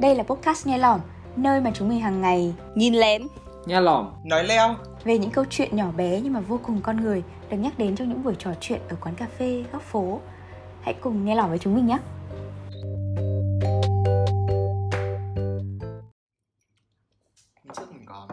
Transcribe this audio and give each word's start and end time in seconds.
Đây 0.00 0.14
là 0.14 0.22
podcast 0.22 0.66
Nghe 0.66 0.78
Lỏm, 0.78 1.00
nơi 1.36 1.60
mà 1.60 1.70
chúng 1.74 1.88
mình 1.88 2.00
hàng 2.00 2.20
ngày 2.20 2.54
nhìn 2.74 2.94
lén, 2.94 3.22
nghe 3.66 3.80
lỏm, 3.80 4.12
nói 4.24 4.44
leo. 4.44 4.76
về 5.04 5.18
những 5.18 5.30
câu 5.30 5.44
chuyện 5.50 5.76
nhỏ 5.76 5.92
bé 5.92 6.20
nhưng 6.20 6.32
mà 6.32 6.40
vô 6.40 6.60
cùng 6.62 6.80
con 6.82 6.96
người 6.96 7.22
được 7.50 7.56
nhắc 7.56 7.78
đến 7.78 7.96
trong 7.96 8.08
những 8.08 8.22
buổi 8.22 8.34
trò 8.38 8.54
chuyện 8.60 8.80
ở 8.88 8.96
quán 9.00 9.14
cà 9.14 9.26
phê, 9.38 9.64
góc 9.72 9.82
phố. 9.82 10.20
Hãy 10.82 10.94
cùng 11.00 11.24
nghe 11.24 11.34
lỏm 11.34 11.48
với 11.48 11.58
chúng 11.58 11.74
mình 11.74 11.86
nhé! 11.86 11.98
Trước 17.76 17.92
mình 17.92 18.04
có 18.06 18.28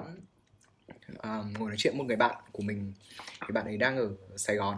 uh, 1.12 1.60
ngồi 1.60 1.70
nói 1.70 1.76
chuyện 1.78 1.98
một 1.98 2.04
người 2.04 2.18
bạn 2.18 2.36
của 2.52 2.64
mình. 2.64 2.94
Thì 3.48 3.54
bạn 3.54 3.66
ấy 3.66 3.78
đang 3.78 3.98
ở 3.98 4.10
Sài 4.36 4.56
Gòn. 4.56 4.78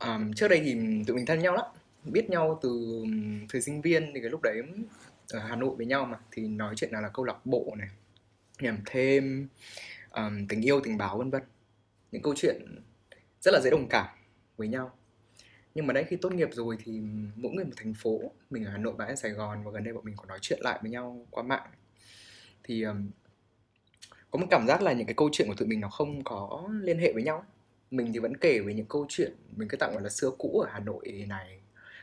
Um, 0.00 0.32
trước 0.32 0.48
đây 0.48 0.60
thì 0.64 0.76
tụi 1.06 1.16
mình 1.16 1.26
thân 1.26 1.38
nhau 1.38 1.54
lắm. 1.54 1.66
Biết 2.04 2.30
nhau 2.30 2.58
từ 2.62 3.04
thời 3.48 3.60
sinh 3.60 3.80
viên 3.80 4.10
thì 4.14 4.20
cái 4.20 4.30
lúc 4.30 4.42
đấy 4.42 4.62
ở 5.32 5.38
Hà 5.38 5.56
Nội 5.56 5.76
với 5.76 5.86
nhau 5.86 6.04
mà. 6.04 6.18
Thì 6.30 6.48
nói 6.48 6.74
chuyện 6.76 6.92
nào 6.92 7.02
là 7.02 7.08
câu 7.08 7.24
lạc 7.24 7.46
bộ 7.46 7.74
này 7.78 7.88
nhằm 8.60 8.78
thêm 8.86 9.48
um, 10.10 10.46
tình 10.48 10.60
yêu 10.60 10.80
tình 10.80 10.98
báo 10.98 11.18
vân 11.18 11.30
vân. 11.30 11.42
Những 12.12 12.22
câu 12.22 12.34
chuyện 12.36 12.82
rất 13.40 13.54
là 13.54 13.60
dễ 13.60 13.70
đồng 13.70 13.88
cảm 13.88 14.06
với 14.56 14.68
nhau. 14.68 14.92
Nhưng 15.74 15.86
mà 15.86 15.94
đấy 15.94 16.04
khi 16.08 16.16
tốt 16.16 16.32
nghiệp 16.32 16.48
rồi 16.52 16.78
thì 16.84 17.00
mỗi 17.36 17.52
người 17.52 17.64
một 17.64 17.72
thành 17.76 17.94
phố 17.94 18.20
mình 18.50 18.64
ở 18.64 18.70
Hà 18.70 18.78
Nội 18.78 18.94
và 18.96 19.04
ở 19.04 19.14
Sài 19.14 19.30
Gòn 19.30 19.64
và 19.64 19.70
gần 19.70 19.84
đây 19.84 19.94
bọn 19.94 20.04
mình 20.04 20.16
có 20.16 20.24
nói 20.24 20.38
chuyện 20.42 20.58
lại 20.62 20.78
với 20.82 20.90
nhau 20.90 21.26
qua 21.30 21.42
mạng. 21.42 21.70
Thì 22.64 22.82
um, 22.82 23.10
có 24.30 24.38
một 24.38 24.46
cảm 24.50 24.66
giác 24.68 24.82
là 24.82 24.92
những 24.92 25.06
cái 25.06 25.14
câu 25.14 25.28
chuyện 25.32 25.48
của 25.48 25.54
tụi 25.54 25.68
mình 25.68 25.80
nó 25.80 25.88
không 25.88 26.24
có 26.24 26.68
liên 26.82 26.98
hệ 26.98 27.12
với 27.12 27.22
nhau. 27.22 27.44
Mình 27.90 28.12
thì 28.12 28.18
vẫn 28.18 28.36
kể 28.36 28.60
về 28.60 28.74
những 28.74 28.86
câu 28.86 29.06
chuyện 29.08 29.32
mình 29.56 29.68
cứ 29.68 29.76
tặng 29.76 29.92
gọi 29.92 30.02
là 30.02 30.08
xưa 30.08 30.30
cũ 30.38 30.60
ở 30.60 30.70
Hà 30.72 30.78
Nội 30.78 31.24
này 31.28 31.60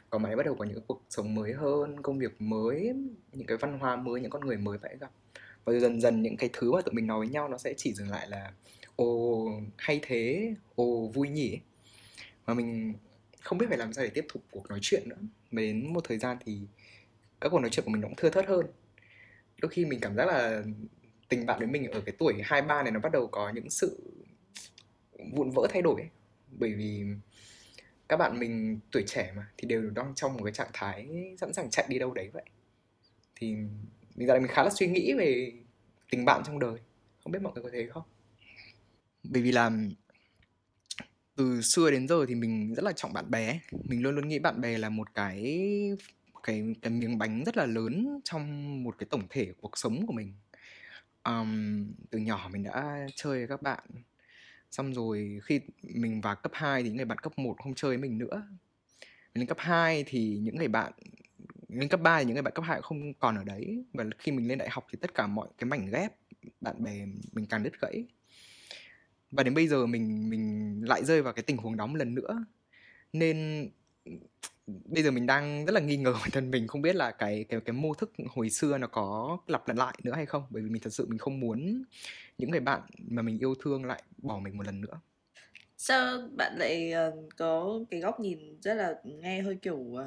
còn 0.09 0.21
máy 0.23 0.35
bắt 0.35 0.45
đầu 0.45 0.55
có 0.55 0.65
những 0.65 0.81
cuộc 0.87 1.01
sống 1.09 1.35
mới 1.35 1.53
hơn, 1.53 2.01
công 2.01 2.19
việc 2.19 2.41
mới, 2.41 2.93
những 3.33 3.47
cái 3.47 3.57
văn 3.57 3.79
hóa 3.79 3.95
mới, 3.95 4.21
những 4.21 4.31
con 4.31 4.45
người 4.45 4.57
mới 4.57 4.77
phải 4.77 4.97
gặp. 4.99 5.11
Và 5.65 5.79
dần 5.79 6.01
dần 6.01 6.21
những 6.21 6.37
cái 6.37 6.49
thứ 6.53 6.71
mà 6.71 6.81
tụi 6.81 6.93
mình 6.93 7.07
nói 7.07 7.19
với 7.19 7.27
nhau 7.27 7.47
nó 7.47 7.57
sẽ 7.57 7.73
chỉ 7.77 7.93
dừng 7.93 8.09
lại 8.09 8.29
là, 8.29 8.51
ồ, 8.95 9.47
hay 9.77 9.99
thế, 10.03 10.53
ồ, 10.75 11.07
vui 11.07 11.29
nhỉ? 11.29 11.59
Mà 12.47 12.53
mình 12.53 12.93
không 13.41 13.57
biết 13.57 13.65
phải 13.69 13.77
làm 13.77 13.93
sao 13.93 14.03
để 14.03 14.09
tiếp 14.13 14.25
tục 14.33 14.43
cuộc 14.51 14.69
nói 14.69 14.79
chuyện 14.81 15.09
nữa. 15.09 15.17
Mà 15.51 15.61
đến 15.61 15.93
một 15.93 16.03
thời 16.03 16.17
gian 16.17 16.37
thì 16.45 16.59
các 17.41 17.49
cuộc 17.49 17.59
nói 17.59 17.69
chuyện 17.69 17.85
của 17.85 17.91
mình 17.91 18.01
cũng 18.01 18.15
thưa 18.17 18.29
thớt 18.29 18.47
hơn. 18.47 18.65
Đôi 19.61 19.69
khi 19.69 19.85
mình 19.85 19.99
cảm 19.99 20.15
giác 20.15 20.25
là 20.27 20.63
tình 21.29 21.45
bạn 21.45 21.59
với 21.59 21.67
mình 21.67 21.91
ở 21.91 22.01
cái 22.01 22.15
tuổi 22.17 22.33
hai 22.43 22.61
ba 22.61 22.83
này 22.83 22.91
nó 22.91 22.99
bắt 22.99 23.11
đầu 23.11 23.27
có 23.27 23.51
những 23.55 23.69
sự 23.69 23.99
vụn 25.31 25.51
vỡ 25.55 25.67
thay 25.69 25.81
đổi 25.81 26.01
ấy. 26.01 26.09
bởi 26.59 26.73
vì 26.73 27.03
các 28.09 28.17
bạn 28.17 28.39
mình 28.39 28.79
tuổi 28.91 29.03
trẻ 29.07 29.33
mà 29.35 29.47
thì 29.57 29.67
đều 29.67 29.89
đang 29.89 30.15
trong 30.15 30.33
một 30.33 30.43
cái 30.43 30.53
trạng 30.53 30.69
thái 30.73 31.09
sẵn 31.39 31.53
sàng 31.53 31.69
chạy 31.69 31.85
đi 31.89 31.99
đâu 31.99 32.13
đấy 32.13 32.29
vậy. 32.33 32.43
Thì 33.35 33.55
mình 34.15 34.27
giờ 34.27 34.39
mình 34.39 34.47
khá 34.47 34.63
là 34.63 34.69
suy 34.69 34.87
nghĩ 34.87 35.13
về 35.13 35.51
tình 36.09 36.25
bạn 36.25 36.41
trong 36.45 36.59
đời. 36.59 36.77
Không 37.23 37.31
biết 37.31 37.39
mọi 37.41 37.53
người 37.53 37.63
có 37.63 37.69
thấy 37.71 37.89
không? 37.89 38.03
Bởi 39.23 39.41
vì 39.41 39.51
là 39.51 39.71
từ 41.35 41.61
xưa 41.61 41.91
đến 41.91 42.07
giờ 42.07 42.25
thì 42.27 42.35
mình 42.35 42.73
rất 42.75 42.83
là 42.83 42.91
trọng 42.91 43.13
bạn 43.13 43.31
bè. 43.31 43.59
Mình 43.83 44.01
luôn 44.03 44.15
luôn 44.15 44.27
nghĩ 44.27 44.39
bạn 44.39 44.61
bè 44.61 44.77
là 44.77 44.89
một 44.89 45.13
cái 45.13 45.69
cái 46.43 46.75
cái 46.81 46.91
miếng 46.91 47.17
bánh 47.17 47.43
rất 47.45 47.57
là 47.57 47.65
lớn 47.65 48.19
trong 48.23 48.83
một 48.83 48.95
cái 48.97 49.07
tổng 49.09 49.23
thể 49.29 49.53
cuộc 49.61 49.77
sống 49.77 50.07
của 50.07 50.13
mình. 50.13 50.33
Um, 51.23 51.87
từ 52.09 52.19
nhỏ 52.19 52.49
mình 52.51 52.63
đã 52.63 53.07
chơi 53.15 53.37
với 53.37 53.47
các 53.47 53.61
bạn 53.61 53.83
xong 54.75 54.93
rồi 54.93 55.39
khi 55.43 55.59
mình 55.83 56.21
vào 56.21 56.35
cấp 56.35 56.51
2 56.55 56.83
thì 56.83 56.89
những 56.89 56.97
người 56.97 57.05
bạn 57.05 57.17
cấp 57.17 57.39
1 57.39 57.55
không 57.63 57.75
chơi 57.75 57.89
với 57.89 57.97
mình 57.97 58.17
nữa. 58.17 58.47
Mình 59.33 59.41
lên 59.41 59.47
cấp 59.47 59.57
2 59.59 60.03
thì 60.07 60.37
những 60.41 60.55
người 60.55 60.67
bạn, 60.67 60.93
lên 61.69 61.89
cấp 61.89 62.01
3 62.01 62.19
thì 62.19 62.25
những 62.25 62.33
người 62.33 62.41
bạn 62.41 62.53
cấp 62.53 62.65
2 62.67 62.81
không 62.81 63.13
còn 63.13 63.35
ở 63.35 63.43
đấy. 63.43 63.83
Và 63.93 64.05
khi 64.19 64.31
mình 64.31 64.47
lên 64.47 64.57
đại 64.57 64.69
học 64.69 64.87
thì 64.91 64.97
tất 65.01 65.13
cả 65.13 65.27
mọi 65.27 65.47
cái 65.57 65.69
mảnh 65.69 65.89
ghép 65.91 66.13
bạn 66.61 66.83
bè 66.83 67.05
mình 67.33 67.45
càng 67.45 67.63
đứt 67.63 67.81
gãy. 67.81 68.05
Và 69.31 69.43
đến 69.43 69.53
bây 69.53 69.67
giờ 69.67 69.85
mình 69.85 70.29
mình 70.29 70.81
lại 70.87 71.05
rơi 71.05 71.21
vào 71.21 71.33
cái 71.33 71.43
tình 71.43 71.57
huống 71.57 71.77
đó 71.77 71.87
một 71.87 71.95
lần 71.95 72.15
nữa. 72.15 72.45
Nên 73.13 73.69
bây 74.67 75.03
giờ 75.03 75.11
mình 75.11 75.25
đang 75.25 75.65
rất 75.65 75.73
là 75.73 75.79
nghi 75.79 75.97
ngờ 75.97 76.13
bản 76.21 76.29
thân 76.31 76.51
mình 76.51 76.67
không 76.67 76.81
biết 76.81 76.95
là 76.95 77.11
cái 77.11 77.45
cái 77.49 77.59
cái 77.65 77.73
mô 77.73 77.93
thức 77.93 78.11
hồi 78.27 78.49
xưa 78.49 78.77
nó 78.77 78.87
có 78.87 79.37
lặp 79.47 79.67
lại 79.67 79.77
lại 79.77 79.99
nữa 80.03 80.13
hay 80.15 80.25
không. 80.25 80.43
Bởi 80.49 80.63
vì 80.63 80.69
mình 80.69 80.81
thật 80.81 80.93
sự 80.93 81.05
mình 81.09 81.17
không 81.17 81.39
muốn 81.39 81.83
những 82.37 82.51
người 82.51 82.59
bạn 82.59 82.81
mà 82.97 83.21
mình 83.21 83.39
yêu 83.39 83.55
thương 83.63 83.85
lại 83.85 84.03
bỏ 84.17 84.39
mình 84.39 84.57
một 84.57 84.65
lần 84.65 84.81
nữa. 84.81 84.99
Sao 85.77 86.29
bạn 86.37 86.55
lại 86.57 86.93
uh, 87.07 87.29
có 87.37 87.79
cái 87.89 87.99
góc 87.99 88.19
nhìn 88.19 88.61
rất 88.61 88.73
là 88.73 88.95
nghe 89.03 89.41
hơi 89.41 89.57
kiểu 89.61 89.77
uh, 89.77 90.01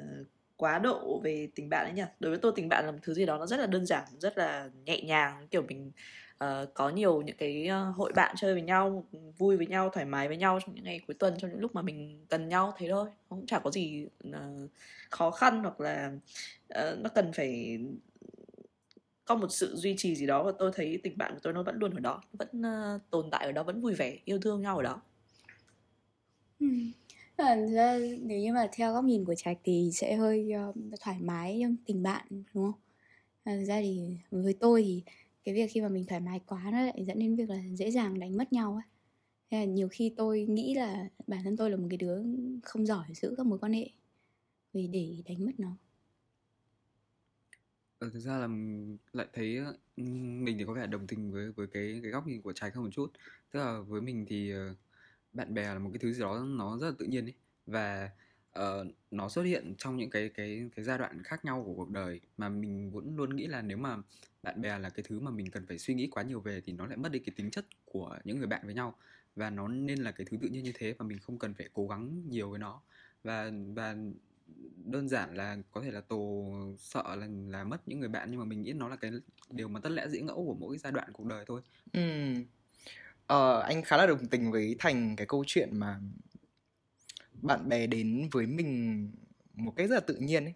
uh, 0.00 0.26
quá 0.56 0.78
độ 0.78 1.20
về 1.24 1.48
tình 1.54 1.68
bạn 1.68 1.86
ấy 1.86 1.92
nhỉ? 1.92 2.02
Đối 2.20 2.30
với 2.30 2.38
tôi 2.38 2.52
tình 2.56 2.68
bạn 2.68 2.84
là 2.86 2.92
một 2.92 2.98
thứ 3.02 3.14
gì 3.14 3.26
đó 3.26 3.38
nó 3.38 3.46
rất 3.46 3.60
là 3.60 3.66
đơn 3.66 3.86
giản 3.86 4.04
rất 4.18 4.38
là 4.38 4.70
nhẹ 4.84 5.00
nhàng 5.00 5.48
kiểu 5.50 5.62
mình 5.62 5.92
uh, 6.44 6.74
có 6.74 6.88
nhiều 6.88 7.22
những 7.22 7.36
cái 7.36 7.66
ờ, 7.66 7.90
hội 7.90 8.12
bạn 8.14 8.34
chơi 8.38 8.52
với 8.52 8.62
nhau 8.62 9.04
vui 9.38 9.56
với 9.56 9.66
nhau 9.66 9.90
thoải 9.90 10.06
mái 10.06 10.28
với 10.28 10.36
nhau 10.36 10.58
trong 10.66 10.74
những 10.74 10.84
ngày 10.84 11.00
cuối 11.06 11.14
tuần 11.14 11.34
trong 11.38 11.50
những 11.50 11.60
lúc 11.60 11.74
mà 11.74 11.82
mình 11.82 12.26
cần 12.28 12.48
nhau 12.48 12.74
thế 12.78 12.88
thôi. 12.90 13.06
Nó 13.30 13.36
cũng 13.36 13.46
chả 13.46 13.58
có 13.58 13.70
gì 13.70 14.06
uh, 14.28 14.34
khó 15.10 15.30
khăn 15.30 15.62
hoặc 15.62 15.80
là 15.80 16.12
uh, 16.78 16.98
nó 16.98 17.10
cần 17.14 17.32
phải 17.32 17.78
có 19.24 19.34
một 19.34 19.48
sự 19.50 19.76
duy 19.76 19.94
trì 19.98 20.14
gì 20.16 20.26
đó. 20.26 20.42
Và 20.42 20.52
tôi 20.58 20.70
thấy 20.74 21.00
tình 21.02 21.18
bạn 21.18 21.34
của 21.34 21.40
tôi 21.42 21.52
nó 21.52 21.62
vẫn 21.62 21.76
luôn 21.78 21.94
ở 21.94 22.00
đó 22.00 22.22
vẫn 22.32 22.48
uh, 22.60 23.10
tồn 23.10 23.30
tại 23.30 23.46
ở 23.46 23.52
đó 23.52 23.62
vẫn 23.62 23.80
vui 23.80 23.94
vẻ 23.94 24.18
yêu 24.24 24.38
thương 24.38 24.62
nhau 24.62 24.76
ở 24.76 24.82
đó. 24.82 25.02
Ừ. 26.60 26.66
À, 27.36 27.56
ra 27.56 27.98
nếu 28.20 28.38
như 28.38 28.52
mà 28.52 28.68
theo 28.72 28.92
góc 28.92 29.04
nhìn 29.04 29.24
của 29.24 29.34
trạch 29.34 29.58
thì 29.64 29.90
sẽ 29.92 30.16
hơi 30.16 30.52
uh, 30.68 30.76
thoải 31.00 31.16
mái 31.20 31.58
trong 31.62 31.76
tình 31.86 32.02
bạn 32.02 32.26
đúng 32.30 32.44
không? 32.52 32.80
À, 33.44 33.56
ra 33.66 33.80
thì 33.80 34.16
với 34.30 34.54
tôi 34.60 34.82
thì 34.82 35.02
cái 35.44 35.54
việc 35.54 35.66
khi 35.72 35.80
mà 35.80 35.88
mình 35.88 36.04
thoải 36.08 36.20
mái 36.20 36.40
quá 36.46 36.62
nó 36.72 36.80
lại 36.80 37.04
dẫn 37.06 37.18
đến 37.18 37.36
việc 37.36 37.50
là 37.50 37.62
dễ 37.74 37.90
dàng 37.90 38.18
đánh 38.20 38.36
mất 38.36 38.52
nhau 38.52 38.74
ấy 38.74 38.82
Thế 39.50 39.58
là 39.58 39.64
nhiều 39.64 39.88
khi 39.92 40.14
tôi 40.16 40.46
nghĩ 40.50 40.74
là 40.74 41.10
bản 41.26 41.44
thân 41.44 41.56
tôi 41.56 41.70
là 41.70 41.76
một 41.76 41.86
cái 41.90 41.96
đứa 41.98 42.22
không 42.62 42.86
giỏi 42.86 43.06
giữ 43.14 43.34
các 43.36 43.46
mối 43.46 43.58
quan 43.58 43.72
hệ 43.72 43.90
vì 44.72 44.88
để 44.88 45.22
đánh 45.26 45.46
mất 45.46 45.52
nó. 45.58 45.78
Ờ, 47.98 48.10
thực 48.14 48.20
ra 48.20 48.38
là 48.38 48.48
lại 49.12 49.26
thấy 49.32 49.56
ờ, 49.56 49.76
mình 49.96 50.58
thì 50.58 50.64
có 50.66 50.72
vẻ 50.74 50.86
đồng 50.86 51.06
tình 51.06 51.32
với 51.32 51.52
với 51.52 51.66
cái 51.66 52.00
cái 52.02 52.10
góc 52.10 52.26
nhìn 52.26 52.42
của 52.42 52.52
trái 52.52 52.70
không 52.70 52.84
một 52.84 52.90
chút. 52.92 53.12
Tức 53.50 53.60
là 53.60 53.80
với 53.80 54.00
mình 54.00 54.26
thì 54.28 54.50
ờ, 54.50 54.74
bạn 55.32 55.54
bè 55.54 55.64
là 55.74 55.78
một 55.78 55.90
cái 55.94 55.98
thứ 55.98 56.12
gì 56.12 56.20
đó 56.20 56.44
nó 56.48 56.78
rất 56.78 56.86
là 56.90 56.94
tự 56.98 57.06
nhiên 57.06 57.26
ấy. 57.26 57.34
Và 57.66 58.10
uh, 58.58 58.86
nó 59.10 59.28
xuất 59.28 59.42
hiện 59.42 59.74
trong 59.78 59.96
những 59.96 60.10
cái 60.10 60.28
cái 60.28 60.70
cái 60.76 60.84
giai 60.84 60.98
đoạn 60.98 61.22
khác 61.22 61.44
nhau 61.44 61.62
của 61.66 61.74
cuộc 61.74 61.90
đời 61.90 62.20
mà 62.36 62.48
mình 62.48 62.90
vẫn 62.90 63.16
luôn 63.16 63.36
nghĩ 63.36 63.46
là 63.46 63.62
nếu 63.62 63.76
mà 63.76 63.96
bạn 64.42 64.60
bè 64.60 64.78
là 64.78 64.90
cái 64.90 65.04
thứ 65.08 65.20
mà 65.20 65.30
mình 65.30 65.50
cần 65.50 65.66
phải 65.66 65.78
suy 65.78 65.94
nghĩ 65.94 66.08
quá 66.10 66.22
nhiều 66.22 66.40
về 66.40 66.60
thì 66.64 66.72
nó 66.72 66.86
lại 66.86 66.96
mất 66.96 67.12
đi 67.12 67.18
cái 67.18 67.32
tính 67.36 67.50
chất 67.50 67.66
của 67.84 68.18
những 68.24 68.38
người 68.38 68.46
bạn 68.46 68.60
với 68.64 68.74
nhau 68.74 68.94
và 69.36 69.50
nó 69.50 69.68
nên 69.68 69.98
là 69.98 70.10
cái 70.10 70.26
thứ 70.30 70.36
tự 70.42 70.48
nhiên 70.48 70.62
như 70.62 70.72
thế 70.74 70.94
và 70.98 71.06
mình 71.06 71.18
không 71.18 71.38
cần 71.38 71.54
phải 71.54 71.68
cố 71.72 71.86
gắng 71.86 72.22
nhiều 72.28 72.50
với 72.50 72.58
nó 72.58 72.80
và 73.24 73.50
và 73.74 73.96
đơn 74.84 75.08
giản 75.08 75.36
là 75.36 75.56
có 75.72 75.82
thể 75.82 75.90
là 75.90 76.00
tổ 76.00 76.52
sợ 76.78 77.16
là 77.16 77.28
là 77.48 77.64
mất 77.64 77.88
những 77.88 78.00
người 78.00 78.08
bạn 78.08 78.28
nhưng 78.30 78.40
mà 78.40 78.44
mình 78.44 78.62
nghĩ 78.62 78.72
nó 78.72 78.88
là 78.88 78.96
cái 78.96 79.10
điều 79.50 79.68
mà 79.68 79.80
tất 79.80 79.88
lẽ 79.88 80.08
dĩ 80.08 80.20
ngẫu 80.20 80.44
của 80.46 80.54
mỗi 80.54 80.78
giai 80.78 80.92
đoạn 80.92 81.12
cuộc 81.12 81.26
đời 81.26 81.44
thôi. 81.48 81.60
Ừ. 81.92 82.00
Ờ, 83.26 83.60
anh 83.60 83.82
khá 83.82 83.96
là 83.96 84.06
đồng 84.06 84.26
tình 84.26 84.50
với 84.50 84.76
thành 84.78 85.16
cái 85.16 85.26
câu 85.26 85.44
chuyện 85.46 85.78
mà 85.78 86.00
bạn 87.42 87.68
bè 87.68 87.86
đến 87.86 88.28
với 88.32 88.46
mình 88.46 89.10
một 89.54 89.72
cách 89.76 89.88
rất 89.88 89.94
là 89.94 90.00
tự 90.00 90.16
nhiên 90.16 90.44
ấy. 90.44 90.54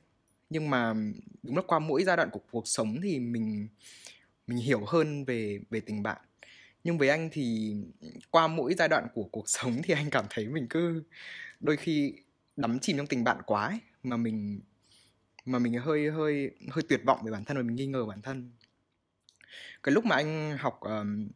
Nhưng 0.50 0.70
mà 0.70 0.94
đúng 1.42 1.56
là 1.56 1.62
qua 1.66 1.78
mỗi 1.78 2.04
giai 2.04 2.16
đoạn 2.16 2.28
của 2.32 2.40
cuộc 2.50 2.68
sống 2.68 2.96
thì 3.02 3.18
mình 3.18 3.68
mình 4.46 4.58
hiểu 4.58 4.84
hơn 4.86 5.24
về 5.24 5.60
về 5.70 5.80
tình 5.80 6.02
bạn. 6.02 6.20
Nhưng 6.84 6.98
với 6.98 7.08
anh 7.08 7.28
thì 7.32 7.76
qua 8.30 8.48
mỗi 8.48 8.74
giai 8.74 8.88
đoạn 8.88 9.06
của 9.14 9.24
cuộc 9.24 9.44
sống 9.48 9.80
thì 9.84 9.94
anh 9.94 10.10
cảm 10.10 10.24
thấy 10.30 10.48
mình 10.48 10.66
cứ 10.70 11.02
đôi 11.60 11.76
khi 11.76 12.14
đắm 12.56 12.78
chìm 12.78 12.96
trong 12.96 13.06
tình 13.06 13.24
bạn 13.24 13.36
quá 13.46 13.66
ấy, 13.66 13.78
mà 14.02 14.16
mình 14.16 14.60
mà 15.44 15.58
mình 15.58 15.74
hơi 15.74 16.10
hơi 16.10 16.50
hơi 16.70 16.82
tuyệt 16.88 17.00
vọng 17.04 17.20
về 17.24 17.32
bản 17.32 17.44
thân 17.44 17.56
và 17.56 17.62
mình 17.62 17.76
nghi 17.76 17.86
ngờ 17.86 18.06
bản 18.06 18.22
thân. 18.22 18.50
Cái 19.82 19.92
lúc 19.92 20.04
mà 20.04 20.16
anh 20.16 20.56
học 20.58 20.80
um, 20.80 21.28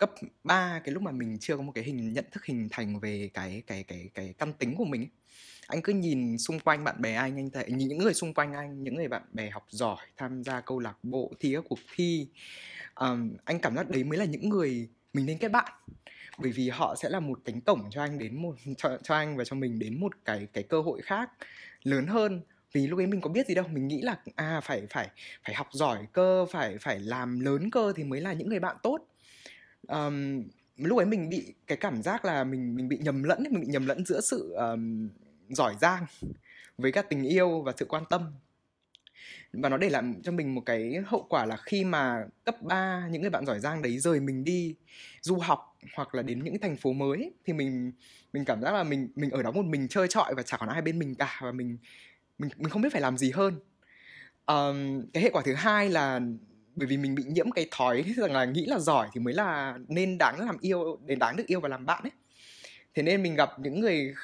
cấp 0.00 0.10
3 0.44 0.80
cái 0.84 0.94
lúc 0.94 1.02
mà 1.02 1.10
mình 1.10 1.38
chưa 1.40 1.56
có 1.56 1.62
một 1.62 1.72
cái 1.74 1.84
hình 1.84 2.12
nhận 2.12 2.24
thức 2.32 2.44
hình 2.44 2.68
thành 2.70 3.00
về 3.00 3.30
cái 3.34 3.62
cái 3.66 3.84
cái 3.84 4.10
cái 4.14 4.34
căn 4.38 4.52
tính 4.52 4.74
của 4.76 4.84
mình 4.84 5.00
ấy. 5.00 5.08
anh 5.66 5.82
cứ 5.82 5.92
nhìn 5.92 6.38
xung 6.38 6.60
quanh 6.60 6.84
bạn 6.84 7.02
bè 7.02 7.14
anh 7.14 7.36
anh 7.36 7.50
thấy 7.50 7.64
nhìn 7.68 7.88
những 7.88 7.98
người 7.98 8.14
xung 8.14 8.34
quanh 8.34 8.52
anh 8.52 8.82
những 8.82 8.94
người 8.94 9.08
bạn 9.08 9.22
bè 9.32 9.50
học 9.50 9.66
giỏi 9.70 10.06
tham 10.16 10.44
gia 10.44 10.60
câu 10.60 10.78
lạc 10.78 10.96
bộ 11.02 11.32
thi 11.40 11.52
các 11.54 11.64
cuộc 11.68 11.78
thi 11.94 12.28
um, 12.94 13.36
anh 13.44 13.58
cảm 13.60 13.76
giác 13.76 13.88
đấy 13.88 14.04
mới 14.04 14.18
là 14.18 14.24
những 14.24 14.48
người 14.48 14.88
mình 15.12 15.26
nên 15.26 15.38
kết 15.38 15.48
bạn. 15.48 15.72
Bởi 16.38 16.52
vì 16.52 16.68
họ 16.68 16.94
sẽ 17.02 17.08
là 17.08 17.20
một 17.20 17.38
cánh 17.44 17.60
cổng 17.60 17.90
cho 17.90 18.02
anh 18.02 18.18
đến 18.18 18.42
một 18.42 18.54
cho, 18.76 18.98
cho 19.02 19.14
anh 19.14 19.36
và 19.36 19.44
cho 19.44 19.56
mình 19.56 19.78
đến 19.78 20.00
một 20.00 20.12
cái 20.24 20.48
cái 20.52 20.64
cơ 20.64 20.80
hội 20.80 21.02
khác 21.02 21.30
lớn 21.82 22.06
hơn. 22.06 22.40
Vì 22.72 22.86
lúc 22.86 22.98
ấy 22.98 23.06
mình 23.06 23.20
có 23.20 23.30
biết 23.30 23.46
gì 23.46 23.54
đâu 23.54 23.64
mình 23.68 23.88
nghĩ 23.88 24.00
là 24.02 24.16
à 24.36 24.60
phải 24.64 24.82
phải 24.90 25.08
phải 25.44 25.54
học 25.54 25.68
giỏi 25.72 26.06
cơ 26.12 26.46
phải 26.52 26.78
phải 26.80 27.00
làm 27.00 27.40
lớn 27.40 27.70
cơ 27.70 27.92
thì 27.96 28.04
mới 28.04 28.20
là 28.20 28.32
những 28.32 28.48
người 28.48 28.60
bạn 28.60 28.76
tốt 28.82 29.06
um, 29.90 30.42
lúc 30.76 30.98
ấy 30.98 31.06
mình 31.06 31.28
bị 31.28 31.54
cái 31.66 31.78
cảm 31.78 32.02
giác 32.02 32.24
là 32.24 32.44
mình 32.44 32.74
mình 32.74 32.88
bị 32.88 32.98
nhầm 33.00 33.22
lẫn 33.22 33.42
mình 33.50 33.60
bị 33.60 33.66
nhầm 33.66 33.86
lẫn 33.86 34.04
giữa 34.06 34.20
sự 34.20 34.52
um, 34.52 35.08
giỏi 35.48 35.74
giang 35.80 36.06
với 36.78 36.92
cả 36.92 37.02
tình 37.02 37.22
yêu 37.22 37.62
và 37.62 37.72
sự 37.76 37.86
quan 37.88 38.04
tâm. 38.10 38.22
Và 39.52 39.68
nó 39.68 39.76
để 39.76 39.90
lại 39.90 40.02
cho 40.22 40.32
mình 40.32 40.54
một 40.54 40.62
cái 40.66 41.02
hậu 41.06 41.26
quả 41.28 41.46
là 41.46 41.56
khi 41.56 41.84
mà 41.84 42.24
cấp 42.44 42.62
3 42.62 43.08
những 43.10 43.22
người 43.22 43.30
bạn 43.30 43.46
giỏi 43.46 43.60
giang 43.60 43.82
đấy 43.82 43.98
rời 43.98 44.20
mình 44.20 44.44
đi 44.44 44.74
du 45.20 45.38
học 45.38 45.76
hoặc 45.94 46.14
là 46.14 46.22
đến 46.22 46.44
những 46.44 46.58
thành 46.58 46.76
phố 46.76 46.92
mới 46.92 47.32
thì 47.44 47.52
mình 47.52 47.92
mình 48.32 48.44
cảm 48.44 48.62
giác 48.62 48.74
là 48.74 48.84
mình 48.84 49.08
mình 49.16 49.30
ở 49.30 49.42
đó 49.42 49.50
một 49.50 49.64
mình 49.64 49.88
chơi 49.88 50.08
trọi 50.08 50.34
và 50.34 50.42
chả 50.42 50.56
còn 50.56 50.68
ai 50.68 50.82
bên 50.82 50.98
mình 50.98 51.14
cả 51.14 51.40
và 51.42 51.52
mình 51.52 51.78
mình 52.38 52.50
mình 52.56 52.70
không 52.70 52.82
biết 52.82 52.92
phải 52.92 53.00
làm 53.00 53.18
gì 53.18 53.30
hơn. 53.30 53.54
Um, 54.46 55.06
cái 55.12 55.22
hệ 55.22 55.30
quả 55.30 55.42
thứ 55.44 55.54
hai 55.54 55.90
là 55.90 56.20
bởi 56.76 56.86
vì 56.86 56.96
mình 56.96 57.14
bị 57.14 57.24
nhiễm 57.26 57.50
cái 57.50 57.66
thói 57.70 58.04
rằng 58.16 58.32
là 58.32 58.44
nghĩ 58.44 58.66
là 58.66 58.78
giỏi 58.78 59.08
thì 59.12 59.20
mới 59.20 59.34
là 59.34 59.78
nên 59.88 60.18
đáng 60.18 60.40
làm 60.40 60.56
yêu, 60.60 60.98
để 61.06 61.14
đáng 61.14 61.36
được 61.36 61.46
yêu 61.46 61.60
và 61.60 61.68
làm 61.68 61.86
bạn 61.86 62.02
ấy. 62.02 62.12
Thế 62.94 63.02
nên 63.02 63.22
mình 63.22 63.34
gặp 63.34 63.50
những 63.58 63.80
người 63.80 64.14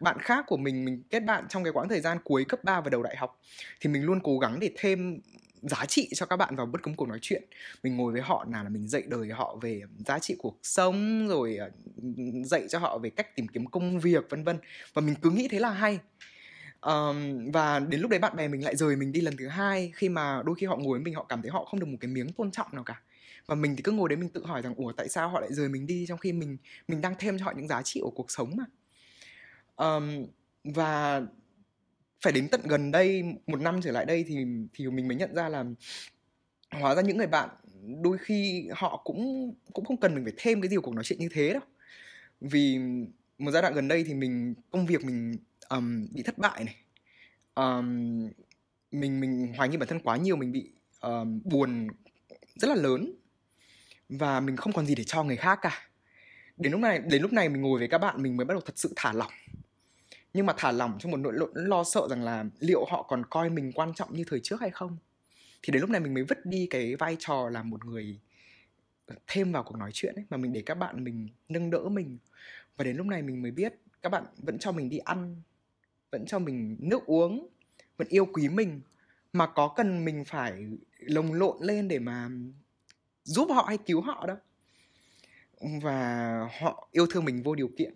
bạn 0.00 0.16
khác 0.20 0.44
của 0.48 0.56
mình 0.56 0.84
mình 0.84 1.02
kết 1.10 1.20
bạn 1.20 1.44
trong 1.48 1.64
cái 1.64 1.72
quãng 1.72 1.88
thời 1.88 2.00
gian 2.00 2.18
cuối 2.24 2.44
cấp 2.44 2.64
3 2.64 2.80
và 2.80 2.90
đầu 2.90 3.02
đại 3.02 3.16
học, 3.16 3.40
thì 3.80 3.90
mình 3.90 4.02
luôn 4.04 4.20
cố 4.22 4.38
gắng 4.38 4.60
để 4.60 4.70
thêm 4.76 5.20
giá 5.62 5.84
trị 5.86 6.08
cho 6.14 6.26
các 6.26 6.36
bạn 6.36 6.56
vào 6.56 6.66
bất 6.66 6.82
cứ 6.82 6.90
cuộc 6.96 7.08
nói 7.08 7.18
chuyện. 7.22 7.42
Mình 7.82 7.96
ngồi 7.96 8.12
với 8.12 8.22
họ, 8.22 8.44
nào 8.48 8.64
là 8.64 8.70
mình 8.70 8.88
dạy 8.88 9.02
đời 9.06 9.28
họ 9.28 9.56
về 9.62 9.82
giá 10.06 10.18
trị 10.18 10.36
cuộc 10.38 10.58
sống, 10.62 11.28
rồi 11.28 11.56
ờ, 11.56 11.70
dạy 12.44 12.66
cho 12.68 12.78
họ 12.78 12.98
về 12.98 13.10
cách 13.10 13.36
tìm 13.36 13.48
kiếm 13.48 13.66
công 13.66 14.00
việc, 14.00 14.30
vân 14.30 14.44
vân. 14.44 14.58
Và 14.94 15.02
mình 15.02 15.14
cứ 15.22 15.30
nghĩ 15.30 15.48
thế 15.48 15.58
là 15.58 15.70
hay 15.70 15.98
um, 16.86 17.50
và 17.52 17.80
đến 17.80 18.00
lúc 18.00 18.10
đấy 18.10 18.20
bạn 18.20 18.36
bè 18.36 18.48
mình 18.48 18.64
lại 18.64 18.76
rời 18.76 18.96
mình 18.96 19.12
đi 19.12 19.20
lần 19.20 19.36
thứ 19.36 19.48
hai 19.48 19.92
khi 19.94 20.08
mà 20.08 20.42
đôi 20.44 20.54
khi 20.54 20.66
họ 20.66 20.76
ngồi 20.76 20.98
với 20.98 21.04
mình 21.04 21.14
họ 21.14 21.26
cảm 21.28 21.42
thấy 21.42 21.50
họ 21.50 21.64
không 21.64 21.80
được 21.80 21.86
một 21.88 21.98
cái 22.00 22.08
miếng 22.08 22.32
tôn 22.32 22.50
trọng 22.50 22.68
nào 22.72 22.84
cả. 22.84 23.02
Và 23.46 23.54
mình 23.54 23.76
thì 23.76 23.82
cứ 23.82 23.92
ngồi 23.92 24.08
đấy 24.08 24.16
mình 24.16 24.28
tự 24.28 24.46
hỏi 24.46 24.62
rằng 24.62 24.74
ủa 24.74 24.92
tại 24.92 25.08
sao 25.08 25.28
họ 25.28 25.40
lại 25.40 25.52
rời 25.52 25.68
mình 25.68 25.86
đi 25.86 26.04
trong 26.08 26.18
khi 26.18 26.32
mình 26.32 26.56
mình 26.88 27.00
đang 27.00 27.14
thêm 27.18 27.38
cho 27.38 27.44
họ 27.44 27.52
những 27.56 27.68
giá 27.68 27.82
trị 27.82 28.00
của 28.02 28.10
cuộc 28.10 28.30
sống 28.30 28.56
mà? 28.56 28.64
Um, 29.76 30.26
và 30.64 31.22
phải 32.20 32.32
đến 32.32 32.48
tận 32.48 32.60
gần 32.64 32.90
đây 32.90 33.22
một 33.46 33.60
năm 33.60 33.80
trở 33.82 33.92
lại 33.92 34.04
đây 34.04 34.24
thì 34.28 34.36
thì 34.74 34.90
mình 34.90 35.08
mới 35.08 35.16
nhận 35.16 35.34
ra 35.34 35.48
là 35.48 35.64
hóa 36.70 36.94
ra 36.94 37.02
những 37.02 37.16
người 37.18 37.26
bạn 37.26 37.48
đôi 38.02 38.18
khi 38.18 38.68
họ 38.74 39.02
cũng 39.04 39.54
cũng 39.72 39.84
không 39.84 40.00
cần 40.00 40.14
mình 40.14 40.24
phải 40.24 40.32
thêm 40.36 40.60
cái 40.60 40.68
gì 40.68 40.76
của 40.76 40.82
cuộc 40.82 40.94
nói 40.94 41.04
chuyện 41.04 41.18
như 41.18 41.28
thế 41.32 41.52
đâu. 41.52 41.62
Vì 42.40 42.78
một 43.38 43.50
giai 43.50 43.62
đoạn 43.62 43.74
gần 43.74 43.88
đây 43.88 44.04
thì 44.04 44.14
mình 44.14 44.54
công 44.70 44.86
việc 44.86 45.04
mình 45.04 45.36
um, 45.68 46.06
bị 46.14 46.22
thất 46.22 46.38
bại 46.38 46.64
này. 46.64 46.76
Um, 47.54 48.30
mình 48.90 49.20
mình 49.20 49.54
hoài 49.56 49.68
nghi 49.68 49.76
bản 49.76 49.88
thân 49.88 50.00
quá 50.00 50.16
nhiều 50.16 50.36
mình 50.36 50.52
bị 50.52 50.70
um, 51.00 51.40
buồn 51.44 51.88
rất 52.54 52.68
là 52.68 52.74
lớn. 52.74 53.12
Và 54.08 54.40
mình 54.40 54.56
không 54.56 54.72
còn 54.72 54.86
gì 54.86 54.94
để 54.94 55.04
cho 55.04 55.24
người 55.24 55.36
khác 55.36 55.58
cả. 55.62 55.88
Đến 56.56 56.72
lúc 56.72 56.80
này 56.80 56.98
đến 56.98 57.22
lúc 57.22 57.32
này 57.32 57.48
mình 57.48 57.62
ngồi 57.62 57.78
với 57.78 57.88
các 57.88 57.98
bạn 57.98 58.22
mình 58.22 58.36
mới 58.36 58.44
bắt 58.44 58.54
đầu 58.54 58.60
thật 58.60 58.78
sự 58.78 58.92
thả 58.96 59.12
lỏng. 59.12 59.32
Nhưng 60.34 60.46
mà 60.46 60.52
thả 60.56 60.72
lỏng 60.72 60.96
trong 60.98 61.12
một 61.12 61.16
nỗi 61.16 61.32
lo, 61.32 61.46
lo 61.54 61.84
sợ 61.84 62.06
rằng 62.10 62.22
là 62.22 62.44
liệu 62.58 62.84
họ 62.84 63.02
còn 63.02 63.26
coi 63.30 63.50
mình 63.50 63.72
quan 63.72 63.94
trọng 63.94 64.14
như 64.14 64.24
thời 64.26 64.40
trước 64.42 64.60
hay 64.60 64.70
không? 64.70 64.96
Thì 65.62 65.72
đến 65.72 65.80
lúc 65.80 65.90
này 65.90 66.00
mình 66.00 66.14
mới 66.14 66.24
vứt 66.24 66.46
đi 66.46 66.66
cái 66.70 66.96
vai 66.96 67.16
trò 67.18 67.48
là 67.48 67.62
một 67.62 67.84
người 67.84 68.20
ờ, 69.06 69.14
thêm 69.26 69.52
vào 69.52 69.62
cuộc 69.62 69.76
nói 69.76 69.90
chuyện 69.92 70.14
ấy 70.14 70.24
mà 70.30 70.36
mình 70.36 70.52
để 70.52 70.62
các 70.66 70.74
bạn 70.74 71.04
mình 71.04 71.28
nâng 71.48 71.70
đỡ 71.70 71.88
mình 71.88 72.18
và 72.76 72.84
đến 72.84 72.96
lúc 72.96 73.06
này 73.06 73.22
mình 73.22 73.42
mới 73.42 73.50
biết 73.50 73.74
các 74.02 74.08
bạn 74.08 74.24
vẫn 74.36 74.58
cho 74.58 74.72
mình 74.72 74.88
đi 74.88 74.98
ăn, 74.98 75.42
vẫn 76.10 76.26
cho 76.26 76.38
mình 76.38 76.76
nước 76.80 77.06
uống, 77.06 77.48
vẫn 77.96 78.08
yêu 78.08 78.26
quý 78.26 78.48
mình. 78.48 78.80
Mà 79.32 79.46
có 79.46 79.72
cần 79.76 80.04
mình 80.04 80.24
phải 80.24 80.66
lồng 80.98 81.32
lộn 81.32 81.56
lên 81.60 81.88
để 81.88 81.98
mà 81.98 82.30
giúp 83.24 83.48
họ 83.50 83.62
hay 83.62 83.78
cứu 83.78 84.00
họ 84.00 84.26
đâu. 84.26 84.36
Và 85.82 86.40
họ 86.60 86.88
yêu 86.92 87.06
thương 87.10 87.24
mình 87.24 87.42
vô 87.42 87.54
điều 87.54 87.70
kiện. 87.76 87.94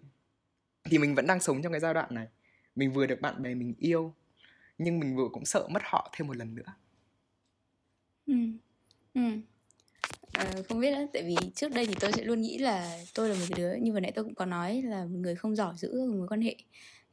Thì 0.84 0.98
mình 0.98 1.14
vẫn 1.14 1.26
đang 1.26 1.40
sống 1.40 1.62
trong 1.62 1.72
cái 1.72 1.80
giai 1.80 1.94
đoạn 1.94 2.14
này. 2.14 2.28
Mình 2.74 2.92
vừa 2.92 3.06
được 3.06 3.20
bạn 3.20 3.42
bè 3.42 3.54
mình 3.54 3.74
yêu, 3.78 4.14
nhưng 4.78 5.00
mình 5.00 5.16
vừa 5.16 5.28
cũng 5.32 5.44
sợ 5.44 5.68
mất 5.70 5.82
họ 5.84 6.12
thêm 6.16 6.26
một 6.26 6.36
lần 6.36 6.54
nữa. 6.54 6.74
Ừ. 8.26 8.34
Ừ. 9.14 9.20
À, 10.32 10.52
không 10.68 10.80
biết 10.80 10.90
đó 10.90 11.06
tại 11.12 11.22
vì 11.22 11.36
trước 11.54 11.72
đây 11.72 11.86
thì 11.86 11.94
tôi 12.00 12.12
sẽ 12.12 12.24
luôn 12.24 12.40
nghĩ 12.40 12.58
là 12.58 12.98
tôi 13.14 13.28
là 13.28 13.34
một 13.34 13.44
cái 13.48 13.58
đứa 13.58 13.74
như 13.74 13.92
vừa 13.92 14.00
nãy 14.00 14.12
tôi 14.12 14.24
cũng 14.24 14.34
có 14.34 14.44
nói 14.44 14.82
là 14.82 15.04
một 15.04 15.18
người 15.18 15.34
không 15.34 15.56
giỏi 15.56 15.74
giữ 15.76 16.04
mối 16.12 16.28
quan 16.28 16.40
hệ. 16.40 16.56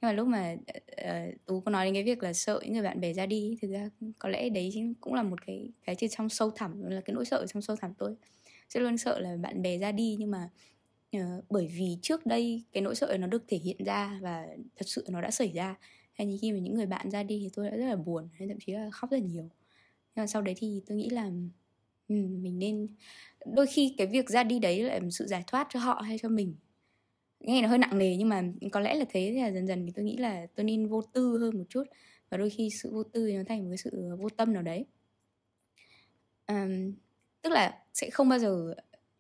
Nhưng 0.02 0.10
mà 0.10 0.12
lúc 0.12 0.28
mà 0.28 0.56
uh, 1.02 1.46
tú 1.46 1.60
có 1.60 1.72
nói 1.72 1.86
đến 1.86 1.94
cái 1.94 2.04
việc 2.04 2.24
là 2.24 2.34
sợ 2.34 2.60
những 2.64 2.74
người 2.74 2.82
bạn 2.82 3.00
bè 3.00 3.14
ra 3.14 3.26
đi 3.26 3.58
thực 3.62 3.72
ra 3.72 3.90
có 4.20 4.30
lẽ 4.30 4.50
đấy 4.50 4.96
cũng 5.02 5.14
là 5.14 5.24
một 5.24 5.46
cái 5.46 5.70
cái 5.86 5.96
trên 5.96 6.10
trong 6.10 6.30
sâu 6.30 6.52
thẳm 6.52 6.90
là 6.90 7.02
cái 7.02 7.14
nỗi 7.14 7.26
sợ 7.26 7.46
trong 7.48 7.62
sâu 7.62 7.76
thẳm 7.76 7.94
tôi. 7.98 8.16
Sẽ 8.70 8.80
luôn 8.80 8.98
sợ 8.98 9.20
là 9.20 9.38
bạn 9.38 9.62
bè 9.62 9.78
ra 9.78 9.92
đi 9.92 10.16
nhưng 10.20 10.32
mà 10.32 10.50
uh, 11.18 11.46
bởi 11.50 11.68
vì 11.68 11.98
trước 12.02 12.26
đây 12.26 12.64
cái 12.72 12.82
nỗi 12.82 12.96
sợ 12.96 13.18
nó 13.20 13.28
được 13.28 13.44
thể 13.48 13.58
hiện 13.58 13.78
ra 13.86 14.20
và 14.22 14.48
thật 14.76 14.86
sự 14.88 15.06
nó 15.10 15.22
đã 15.22 15.32
xảy 15.32 15.52
ra. 15.52 15.76
Hay 16.14 16.28
như 16.28 16.38
khi 16.42 16.52
mà 16.52 16.60
những 16.60 16.74
người 16.74 16.86
bạn 16.86 17.12
ra 17.12 17.24
đi 17.24 17.40
thì 17.44 17.50
tôi 17.54 17.70
đã 17.70 17.78
rất 17.78 17.86
là 17.86 17.96
buồn 17.96 18.30
hay 18.34 18.48
thậm 18.48 18.58
chí 18.66 18.74
là 18.74 18.90
khóc 18.92 19.12
rất 19.12 19.18
là 19.18 19.24
nhiều. 19.24 19.50
Nhưng 20.16 20.24
mà 20.24 20.28
sau 20.28 20.42
đấy 20.42 20.56
thì 20.58 20.82
tôi 20.88 20.98
nghĩ 20.98 21.10
là 21.10 21.32
mình 22.10 22.60
nên 22.60 22.88
đôi 23.46 23.68
khi 23.68 23.96
cái 23.98 24.08
việc 24.08 24.30
ra 24.30 24.44
đi 24.44 24.60
đấy 24.60 24.84
là 24.84 25.00
một 25.00 25.10
sự 25.12 25.26
giải 25.28 25.44
thoát 25.48 25.68
cho 25.74 25.80
họ 25.80 26.02
hay 26.02 26.18
cho 26.18 26.30
mình. 26.30 26.56
Nghe 27.40 27.62
nó 27.62 27.68
hơi 27.68 27.78
nặng 27.78 27.98
nề 27.98 28.16
nhưng 28.18 28.30
mà 28.30 28.44
có 28.72 28.80
lẽ 28.80 28.96
là 28.96 29.06
thế 29.10 29.32
thì 29.34 29.42
là 29.42 29.52
dần 29.52 29.68
dần 29.68 29.86
thì 29.86 29.92
tôi 29.96 30.06
nghĩ 30.06 30.18
là 30.18 30.48
tôi 30.56 30.64
nên 30.64 30.88
vô 30.88 31.02
tư 31.02 31.38
hơn 31.38 31.58
một 31.58 31.64
chút. 31.70 31.84
Và 32.30 32.38
đôi 32.38 32.50
khi 32.50 32.70
sự 32.70 32.92
vô 32.94 33.04
tư 33.04 33.32
nó 33.32 33.44
thành 33.48 33.64
một 33.64 33.70
cái 33.70 33.78
sự 33.78 33.90
ờ, 34.10 34.16
vô 34.16 34.30
tâm 34.30 34.54
nào 34.54 34.64
đấy. 34.64 34.86
Um, 36.48 36.94
tức 37.42 37.50
là 37.50 37.80
sẽ 37.94 38.10
không 38.10 38.30
bao 38.30 38.40
giờ 38.40 38.74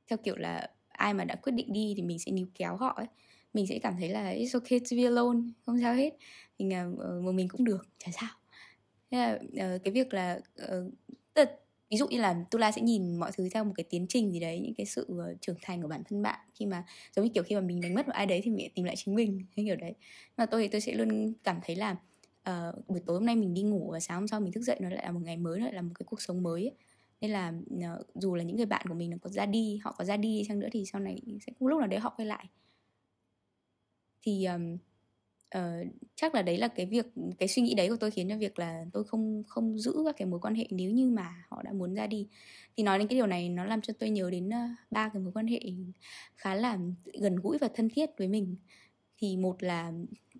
theo 0.07 0.17
kiểu 0.17 0.35
là 0.37 0.69
ai 0.87 1.13
mà 1.13 1.23
đã 1.23 1.35
quyết 1.35 1.51
định 1.51 1.73
đi 1.73 1.93
thì 1.97 2.03
mình 2.03 2.19
sẽ 2.19 2.31
níu 2.31 2.47
kéo 2.55 2.75
họ 2.75 2.93
ấy. 2.97 3.07
Mình 3.53 3.67
sẽ 3.67 3.79
cảm 3.79 3.95
thấy 3.99 4.09
là 4.09 4.33
it's 4.33 4.59
okay 4.59 4.79
to 4.79 4.97
be 4.97 5.03
alone 5.03 5.39
không 5.65 5.79
sao 5.81 5.93
hết. 5.93 6.13
Mình 6.59 6.93
uh, 6.93 7.23
một 7.23 7.31
mình 7.31 7.47
cũng 7.47 7.63
được 7.63 7.87
chả 7.97 8.11
sao. 8.11 8.29
Thế 9.11 9.17
là 9.17 9.39
uh, 9.75 9.83
cái 9.83 9.93
việc 9.93 10.13
là 10.13 10.39
uh, 10.63 10.93
ví 11.89 11.97
dụ 11.97 12.07
như 12.07 12.17
là 12.17 12.45
Tula 12.51 12.71
sẽ 12.71 12.81
nhìn 12.81 13.15
mọi 13.15 13.31
thứ 13.37 13.49
theo 13.53 13.63
một 13.63 13.73
cái 13.75 13.83
tiến 13.89 14.05
trình 14.09 14.31
gì 14.31 14.39
đấy 14.39 14.59
những 14.59 14.73
cái 14.73 14.85
sự 14.85 15.05
ờ, 15.19 15.33
trưởng 15.41 15.55
thành 15.61 15.81
của 15.81 15.87
bản 15.87 16.03
thân 16.09 16.21
bạn. 16.21 16.39
Khi 16.53 16.65
mà 16.65 16.83
giống 17.15 17.25
như 17.25 17.31
kiểu 17.33 17.43
khi 17.43 17.55
mà 17.55 17.61
mình 17.61 17.81
đánh 17.81 17.93
mất 17.93 18.07
một 18.07 18.13
ai 18.13 18.25
đấy 18.25 18.41
thì 18.43 18.51
mình 18.51 18.71
tìm 18.75 18.85
lại 18.85 18.95
chính 18.95 19.15
mình 19.15 19.45
hay 19.55 19.65
kiểu 19.65 19.75
đấy. 19.75 19.93
Mà 20.37 20.45
tôi 20.45 20.61
thì 20.61 20.67
tôi 20.67 20.81
sẽ 20.81 20.93
luôn 20.93 21.33
cảm 21.43 21.59
thấy 21.63 21.75
là 21.75 21.95
uh, 22.49 22.87
buổi 22.87 22.99
tối 23.05 23.17
hôm 23.17 23.25
nay 23.25 23.35
mình 23.35 23.53
đi 23.53 23.61
ngủ 23.61 23.89
và 23.91 23.99
sáng 23.99 24.17
hôm 24.17 24.27
sau 24.27 24.39
mình 24.39 24.51
thức 24.51 24.61
dậy 24.61 24.77
nó 24.81 24.89
lại 24.89 25.05
là 25.05 25.11
một 25.11 25.19
ngày 25.23 25.37
mới 25.37 25.59
nó 25.59 25.65
lại 25.65 25.73
là 25.73 25.81
một 25.81 25.93
cái 25.99 26.05
cuộc 26.09 26.21
sống 26.21 26.43
mới 26.43 26.63
ấy. 26.63 26.75
nên 27.21 27.31
là 27.31 27.53
uh, 27.73 28.07
dù 28.15 28.35
là 28.35 28.43
những 28.43 28.57
người 28.57 28.65
bạn 28.65 28.85
của 28.89 28.95
mình 28.95 29.09
nó 29.09 29.17
có 29.21 29.29
ra 29.29 29.45
đi 29.45 29.79
họ 29.83 29.95
có 29.97 30.05
ra 30.05 30.17
đi 30.17 30.43
chăng 30.47 30.59
nữa 30.59 30.67
thì 30.71 30.85
sau 30.85 31.01
này 31.01 31.21
sẽ 31.47 31.53
có 31.59 31.69
lúc 31.69 31.79
nào 31.79 31.87
đấy 31.87 31.99
họ 31.99 32.13
quay 32.17 32.25
lại. 32.25 32.45
Thì 34.21 34.45
um, 34.45 34.77
uh, 35.57 35.87
chắc 36.15 36.35
là 36.35 36.41
đấy 36.41 36.57
là 36.57 36.67
cái 36.67 36.85
việc 36.85 37.05
cái 37.39 37.47
suy 37.47 37.61
nghĩ 37.61 37.73
đấy 37.75 37.89
của 37.89 37.95
tôi 37.95 38.11
khiến 38.11 38.29
cho 38.29 38.37
việc 38.37 38.59
là 38.59 38.85
tôi 38.93 39.03
không 39.03 39.43
không 39.47 39.79
giữ 39.79 39.93
các 40.05 40.15
cái 40.17 40.25
mối 40.25 40.39
quan 40.39 40.55
hệ 40.55 40.67
nếu 40.69 40.91
như 40.91 41.09
mà 41.09 41.45
họ 41.49 41.61
đã 41.63 41.73
muốn 41.73 41.93
ra 41.93 42.07
đi. 42.07 42.27
Thì 42.77 42.83
nói 42.83 42.99
đến 42.99 43.07
cái 43.07 43.15
điều 43.15 43.27
này 43.27 43.49
nó 43.49 43.65
làm 43.65 43.81
cho 43.81 43.93
tôi 43.99 44.09
nhớ 44.09 44.29
đến 44.31 44.49
ờ, 44.49 44.59
ba 44.91 45.05
uh, 45.05 45.13
cái 45.13 45.21
mối 45.21 45.31
quan 45.33 45.47
hệ 45.47 45.59
khá 46.35 46.55
là 46.55 46.77
gần 47.13 47.35
gũi 47.35 47.57
và 47.57 47.67
thân 47.73 47.89
thiết 47.89 48.09
với 48.17 48.27
mình. 48.27 48.55
Thì 49.17 49.37
một 49.37 49.63
là 49.63 49.93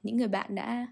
những 0.04 0.18
người 0.18 0.28
bạn 0.28 0.56
đã 0.56 0.88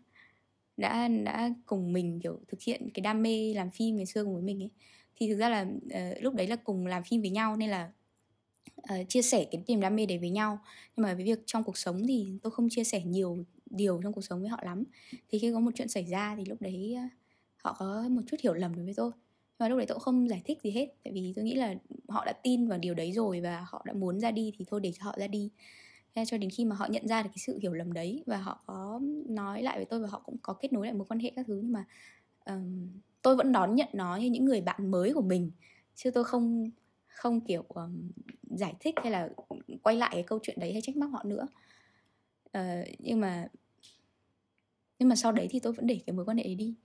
đã 0.78 1.08
đã 1.08 1.50
cùng 1.66 1.94
mình 1.94 2.20
kiểu 2.24 2.40
thực 2.48 2.62
hiện 2.62 2.90
cái 2.94 3.02
đam 3.02 3.24
mê 3.24 3.54
làm 3.54 3.72
phim 3.72 3.96
ngày 3.96 4.06
xưa 4.06 4.24
cùng 4.24 4.34
với 4.34 4.44
mình 4.44 4.64
ấy. 4.64 4.72
Thì 5.16 5.30
thực 5.30 5.38
ra 5.38 5.50
là 5.50 5.62
uh, 5.62 6.24
lúc 6.24 6.34
đấy 6.34 6.48
là 6.48 6.56
cùng 6.56 6.88
làm 6.88 7.04
phim 7.04 7.22
với 7.22 7.30
nhau 7.30 7.56
nên 7.56 7.70
là 7.70 7.92
uh, 8.78 9.10
chia 9.10 9.22
sẻ 9.22 9.46
cái 9.52 9.64
niềm 9.68 9.82
đam 9.82 9.96
mê 9.96 10.06
đấy 10.06 10.18
với 10.18 10.30
nhau. 10.30 10.60
Nhưng 10.96 11.04
mà 11.04 11.14
với 11.14 11.24
việc 11.24 11.40
trong 11.46 11.64
cuộc 11.64 11.78
sống 11.78 12.08
thì 12.08 12.40
tôi 12.44 12.52
không 12.52 12.70
chia 12.70 12.84
sẻ 12.84 13.02
nhiều 13.04 13.46
điều 13.70 14.02
trong 14.04 14.14
cuộc 14.14 14.22
sống 14.22 14.40
với 14.40 14.50
họ 14.50 14.60
lắm. 14.64 14.84
Thì 15.30 15.40
khi 15.40 15.52
có 15.54 15.60
một 15.60 15.72
chuyện 15.76 15.88
xảy 15.88 16.06
ra 16.06 16.36
thì 16.36 16.46
lúc 16.46 16.62
đấy 16.62 16.96
ờ, 16.98 17.04
họ 17.58 17.76
có 17.80 18.06
một 18.10 18.22
chút 18.28 18.38
hiểu 18.44 18.54
lầm 18.54 18.76
đối 18.76 18.86
với 18.86 18.94
tôi. 18.98 19.12
Nhưng 19.14 19.66
mà 19.66 19.70
lúc 19.70 19.78
đấy 19.78 19.86
tôi 19.88 19.96
cũng 19.96 20.04
không 20.04 20.30
giải 20.30 20.42
thích 20.46 20.62
gì 20.64 20.72
hết 20.72 20.88
tại 21.04 21.14
vì 21.14 21.34
tôi 21.36 21.46
nghĩ 21.46 21.56
là 21.56 21.76
họ 22.08 22.26
đã 22.26 22.34
tin 22.44 22.68
vào 22.68 22.80
điều 22.80 22.94
đấy 22.94 23.12
rồi 23.12 23.42
và 23.42 23.66
họ 23.70 23.84
đã 23.86 23.94
muốn 23.94 24.20
ra 24.20 24.32
đi 24.32 24.52
thì 24.58 24.66
thôi 24.68 24.80
để 24.84 24.92
cho 24.92 25.06
họ 25.06 25.16
ra 25.18 25.28
đi. 25.28 25.52
Thế 26.16 26.26
cho 26.26 26.38
đến 26.38 26.50
khi 26.50 26.66
mà 26.66 26.76
họ 26.76 26.88
nhận 26.90 27.08
ra 27.08 27.24
được 27.24 27.30
cái 27.30 27.38
sự 27.38 27.60
hiểu 27.62 27.74
lầm 27.74 27.94
đấy 27.94 28.24
và 28.26 28.38
họ 28.38 28.64
có 28.66 29.02
nói 29.26 29.64
lại 29.64 29.78
với 29.78 29.86
tôi 29.86 30.00
và 30.00 30.08
họ 30.08 30.22
cũng 30.26 30.38
có 30.42 30.54
kết 30.54 30.74
nối 30.74 30.86
lại 30.86 30.94
mối 30.94 31.06
quan 31.10 31.20
hệ 31.20 31.32
các 31.36 31.46
thứ 31.48 31.60
nhưng 31.64 31.72
mà 31.72 31.86
um, 32.46 32.90
tôi 33.22 33.36
vẫn 33.36 33.52
đón 33.52 33.76
nhận 33.76 33.90
nó 33.94 34.16
như 34.16 34.30
những 34.30 34.46
người 34.46 34.62
bạn 34.62 34.92
mới 34.92 35.14
của 35.14 35.22
mình. 35.22 35.52
Chứ 35.96 36.12
tôi 36.12 36.24
không 36.24 36.70
không 37.08 37.42
kiểu 37.42 37.64
um, 37.68 38.10
giải 38.44 38.74
thích 38.80 38.96
hay 39.04 39.12
là 39.12 39.30
quay 39.84 39.96
lại 39.96 40.10
cái 40.14 40.24
câu 40.24 40.40
chuyện 40.44 40.60
đấy 40.60 40.74
hay 40.74 40.82
trách 40.82 40.98
móc 40.98 41.12
họ 41.12 41.24
nữa 41.24 41.48
uh, 42.56 42.88
nhưng 43.00 43.20
mà 43.20 43.48
nhưng 45.00 45.10
mà 45.10 45.16
sau 45.16 45.32
đấy 45.32 45.48
thì 45.50 45.60
tôi 45.60 45.74
vẫn 45.74 45.88
để 45.88 46.00
cái 46.06 46.14
mối 46.16 46.26
quan 46.26 46.38
hệ 46.38 46.44
ấy 46.44 46.56
đi. 46.56 46.76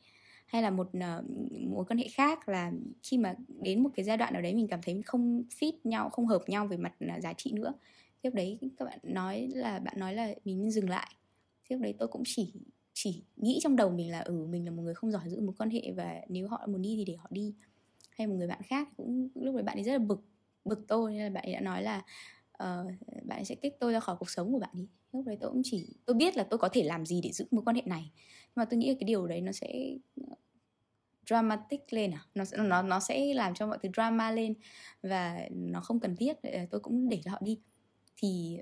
Hay 0.47 0.63
là 0.63 0.71
một 0.71 0.89
uh, 0.97 1.31
mối 1.69 1.85
quan 1.85 1.99
hệ 1.99 2.09
khác 2.09 2.49
là 2.49 2.73
khi 3.03 3.19
mà 3.19 3.35
đến 3.63 3.83
một 3.83 3.91
cái 3.95 4.05
giai 4.05 4.17
đoạn 4.17 4.33
nào 4.33 4.43
đấy 4.43 4.55
mình 4.55 4.69
cảm 4.69 4.81
thấy 4.83 5.03
không 5.03 5.43
fit 5.61 5.73
nhau 5.85 6.11
không 6.11 6.27
hợp 6.27 6.43
nhau 6.47 6.67
về 6.67 6.77
mặt 6.77 6.93
uh, 7.17 7.23
giá 7.23 7.33
trị 7.33 7.53
nữa 7.53 7.75
tiếp 8.23 8.31
đấy 8.35 8.59
các 8.79 8.85
bạn 8.85 8.99
nói 9.03 9.49
là 9.55 9.79
bạn 9.79 9.95
nói 9.99 10.15
là 10.15 10.35
mình 10.45 10.61
nên 10.61 10.71
dừng 10.71 10.91
lại. 10.91 11.15
Tiếp 11.69 11.77
đấy 11.81 11.95
tôi 11.99 12.09
cũng 12.09 12.23
chỉ 12.27 12.53
chỉ 12.93 13.25
nghĩ 13.37 13.59
trong 13.63 13.77
đầu 13.77 13.91
mình 13.91 14.11
là 14.11 14.21
ừ 14.21 14.47
mình 14.51 14.65
là 14.65 14.71
một 14.71 14.83
người 14.83 14.95
không 14.95 15.11
giỏi 15.11 15.23
giữ 15.29 15.41
một 15.41 15.53
quan 15.59 15.71
hệ 15.71 15.93
và 15.97 16.21
nếu 16.29 16.49
họ 16.49 16.67
muốn 16.67 16.83
đi 16.83 16.95
thì 16.97 17.05
để 17.05 17.17
họ 17.17 17.29
đi. 17.31 17.55
Hay 18.11 18.27
một 18.27 18.35
người 18.35 18.47
bạn 18.47 18.63
khác 18.63 18.89
cũng 18.97 19.29
lúc 19.35 19.55
đấy 19.55 19.65
bạn 19.65 19.77
ấy 19.77 19.85
rất 19.85 19.93
là 19.93 19.99
bực 19.99 20.21
bực 20.65 20.85
tôi 20.89 21.13
nên 21.13 21.23
là 21.23 21.31
bạn 21.31 21.45
ấy 21.45 21.53
đã 21.53 21.61
nói 21.61 21.83
là 21.83 21.99
uh, 22.53 22.93
bạn 23.25 23.39
ấy 23.39 23.45
sẽ 23.45 23.55
kích 23.55 23.77
tôi 23.81 23.93
ra 23.93 24.01
khỏi 24.01 24.17
cuộc 24.19 24.31
sống 24.31 24.53
của 24.53 24.59
bạn 24.59 24.71
ấy 24.73 24.89
lúc 25.13 25.27
đấy 25.27 25.37
tôi 25.41 25.51
cũng 25.51 25.63
chỉ 25.65 25.87
tôi 26.07 26.15
biết 26.15 26.37
là 26.37 26.45
tôi 26.45 26.59
có 26.59 26.69
thể 26.69 26.83
làm 26.83 27.07
gì 27.07 27.21
để 27.21 27.33
giữ 27.33 27.45
mối 27.51 27.63
quan 27.65 27.77
hệ 27.77 27.83
này. 27.87 28.11
Nhưng 28.15 28.53
mà 28.55 28.65
tôi 28.65 28.79
nghĩ 28.79 28.89
là 28.89 28.95
cái 29.01 29.05
điều 29.05 29.27
đấy 29.27 29.41
nó 29.41 29.53
sẽ 29.53 29.97
ờ, 30.17 30.35
dramatic 31.27 31.93
lên 31.93 32.11
à? 32.11 32.25
Nó 32.35 32.45
sẽ- 32.45 32.57
nó 32.57 32.83
nó 32.83 33.01
sẽ 33.01 33.35
làm 33.35 33.55
cho 33.55 33.67
mọi 33.67 33.79
thứ 33.83 33.89
drama 33.95 34.31
lên 34.31 34.55
và 35.03 35.49
nó 35.51 35.81
không 35.81 36.01
cần 36.01 36.17
thiết. 36.17 36.43
Ờ, 36.43 36.59
tôi 36.71 36.81
cũng 36.81 37.09
để 37.09 37.21
cho 37.25 37.31
họ 37.31 37.39
đi. 37.43 37.59
Thì 38.17 38.59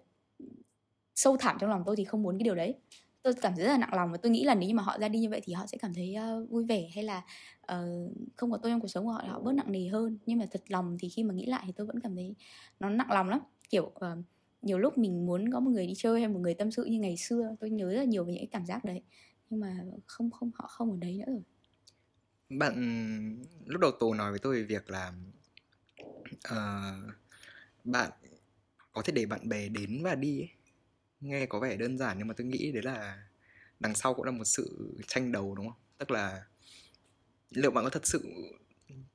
sâu 1.15 1.37
thẳm 1.37 1.57
trong 1.61 1.71
lòng 1.71 1.83
tôi 1.87 1.97
thì 1.97 2.05
không 2.05 2.23
muốn 2.23 2.39
cái 2.39 2.45
điều 2.45 2.55
đấy. 2.55 2.75
Tôi 3.23 3.33
cảm 3.35 3.53
thấy 3.57 3.65
rất 3.65 3.71
là 3.71 3.79
nặng 3.79 3.95
lòng 3.95 4.13
và 4.13 4.19
tôi 4.23 4.33
nghĩ 4.33 4.45
là 4.45 4.55
nếu 4.55 4.69
như 4.69 4.75
mà 4.75 4.83
họ 4.83 4.99
ra 4.99 5.09
đi 5.09 5.19
như 5.19 5.31
vậy 5.31 5.41
thì 5.45 5.53
họ 5.53 5.67
sẽ 5.67 5.79
cảm 5.79 5.95
thấy 5.95 6.17
uh, 6.43 6.51
vui 6.51 6.65
vẻ 6.65 6.89
hay 6.95 7.05
là 7.05 7.25
uh, 7.73 8.13
không 8.37 8.51
có 8.51 8.59
tôi 8.63 8.73
trong 8.73 8.81
cuộc 8.81 8.89
sống 8.89 9.05
của 9.05 9.11
họ 9.11 9.21
thì 9.23 9.29
họ 9.29 9.41
bớt 9.41 9.53
nặng 9.53 9.73
nề 9.73 9.89
hơn. 9.89 10.19
Nhưng 10.27 10.39
mà 10.39 10.47
thật 10.51 10.63
lòng 10.69 10.97
thì 11.01 11.09
khi 11.09 11.23
mà 11.23 11.35
nghĩ 11.35 11.47
lại 11.47 11.63
thì 11.67 11.73
tôi 11.73 11.87
vẫn 11.87 12.01
cảm 12.01 12.15
thấy 12.15 12.35
nó 12.81 12.89
nặng 12.89 13.11
lòng 13.11 13.29
lắm. 13.29 13.41
Kiểu 13.71 13.85
uh, 13.87 14.25
nhiều 14.63 14.79
lúc 14.79 14.99
mình 14.99 15.27
muốn 15.27 15.53
có 15.53 15.61
một 15.61 15.71
người 15.71 15.87
đi 15.87 15.95
chơi 15.97 16.21
hay 16.21 16.29
một 16.29 16.39
người 16.39 16.55
tâm 16.55 16.71
sự 16.71 16.85
như 16.85 16.99
ngày 16.99 17.17
xưa 17.17 17.57
tôi 17.61 17.71
nhớ 17.71 17.91
rất 17.91 17.99
là 17.99 18.05
nhiều 18.05 18.25
về 18.25 18.33
những 18.33 18.41
cái 18.41 18.49
cảm 18.53 18.67
giác 18.67 18.85
đấy. 18.85 19.03
Nhưng 19.51 19.61
mà 19.61 19.85
không 20.07 20.31
không 20.31 20.51
họ 20.55 20.67
không 20.67 20.91
ở 20.91 20.97
đấy 21.01 21.19
nữa 21.19 21.33
rồi. 21.33 21.43
Bạn 22.49 22.75
lúc 23.67 23.81
đầu 23.81 23.91
tù 24.01 24.15
nói 24.15 24.31
với 24.31 24.39
tôi 24.39 24.55
về 24.55 24.63
việc 24.63 24.91
là 24.91 25.13
uh, 26.37 27.15
bạn 27.85 28.11
có 28.93 29.03
thể 29.03 29.13
để 29.13 29.27
bạn 29.27 29.49
bè 29.49 29.69
đến 29.69 30.03
và 30.03 30.15
đi 30.15 30.41
ấy. 30.41 30.49
nghe 31.21 31.47
có 31.47 31.61
vẻ 31.61 31.77
đơn 31.77 31.99
giản 31.99 32.19
nhưng 32.19 32.29
mà 32.29 32.35
tôi 32.37 32.47
nghĩ 32.47 32.73
đấy 32.73 32.83
là 32.83 33.29
đằng 33.81 33.95
sau 33.95 34.15
cũng 34.15 34.25
là 34.25 34.31
một 34.31 34.45
sự 34.45 34.95
tranh 35.07 35.33
đấu 35.33 35.55
đúng 35.55 35.69
không? 35.69 35.79
Tức 35.99 36.11
là 36.11 36.45
liệu 37.51 37.71
bạn 37.71 37.85
có 37.85 37.91
thật 37.91 38.07
sự 38.07 38.23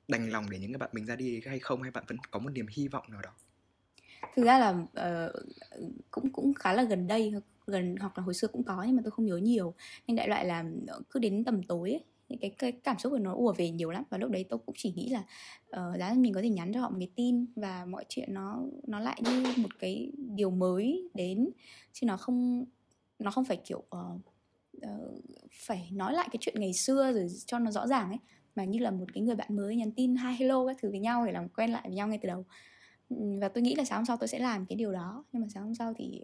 đành 0.08 0.30
lòng 0.30 0.50
để 0.50 0.58
những 0.58 0.72
cái 0.72 0.78
bạn 0.78 0.90
mình 0.92 1.06
ra 1.06 1.16
đi 1.16 1.40
hay 1.46 1.58
không 1.58 1.82
hay 1.82 1.90
bạn 1.90 2.04
vẫn 2.08 2.16
có 2.30 2.38
một 2.38 2.50
niềm 2.50 2.66
hy 2.70 2.88
vọng 2.88 3.04
nào 3.08 3.22
đó? 3.22 3.30
Thực 4.34 4.44
ra 4.44 4.58
là 4.58 4.70
uh, 4.70 5.32
cũng 6.10 6.32
cũng 6.32 6.54
khá 6.54 6.72
là 6.72 6.82
gần 6.82 7.06
đây 7.06 7.32
gần 7.66 7.96
hoặc 8.00 8.18
là 8.18 8.24
hồi 8.24 8.34
xưa 8.34 8.48
cũng 8.48 8.62
có 8.62 8.82
nhưng 8.86 8.96
mà 8.96 9.02
tôi 9.04 9.10
không 9.10 9.26
nhớ 9.26 9.36
nhiều. 9.36 9.74
Nhưng 10.06 10.16
đại 10.16 10.28
loại 10.28 10.44
là 10.44 10.64
cứ 11.10 11.20
đến 11.20 11.44
tầm 11.44 11.62
tối 11.62 11.90
ấy, 11.90 12.04
những 12.28 12.38
cái, 12.38 12.50
cái 12.58 12.72
cảm 12.72 12.98
xúc 12.98 13.10
của 13.10 13.18
nó 13.18 13.34
ùa 13.34 13.52
về 13.52 13.70
nhiều 13.70 13.90
lắm. 13.90 14.04
Và 14.10 14.18
lúc 14.18 14.30
đấy 14.30 14.44
tôi 14.48 14.58
cũng 14.66 14.74
chỉ 14.78 14.92
nghĩ 14.96 15.08
là 15.08 15.24
uh, 15.76 15.98
giá 15.98 16.14
mình 16.16 16.34
có 16.34 16.42
thể 16.42 16.48
nhắn 16.48 16.72
cho 16.74 16.80
họ 16.80 16.90
một 16.90 16.96
cái 16.98 17.10
tin 17.16 17.46
và 17.56 17.84
mọi 17.84 18.04
chuyện 18.08 18.34
nó 18.34 18.62
nó 18.86 19.00
lại 19.00 19.20
như 19.24 19.44
một 19.56 19.78
cái 19.78 20.12
điều 20.16 20.50
mới 20.50 21.10
đến. 21.14 21.50
Chứ 21.92 22.06
nó 22.06 22.16
không 22.16 22.64
nó 23.18 23.30
không 23.30 23.44
phải 23.44 23.56
kiểu 23.64 23.78
uh, 23.78 24.20
uh, 24.76 25.22
phải 25.66 25.88
nói 25.92 26.12
lại 26.12 26.28
cái 26.32 26.38
chuyện 26.40 26.54
ngày 26.58 26.72
xưa 26.72 27.12
rồi 27.12 27.26
cho 27.46 27.58
nó 27.58 27.70
rõ 27.70 27.86
ràng 27.86 28.08
ấy 28.08 28.18
mà 28.56 28.64
như 28.64 28.78
là 28.78 28.90
một 28.90 29.06
cái 29.14 29.22
người 29.22 29.36
bạn 29.36 29.56
mới 29.56 29.76
nhắn 29.76 29.92
tin 29.92 30.16
hi 30.16 30.34
hello 30.38 30.66
các 30.66 30.76
thứ 30.82 30.90
với 30.90 31.00
nhau 31.00 31.26
để 31.26 31.32
làm 31.32 31.48
quen 31.48 31.70
lại 31.70 31.82
với 31.84 31.94
nhau 31.94 32.08
ngay 32.08 32.18
từ 32.22 32.26
đầu. 32.26 32.44
Ừ, 33.08 33.16
và 33.40 33.48
tôi 33.48 33.62
nghĩ 33.62 33.74
là 33.74 33.84
sáng 33.84 33.98
hôm 33.98 34.06
sau 34.06 34.16
tôi 34.16 34.28
sẽ 34.28 34.38
làm 34.38 34.66
cái 34.66 34.76
điều 34.76 34.92
đó 34.92 35.24
nhưng 35.32 35.42
mà 35.42 35.48
sáng 35.54 35.64
hôm 35.64 35.74
sau 35.74 35.94
thì 35.96 36.22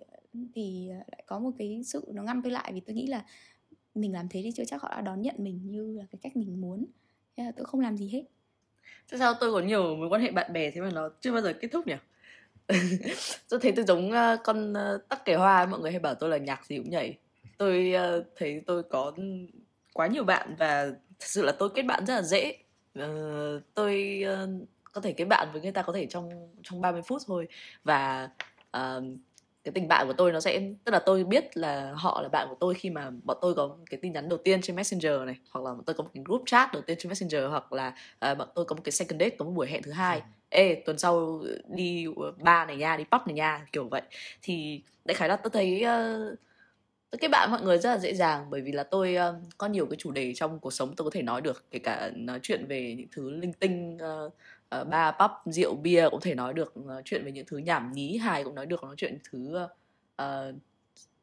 thì 0.54 0.88
lại 0.88 1.24
có 1.26 1.38
một 1.38 1.50
cái 1.58 1.82
sự 1.84 2.04
nó 2.14 2.22
ngăn 2.22 2.42
tôi 2.42 2.52
lại 2.52 2.72
vì 2.74 2.80
tôi 2.80 2.94
nghĩ 2.96 3.06
là 3.06 3.24
mình 3.94 4.12
làm 4.12 4.28
thế 4.28 4.40
thì 4.44 4.52
chưa 4.56 4.64
chắc 4.64 4.82
họ 4.82 4.88
đã 4.88 5.00
đón 5.00 5.22
nhận 5.22 5.34
mình 5.38 5.60
như 5.70 5.92
là 5.98 6.04
cái 6.10 6.18
cách 6.22 6.36
mình 6.36 6.60
muốn 6.60 6.86
thế 7.36 7.44
là 7.44 7.52
tôi 7.56 7.64
không 7.64 7.80
làm 7.80 7.96
gì 7.96 8.08
hết 8.08 8.22
Tại 9.10 9.18
sao 9.18 9.34
tôi 9.40 9.52
có 9.52 9.60
nhiều 9.60 9.96
mối 9.96 10.08
quan 10.08 10.22
hệ 10.22 10.30
bạn 10.30 10.52
bè 10.52 10.70
thế 10.70 10.80
mà 10.80 10.90
nó 10.90 11.10
chưa 11.20 11.32
bao 11.32 11.42
giờ 11.42 11.52
kết 11.60 11.68
thúc 11.72 11.86
nhỉ? 11.86 11.94
tôi 13.48 13.60
thấy 13.60 13.72
tôi 13.76 13.84
giống 13.84 14.10
ờ, 14.10 14.36
con 14.44 14.72
uh, 14.72 15.08
tắc 15.08 15.24
kè 15.24 15.34
hoa 15.34 15.66
mọi 15.66 15.80
người 15.80 15.90
hay 15.90 16.00
bảo 16.00 16.14
tôi 16.14 16.30
là 16.30 16.36
nhạc 16.36 16.66
gì 16.66 16.78
cũng 16.78 16.90
nhảy. 16.90 17.18
Tôi 17.58 17.92
ờ, 17.92 18.24
thấy 18.36 18.62
tôi 18.66 18.82
có 18.82 19.12
quá 19.92 20.06
nhiều 20.06 20.24
bạn 20.24 20.54
và 20.58 20.84
thật 21.18 21.26
sự 21.26 21.42
là 21.42 21.52
tôi 21.52 21.68
kết 21.74 21.82
bạn 21.82 22.06
rất 22.06 22.14
là 22.14 22.22
dễ. 22.22 22.56
Tôi 23.74 24.22
có 24.92 25.00
thể 25.00 25.12
kết 25.12 25.24
bạn 25.24 25.48
với 25.52 25.62
người 25.62 25.72
ta 25.72 25.82
có 25.82 25.92
thể 25.92 26.06
trong 26.06 26.30
trong 26.62 26.80
30 26.80 27.02
phút 27.02 27.22
thôi. 27.26 27.48
Và 27.84 28.30
ờ, 28.70 29.02
cái 29.64 29.72
tình 29.72 29.88
bạn 29.88 30.06
của 30.06 30.12
tôi 30.12 30.32
nó 30.32 30.40
sẽ 30.40 30.60
tức 30.84 30.92
là 30.92 30.98
tôi 30.98 31.24
biết 31.24 31.56
là 31.56 31.92
họ 31.94 32.22
là 32.22 32.28
bạn 32.28 32.46
của 32.48 32.56
tôi 32.60 32.74
khi 32.74 32.90
mà 32.90 33.10
bọn 33.24 33.38
tôi 33.40 33.54
có 33.54 33.76
cái 33.90 34.00
tin 34.02 34.12
nhắn 34.12 34.28
đầu 34.28 34.38
tiên 34.38 34.62
trên 34.62 34.76
messenger 34.76 35.20
này 35.26 35.36
hoặc 35.50 35.64
là 35.64 35.74
bọn 35.74 35.84
tôi 35.86 35.94
có 35.94 36.04
một 36.04 36.10
cái 36.14 36.24
group 36.26 36.42
chat 36.46 36.72
đầu 36.72 36.82
tiên 36.82 36.96
trên 37.00 37.08
messenger 37.08 37.44
hoặc 37.50 37.72
là 37.72 37.94
uh, 38.30 38.38
bọn 38.38 38.48
tôi 38.54 38.64
có 38.64 38.76
một 38.76 38.82
cái 38.84 38.92
second 38.92 39.20
date 39.20 39.36
có 39.36 39.44
một 39.44 39.50
buổi 39.50 39.66
hẹn 39.66 39.82
thứ 39.82 39.92
hai. 39.92 40.22
Ê 40.48 40.82
tuần 40.86 40.98
sau 40.98 41.42
đi 41.68 42.06
bar 42.38 42.68
này 42.68 42.76
nha 42.76 42.96
đi 42.96 43.04
pub 43.04 43.26
này 43.26 43.34
nha 43.34 43.66
kiểu 43.72 43.88
vậy. 43.88 44.02
Thì 44.42 44.82
đại 45.04 45.14
khái 45.14 45.28
là 45.28 45.36
tôi 45.36 45.50
thấy 45.50 45.84
uh, 45.84 46.38
tôi 47.10 47.18
kết 47.18 47.28
bạn 47.28 47.50
mọi 47.50 47.62
người 47.62 47.78
rất 47.78 47.90
là 47.90 47.98
dễ 47.98 48.14
dàng 48.14 48.46
bởi 48.50 48.60
vì 48.60 48.72
là 48.72 48.82
tôi 48.82 49.16
uh, 49.16 49.34
có 49.58 49.66
nhiều 49.66 49.86
cái 49.86 49.96
chủ 49.96 50.10
đề 50.10 50.34
trong 50.34 50.58
cuộc 50.58 50.72
sống 50.72 50.94
tôi 50.96 51.04
có 51.04 51.10
thể 51.10 51.22
nói 51.22 51.40
được 51.40 51.64
kể 51.70 51.78
cả 51.78 52.10
nói 52.14 52.40
chuyện 52.42 52.66
về 52.66 52.94
những 52.98 53.08
thứ 53.12 53.30
linh 53.30 53.52
tinh 53.52 53.98
uh, 54.26 54.32
uh, 54.80 54.88
ba 54.88 55.12
pub 55.12 55.30
rượu 55.54 55.74
bia 55.74 56.08
cũng 56.10 56.20
thể 56.20 56.34
nói 56.34 56.54
được 56.54 56.76
nói 56.76 57.02
chuyện 57.04 57.24
về 57.24 57.32
những 57.32 57.46
thứ 57.46 57.58
nhảm 57.58 57.92
nhí 57.92 58.16
hài 58.16 58.44
cũng 58.44 58.54
nói 58.54 58.66
được 58.66 58.82
nói 58.82 58.94
chuyện 58.98 59.12
những 59.12 59.22
thứ 59.30 59.66
uh, 60.22 60.54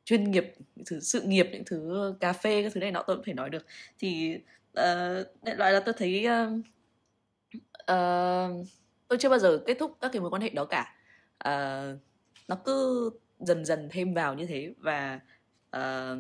chuyên 0.06 0.32
nghiệp 0.32 0.54
những 0.76 0.86
thứ 0.86 1.00
sự 1.00 1.22
nghiệp 1.22 1.50
những 1.52 1.64
thứ 1.66 2.14
cà 2.20 2.34
phê 2.34 2.64
các 2.64 2.74
thứ 2.74 2.80
này 2.80 2.92
nọ 2.92 3.04
tôi 3.08 3.16
cũng 3.16 3.26
thể 3.26 3.34
nói 3.34 3.50
được. 3.50 3.66
Thì 4.00 4.40
uh, 4.80 5.28
loại 5.58 5.74
là 5.74 5.80
tôi 5.80 5.94
thấy 5.98 6.28
uh, 6.28 6.54
uh, 7.92 8.68
tôi 9.08 9.18
chưa 9.20 9.30
bao 9.30 9.40
giờ 9.40 9.60
kết 9.68 9.78
thúc 9.80 9.98
các 10.02 10.12
cái 10.14 10.22
mối 10.22 10.30
quan 10.30 10.42
hệ 10.42 10.50
đó 10.50 10.66
cả. 10.66 10.96
Uh, 11.48 12.00
nó 12.48 12.56
cứ 12.66 13.10
dần 13.40 13.66
dần 13.66 13.88
thêm 13.92 14.14
vào 14.14 14.34
như 14.34 14.46
thế 14.46 14.74
và 14.78 15.20
uh, 15.78 16.18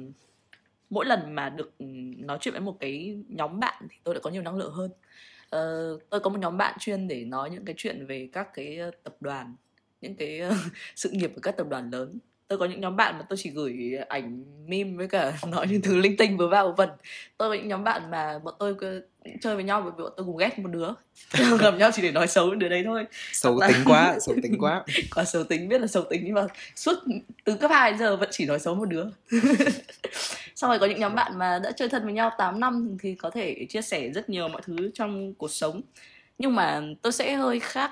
mỗi 0.90 1.06
lần 1.06 1.36
mà 1.36 1.50
được 1.50 1.78
ừ, 1.80 1.86
nói 2.18 2.38
chuyện 2.42 2.52
với 2.54 2.62
một 2.62 2.78
cái 2.80 3.24
nhóm 3.28 3.60
bạn 3.60 3.88
thì 3.90 3.98
tôi 4.04 4.16
đã 4.16 4.20
có 4.24 4.30
nhiều 4.30 4.42
năng 4.42 4.58
lượng 4.58 4.74
hơn 4.74 4.92
uh, 5.56 6.10
tôi 6.10 6.20
có 6.20 6.30
một 6.30 6.40
nhóm 6.40 6.58
bạn 6.58 6.76
chuyên 6.80 7.08
để 7.08 7.26
nói 7.26 7.50
những 7.50 7.66
cái 7.66 7.76
chuyện 7.78 8.06
về 8.08 8.30
các 8.34 8.48
cái 8.54 8.80
tập 9.04 9.16
đoàn 9.20 9.56
những 10.02 10.16
cái 10.16 10.42
uh, 10.50 10.54
sự 10.96 11.10
nghiệp 11.10 11.32
của 11.36 11.42
các 11.42 11.58
tập 11.58 11.68
đoàn 11.70 11.90
lớn. 11.92 12.20
Tôi 12.48 12.60
có 12.60 12.66
những 12.66 12.82
nhóm 12.82 12.96
bạn 12.96 13.18
mà 13.18 13.26
tôi 13.30 13.38
chỉ 13.38 13.50
gửi 13.50 13.94
ảnh 14.10 14.44
meme 14.68 14.98
với 14.98 15.08
cả 15.08 15.38
nói 15.48 15.68
những 15.70 15.82
thứ 15.82 15.98
linh 15.98 16.18
tinh 16.18 16.38
vừa 16.38 16.48
vào 16.48 16.74
vần 16.78 16.90
tôi 17.38 17.50
có 17.50 17.54
những 17.54 17.68
nhóm 17.68 17.84
bạn 17.84 18.12
mà 18.12 18.40
bọn 18.40 18.54
tôi 18.60 18.76
chơi 19.42 19.56
với 19.56 19.64
nhau 19.64 19.82
bởi 19.82 19.92
vì 19.98 20.04
bọn 20.04 20.14
tôi 20.18 20.26
cùng 20.26 20.38
ghét 20.38 20.60
một 20.60 20.70
đứa. 20.72 20.90
Gặp 21.60 21.74
nhau 21.78 21.90
chỉ 21.94 22.02
để 22.02 22.12
nói 22.12 22.28
xấu 22.28 22.56
đứa 22.56 22.70
đấy 22.70 22.84
thôi. 22.86 23.06
Xấu 23.34 23.60
tính 23.68 23.78
quá 23.86 24.16
xấu 24.22 24.36
tính 24.44 24.58
quá. 24.60 24.84
Quá 25.16 25.24
xấu 25.26 25.44
tính 25.44 25.70
biết 25.70 25.82
là 25.82 25.88
xấu 25.88 26.04
tính 26.04 26.22
nhưng 26.26 26.34
mà 26.34 26.48
suốt 26.76 26.96
từ 27.44 27.56
cấp 27.56 27.72
2 27.72 27.92
đến 27.92 28.00
giờ 28.00 28.16
vẫn 28.16 28.30
chỉ 28.32 28.46
nói 28.46 28.60
xấu 28.60 28.76
một 28.76 28.86
đứa 28.86 29.06
xong 30.58 30.70
rồi 30.70 30.80
có 30.80 30.86
những 30.86 31.00
nhóm 31.00 31.16
bạn 31.16 31.38
mà 31.38 31.60
đã 31.64 31.72
chơi 31.72 31.90
thân 31.90 32.04
với 32.04 32.14
nhau 32.14 32.32
8 32.38 32.60
năm 32.60 32.98
thì 33.00 33.16
có 33.16 33.30
thể 33.30 33.66
chia 33.70 33.82
sẻ 33.82 34.10
rất 34.10 34.30
nhiều 34.30 34.48
mọi 34.48 34.62
thứ 34.66 34.92
trong 34.94 35.34
cuộc 35.34 35.52
sống. 35.52 35.82
Nhưng 36.38 36.56
mà 36.56 36.82
tôi 37.02 37.12
sẽ 37.12 37.36
hơi 37.36 37.60
khác 37.60 37.92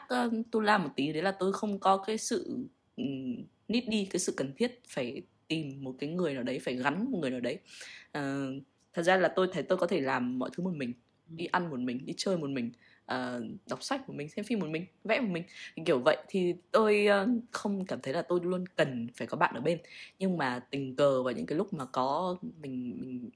uh, 0.58 0.64
làm 0.64 0.84
một 0.84 0.90
tí 0.96 1.14
đấy 1.14 1.24
là 1.24 1.32
tôi 1.32 1.54
không 1.54 1.80
có 1.80 1.98
cái 1.98 2.18
sự 2.18 2.58
um, 2.98 3.36
đi 3.68 4.08
cái 4.12 4.20
sự 4.20 4.34
cần 4.38 4.54
thiết 4.58 4.82
phải 4.88 5.22
tìm 5.48 5.84
một 5.84 5.96
cái 6.00 6.10
người 6.10 6.34
nào 6.34 6.44
đấy 6.44 6.60
phải 6.60 6.76
gắn 6.76 7.12
một 7.12 7.18
người 7.22 7.30
nào 7.32 7.40
đấy. 7.40 7.58
Uh, 8.18 8.64
thật 8.94 9.04
ra 9.04 9.18
là 9.18 9.28
tôi 9.28 9.48
thấy 9.54 9.64
tôi 9.64 9.78
có 9.78 9.88
thể 9.88 10.02
làm 10.02 10.40
mọi 10.40 10.50
thứ 10.54 10.64
một 10.64 10.74
mình 10.76 10.94
đi 11.28 11.46
ăn 11.46 11.70
một 11.70 11.80
mình 11.80 12.06
đi 12.06 12.14
chơi 12.18 12.38
một 12.38 12.50
mình 12.50 12.72
uh, 13.14 13.44
đọc 13.70 13.84
sách 13.84 14.10
một 14.10 14.16
mình 14.16 14.30
xem 14.30 14.46
phim 14.46 14.60
một 14.60 14.70
mình 14.70 14.86
vẽ 15.04 15.20
một 15.20 15.30
mình. 15.32 15.44
Kiểu 15.86 16.00
vậy. 16.00 16.18
Thì 16.28 16.56
tôi 16.72 17.08
uh, 17.24 17.30
không 17.52 17.86
cảm 17.86 18.00
thấy 18.02 18.14
là 18.14 18.22
tôi 18.22 18.40
luôn 18.44 18.66
cần 18.76 19.08
phải 19.16 19.28
có 19.28 19.38
bạn 19.38 19.54
ở 19.56 19.62
bên. 19.62 19.78
Nhưng 20.20 20.38
mà 20.38 20.60
tình 20.70 20.96
cờ 20.96 21.24
và 21.24 21.32
những 21.32 21.46
cái 21.46 21.58
lúc 21.58 21.74
mà 21.74 21.86
có 21.86 22.38
mình 22.62 22.98
mình 23.02 23.30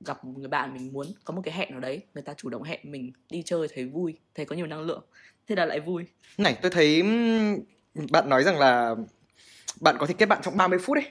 gặp 0.00 0.24
một 0.24 0.32
người 0.38 0.48
bạn 0.48 0.74
mình 0.74 0.92
muốn 0.92 1.06
có 1.24 1.34
một 1.34 1.42
cái 1.44 1.54
hẹn 1.54 1.70
nào 1.70 1.80
đấy 1.80 2.00
người 2.14 2.22
ta 2.22 2.34
chủ 2.34 2.48
động 2.48 2.62
hẹn 2.62 2.80
mình 2.82 3.12
đi 3.30 3.42
chơi 3.42 3.68
thấy 3.74 3.84
vui 3.84 4.14
thấy 4.34 4.46
có 4.46 4.56
nhiều 4.56 4.66
năng 4.66 4.80
lượng 4.80 5.02
thế 5.48 5.56
là 5.56 5.64
lại 5.64 5.80
vui. 5.80 6.04
Này 6.38 6.56
tôi 6.62 6.70
thấy 6.70 7.02
bạn 8.10 8.28
nói 8.28 8.42
rằng 8.42 8.58
là 8.58 8.94
bạn 9.80 9.96
có 9.98 10.06
thể 10.06 10.14
kết 10.18 10.26
bạn 10.26 10.38
trong 10.42 10.56
30 10.56 10.78
phút 10.78 10.94
đấy 10.94 11.06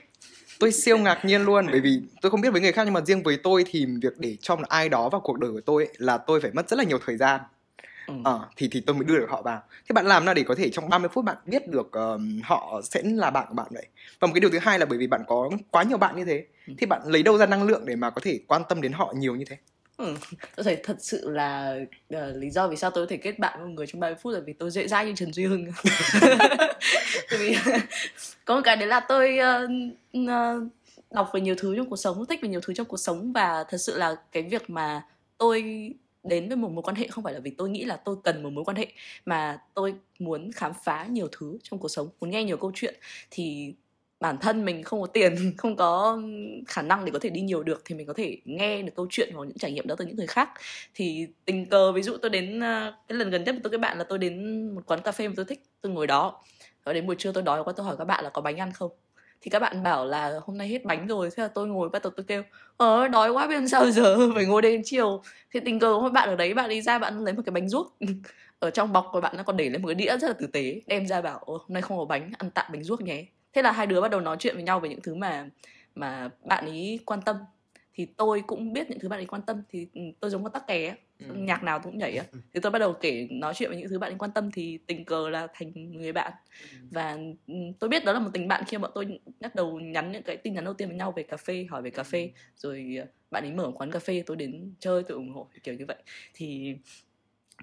tôi 0.58 0.72
siêu 0.72 0.98
ngạc 0.98 1.24
nhiên 1.24 1.42
luôn 1.42 1.66
bởi 1.70 1.80
vì 1.80 2.00
tôi 2.22 2.30
không 2.30 2.40
biết 2.40 2.50
với 2.50 2.60
người 2.60 2.72
khác 2.72 2.82
nhưng 2.84 2.94
mà 2.94 3.00
riêng 3.00 3.22
với 3.22 3.36
tôi 3.42 3.64
thì 3.70 3.86
việc 4.02 4.18
để 4.18 4.36
cho 4.40 4.56
một 4.56 4.62
ai 4.68 4.88
đó 4.88 5.08
vào 5.08 5.20
cuộc 5.20 5.38
đời 5.38 5.50
của 5.50 5.60
tôi 5.60 5.84
ấy, 5.84 5.94
là 5.98 6.18
tôi 6.18 6.40
phải 6.40 6.50
mất 6.54 6.68
rất 6.68 6.76
là 6.76 6.84
nhiều 6.84 6.98
thời 7.06 7.16
gian 7.16 7.40
ừ. 8.06 8.14
à, 8.24 8.32
thì 8.56 8.68
thì 8.72 8.80
tôi 8.80 8.96
mới 8.96 9.04
đưa 9.04 9.18
được 9.18 9.26
họ 9.30 9.42
vào 9.42 9.62
thế 9.70 9.92
bạn 9.92 10.06
làm 10.06 10.24
nào 10.24 10.34
để 10.34 10.42
có 10.42 10.54
thể 10.54 10.70
trong 10.70 10.88
30 10.88 11.08
phút 11.12 11.24
bạn 11.24 11.36
biết 11.46 11.68
được 11.68 11.86
uh, 11.86 12.20
họ 12.44 12.80
sẽ 12.84 13.02
là 13.04 13.30
bạn 13.30 13.46
của 13.48 13.54
bạn 13.54 13.66
vậy 13.70 13.86
và 14.20 14.26
một 14.26 14.32
cái 14.34 14.40
điều 14.40 14.50
thứ 14.50 14.58
hai 14.58 14.78
là 14.78 14.86
bởi 14.86 14.98
vì 14.98 15.06
bạn 15.06 15.22
có 15.26 15.50
quá 15.70 15.82
nhiều 15.82 15.98
bạn 15.98 16.16
như 16.16 16.24
thế 16.24 16.44
ừ. 16.66 16.74
thì 16.78 16.86
bạn 16.86 17.02
lấy 17.06 17.22
đâu 17.22 17.38
ra 17.38 17.46
năng 17.46 17.62
lượng 17.62 17.86
để 17.86 17.96
mà 17.96 18.10
có 18.10 18.20
thể 18.24 18.40
quan 18.46 18.62
tâm 18.68 18.80
đến 18.80 18.92
họ 18.92 19.14
nhiều 19.16 19.36
như 19.36 19.44
thế 19.44 19.56
Ừ. 19.96 20.14
Tôi 20.56 20.64
thấy 20.64 20.76
thật 20.82 20.96
sự 21.00 21.30
là 21.30 21.76
uh, 22.16 22.20
lý 22.36 22.50
do 22.50 22.68
vì 22.68 22.76
sao 22.76 22.90
tôi 22.90 23.06
có 23.06 23.10
thể 23.10 23.16
kết 23.16 23.38
bạn 23.38 23.58
với 23.58 23.68
một 23.68 23.74
người 23.74 23.86
trong 23.86 24.00
30 24.00 24.16
phút 24.22 24.34
là 24.34 24.40
vì 24.40 24.52
tôi 24.52 24.70
dễ 24.70 24.88
dãi 24.88 25.06
như 25.06 25.12
Trần 25.16 25.32
Duy 25.32 25.44
Hưng 25.44 25.66
Tại 27.30 27.38
vì 27.38 27.56
có 28.44 28.54
một 28.54 28.60
cái 28.64 28.76
đấy 28.76 28.88
là 28.88 29.00
tôi 29.00 29.38
uh, 29.38 29.70
uh, 30.18 30.72
đọc 31.10 31.30
về 31.34 31.40
nhiều 31.40 31.54
thứ 31.58 31.76
trong 31.76 31.90
cuộc 31.90 31.96
sống, 31.96 32.26
thích 32.26 32.40
về 32.42 32.48
nhiều 32.48 32.60
thứ 32.60 32.74
trong 32.74 32.86
cuộc 32.86 32.96
sống 32.96 33.32
và 33.32 33.64
thật 33.68 33.78
sự 33.78 33.98
là 33.98 34.16
cái 34.32 34.42
việc 34.42 34.70
mà 34.70 35.02
tôi 35.38 35.64
đến 36.24 36.48
với 36.48 36.56
một 36.56 36.70
mối 36.72 36.82
quan 36.82 36.96
hệ 36.96 37.08
không 37.08 37.24
phải 37.24 37.34
là 37.34 37.40
vì 37.40 37.50
tôi 37.50 37.68
nghĩ 37.70 37.84
là 37.84 37.96
tôi 37.96 38.16
cần 38.24 38.42
một 38.42 38.50
mối 38.50 38.64
quan 38.64 38.76
hệ 38.76 38.86
mà 39.26 39.58
tôi 39.74 39.94
muốn 40.18 40.52
khám 40.52 40.72
phá 40.84 41.06
nhiều 41.10 41.28
thứ 41.32 41.58
trong 41.62 41.78
cuộc 41.78 41.88
sống, 41.88 42.08
muốn 42.20 42.30
nghe 42.30 42.44
nhiều 42.44 42.56
câu 42.56 42.72
chuyện. 42.74 42.94
Thì 43.30 43.74
bản 44.20 44.38
thân 44.40 44.64
mình 44.64 44.82
không 44.82 45.00
có 45.00 45.06
tiền 45.06 45.36
không 45.58 45.76
có 45.76 46.18
khả 46.68 46.82
năng 46.82 47.04
để 47.04 47.10
có 47.12 47.18
thể 47.18 47.30
đi 47.30 47.40
nhiều 47.40 47.62
được 47.62 47.82
thì 47.84 47.94
mình 47.94 48.06
có 48.06 48.12
thể 48.12 48.38
nghe 48.44 48.82
được 48.82 48.92
câu 48.96 49.06
chuyện 49.10 49.30
hoặc 49.34 49.44
những 49.44 49.58
trải 49.58 49.72
nghiệm 49.72 49.86
đó 49.86 49.94
từ 49.98 50.06
những 50.06 50.16
người 50.16 50.26
khác. 50.26 50.48
Thì 50.94 51.26
tình 51.44 51.66
cờ 51.66 51.92
ví 51.92 52.02
dụ 52.02 52.16
tôi 52.22 52.30
đến 52.30 52.60
ờ, 52.60 52.94
cái 53.08 53.18
lần 53.18 53.30
gần 53.30 53.44
nhất 53.44 53.56
tôi 53.62 53.70
các 53.70 53.80
bạn 53.80 53.98
là 53.98 54.04
tôi 54.04 54.18
đến 54.18 54.64
một 54.74 54.82
quán 54.86 55.00
cà 55.04 55.12
phê 55.12 55.28
mà 55.28 55.34
tôi 55.36 55.44
thích 55.44 55.62
tôi 55.80 55.92
ngồi 55.92 56.06
đó. 56.06 56.42
Và 56.84 56.92
đến 56.92 57.06
buổi 57.06 57.16
trưa 57.18 57.32
tôi 57.32 57.42
đói 57.42 57.64
quá 57.64 57.72
tôi 57.76 57.86
hỏi 57.86 57.96
các 57.98 58.04
bạn 58.04 58.24
là 58.24 58.30
có 58.30 58.42
bánh 58.42 58.56
ăn 58.56 58.72
không? 58.72 59.03
Thì 59.44 59.50
các 59.50 59.58
bạn 59.58 59.82
bảo 59.82 60.06
là 60.06 60.40
hôm 60.42 60.58
nay 60.58 60.68
hết 60.68 60.84
bánh 60.84 61.06
rồi, 61.06 61.30
thế 61.36 61.42
là 61.42 61.48
tôi 61.48 61.66
ngồi 61.68 61.88
bắt 61.88 62.02
đầu 62.02 62.12
tôi 62.16 62.24
kêu 62.28 62.42
ờ 62.76 63.08
đói 63.08 63.30
quá 63.30 63.46
biết 63.46 63.54
làm 63.54 63.68
sao 63.68 63.90
giờ? 63.90 64.16
Phải 64.34 64.46
ngồi 64.46 64.62
đến 64.62 64.82
chiều. 64.84 65.22
Thì 65.54 65.60
tình 65.64 65.78
cờ 65.80 65.98
có 66.02 66.08
bạn 66.08 66.28
ở 66.28 66.36
đấy, 66.36 66.54
bạn 66.54 66.70
đi 66.70 66.82
ra 66.82 66.98
bạn 66.98 67.18
lấy 67.24 67.34
một 67.34 67.42
cái 67.46 67.50
bánh 67.52 67.68
ruốc. 67.68 67.96
Ở 68.58 68.70
trong 68.70 68.92
bọc 68.92 69.06
của 69.12 69.20
bạn 69.20 69.36
nó 69.36 69.42
còn 69.42 69.56
để 69.56 69.68
lên 69.70 69.82
một 69.82 69.88
cái 69.88 69.94
đĩa 69.94 70.18
rất 70.18 70.28
là 70.28 70.32
tử 70.38 70.46
tế, 70.46 70.80
đem 70.86 71.06
ra 71.06 71.20
bảo 71.20 71.38
ờ, 71.38 71.52
hôm 71.56 71.66
nay 71.68 71.82
không 71.82 71.98
có 71.98 72.04
bánh, 72.04 72.30
ăn 72.38 72.50
tạm 72.50 72.66
bánh 72.72 72.84
ruốc 72.84 73.00
nhé. 73.02 73.24
Thế 73.52 73.62
là 73.62 73.72
hai 73.72 73.86
đứa 73.86 74.00
bắt 74.00 74.10
đầu 74.10 74.20
nói 74.20 74.36
chuyện 74.40 74.54
với 74.54 74.62
nhau 74.64 74.80
về 74.80 74.88
những 74.88 75.00
thứ 75.02 75.14
mà 75.14 75.48
mà 75.94 76.30
bạn 76.44 76.64
ấy 76.66 77.00
quan 77.06 77.22
tâm. 77.22 77.36
Thì 77.94 78.06
tôi 78.16 78.42
cũng 78.46 78.72
biết 78.72 78.90
những 78.90 78.98
thứ 79.00 79.08
bạn 79.08 79.20
ấy 79.20 79.26
quan 79.26 79.42
tâm, 79.42 79.62
thì 79.70 79.88
ừ, 79.94 80.00
tôi 80.20 80.30
giống 80.30 80.42
con 80.44 80.52
tắc 80.52 80.66
kè. 80.66 80.94
Ừ. 81.18 81.34
nhạc 81.34 81.62
nào 81.62 81.80
cũng 81.80 81.98
nhảy 81.98 82.16
á. 82.16 82.24
Thì 82.54 82.60
tôi 82.60 82.72
bắt 82.72 82.78
đầu 82.78 82.92
kể 82.92 83.28
nói 83.30 83.54
chuyện 83.56 83.70
về 83.70 83.76
những 83.76 83.88
thứ 83.88 83.98
bạn 83.98 84.12
ấy 84.12 84.18
quan 84.18 84.30
tâm 84.30 84.50
thì 84.50 84.78
tình 84.86 85.04
cờ 85.04 85.28
là 85.28 85.46
thành 85.54 85.92
người 85.92 86.12
bạn. 86.12 86.32
Và 86.90 87.18
ừ, 87.46 87.54
tôi 87.78 87.90
biết 87.90 88.04
đó 88.04 88.12
là 88.12 88.18
một 88.18 88.30
tình 88.32 88.48
bạn 88.48 88.64
khi 88.66 88.78
mà 88.78 88.80
bọn 88.80 88.90
tôi 88.94 89.20
bắt 89.40 89.54
đầu 89.54 89.80
nhắn 89.80 90.12
những 90.12 90.22
cái 90.22 90.36
tin 90.36 90.54
nhắn 90.54 90.64
đầu 90.64 90.74
tiên 90.74 90.88
với 90.88 90.96
nhau 90.96 91.12
về 91.16 91.22
cà 91.22 91.36
phê 91.36 91.66
hỏi 91.70 91.82
về 91.82 91.90
cà 91.90 92.02
phê. 92.02 92.30
Rồi 92.56 92.96
ờ, 93.00 93.06
bạn 93.30 93.44
ấy 93.44 93.52
mở 93.52 93.72
quán 93.74 93.90
cà 93.90 93.98
phê 93.98 94.22
tôi 94.26 94.36
đến 94.36 94.74
chơi 94.80 95.02
tôi 95.02 95.16
ủng 95.16 95.32
hộ 95.32 95.48
kiểu 95.62 95.74
như 95.74 95.86
vậy. 95.86 96.02
Thì 96.34 96.76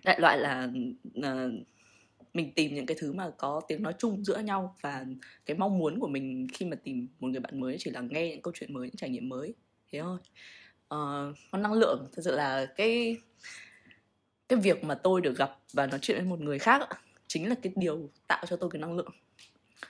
đại 0.05 0.19
loại 0.19 0.37
là 0.39 0.69
ờ, 1.23 1.51
mình 2.33 2.51
tìm 2.53 2.75
những 2.75 2.85
cái 2.85 2.97
thứ 2.99 3.13
mà 3.13 3.29
có 3.37 3.61
tiếng 3.67 3.83
nói 3.83 3.93
chung 3.97 4.23
giữa 4.23 4.37
nhau. 4.39 4.75
Và 4.81 5.05
cái 5.45 5.57
mong 5.57 5.77
muốn 5.77 5.99
của 5.99 6.07
mình 6.07 6.47
khi 6.53 6.65
mà 6.65 6.75
tìm 6.83 7.07
một 7.19 7.27
người 7.27 7.39
bạn 7.39 7.59
mới 7.59 7.75
chỉ 7.79 7.91
là 7.91 8.01
nghe 8.01 8.29
những 8.29 8.41
câu 8.41 8.53
chuyện 8.55 8.73
mới 8.73 8.87
những 8.87 8.95
trải 8.95 9.09
nghiệm 9.09 9.29
mới. 9.29 9.53
Thế 9.91 10.01
thôi 10.01 10.19
Ờ, 10.91 10.97
con 10.97 11.33
còn 11.51 11.61
năng 11.61 11.73
lượng. 11.73 12.07
Thật 12.13 12.21
sự 12.25 12.35
là 12.35 12.65
cái 12.65 13.17
cái 14.49 14.59
việc 14.59 14.83
mà 14.83 14.95
tôi 14.95 15.21
được 15.21 15.37
gặp 15.37 15.57
và 15.73 15.87
nói 15.87 15.99
chuyện 16.01 16.17
với 16.17 16.25
một 16.27 16.39
người 16.39 16.59
khác 16.59 16.89
chính 17.27 17.49
là 17.49 17.55
cái 17.61 17.73
điều 17.75 18.09
tạo 18.27 18.45
cho 18.47 18.55
tôi 18.55 18.69
cái 18.69 18.81
năng 18.81 18.97
lượng. 18.97 19.11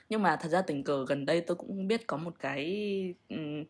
Nhưng 0.08 0.22
mà 0.22 0.36
thật 0.36 0.48
ra 0.48 0.62
tình 0.62 0.84
cờ 0.84 1.04
gần 1.08 1.26
đây 1.26 1.40
tôi 1.40 1.56
cũng 1.56 1.88
biết 1.88 2.06
có 2.06 2.16
một 2.16 2.34
cái 2.38 3.14
um, 3.28 3.64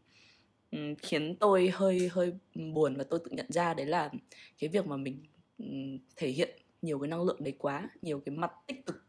khiến 1.02 1.36
tôi 1.36 1.70
hơi 1.74 2.10
hơi 2.12 2.32
buồn 2.54 2.96
và 2.96 3.04
tôi 3.04 3.20
tự 3.24 3.30
nhận 3.30 3.46
ra 3.48 3.74
đấy 3.74 3.86
là 3.86 4.10
cái 4.58 4.68
việc 4.68 4.86
mà 4.86 4.96
mình 4.96 5.22
um, 5.58 5.98
thể 6.16 6.28
hiện 6.28 6.50
nhiều 6.82 6.98
cái 6.98 7.08
năng 7.08 7.22
lượng 7.22 7.44
đấy 7.44 7.54
quá 7.58 7.88
nhiều 8.02 8.22
cái 8.26 8.34
mặt 8.34 8.52
tích 8.66 8.86
cực 8.86 9.04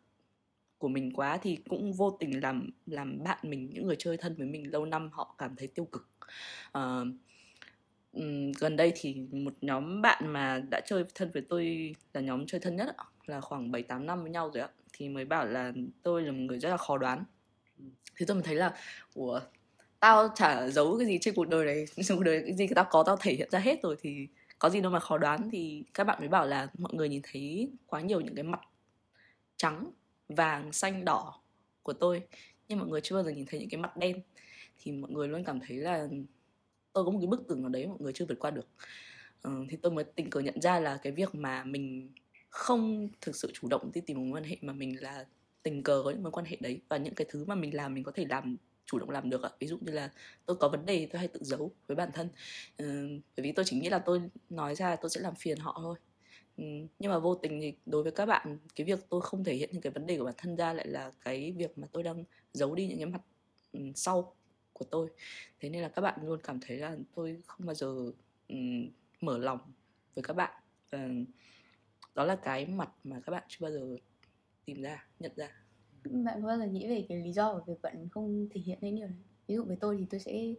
của 0.78 0.88
mình 0.88 1.14
quá 1.14 1.38
thì 1.38 1.58
cũng 1.70 1.94
vô 1.94 2.18
tình 2.20 2.44
làm 2.44 2.70
làm 2.86 3.24
bạn 3.24 3.38
mình 3.44 3.70
những 3.74 3.88
người 3.88 3.96
chơi 4.00 4.18
thân 4.18 4.36
với 4.38 4.48
mình 4.48 4.72
lâu 4.72 4.86
năm 4.86 5.10
họ 5.12 5.36
cảm 5.38 5.56
thấy 5.56 5.68
tiêu 5.68 5.86
cực. 5.86 6.10
Uh, 6.78 7.08
gần 8.60 8.76
đây 8.76 8.94
thì 8.96 9.16
một 9.32 9.54
nhóm 9.62 10.02
bạn 10.02 10.28
mà 10.28 10.62
đã 10.70 10.82
chơi 10.86 11.04
thân 11.16 11.32
với 11.34 11.44
tôi 11.50 11.96
là 12.14 12.22
nhóm 12.22 12.46
chơi 12.46 12.60
thân 12.60 12.76
nhất 12.76 12.88
ạ, 12.98 13.06
là 13.26 13.42
khoảng 13.42 13.72
7 13.72 13.84
8 13.84 14.06
năm 14.06 14.22
với 14.22 14.32
nhau 14.32 14.52
rồi 14.54 14.62
ạ. 14.64 14.70
Thì 14.94 15.10
mới 15.10 15.26
bảo 15.26 15.46
là 15.46 15.72
tôi 16.04 16.22
là 16.22 16.32
một 16.32 16.40
người 16.40 16.60
rất 16.60 16.70
là 16.70 16.78
khó 16.78 16.98
đoán. 16.98 17.24
Thì 18.16 18.26
tôi 18.26 18.36
mới 18.36 18.44
thấy 18.44 18.56
là 18.56 18.76
của 19.14 19.42
tao 20.00 20.30
chả 20.36 20.70
giấu 20.70 20.98
cái 20.98 21.08
gì 21.08 21.18
trên 21.22 21.34
cuộc 21.34 21.48
đời 21.48 21.66
này, 21.66 21.86
trên 21.96 22.18
cuộc 22.18 22.24
đời 22.24 22.44
cái 22.46 22.54
gì 22.54 22.68
tao 22.76 22.86
có 22.92 23.04
tao 23.04 23.18
thể 23.22 23.34
hiện 23.34 23.50
ra 23.52 23.60
hết 23.60 23.80
rồi 23.84 23.96
thì 24.02 24.28
có 24.60 24.70
gì 24.70 24.82
đâu 24.82 24.92
mà 24.92 25.00
khó 25.00 25.18
đoán. 25.18 25.50
Thì 25.52 25.84
các 25.94 26.04
bạn 26.04 26.20
mới 26.20 26.30
bảo 26.30 26.48
là 26.48 26.68
mọi 26.78 26.94
người 26.94 27.10
nhìn 27.10 27.22
thấy 27.24 27.72
quá 27.88 28.02
nhiều 28.02 28.22
những 28.22 28.36
cái 28.36 28.44
mặt 28.44 28.62
trắng, 29.58 29.92
vàng, 30.28 30.74
xanh, 30.74 31.06
đỏ 31.06 31.42
của 31.84 31.94
tôi 31.94 32.22
nhưng 32.68 32.80
mọi 32.80 32.88
người 32.88 33.02
chưa 33.02 33.16
bao 33.16 33.24
giờ 33.24 33.32
nhìn 33.32 33.46
thấy 33.46 33.60
những 33.60 33.70
cái 33.70 33.82
mặt 33.82 33.98
đen. 33.98 34.22
Thì 34.78 34.92
mọi 34.92 35.12
người 35.12 35.28
luôn 35.28 35.44
cảm 35.44 35.60
thấy 35.60 35.78
là 35.78 36.08
tôi 36.94 37.06
có 37.06 37.12
một 37.12 37.20
cái 37.22 37.28
bức 37.28 37.48
tường 37.48 37.62
nào 37.62 37.70
đấy 37.70 37.88
mọi 37.88 37.98
người 38.00 38.14
chưa 38.14 38.26
vượt 38.26 38.40
qua 38.40 38.52
được. 38.52 38.68
Ừ, 39.42 39.52
thì 39.70 39.78
tôi 39.78 39.92
mới 39.92 40.04
tình 40.04 40.30
cờ 40.30 40.40
nhận 40.40 40.62
ra 40.62 40.80
là 40.80 40.98
cái 41.04 41.14
việc 41.14 41.36
mà 41.36 41.64
mình 41.64 42.10
không 42.50 43.10
thực 43.22 43.36
sự 43.36 43.52
chủ 43.54 43.68
động 43.68 43.92
đi 43.94 44.02
tìm 44.02 44.18
mối 44.32 44.42
quan 44.42 44.44
hệ 44.44 44.58
mà 44.62 44.74
mình 44.74 45.02
là 45.02 45.26
tình 45.64 45.84
cờ 45.84 46.02
có 46.06 46.12
những 46.12 46.24
mối 46.24 46.32
quan 46.32 46.46
hệ 46.46 46.58
đấy. 46.60 46.82
Và 46.90 46.98
những 46.98 47.16
cái 47.16 47.28
thứ 47.30 47.46
mà 47.46 47.56
mình 47.56 47.76
làm 47.76 47.94
mình 47.94 48.04
có 48.04 48.12
thể 48.12 48.26
làm 48.30 48.58
chủ 48.86 49.00
động 49.00 49.10
làm 49.10 49.30
được 49.30 49.42
ạ. 49.44 49.50
Ví 49.60 49.68
dụ 49.68 49.78
như 49.82 49.92
là 49.92 50.12
tôi 50.46 50.58
có 50.58 50.70
vấn 50.70 50.86
đề 50.86 51.08
tôi 51.12 51.20
hay 51.20 51.28
tự 51.28 51.40
giấu 51.44 51.72
với 51.88 51.96
bản 51.96 52.10
thân. 52.14 52.30
Ừ, 52.78 52.86
bởi 53.38 53.44
vì 53.44 53.52
tôi 53.52 53.66
chỉ 53.66 53.80
nghĩ 53.80 53.90
là 53.90 54.00
tôi 54.00 54.22
nói 54.50 54.76
ra 54.76 54.96
tôi 54.96 55.10
sẽ 55.10 55.22
làm 55.22 55.36
phiền 55.36 55.58
họ 55.60 55.80
thôi. 55.84 55.98
Ừ, 56.58 56.64
nhưng 57.00 57.12
mà 57.12 57.20
vô 57.20 57.36
tình 57.36 57.62
thì 57.62 57.74
đối 57.86 58.04
với 58.04 58.12
các 58.12 58.26
bạn 58.26 58.58
cái 58.76 58.86
việc 58.88 59.00
tôi 59.10 59.22
không 59.22 59.44
thể 59.44 59.56
hiện 59.56 59.70
những 59.74 59.82
cái 59.82 59.92
vấn 59.92 60.06
đề 60.06 60.18
của 60.18 60.26
bản 60.26 60.34
thân 60.38 60.56
ra 60.56 60.74
lại 60.74 60.88
là 60.88 61.12
cái 61.26 61.52
việc 61.52 61.78
mà 61.78 61.88
tôi 61.92 62.04
đang 62.04 62.24
giấu 62.54 62.76
đi 62.76 62.88
những 62.88 62.98
cái 62.98 63.06
mặt 63.06 63.22
ừ, 63.74 63.80
sau 63.96 64.36
của 64.74 64.86
tôi. 64.86 65.10
Thế 65.60 65.70
nên 65.70 65.82
là 65.82 65.90
các 65.90 66.02
bạn 66.02 66.20
luôn 66.24 66.40
cảm 66.44 66.60
thấy 66.62 66.78
là 66.78 66.98
tôi 67.16 67.42
không 67.46 67.66
bao 67.66 67.76
giờ 67.76 68.12
ừm, 68.48 68.90
mở 69.22 69.38
lòng 69.38 69.60
với 70.16 70.24
các 70.24 70.34
bạn. 70.34 70.64
Và 70.92 71.10
đó 72.16 72.24
là 72.24 72.36
cái 72.36 72.66
mặt 72.66 72.90
mà 73.04 73.22
các 73.26 73.32
bạn 73.32 73.44
chưa 73.48 73.58
bao 73.60 73.72
giờ 73.72 73.98
tìm 74.66 74.82
ra 74.82 75.08
nhận 75.20 75.32
ra. 75.36 75.50
Bạn 76.04 76.42
có 76.42 76.48
bao 76.48 76.58
giờ 76.58 76.66
nghĩ 76.66 76.88
về 76.88 77.06
cái 77.10 77.18
lý 77.24 77.32
do 77.34 77.54
của 77.54 77.64
việc 77.68 77.82
bạn 77.82 78.10
không 78.10 78.48
thể 78.52 78.62
hiện 78.62 78.78
những 78.82 78.96
điều 78.96 79.08
đấy? 79.08 79.24
Ví 79.48 79.56
dụ 79.56 79.64
với 79.64 79.78
tôi 79.80 79.98
thì 80.00 80.06
tôi 80.10 80.20
sẽ 80.20 80.54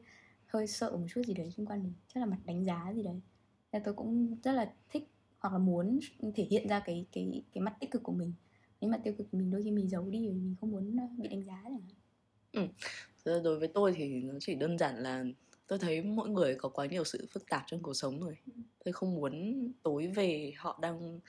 hơi 0.47 0.67
sợ 0.67 0.97
một 0.97 1.07
chút 1.15 1.23
gì 1.27 1.35
đấy 1.35 1.53
liên 1.57 1.67
quan 1.67 1.83
đến 1.83 1.93
chắc 2.15 2.21
là 2.21 2.27
mặt 2.27 2.39
đánh 2.45 2.65
giá 2.65 2.93
gì 2.97 3.03
đấy. 3.03 3.21
Nên 3.73 3.83
tôi 3.85 3.95
cũng 3.95 4.37
rất 4.43 4.53
là 4.53 4.73
thích 4.89 5.11
hoặc 5.39 5.53
là 5.53 5.59
muốn 5.59 6.01
thể 6.35 6.45
hiện 6.51 6.69
ra 6.69 6.81
cái 6.81 7.07
cái 7.13 7.43
cái 7.53 7.63
mặt 7.63 7.77
tích 7.81 7.91
cực 7.91 8.03
của 8.03 8.13
mình. 8.13 8.33
Cái 8.81 8.91
mặt 8.91 9.01
tiêu 9.05 9.15
cực 9.19 9.31
của 9.31 9.39
mình 9.39 9.51
đôi 9.51 9.63
khi 9.63 9.71
mình 9.71 9.89
giấu 9.89 10.11
đi 10.11 10.27
vì 10.29 10.33
mình 10.33 10.55
không 10.61 10.71
muốn 10.71 10.97
ờ, 10.97 11.05
bị 11.19 11.29
đánh 11.29 11.45
giá 11.45 11.61
chẳng 11.65 11.73
hạn 11.73 11.89
ra 11.89 11.97
đối 13.25 13.59
với 13.59 13.69
tôi 13.69 13.95
thì 13.97 14.09
nó 14.09 14.35
chỉ 14.41 14.55
đơn 14.55 14.79
giản 14.79 14.97
là 14.97 15.25
tôi 15.67 15.79
thấy 15.79 16.03
mỗi 16.03 16.29
người 16.29 16.55
có 16.55 16.69
quá 16.69 16.87
nhiều 16.87 17.05
sự 17.05 17.27
phức 17.31 17.49
tạp 17.49 17.63
trong 17.67 17.83
cuộc 17.83 17.95
sống 17.95 18.21
rồi 18.21 18.37
tôi 18.85 18.93
không 18.93 19.15
muốn 19.15 19.73
tối 19.83 20.07
về 20.07 20.53
họ 20.57 20.79
đang 20.83 21.21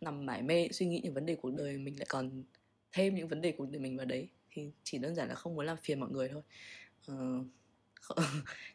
nằm 0.00 0.26
mải 0.26 0.42
mê 0.42 0.68
suy 0.72 0.86
nghĩ 0.86 1.00
những 1.04 1.14
vấn 1.14 1.26
đề 1.26 1.34
cuộc 1.34 1.50
đời 1.50 1.78
mình 1.78 1.98
lại 1.98 2.06
còn 2.08 2.42
thêm 2.92 3.14
những 3.14 3.28
vấn 3.28 3.40
đề 3.40 3.52
cuộc 3.52 3.66
đời 3.70 3.80
mình 3.80 3.96
vào 3.96 4.06
đấy. 4.06 4.28
Thì 4.50 4.70
chỉ 4.84 4.98
đơn 4.98 5.14
giản 5.14 5.28
là 5.28 5.34
không 5.34 5.54
muốn 5.54 5.66
làm 5.66 5.76
phiền 5.76 6.00
mọi 6.00 6.10
người 6.10 6.28
thôi. 6.28 6.42
Ờ, 7.06 7.44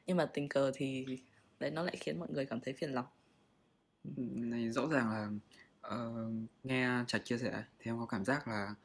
nhưng 0.06 0.18
mà 0.18 0.26
tình 0.26 0.50
cờ 0.50 0.72
thì 0.76 1.06
đấy 1.60 1.72
nó 1.72 1.84
lại 1.84 1.96
khiến 2.00 2.20
mọi 2.20 2.28
người 2.32 2.46
cảm 2.46 2.60
thấy 2.60 2.74
phiền 2.74 2.92
lòng. 2.92 3.06
Ừ, 4.04 4.24
này 4.26 4.72
rõ 4.72 4.88
ràng 4.88 5.10
là 5.10 5.30
uh, 5.96 6.34
nghe 6.64 7.04
Trạch 7.08 7.26
chia 7.26 7.38
sẻ 7.38 7.64
thì 7.80 7.92
em 7.92 8.00
có 8.00 8.06
cảm 8.06 8.26
giác 8.26 8.48
là 8.48 8.76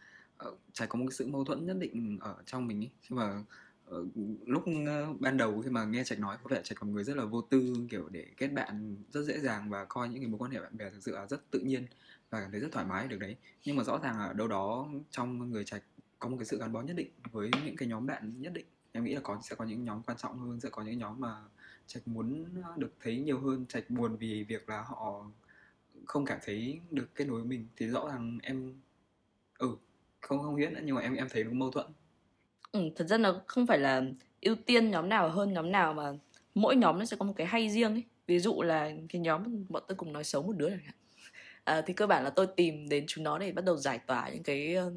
uh, 0.48 0.59
Trạch 0.72 0.88
có 0.88 0.98
một 0.98 1.05
cái 1.09 1.14
sự 1.14 1.26
mâu 1.26 1.44
thuẫn 1.44 1.66
nhất 1.66 1.76
định 1.81 2.18
ở 2.20 2.37
trong 2.46 2.66
mình 2.66 2.83
ấy. 2.83 2.90
Khi 3.02 3.16
mà 3.16 3.44
Ờ, 3.92 4.05
lúc 4.46 4.64
ờ, 4.87 5.14
ban 5.20 5.37
đầu 5.37 5.62
khi 5.62 5.70
mà 5.70 5.85
nghe 5.85 6.05
Trạch 6.05 6.18
nói, 6.18 6.37
có 6.42 6.48
vẻ 6.50 6.61
Trạch 6.64 6.83
là 6.83 6.88
người 6.88 7.05
rất 7.05 7.16
là 7.16 7.24
vô 7.24 7.42
tư, 7.42 7.74
kiểu, 7.90 8.09
để 8.09 8.26
kết 8.37 8.48
bạn 8.48 8.96
rất 9.12 9.22
dễ 9.22 9.38
dàng 9.40 9.70
và 9.70 9.85
coi 9.85 10.09
những 10.09 10.20
cái 10.22 10.28
mối 10.28 10.38
quan 10.38 10.50
hệ 10.50 10.61
bạn 10.61 10.76
bè 10.76 10.90
thực 10.90 11.02
sự 11.02 11.12
là 11.14 11.26
rất 11.26 11.50
tự 11.50 11.59
nhiên 11.61 11.87
và 12.31 12.40
cảm 12.40 12.50
thấy 12.50 12.61
rất 12.61 12.68
thoải 12.72 12.87
mái 12.87 13.09
được 13.09 13.18
đấy. 13.18 13.37
Nhưng 13.64 13.76
mà 13.76 13.85
rõ 13.85 13.98
ràng 14.02 14.18
là 14.18 14.24
ở 14.26 14.33
đâu 14.33 14.48
đó 14.48 14.88
trong 15.11 15.50
người 15.50 15.64
Trạch 15.64 15.83
có 16.18 16.28
một 16.28 16.37
cái 16.38 16.44
sự 16.46 16.59
gắn 16.59 16.72
bó 16.72 16.83
nhất 16.83 16.96
định 16.96 17.11
với 17.33 17.50
những 17.66 17.76
cái 17.76 17.88
nhóm 17.88 18.07
bạn 18.07 18.35
nhất 18.40 18.52
định. 18.52 18.66
Em 18.92 19.05
nghĩ 19.05 19.14
là 19.14 19.20
có, 19.24 19.38
sẽ 19.42 19.57
có 19.57 19.64
những 19.64 19.85
nhóm 19.85 20.02
quan 20.02 20.18
trọng 20.18 20.38
hơn, 20.38 20.61
sẽ 20.61 20.68
có 20.70 20.83
những 20.83 20.98
nhóm 20.98 21.20
mà 21.20 21.35
Trạch 21.87 22.09
muốn 22.09 22.44
ờ, 22.64 22.74
được 22.76 22.92
thấy 23.00 23.18
nhiều 23.20 23.40
hơn. 23.40 23.66
Trạch 23.66 23.90
buồn 23.90 24.16
vì 24.16 24.44
việc 24.44 24.68
là 24.68 24.83
họ 24.83 25.26
không 26.07 26.24
cảm 26.24 26.38
thấy 26.44 26.81
được 26.90 27.14
kết 27.14 27.24
nối 27.24 27.40
với 27.40 27.48
mình. 27.48 27.68
Thì 27.76 27.88
rõ 27.88 28.09
ràng 28.09 28.38
em 28.42 28.74
ừ 29.59 29.76
không 30.20 30.42
không 30.42 30.57
biết 30.57 30.72
nữa, 30.72 30.81
nhưng 30.85 30.94
mà 30.96 31.00
em 31.02 31.14
em 31.14 31.28
thấy 31.31 31.44
nó 31.44 31.52
mâu 31.52 31.70
thuẫn 31.70 31.87
ừ, 32.72 32.80
thật 32.96 33.04
ra 33.08 33.18
nó 33.18 33.40
không 33.46 33.66
phải 33.66 33.78
là 33.78 34.02
ưu 34.40 34.54
tiên 34.66 34.90
nhóm 34.90 35.08
nào 35.08 35.28
hơn 35.28 35.52
nhóm 35.52 35.72
nào 35.72 35.94
mà 35.94 36.12
mỗi 36.54 36.76
nhóm 36.76 36.98
nó 36.98 37.04
sẽ 37.04 37.16
có 37.16 37.24
một 37.24 37.32
cái 37.37 37.46
hay 37.46 37.70
riêng 37.70 37.92
ấy. 37.94 38.02
Ví 38.26 38.38
dụ 38.38 38.62
là 38.62 38.90
cái 39.08 39.20
nhóm 39.20 39.64
bọn 39.68 39.82
tôi 39.88 39.96
cùng 39.96 40.12
nói 40.12 40.24
xấu 40.24 40.42
một 40.42 40.56
đứa 40.56 40.68
chẳng 40.70 40.85
hạn. 40.85 40.94
À, 41.64 41.82
thì 41.87 41.94
cơ 41.94 42.06
bản 42.06 42.24
là 42.24 42.30
tôi 42.30 42.46
tìm 42.56 42.88
đến 42.88 43.04
chúng 43.08 43.24
nó 43.24 43.38
để 43.38 43.52
bắt 43.52 43.64
đầu 43.64 43.76
giải 43.76 43.98
tỏa 44.06 44.28
những 44.28 44.42
cái 44.42 44.74
ờ, 44.74 44.92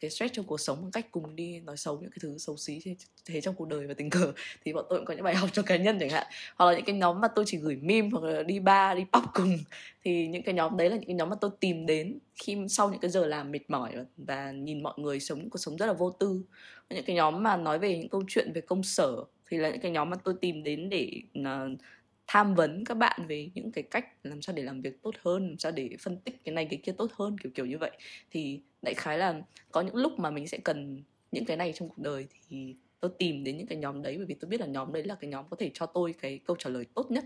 cái 0.00 0.10
stress 0.10 0.34
trong 0.34 0.46
cuộc 0.46 0.60
sống 0.60 0.78
bằng 0.82 0.90
cách 0.90 1.06
cùng 1.10 1.36
đi 1.36 1.60
nói 1.60 1.76
xấu 1.76 2.00
những 2.00 2.10
cái 2.10 2.18
thứ 2.22 2.38
xấu 2.38 2.56
xí 2.56 2.80
thế, 3.26 3.40
trong 3.40 3.54
cuộc 3.54 3.68
đời 3.68 3.86
và 3.86 3.94
tình 3.94 4.10
cờ. 4.10 4.32
Thì 4.64 4.72
bọn 4.72 4.84
tôi 4.88 4.98
cũng 4.98 5.06
có 5.06 5.14
những 5.14 5.24
bài 5.24 5.34
học 5.34 5.50
cho 5.52 5.62
cá 5.62 5.76
nhân 5.76 5.98
chẳng 6.00 6.10
hạn. 6.10 6.26
Hoặc 6.56 6.66
là 6.66 6.76
những 6.76 6.84
cái 6.84 6.96
nhóm 6.96 7.20
mà 7.20 7.28
tôi 7.28 7.44
chỉ 7.48 7.58
gửi 7.58 7.76
meme 7.76 8.08
hoặc 8.12 8.24
là 8.24 8.42
đi 8.42 8.60
bar 8.60 8.98
đi 8.98 9.04
pub 9.12 9.24
cùng. 9.34 9.58
Thì 10.04 10.26
những 10.26 10.42
cái 10.42 10.54
nhóm 10.54 10.76
đấy 10.76 10.90
là 10.90 10.96
những 10.96 11.06
cái 11.06 11.14
nhóm 11.14 11.28
mà 11.28 11.36
tôi 11.40 11.50
tìm 11.60 11.86
đến 11.86 12.18
khi 12.34 12.56
sau 12.68 12.90
những 12.90 13.00
cái 13.00 13.10
giờ 13.10 13.26
làm 13.26 13.50
mệt 13.50 13.70
mỏi 13.70 13.92
và, 13.96 14.04
và 14.16 14.50
nhìn 14.52 14.82
mọi 14.82 14.94
người 14.96 15.20
sống 15.20 15.50
cuộc 15.50 15.58
sống 15.58 15.76
rất 15.76 15.86
là 15.86 15.92
vô 15.92 16.10
tư 16.10 16.42
những 16.94 17.04
cái 17.04 17.16
nhóm 17.16 17.42
mà 17.42 17.56
nói 17.56 17.78
về 17.78 17.98
những 17.98 18.08
câu 18.08 18.22
chuyện 18.28 18.52
về 18.52 18.60
công 18.60 18.82
sở 18.82 19.24
thì 19.50 19.56
là 19.56 19.70
những 19.70 19.80
cái 19.80 19.90
nhóm 19.90 20.10
mà 20.10 20.16
tôi 20.24 20.34
tìm 20.40 20.62
đến 20.62 20.88
để 20.88 21.22
uh, 21.40 21.78
tham 22.26 22.54
vấn 22.54 22.84
các 22.84 22.94
bạn 22.94 23.26
về 23.28 23.50
những 23.54 23.72
cái 23.72 23.84
cách 23.84 24.06
làm 24.22 24.42
sao 24.42 24.56
để 24.56 24.62
làm 24.62 24.80
việc 24.80 25.02
tốt 25.02 25.14
hơn 25.24 25.48
làm 25.48 25.58
sao 25.58 25.72
để 25.72 25.90
phân 26.00 26.16
tích 26.16 26.44
cái 26.44 26.54
này 26.54 26.66
cái 26.70 26.80
kia 26.82 26.92
tốt 26.92 27.10
hơn 27.14 27.36
kiểu 27.38 27.52
kiểu 27.54 27.66
như 27.66 27.78
vậy. 27.78 27.90
Thì 28.30 28.60
đại 28.82 28.94
khái 28.94 29.18
là 29.18 29.42
có 29.72 29.80
những 29.80 29.96
lúc 29.96 30.18
mà 30.18 30.30
mình 30.30 30.48
sẽ 30.48 30.58
cần 30.64 31.02
những 31.32 31.44
cái 31.44 31.56
này 31.56 31.72
trong 31.72 31.88
cuộc 31.88 31.98
đời 31.98 32.26
thì 32.48 32.76
tôi 33.00 33.10
tìm 33.18 33.44
đến 33.44 33.58
những 33.58 33.66
cái 33.66 33.78
nhóm 33.78 34.02
đấy 34.02 34.16
bởi 34.16 34.26
vì 34.26 34.34
tôi 34.34 34.48
biết 34.48 34.60
là 34.60 34.66
nhóm 34.66 34.92
đấy 34.92 35.04
là 35.04 35.14
cái 35.14 35.30
nhóm 35.30 35.44
có 35.50 35.56
thể 35.56 35.70
cho 35.74 35.86
tôi 35.86 36.14
cái 36.20 36.38
câu 36.38 36.56
trả 36.56 36.70
lời 36.70 36.84
tốt 36.94 37.10
nhất 37.10 37.24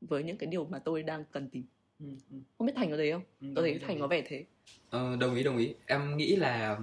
với 0.00 0.22
những 0.22 0.36
cái 0.36 0.46
điều 0.46 0.64
mà 0.64 0.78
tôi 0.78 1.02
đang 1.02 1.24
cần 1.32 1.48
tìm. 1.48 1.64
Ừ, 1.98 2.06
ừ. 2.30 2.36
không 2.58 2.66
biết 2.66 2.72
thành 2.76 2.90
có 2.90 2.96
thế 2.96 3.12
không? 3.12 3.22
Ừ, 3.40 3.46
tôi 3.54 3.64
thấy 3.70 3.78
thành 3.78 3.98
có 4.00 4.06
vẻ 4.06 4.22
thế 4.26 4.44
Ờ, 4.90 5.16
đồng 5.16 5.34
ý 5.34 5.42
đồng 5.42 5.56
ý. 5.56 5.74
Em 5.86 6.16
nghĩ 6.16 6.36
là 6.36 6.78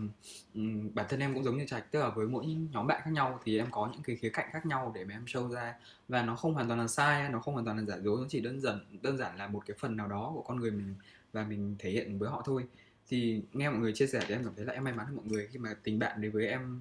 ừm, 0.53 0.95
bản 0.95 1.05
thân 1.09 1.19
em 1.19 1.33
cũng 1.33 1.43
giống 1.43 1.57
như 1.57 1.65
Trạch 1.65 1.91
tức 1.91 1.99
là 1.99 2.09
với 2.09 2.27
mỗi 2.27 2.45
nhóm 2.45 2.87
bạn 2.87 3.01
khác 3.03 3.11
nhau 3.13 3.39
thì 3.45 3.57
em 3.57 3.67
có 3.71 3.89
những 3.93 4.01
cái 4.03 4.15
khía 4.15 4.29
cạnh 4.29 4.49
khác 4.51 4.65
nhau 4.65 4.91
để 4.95 5.05
mà 5.05 5.13
em 5.15 5.25
show 5.25 5.49
ra 5.51 5.73
và 6.07 6.23
nó 6.23 6.35
không 6.35 6.53
hoàn 6.53 6.67
toàn 6.67 6.79
là 6.79 6.87
sai 6.87 7.29
nó 7.29 7.39
không 7.39 7.53
hoàn 7.53 7.65
toàn 7.65 7.77
là 7.77 7.83
giả 7.83 7.95
dối 8.03 8.17
nó 8.21 8.27
chỉ 8.29 8.39
đơn 8.39 8.59
giản 8.59 8.79
đơn 9.01 9.17
giản 9.17 9.37
là 9.37 9.47
một 9.47 9.63
cái 9.65 9.77
phần 9.79 9.97
nào 9.97 10.07
đó 10.07 10.31
của 10.35 10.41
con 10.41 10.59
người 10.59 10.71
mình 10.71 10.95
và 11.33 11.43
mình 11.43 11.75
thể 11.79 11.89
hiện 11.91 12.19
với 12.19 12.29
họ 12.29 12.41
thôi. 12.45 12.63
Thì 13.07 13.41
nghe 13.53 13.69
mọi 13.69 13.79
người 13.79 13.93
chia 13.93 14.07
sẻ 14.07 14.19
thì 14.27 14.35
em 14.35 14.43
cảm 14.43 14.53
thấy 14.55 14.65
là 14.65 14.73
em 14.73 14.83
may 14.83 14.93
mắn 14.93 15.05
hơn 15.05 15.15
mọi 15.15 15.25
người 15.25 15.47
khi 15.51 15.59
mà 15.59 15.73
tình 15.83 15.99
bạn 15.99 16.21
đến 16.21 16.31
với 16.31 16.47
em 16.47 16.79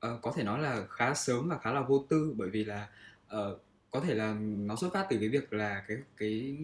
ờ, 0.00 0.18
có 0.22 0.32
thể 0.36 0.42
nói 0.44 0.60
là 0.60 0.86
khá 0.90 1.14
sớm 1.14 1.48
và 1.48 1.58
khá 1.58 1.72
là 1.72 1.80
vô 1.82 2.04
tư. 2.08 2.34
Bởi 2.36 2.50
vì 2.50 2.64
là 2.64 2.88
ờ, 3.28 3.58
có 3.90 4.00
thể 4.00 4.14
là 4.14 4.36
nó 4.40 4.76
xuất 4.76 4.92
phát 4.92 5.06
từ 5.10 5.16
cái 5.20 5.28
việc 5.28 5.52
là 5.52 5.84
cái 5.88 5.96
cái 6.16 6.56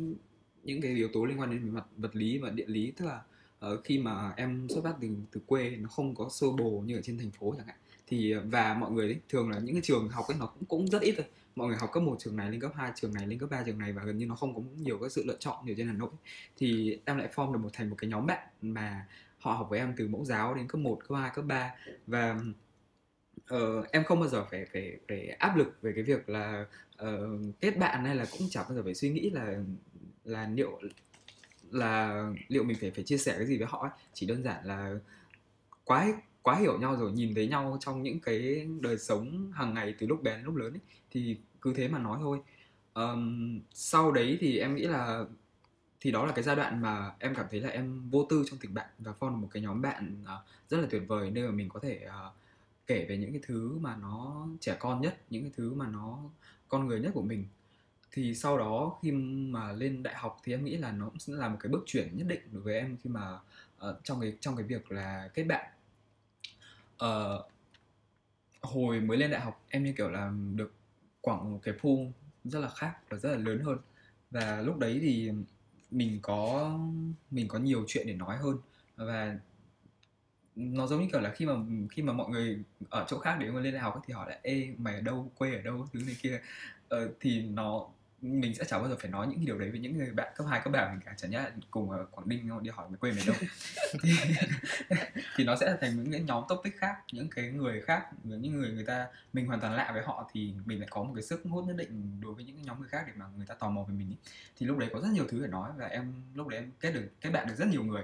những 0.64 0.80
cái 0.80 0.94
yếu 0.94 1.08
tố 1.12 1.24
liên 1.24 1.40
quan 1.40 1.50
đến 1.50 1.70
mặt 1.74 1.84
vật 1.96 2.16
lý 2.16 2.38
và 2.38 2.50
địa 2.50 2.66
lý 2.66 2.92
tức 2.96 3.06
là 3.06 3.20
Ờ, 3.60 3.80
khi 3.84 3.98
mà 3.98 4.32
em 4.36 4.66
xuất 4.68 4.84
phát 4.84 4.94
từ 5.00 5.08
từ 5.32 5.40
quê 5.46 5.70
nó 5.70 5.88
không 5.88 6.14
có 6.14 6.28
xô 6.28 6.52
bồ 6.52 6.70
như 6.86 6.96
ở 6.96 7.02
trên 7.02 7.18
thành 7.18 7.30
phố 7.30 7.54
chẳng 7.58 7.66
hạn 7.66 7.76
thì 8.06 8.32
ờ, 8.32 8.42
và 8.46 8.74
mọi 8.74 8.90
người 8.90 9.06
ấy, 9.06 9.20
thường 9.28 9.50
là 9.50 9.58
những 9.58 9.74
cái 9.74 9.82
trường 9.84 10.08
học 10.08 10.24
ấy 10.28 10.36
nó 10.40 10.46
cũng 10.46 10.64
cũng 10.68 10.86
rất 10.88 11.02
ít 11.02 11.14
thôi. 11.16 11.26
Mọi 11.56 11.68
người 11.68 11.76
học 11.76 11.90
cấp 11.92 12.02
một 12.02 12.16
trường 12.18 12.36
này 12.36 12.50
lên 12.50 12.60
cấp 12.60 12.72
2 12.74 12.92
trường 12.94 13.14
này 13.14 13.26
lên 13.26 13.38
cấp 13.38 13.50
3 13.50 13.62
trường 13.66 13.78
này 13.78 13.92
và 13.92 14.02
gần 14.04 14.18
như 14.18 14.26
nó 14.26 14.34
không 14.34 14.54
có 14.54 14.62
nhiều 14.76 14.98
các 14.98 15.12
sự 15.12 15.24
lựa 15.26 15.36
chọn 15.40 15.66
như 15.66 15.72
ở 15.72 15.74
trên 15.76 15.86
Hà 15.86 15.92
Nội. 15.92 16.10
Thì 16.56 16.98
em 17.04 17.18
lại 17.18 17.28
form 17.34 17.52
được 17.52 17.58
một 17.58 17.70
thành 17.72 17.90
một 17.90 17.96
cái 17.98 18.10
nhóm 18.10 18.26
bạn 18.26 18.46
mà 18.62 19.06
họ 19.38 19.52
học 19.52 19.66
với 19.70 19.78
em 19.78 19.94
từ 19.96 20.08
mẫu 20.08 20.24
giáo 20.24 20.54
đến 20.54 20.68
cấp 20.68 20.80
1, 20.80 20.98
cấp 21.08 21.18
2, 21.18 21.30
cấp 21.34 21.44
3 21.48 21.74
và 22.06 22.40
uh, 23.54 23.90
em 23.90 24.04
không 24.04 24.20
bao 24.20 24.28
giờ 24.28 24.44
phải 24.50 24.66
phải 24.72 24.96
phải 25.08 25.28
áp 25.28 25.56
lực 25.56 25.78
về 25.82 25.92
cái 25.94 26.04
việc 26.04 26.28
là 26.28 26.66
uh, 27.02 27.08
kết 27.60 27.78
bạn 27.78 28.04
hay 28.04 28.16
là 28.16 28.26
cũng 28.38 28.48
chẳng 28.50 28.64
bao 28.68 28.76
giờ 28.76 28.82
phải 28.84 28.94
suy 28.94 29.10
nghĩ 29.10 29.30
là 29.30 29.56
là 30.24 30.48
liệu 30.54 30.80
là 31.70 32.24
liệu 32.48 32.64
mình 32.64 32.76
phải 32.80 32.90
phải 32.90 33.04
chia 33.04 33.18
sẻ 33.18 33.34
cái 33.36 33.46
gì 33.46 33.58
với 33.58 33.66
họ 33.66 33.78
ấy. 33.82 33.90
chỉ 34.14 34.26
đơn 34.26 34.42
giản 34.42 34.66
là 34.66 34.94
quá 35.84 36.06
quá 36.42 36.56
hiểu 36.56 36.78
nhau 36.78 36.96
rồi 36.96 37.12
nhìn 37.12 37.34
thấy 37.34 37.48
nhau 37.48 37.76
trong 37.80 38.02
những 38.02 38.20
cái 38.20 38.68
đời 38.80 38.98
sống 38.98 39.52
hàng 39.54 39.74
ngày 39.74 39.94
từ 39.98 40.06
lúc 40.06 40.22
bé 40.22 40.36
đến 40.36 40.44
lúc 40.44 40.56
lớn 40.56 40.72
ấy 40.72 40.80
thì 41.10 41.36
cứ 41.60 41.72
thế 41.76 41.88
mà 41.88 41.98
nói 41.98 42.18
thôi 42.20 42.38
um, 42.94 43.60
sau 43.72 44.12
đấy 44.12 44.36
thì 44.40 44.58
em 44.58 44.74
nghĩ 44.74 44.82
là 44.82 45.24
thì 46.00 46.10
đó 46.10 46.26
là 46.26 46.32
cái 46.32 46.44
giai 46.44 46.56
đoạn 46.56 46.82
mà 46.82 47.12
em 47.18 47.34
cảm 47.34 47.46
thấy 47.50 47.60
là 47.60 47.68
em 47.68 48.10
vô 48.10 48.26
tư 48.30 48.44
trong 48.50 48.58
tình 48.58 48.74
bạn 48.74 48.86
và 48.98 49.12
form 49.20 49.30
một 49.30 49.48
cái 49.50 49.62
nhóm 49.62 49.82
bạn 49.82 50.24
uh, 50.24 50.68
rất 50.68 50.78
là 50.80 50.86
tuyệt 50.90 51.02
vời 51.08 51.30
nơi 51.30 51.44
mà 51.44 51.50
mình 51.50 51.68
có 51.68 51.80
thể 51.80 52.06
uh, 52.06 52.34
kể 52.86 53.06
về 53.08 53.16
những 53.16 53.32
cái 53.32 53.40
thứ 53.46 53.78
mà 53.78 53.96
nó 53.96 54.46
trẻ 54.60 54.76
con 54.78 55.00
nhất 55.00 55.22
những 55.30 55.42
cái 55.42 55.52
thứ 55.56 55.74
mà 55.74 55.86
nó 55.86 56.18
con 56.68 56.86
người 56.86 57.00
nhất 57.00 57.10
của 57.14 57.22
mình 57.22 57.44
thì 58.12 58.34
sau 58.34 58.58
đó 58.58 58.98
khi 59.02 59.12
mà 59.12 59.72
lên 59.72 60.02
đại 60.02 60.14
học 60.14 60.40
thì 60.44 60.52
em 60.52 60.64
nghĩ 60.64 60.76
là 60.76 60.92
nó 60.92 61.08
cũng 61.08 61.18
sẽ 61.18 61.32
là 61.32 61.48
một 61.48 61.56
cái 61.60 61.70
bước 61.72 61.82
chuyển 61.86 62.16
nhất 62.16 62.26
định 62.26 62.40
đối 62.52 62.62
với 62.62 62.74
em 62.74 62.96
khi 63.02 63.10
mà 63.10 63.38
uh, 63.88 63.96
trong 64.04 64.20
cái 64.20 64.36
trong 64.40 64.56
cái 64.56 64.66
việc 64.66 64.92
là 64.92 65.30
kết 65.34 65.44
bạn. 65.44 65.70
Uh, 67.04 67.46
hồi 68.62 69.00
mới 69.00 69.18
lên 69.18 69.30
đại 69.30 69.40
học 69.40 69.64
em 69.68 69.84
như 69.84 69.92
kiểu 69.96 70.10
là 70.10 70.32
được 70.54 70.72
quảng 71.20 71.52
một 71.52 71.60
cái 71.62 71.74
pool 71.74 72.06
rất 72.44 72.60
là 72.60 72.68
khác 72.68 72.96
và 73.08 73.18
rất 73.18 73.30
là 73.30 73.36
lớn 73.36 73.60
hơn. 73.64 73.78
Và 74.30 74.60
lúc 74.60 74.78
đấy 74.78 74.98
thì 75.02 75.32
mình 75.90 76.18
có 76.22 76.72
mình 77.30 77.48
có 77.48 77.58
nhiều 77.58 77.84
chuyện 77.88 78.06
để 78.06 78.14
nói 78.14 78.36
hơn 78.36 78.56
và 78.96 79.38
nó 80.56 80.86
giống 80.86 81.00
như 81.00 81.08
kiểu 81.12 81.20
là 81.20 81.30
khi 81.30 81.46
mà 81.46 81.54
khi 81.90 82.02
mà 82.02 82.12
mọi 82.12 82.30
người 82.30 82.62
ở 82.90 83.06
chỗ 83.08 83.18
khác 83.18 83.36
để 83.40 83.50
mà 83.50 83.60
lên 83.60 83.74
đại 83.74 83.82
học 83.82 83.94
ấy, 83.94 84.02
thì 84.06 84.14
hỏi 84.14 84.30
là 84.30 84.38
ê 84.42 84.74
mày 84.78 84.94
ở 84.94 85.00
đâu? 85.00 85.32
Quê 85.34 85.54
ở 85.54 85.62
đâu? 85.62 85.86
Thứ 85.92 86.00
này 86.06 86.16
kia. 86.22 86.40
Ờ, 86.88 87.10
thì 87.20 87.42
nó 87.42 87.88
mình 88.22 88.54
sẽ 88.54 88.64
chẳng 88.64 88.80
bao 88.80 88.90
giờ 88.90 88.96
phải 89.00 89.10
nói 89.10 89.26
những 89.26 89.44
điều 89.44 89.58
đấy 89.58 89.70
với 89.70 89.80
những 89.80 89.98
người 89.98 90.10
bạn 90.10 90.32
cấp 90.36 90.46
2, 90.50 90.60
cấp 90.64 90.72
3 90.72 90.84
của 90.84 90.90
mình 90.90 91.00
cả. 91.04 91.14
Chẳng 91.16 91.30
nhẽ 91.30 91.50
cùng 91.70 91.90
ở 91.90 92.06
Quảng 92.10 92.28
Ninh 92.28 92.62
đi 92.62 92.70
hỏi 92.70 92.88
mày 92.88 92.98
quê 92.98 93.12
mày 93.12 93.22
đâu? 93.26 93.36
Thì, 94.02 94.12
thì 95.36 95.44
nó 95.44 95.56
sẽ 95.56 95.76
thành 95.80 95.96
những 95.96 96.12
cái 96.12 96.20
nhóm 96.20 96.44
topic 96.48 96.76
khác 96.76 96.96
những 97.12 97.28
cái 97.30 97.50
người 97.50 97.80
khác 97.80 98.06
những 98.24 98.58
người 98.58 98.70
người 98.70 98.84
ta 98.84 99.06
mình 99.32 99.46
hoàn 99.46 99.60
toàn 99.60 99.74
lạ 99.74 99.90
với 99.92 100.02
họ 100.02 100.30
thì 100.32 100.54
mình 100.64 100.80
lại 100.80 100.88
có 100.90 101.02
một 101.02 101.12
cái 101.14 101.22
sức 101.22 101.42
hút 101.50 101.64
nhất 101.64 101.76
định 101.76 102.20
đối 102.20 102.34
với 102.34 102.44
những 102.44 102.56
cái 102.56 102.64
nhóm 102.64 102.80
người 102.80 102.88
khác 102.88 103.04
để 103.06 103.12
mà 103.16 103.26
người 103.36 103.46
ta 103.46 103.54
tò 103.54 103.70
mò 103.70 103.82
về 103.82 103.94
mình 103.94 104.08
ý. 104.08 104.16
thì 104.56 104.66
lúc 104.66 104.78
đấy 104.78 104.90
có 104.92 105.00
rất 105.00 105.08
nhiều 105.12 105.24
thứ 105.28 105.40
để 105.42 105.48
nói 105.48 105.70
và 105.76 105.86
em 105.86 106.12
lúc 106.34 106.48
đấy 106.48 106.60
em 106.60 106.70
kết 106.80 106.92
được 106.92 107.08
kết 107.20 107.30
bạn 107.30 107.46
được 107.48 107.54
rất 107.56 107.68
nhiều 107.68 107.84
người. 107.84 108.02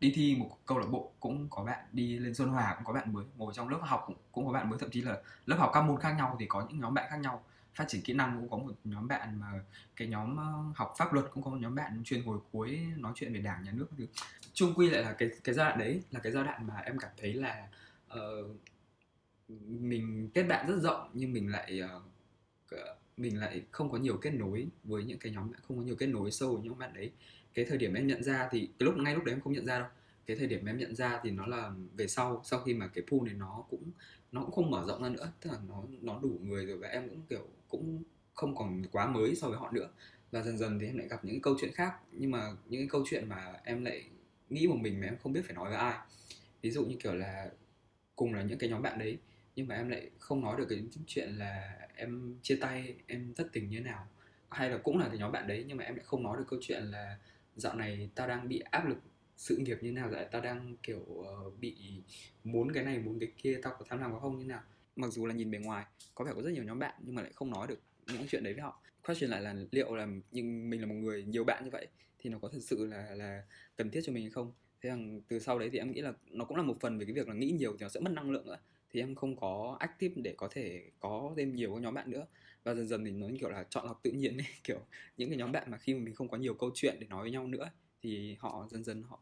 Đi 0.00 0.12
thi 0.14 0.36
một 0.38 0.58
câu 0.66 0.78
lạc 0.78 0.86
bộ 0.90 1.12
cũng 1.20 1.46
có 1.50 1.64
bạn 1.64 1.84
đi 1.92 2.18
lên 2.18 2.34
Xuân 2.34 2.48
Hòa 2.48 2.74
cũng 2.74 2.84
có 2.84 2.92
bạn 2.92 3.12
mới 3.12 3.24
ngồi 3.36 3.52
trong 3.54 3.68
lớp 3.68 3.78
học 3.82 4.04
cũng, 4.06 4.16
cũng 4.32 4.46
có 4.46 4.52
bạn 4.52 4.70
mới. 4.70 4.78
Thậm 4.78 4.90
chí 4.90 5.00
là 5.00 5.16
lớp 5.46 5.56
học 5.58 5.70
các 5.74 5.82
môn 5.82 6.00
khác 6.00 6.12
nhau 6.12 6.36
thì 6.40 6.46
có 6.46 6.66
những 6.68 6.80
nhóm 6.80 6.94
bạn 6.94 7.06
khác 7.10 7.16
nhau 7.16 7.44
phát 7.74 7.84
triển 7.88 8.02
kỹ 8.02 8.12
năng 8.12 8.40
cũng 8.40 8.50
có 8.50 8.56
một 8.56 8.74
nhóm 8.84 9.08
bạn 9.08 9.40
mà 9.40 9.46
cái 9.96 10.08
nhóm 10.08 10.36
ờ, 10.36 10.64
học 10.74 10.94
pháp 10.98 11.12
luật 11.12 11.26
cũng 11.34 11.42
có 11.42 11.50
một 11.50 11.58
nhóm 11.60 11.74
bạn 11.74 12.02
chuyên 12.04 12.22
hồi 12.22 12.38
cuối 12.52 12.80
nói 12.96 13.12
chuyện 13.16 13.34
về 13.34 13.40
đảng 13.40 13.64
nhà 13.64 13.72
nước. 13.72 13.86
Thứ 13.98 14.06
chung 14.52 14.74
quy 14.74 14.90
lại 14.90 15.02
là 15.02 15.12
cái 15.12 15.30
cái 15.44 15.54
giai 15.54 15.66
đoạn 15.66 15.78
đấy 15.78 16.02
là 16.10 16.20
cái 16.20 16.32
giai 16.32 16.44
đoạn 16.44 16.66
mà 16.66 16.76
em 16.76 16.98
cảm 16.98 17.10
thấy 17.16 17.32
là 17.32 17.68
uh, 18.18 18.56
mình 19.68 20.30
kết 20.34 20.42
bạn 20.42 20.66
rất 20.68 20.78
rộng 20.80 21.10
nhưng 21.14 21.32
mình 21.32 21.50
lại 21.50 21.80
uh, 21.84 22.02
mình 23.16 23.40
lại 23.40 23.62
không 23.70 23.90
có 23.90 23.98
nhiều 23.98 24.16
kết 24.16 24.30
nối 24.30 24.66
với 24.84 25.04
những 25.04 25.18
cái 25.18 25.32
nhóm 25.32 25.50
bạn 25.50 25.60
không 25.68 25.76
có 25.76 25.82
nhiều 25.82 25.96
kết 25.96 26.06
nối 26.06 26.30
sâu 26.30 26.54
với 26.54 26.62
những 26.62 26.78
bạn 26.78 26.94
đấy. 26.94 27.10
Cái 27.54 27.64
thời 27.64 27.78
điểm 27.78 27.94
em 27.94 28.06
nhận 28.06 28.22
ra 28.22 28.48
thì 28.50 28.68
cái 28.78 28.84
lúc 28.86 28.96
ngay 28.96 29.14
lúc 29.14 29.24
đấy 29.24 29.34
em 29.34 29.40
không 29.40 29.52
nhận 29.52 29.66
ra 29.66 29.78
đâu. 29.78 29.88
Cái 30.26 30.36
thời 30.36 30.46
điểm 30.46 30.66
em 30.66 30.78
nhận 30.78 30.94
ra 30.94 31.20
thì 31.22 31.30
nó 31.30 31.46
là 31.46 31.72
về 31.96 32.08
sau 32.08 32.40
sau 32.44 32.60
khi 32.60 32.74
mà 32.74 32.86
cái 32.86 33.04
pool 33.10 33.20
này 33.26 33.34
nó 33.34 33.64
cũng 33.70 33.90
nó 34.32 34.40
cũng 34.40 34.52
không 34.52 34.70
mở 34.70 34.84
rộng 34.88 35.02
ra 35.02 35.08
nữa. 35.08 35.32
Tức 35.40 35.50
là 35.50 35.58
nó 35.68 35.82
nó 36.00 36.18
đủ 36.22 36.38
người 36.42 36.66
rồi 36.66 36.78
và 36.78 36.88
em 36.88 37.08
cũng 37.08 37.20
kiểu 37.28 37.48
cũng 37.72 38.02
không 38.34 38.56
còn 38.56 38.82
quá 38.92 39.06
mới 39.06 39.34
so 39.34 39.48
với 39.48 39.58
họ 39.58 39.70
nữa. 39.72 39.88
Và 40.30 40.42
dần 40.42 40.58
dần 40.58 40.78
thì 40.78 40.86
em 40.86 40.98
lại 40.98 41.08
gặp 41.08 41.24
những 41.24 41.40
câu 41.40 41.56
chuyện 41.60 41.72
khác. 41.74 41.94
Nhưng 42.12 42.30
mà 42.30 42.50
những 42.68 42.80
cái 42.80 42.88
câu 42.88 43.04
chuyện 43.10 43.28
mà 43.28 43.52
em 43.64 43.84
lại 43.84 44.04
nghĩ 44.50 44.66
một 44.66 44.76
mình 44.80 45.00
mà 45.00 45.06
em 45.06 45.16
không 45.22 45.32
biết 45.32 45.42
phải 45.44 45.54
nói 45.54 45.68
với 45.68 45.78
ai. 45.78 45.98
Ví 46.62 46.70
dụ 46.70 46.84
như 46.84 46.96
kiểu 47.02 47.14
là 47.14 47.50
cùng 48.16 48.34
là 48.34 48.42
những 48.42 48.58
cái 48.58 48.70
nhóm 48.70 48.82
bạn 48.82 48.98
đấy, 48.98 49.18
nhưng 49.56 49.68
mà 49.68 49.74
em 49.74 49.88
lại 49.88 50.10
không 50.18 50.40
nói 50.40 50.56
được 50.58 50.66
cái 50.68 50.84
chuyện 51.06 51.30
là 51.30 51.78
em 51.96 52.38
chia 52.42 52.56
tay, 52.60 52.94
em 53.06 53.34
thất 53.34 53.46
tình 53.52 53.70
như 53.70 53.78
thế 53.78 53.84
nào. 53.84 54.06
Hay 54.50 54.70
là 54.70 54.78
cũng 54.78 54.98
là 54.98 55.08
cái 55.08 55.18
nhóm 55.18 55.32
bạn 55.32 55.46
đấy, 55.48 55.64
nhưng 55.68 55.76
mà 55.76 55.84
em 55.84 55.96
lại 55.96 56.04
không 56.04 56.22
nói 56.22 56.36
được 56.38 56.44
câu 56.48 56.58
chuyện 56.62 56.82
là 56.82 57.18
dạo 57.56 57.74
này 57.76 58.10
tao 58.14 58.28
đang 58.28 58.48
bị 58.48 58.58
áp 58.70 58.88
lực 58.88 58.98
sự 59.36 59.56
nghiệp 59.56 59.78
như 59.80 59.88
thế 59.88 59.92
nào, 59.92 60.10
dạo 60.10 60.20
này 60.20 60.28
tao 60.32 60.42
đang 60.42 60.76
kiểu 60.82 61.04
ờ, 61.26 61.50
bị 61.60 61.76
muốn 62.44 62.72
cái 62.72 62.84
này, 62.84 62.98
muốn 62.98 63.18
cái 63.20 63.32
kia, 63.36 63.60
tao 63.62 63.76
có 63.78 63.84
tham 63.88 64.00
lam 64.00 64.12
có 64.12 64.20
không 64.20 64.38
như 64.38 64.44
thế 64.44 64.48
nào 64.48 64.62
mặc 64.96 65.08
dù 65.12 65.26
là 65.26 65.34
nhìn 65.34 65.50
bề 65.50 65.58
ngoài, 65.58 65.86
có 66.14 66.24
vẻ 66.24 66.32
có 66.34 66.42
rất 66.42 66.50
nhiều 66.50 66.64
nhóm 66.64 66.78
bạn 66.78 66.94
nhưng 67.04 67.14
mà 67.14 67.22
lại 67.22 67.32
không 67.34 67.50
nói 67.50 67.66
được 67.66 67.80
những 68.06 68.26
chuyện 68.28 68.44
đấy 68.44 68.54
với 68.54 68.62
họ. 68.62 68.82
Question 69.06 69.30
lại 69.30 69.42
là 69.42 69.56
liệu 69.70 69.94
là 69.94 70.06
nhưng 70.32 70.70
mình 70.70 70.80
là 70.80 70.86
một 70.86 70.94
người 70.94 71.24
nhiều 71.24 71.44
bạn 71.44 71.64
như 71.64 71.70
vậy 71.70 71.86
thì 72.18 72.30
nó 72.30 72.38
có 72.38 72.48
thật 72.48 72.58
sự 72.62 72.86
là 72.86 73.14
là 73.14 73.42
cần 73.76 73.90
thiết 73.90 74.00
cho 74.04 74.12
mình 74.12 74.22
hay 74.22 74.30
không? 74.30 74.52
Thế 74.82 74.88
rằng 74.90 75.20
từ 75.28 75.38
sau 75.38 75.58
đấy 75.58 75.70
thì 75.72 75.78
em 75.78 75.92
nghĩ 75.92 76.00
là 76.00 76.12
nó 76.30 76.44
cũng 76.44 76.56
là 76.56 76.62
một 76.62 76.76
phần 76.80 76.98
về 76.98 77.04
cái 77.04 77.14
việc 77.14 77.28
là 77.28 77.34
nghĩ 77.34 77.50
nhiều 77.50 77.72
thì 77.72 77.78
nó 77.80 77.88
sẽ 77.88 78.00
mất 78.00 78.12
năng 78.12 78.30
lượng 78.30 78.46
nữa 78.46 78.58
thì 78.92 79.00
em 79.00 79.14
không 79.14 79.36
có 79.36 79.76
active 79.80 80.14
để 80.22 80.34
có 80.36 80.48
thể 80.50 80.90
có 81.00 81.34
thêm 81.36 81.54
nhiều 81.54 81.74
các 81.74 81.80
nhóm 81.80 81.94
bạn 81.94 82.10
nữa. 82.10 82.26
Và 82.64 82.74
dần 82.74 82.88
dần 82.88 83.04
thì 83.04 83.10
nó 83.10 83.26
kiểu 83.40 83.50
là 83.50 83.64
chọn 83.70 83.86
lọc 83.86 84.02
tự 84.02 84.10
nhiên 84.10 84.36
ấy, 84.38 84.46
kiểu 84.64 84.80
những 85.16 85.28
cái 85.30 85.38
nhóm 85.38 85.52
bạn 85.52 85.70
mà 85.70 85.78
khi 85.78 85.94
mà 85.94 86.00
mình 86.00 86.14
không 86.14 86.28
có 86.28 86.36
nhiều 86.36 86.54
câu 86.54 86.70
chuyện 86.74 86.96
để 87.00 87.06
nói 87.06 87.22
với 87.22 87.30
nhau 87.30 87.46
nữa 87.46 87.70
thì 88.02 88.36
họ 88.40 88.66
dần 88.70 88.84
dần 88.84 89.02
họ 89.02 89.20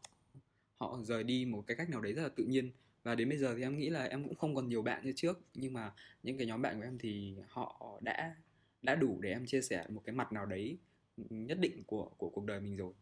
họ 0.77 0.99
rời 1.03 1.23
đi 1.23 1.45
một 1.45 1.63
cái 1.67 1.77
cách 1.77 1.89
nào 1.89 2.01
đấy 2.01 2.13
rất 2.13 2.23
là 2.23 2.29
tự 2.29 2.43
nhiên 2.43 2.71
và 3.03 3.15
đến 3.15 3.29
bây 3.29 3.37
giờ 3.37 3.53
thì 3.57 3.61
em 3.61 3.77
nghĩ 3.77 3.89
là 3.89 4.03
em 4.03 4.23
cũng 4.23 4.35
không 4.35 4.55
còn 4.55 4.67
nhiều 4.69 4.81
bạn 4.81 5.05
như 5.05 5.13
trước 5.15 5.39
nhưng 5.53 5.73
mà 5.73 5.91
những 6.23 6.37
cái 6.37 6.47
nhóm 6.47 6.61
bạn 6.61 6.77
của 6.79 6.83
em 6.83 6.97
thì 6.97 7.35
họ 7.47 7.99
đã 8.01 8.35
đã 8.81 8.95
đủ 8.95 9.17
để 9.21 9.29
em 9.29 9.45
chia 9.45 9.61
sẻ 9.61 9.85
một 9.89 10.01
cái 10.05 10.15
mặt 10.15 10.31
nào 10.31 10.45
đấy 10.45 10.77
nhất 11.17 11.59
định 11.59 11.83
của 11.87 12.09
của 12.17 12.29
cuộc 12.29 12.45
đời 12.45 12.59
mình 12.59 12.77
rồi 12.77 12.93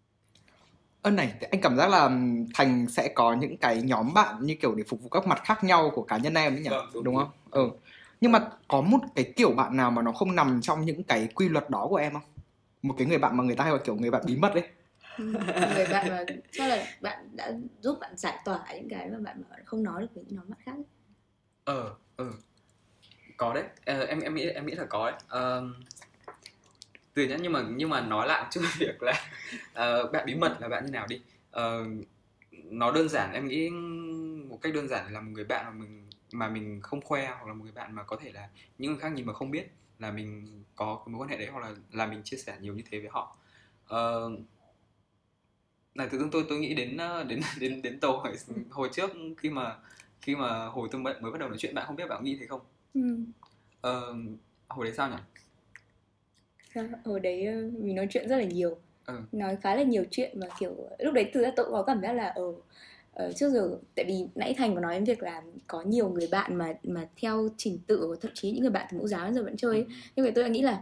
Ơn 1.01 1.15
này, 1.15 1.33
anh 1.51 1.61
cảm 1.61 1.77
giác 1.77 1.89
là 1.89 2.09
Thành 2.53 2.87
sẽ 2.87 3.11
có 3.15 3.33
những 3.33 3.57
cái 3.57 3.81
nhóm 3.81 4.13
bạn 4.13 4.35
như 4.41 4.55
kiểu 4.55 4.75
để 4.75 4.83
phục 4.83 5.01
vụ 5.01 5.09
các 5.09 5.27
mặt 5.27 5.41
khác 5.43 5.63
nhau 5.63 5.91
của 5.95 6.01
cá 6.01 6.17
nhân 6.17 6.33
em 6.33 6.53
ấy 6.55 6.61
nhỉ? 6.61 6.69
Vâng, 6.69 6.89
đúng, 6.93 7.03
đúng 7.03 7.15
đúng. 7.15 7.15
không? 7.15 7.31
Ừ. 7.51 7.69
Nhưng 8.21 8.31
mà 8.31 8.49
có 8.67 8.81
một 8.81 8.99
cái 9.15 9.33
kiểu 9.35 9.51
bạn 9.51 9.77
nào 9.77 9.91
mà 9.91 10.01
nó 10.01 10.11
không 10.11 10.35
nằm 10.35 10.61
trong 10.61 10.85
những 10.85 11.03
cái 11.03 11.27
quy 11.35 11.49
luật 11.49 11.69
đó 11.69 11.87
của 11.89 11.95
em 11.95 12.13
không? 12.13 12.21
Một 12.81 12.95
cái 12.97 13.07
người 13.07 13.17
bạn 13.17 13.37
mà 13.37 13.43
người 13.43 13.55
ta 13.55 13.63
hay 13.63 13.71
gọi 13.71 13.81
kiểu 13.85 13.95
người 13.95 14.11
bạn 14.11 14.21
bí 14.25 14.35
mật 14.35 14.53
ấy. 14.53 14.63
Người 15.75 15.85
bạn 15.91 16.09
mà 16.09 16.23
chắc 16.51 16.67
là 16.67 16.87
bạn 17.01 17.29
đã 17.35 17.51
giúp 17.81 17.97
bạn 18.01 18.17
giải 18.17 18.39
tỏa 18.45 18.65
những 18.73 18.89
cái 18.89 19.09
mà 19.09 19.19
bạn 19.19 19.41
mà 19.49 19.55
không 19.65 19.83
nói 19.83 20.01
được 20.01 20.07
với 20.13 20.23
những 20.27 20.35
nhóm 20.35 20.49
bạn 20.49 20.59
khác 20.65 20.75
ờ 21.63 21.95
ờ 22.15 22.31
có 23.37 23.53
đấy. 23.53 23.63
Ờ, 23.85 24.05
em 24.05 24.19
em 24.19 24.35
nghĩ 24.35 24.49
em 24.49 24.65
nghĩ 24.65 24.73
là 24.73 24.85
có 24.85 25.11
đấy 25.11 25.19
Ờ, 25.27 25.67
từ 27.13 27.27
nhá 27.27 27.37
nhưng 27.41 27.51
mà 27.51 27.63
nhưng 27.69 27.89
mà 27.89 28.01
nói 28.01 28.27
lại 28.27 28.45
chút 28.51 28.61
việc 28.79 29.03
là 29.03 29.13
uh, 29.69 30.11
bạn 30.11 30.25
bí 30.25 30.35
mật 30.35 30.57
là 30.59 30.69
bạn 30.69 30.85
như 30.85 30.91
nào 30.91 31.07
đi. 31.07 31.21
Uh, 31.49 32.05
nó 32.51 32.91
đơn 32.91 33.09
giản 33.09 33.33
em 33.33 33.47
nghĩ 33.47 33.69
một 34.49 34.59
cách 34.61 34.73
đơn 34.73 34.87
giản 34.87 35.13
là 35.13 35.21
một 35.21 35.31
người 35.33 35.43
bạn 35.43 35.65
mà 35.65 35.71
mình 35.71 36.09
mà 36.31 36.49
mình 36.49 36.81
không 36.81 37.01
khoe 37.01 37.27
hoặc 37.27 37.47
là 37.47 37.53
một 37.53 37.63
người 37.63 37.73
bạn 37.73 37.95
mà 37.95 38.03
có 38.03 38.17
thể 38.21 38.31
là 38.31 38.49
những 38.77 38.91
người 38.91 39.01
khác 39.01 39.09
nhìn 39.13 39.25
mà 39.25 39.33
không 39.33 39.51
biết 39.51 39.71
là 39.99 40.11
mình 40.11 40.47
có 40.75 41.01
cái 41.05 41.13
mối 41.13 41.21
quan 41.21 41.29
hệ 41.29 41.37
đấy 41.37 41.47
hoặc 41.51 41.59
là 41.59 41.75
là 41.91 42.05
mình 42.05 42.23
chia 42.23 42.37
sẻ 42.37 42.57
nhiều 42.61 42.73
như 42.73 42.83
thế 42.91 42.99
với 42.99 43.09
họ. 43.11 43.37
Uh, 43.95 44.39
này 45.99 46.07
tự 46.11 46.19
dưng 46.19 46.29
tôi 46.31 46.45
tôi 46.49 46.59
nghĩ 46.59 46.73
đến 46.73 46.97
ờ, 46.97 47.23
đến 47.29 47.41
đến 47.59 47.81
đến 47.81 47.99
tôi 47.99 48.11
hồi, 48.11 48.33
hồi 48.69 48.89
trước 48.93 49.09
khi 49.37 49.49
mà 49.49 49.75
khi 50.21 50.35
mà 50.35 50.65
hồi 50.65 50.87
tôi 50.91 51.01
mới 51.01 51.13
mới 51.21 51.31
bắt 51.31 51.37
đầu 51.39 51.49
nói 51.49 51.57
chuyện 51.57 51.75
bạn 51.75 51.85
không 51.87 51.95
biết 51.95 52.07
bạn 52.09 52.23
nghĩ 52.23 52.37
thế 52.39 52.45
không 52.47 52.61
Ừ. 52.93 53.01
Ờ, 53.81 54.13
hồi 54.67 54.85
đấy 54.85 54.93
sao 54.97 55.09
nhỉ 55.09 55.15
Sao? 56.75 56.85
Hồi 57.05 57.19
đấy 57.19 57.45
ờ, 57.45 57.53
mình 57.79 57.95
nói 57.95 58.07
chuyện 58.09 58.29
rất 58.29 58.37
là 58.37 58.43
nhiều 58.43 58.77
Ừ. 59.05 59.15
Nói 59.31 59.57
khá 59.61 59.75
là 59.75 59.83
nhiều 59.83 60.03
chuyện 60.11 60.39
mà 60.39 60.47
kiểu 60.59 60.75
Lúc 60.99 61.13
đấy 61.13 61.29
thực 61.33 61.41
ra 61.43 61.51
tôi 61.55 61.65
cũng 61.65 61.73
có 61.73 61.83
cảm 61.83 62.01
giác 62.01 62.13
là 62.13 62.27
ở 62.27 62.53
ờ, 63.13 63.33
trước 63.33 63.49
giờ 63.49 63.77
tại 63.95 64.05
vì 64.07 64.27
nãy 64.35 64.53
Thành 64.57 64.75
có 64.75 64.81
nói 64.81 64.93
đến 64.93 65.03
việc 65.03 65.23
là 65.23 65.41
có 65.67 65.81
nhiều 65.81 66.09
người 66.09 66.27
bạn 66.31 66.55
mà 66.55 66.73
mà 66.83 67.07
theo 67.21 67.49
trình 67.57 67.79
tự 67.87 68.15
thậm 68.21 68.31
chí 68.35 68.51
những 68.51 68.61
người 68.61 68.71
bạn 68.71 68.87
từ 68.91 68.97
mẫu 68.97 69.07
giáo 69.07 69.25
đến 69.25 69.33
giờ 69.33 69.43
vẫn 69.43 69.57
chơi 69.57 69.75
ấy. 69.75 69.85
nhưng 70.15 70.25
mà 70.25 70.31
tôi 70.35 70.43
đã 70.43 70.49
nghĩ 70.49 70.61
là 70.61 70.81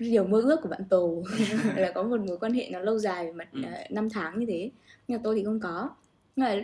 ừ, 0.00 0.06
điều 0.10 0.24
mơ 0.24 0.40
ước 0.40 0.60
của 0.62 0.68
bạn 0.68 0.84
Tồ 0.90 1.22
là 1.76 1.92
có 1.94 2.02
một 2.02 2.20
mối 2.20 2.38
quan 2.38 2.52
hệ 2.52 2.68
nó 2.72 2.78
lâu 2.80 2.98
dài 2.98 3.26
về 3.26 3.32
mặt 3.32 3.48
Ừ. 3.52 3.60
ờ, 3.72 3.82
năm 3.90 4.10
tháng 4.10 4.38
như 4.38 4.46
thế. 4.48 4.70
Nhưng 5.08 5.18
mà 5.18 5.20
tôi 5.24 5.36
thì 5.36 5.44
không 5.44 5.60
có. 5.60 5.90
Nhưng 6.36 6.46
mà 6.46 6.54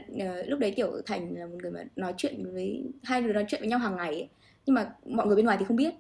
uh, 0.40 0.49
lúc 0.49 0.59
đấy 0.59 0.73
kiểu 0.77 0.92
thành 1.07 1.35
là 1.38 1.47
một 1.47 1.57
người 1.62 1.70
mà 1.70 1.81
nói 1.97 2.14
chuyện 2.16 2.53
với 2.53 2.85
hai 3.03 3.23
đứa 3.23 3.33
nói 3.33 3.44
chuyện 3.49 3.61
với 3.61 3.68
nhau 3.68 3.79
hàng 3.79 3.97
ngày 3.97 4.11
ấy. 4.11 4.29
nhưng 4.66 4.75
mà 4.75 4.92
mọi 5.07 5.27
người 5.27 5.37
bên 5.37 5.44
ngoài 5.44 5.57
thì 5.61 5.64
không 5.68 5.77
biết. 5.77 5.94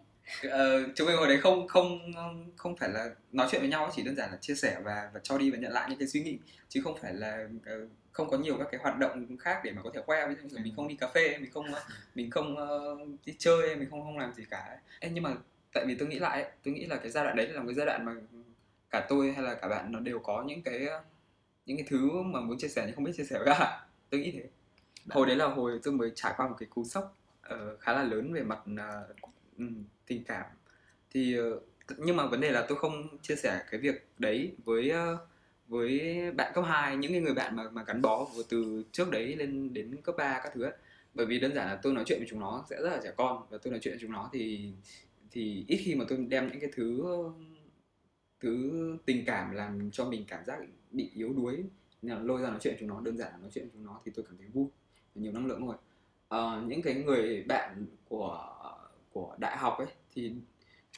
Ờ, 0.50 0.84
chúng 0.94 1.06
mình 1.06 1.16
hồi 1.16 1.28
đấy 1.28 1.38
không 1.38 1.68
không 1.68 1.98
không 2.56 2.76
phải 2.76 2.88
là 2.88 3.10
nói 3.32 3.48
chuyện 3.50 3.60
với 3.60 3.70
nhau 3.70 3.90
chỉ 3.96 4.02
đơn 4.02 4.16
giản 4.16 4.30
là 4.30 4.36
chia 4.40 4.54
sẻ 4.54 4.76
và 4.84 5.10
và 5.14 5.20
cho 5.22 5.38
đi 5.38 5.50
và 5.50 5.58
nhận 5.58 5.72
lại 5.72 5.86
những 5.90 5.98
cái 5.98 6.08
suy 6.08 6.20
nghĩ. 6.22 6.38
Chứ 6.68 6.80
không 6.84 6.96
phải 7.02 7.14
là 7.14 7.48
uh, 7.56 7.90
không 8.12 8.30
có 8.30 8.38
nhiều 8.38 8.56
các 8.58 8.68
cái 8.72 8.80
hoạt 8.82 8.98
động 8.98 9.36
khác 9.36 9.60
để 9.64 9.72
mà 9.72 9.82
có 9.82 9.90
thể 9.94 10.00
khoe. 10.06 10.28
Ví 10.28 10.34
dụ 10.48 10.58
mình 10.62 10.72
không 10.76 10.88
đi 10.88 10.94
cà 10.94 11.08
phê 11.14 11.38
mình 11.38 11.50
không 11.54 11.66
mình 12.14 12.30
không 12.30 12.56
uh, 12.56 13.08
đi 13.26 13.34
chơi 13.38 13.76
mình 13.76 13.90
không 13.90 14.02
không 14.02 14.18
làm 14.18 14.32
gì 14.34 14.44
cả 14.50 14.78
Ê, 15.00 15.10
nhưng 15.14 15.24
mà 15.24 15.30
tại 15.74 15.84
vì 15.86 15.94
tôi 15.94 16.08
nghĩ 16.08 16.18
lại 16.18 16.50
tôi 16.64 16.74
nghĩ 16.74 16.86
là 16.86 16.96
cái 16.96 17.10
giai 17.10 17.24
đoạn 17.24 17.36
đấy 17.36 17.48
là 17.48 17.60
một 17.60 17.66
cái 17.66 17.74
giai 17.74 17.86
đoạn 17.86 18.04
mà 18.04 18.14
cả 18.90 19.06
tôi 19.08 19.32
hay 19.32 19.44
là 19.44 19.54
cả 19.54 19.68
bạn 19.68 19.92
nó 19.92 20.00
đều 20.00 20.18
có 20.18 20.44
những 20.46 20.62
cái 20.62 20.88
những 21.66 21.76
cái 21.76 21.86
thứ 21.88 22.22
mà 22.22 22.40
muốn 22.40 22.58
chia 22.58 22.68
sẻ 22.68 22.82
nhưng 22.86 22.94
không 22.94 23.04
biết 23.04 23.12
chia 23.16 23.24
sẻ 23.24 23.38
với 23.38 23.46
bạn 23.46 23.80
tôi 24.10 24.20
nghĩ 24.20 24.30
thế. 24.30 24.44
Hồi 25.10 25.26
đấy 25.26 25.36
là 25.36 25.46
hồi 25.46 25.80
tôi 25.82 25.94
mới 25.94 26.12
trải 26.14 26.34
qua 26.36 26.48
một 26.48 26.54
cái 26.58 26.68
cú 26.70 26.84
sốc 26.84 27.16
uh, 27.54 27.80
khá 27.80 27.92
là 27.92 28.02
lớn 28.02 28.32
về 28.32 28.42
mặt 28.42 28.58
uh, 28.72 29.68
tình 30.06 30.24
cảm. 30.24 30.46
Thì 31.10 31.40
uh, 31.40 31.62
nhưng 31.98 32.16
mà 32.16 32.26
vấn 32.26 32.40
đề 32.40 32.50
là 32.50 32.66
tôi 32.68 32.78
không 32.78 33.18
chia 33.22 33.36
sẻ 33.36 33.64
cái 33.70 33.80
việc 33.80 34.06
đấy 34.18 34.52
với 34.64 34.92
uh, 35.12 35.18
với 35.68 36.20
bạn 36.36 36.52
cấp 36.54 36.64
2 36.68 36.96
những 36.96 37.12
cái 37.12 37.20
người 37.20 37.34
bạn 37.34 37.56
mà 37.56 37.70
mà 37.72 37.84
gắn 37.84 38.02
bó 38.02 38.26
từ 38.48 38.84
trước 38.92 39.10
đấy 39.10 39.36
lên 39.36 39.74
đến 39.74 39.96
cấp 40.02 40.14
3 40.18 40.40
các 40.42 40.52
thứ 40.54 40.62
ấy. 40.62 40.72
bởi 41.14 41.26
vì 41.26 41.40
đơn 41.40 41.54
giản 41.54 41.66
là 41.66 41.78
tôi 41.82 41.92
nói 41.92 42.04
chuyện 42.06 42.18
với 42.18 42.28
chúng 42.30 42.40
nó 42.40 42.64
sẽ 42.70 42.76
rất 42.82 42.90
là 42.90 43.00
trẻ 43.02 43.12
con 43.16 43.46
và 43.50 43.58
tôi 43.62 43.70
nói 43.70 43.80
chuyện 43.82 43.94
với 43.94 44.00
chúng 44.00 44.12
nó 44.12 44.30
thì 44.32 44.72
thì 45.34 45.64
ít 45.68 45.76
khi 45.84 45.94
mà 45.94 46.04
tôi 46.08 46.18
đem 46.28 46.48
những 46.48 46.60
cái 46.60 46.70
thứ 46.74 47.04
thứ 48.40 48.72
tình 49.06 49.24
cảm 49.26 49.50
làm 49.50 49.90
cho 49.90 50.04
mình 50.04 50.24
cảm 50.28 50.44
giác 50.44 50.58
bị 50.90 51.10
yếu 51.14 51.32
đuối 51.32 51.64
nên 52.02 52.16
là 52.16 52.22
lôi 52.22 52.42
ra 52.42 52.50
nói 52.50 52.58
chuyện 52.62 52.76
chúng 52.80 52.88
nó 52.88 53.00
đơn 53.00 53.18
giản 53.18 53.32
là 53.32 53.38
nói 53.38 53.50
chuyện 53.54 53.68
chúng 53.72 53.84
nó 53.84 54.00
thì 54.04 54.12
tôi 54.14 54.24
cảm 54.28 54.36
thấy 54.38 54.46
vui 54.46 54.66
và 55.14 55.22
nhiều 55.22 55.32
năng 55.32 55.46
lượng 55.46 55.66
rồi 55.66 55.76
à, 56.28 56.38
ờ, 56.38 56.62
những 56.66 56.82
cái 56.82 56.94
người 56.94 57.44
bạn 57.48 57.86
của 58.08 58.50
của 59.12 59.36
đại 59.38 59.56
học 59.56 59.78
ấy 59.78 59.86
thì 60.14 60.32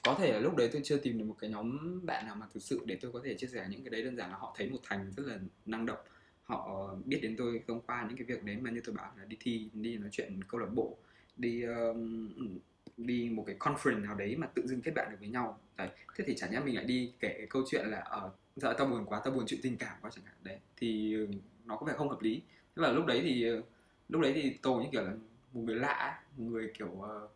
có 0.04 0.14
thể 0.18 0.32
là 0.32 0.38
lúc 0.38 0.56
đấy 0.56 0.68
tôi 0.72 0.82
chưa 0.84 0.96
tìm 0.96 1.18
được 1.18 1.24
một 1.24 1.36
cái 1.38 1.50
nhóm 1.50 2.00
bạn 2.06 2.26
nào 2.26 2.36
mà 2.36 2.46
thực 2.54 2.62
sự 2.62 2.80
để 2.86 2.98
tôi 3.00 3.12
có 3.12 3.20
thể 3.24 3.34
chia 3.34 3.46
sẻ 3.46 3.66
những 3.70 3.84
cái 3.84 3.90
đấy 3.90 4.02
đơn 4.02 4.16
giản 4.16 4.30
là 4.30 4.36
họ 4.36 4.54
thấy 4.58 4.70
một 4.70 4.78
thành 4.82 5.12
rất 5.16 5.26
là 5.26 5.38
năng 5.66 5.86
động. 5.86 5.98
Họ 6.42 6.90
biết 7.04 7.18
đến 7.22 7.36
tôi 7.38 7.62
thông 7.66 7.80
qua 7.80 8.06
những 8.08 8.16
cái 8.16 8.24
việc 8.24 8.44
đấy 8.44 8.56
mà 8.56 8.70
như 8.70 8.80
tôi 8.84 8.94
bảo 8.94 9.12
là 9.18 9.24
đi 9.24 9.36
thi 9.40 9.68
đi 9.72 9.96
nói 9.96 10.08
chuyện 10.12 10.44
câu 10.48 10.60
lạc 10.60 10.70
bộ 10.74 10.96
đi 11.36 11.64
uh, 11.66 11.96
đi 12.96 13.30
một 13.32 13.44
cái 13.46 13.56
conference 13.58 14.02
nào 14.02 14.14
đấy 14.14 14.36
mà 14.36 14.46
tự 14.46 14.66
dưng 14.66 14.80
kết 14.80 14.90
bạn 14.94 15.10
được 15.10 15.16
với 15.20 15.28
nhau. 15.28 15.58
Đấy 15.76 15.88
thế 16.16 16.24
thì 16.26 16.34
chẳng 16.36 16.52
nhẽ 16.52 16.60
mình 16.60 16.76
lại 16.76 16.84
đi 16.84 17.12
kể 17.20 17.34
cái 17.38 17.46
câu 17.50 17.62
chuyện 17.70 17.86
là 17.86 17.98
ở 17.98 18.30
giờ 18.56 18.74
tao 18.78 18.86
buồn 18.86 19.04
quá 19.06 19.20
tao 19.24 19.34
buồn 19.34 19.44
chuyện 19.46 19.60
tình 19.62 19.76
cảm 19.76 19.96
quá 20.00 20.10
chẳng 20.14 20.24
hạn. 20.24 20.34
Đấy 20.42 20.58
thì 20.76 21.14
ừ, 21.14 21.26
nó 21.64 21.76
có 21.76 21.86
vẻ 21.86 21.92
không 21.96 22.08
hợp 22.08 22.22
lý. 22.22 22.42
Tức 22.74 22.82
là 22.82 22.92
lúc 22.92 23.06
đấy 23.06 23.20
thì 23.24 23.48
ờ, 23.48 23.62
lúc 24.08 24.22
đấy 24.22 24.32
thì 24.34 24.58
tôi 24.62 24.84
như 24.84 24.88
kiểu 24.92 25.02
là 25.02 25.12
một 25.52 25.60
người 25.60 25.76
lạ 25.76 26.22
một 26.36 26.44
người 26.44 26.72
kiểu 26.78 26.88
uh, 26.88 27.30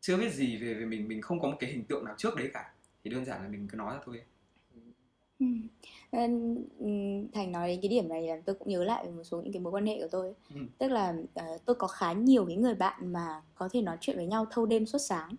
chưa 0.00 0.16
biết 0.16 0.32
gì 0.32 0.56
về 0.56 0.74
về 0.74 0.86
mình 0.86 1.08
mình 1.08 1.22
không 1.22 1.40
có 1.40 1.48
một 1.48 1.56
cái 1.60 1.70
hình 1.70 1.84
tượng 1.84 2.04
nào 2.04 2.14
trước 2.18 2.36
đấy 2.36 2.50
cả. 2.54 2.72
Thì 3.04 3.10
đơn 3.10 3.24
giản 3.24 3.42
là 3.42 3.48
mình 3.48 3.68
cứ 3.68 3.76
nói 3.76 3.94
ra 3.94 4.00
thôi 4.04 4.22
thành 7.32 7.52
nói 7.52 7.68
đến 7.68 7.80
cái 7.82 7.88
điểm 7.88 8.08
này 8.08 8.22
là 8.22 8.36
tôi 8.44 8.54
cũng 8.54 8.68
nhớ 8.68 8.84
lại 8.84 9.04
một 9.16 9.24
số 9.24 9.40
những 9.42 9.52
cái 9.52 9.60
mối 9.62 9.72
quan 9.72 9.86
hệ 9.86 10.00
của 10.02 10.08
tôi 10.10 10.34
ừ. 10.54 10.60
tức 10.78 10.88
là 10.88 11.14
uh, 11.40 11.64
tôi 11.64 11.76
có 11.76 11.86
khá 11.86 12.12
nhiều 12.12 12.44
cái 12.46 12.56
người 12.56 12.74
bạn 12.74 13.12
mà 13.12 13.42
có 13.54 13.68
thể 13.72 13.82
nói 13.82 13.96
chuyện 14.00 14.16
với 14.16 14.26
nhau 14.26 14.46
thâu 14.50 14.66
đêm 14.66 14.86
suốt 14.86 14.98
sáng 14.98 15.36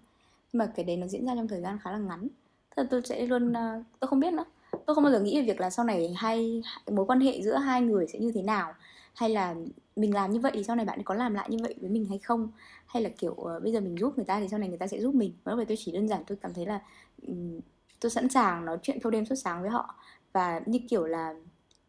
nhưng 0.54 0.60
mà 0.60 0.72
cái 0.76 0.86
đấy 0.86 0.98
nó 0.98 1.08
diễn 1.08 1.26
ra 1.26 1.36
trong 1.36 1.48
thời 1.48 1.62
gian 1.62 1.78
khá 1.84 1.92
là 1.92 1.98
ngắn. 1.98 2.28
Tức 2.76 2.84
là 2.84 2.88
tôi 2.92 3.02
sẽ 3.06 3.26
luôn 3.26 3.50
uh, 3.50 3.84
tôi 4.00 4.08
không 4.08 4.20
biết 4.20 4.34
nữa. 4.34 4.46
Tôi 4.86 4.96
không 4.96 5.04
bao 5.04 5.14
giờ 5.14 5.20
nghĩ 5.20 5.40
về 5.40 5.46
việc 5.46 5.62
là 5.62 5.70
sau 5.70 5.86
này 5.86 6.14
hai 6.16 6.62
mối 6.92 7.06
quan 7.06 7.20
hệ 7.20 7.42
giữa 7.42 7.58
hai 7.58 7.82
người 7.82 8.08
sẽ 8.08 8.20
như 8.20 8.32
thế 8.32 8.42
nào 8.42 8.74
hay 9.14 9.30
là 9.30 9.56
mình 9.96 10.14
làm 10.14 10.32
như 10.32 10.40
vậy 10.40 10.52
thì 10.56 10.64
sau 10.64 10.76
này 10.76 10.86
bạn 10.86 11.04
có 11.04 11.14
làm 11.16 11.34
lại 11.34 11.50
như 11.50 11.58
vậy 11.62 11.76
với 11.82 11.90
mình 11.90 12.06
hay 12.06 12.20
không? 12.20 12.52
Hay 12.86 13.04
là 13.04 13.10
kiểu 13.10 13.32
uh, 13.32 13.64
bây 13.64 13.72
giờ 13.72 13.80
mình 13.80 13.98
giúp 14.00 14.14
người 14.16 14.26
ta 14.26 14.40
thì 14.40 14.48
sau 14.48 14.60
này 14.60 14.70
người 14.70 14.78
ta 14.78 14.88
sẽ 14.88 15.00
giúp 15.02 15.16
mình? 15.16 15.34
Và 15.44 15.52
lúc 15.52 15.58
đấy 15.58 15.66
tôi 15.66 15.78
chỉ 15.80 15.92
đơn 15.92 16.08
giản 16.08 16.24
tôi 16.28 16.38
cảm 16.42 16.54
thấy 16.54 16.66
là 16.66 16.82
um, 17.28 17.60
tôi 18.04 18.10
sẵn 18.10 18.30
sàng 18.30 18.66
nói 18.66 18.78
chuyện 18.84 19.00
thâu 19.02 19.12
đêm 19.12 19.26
suốt 19.26 19.36
sáng 19.36 19.62
với 19.62 19.70
họ. 19.70 19.96
Và 20.34 20.62
như 20.66 20.80
kiểu 20.90 21.06
là 21.06 21.34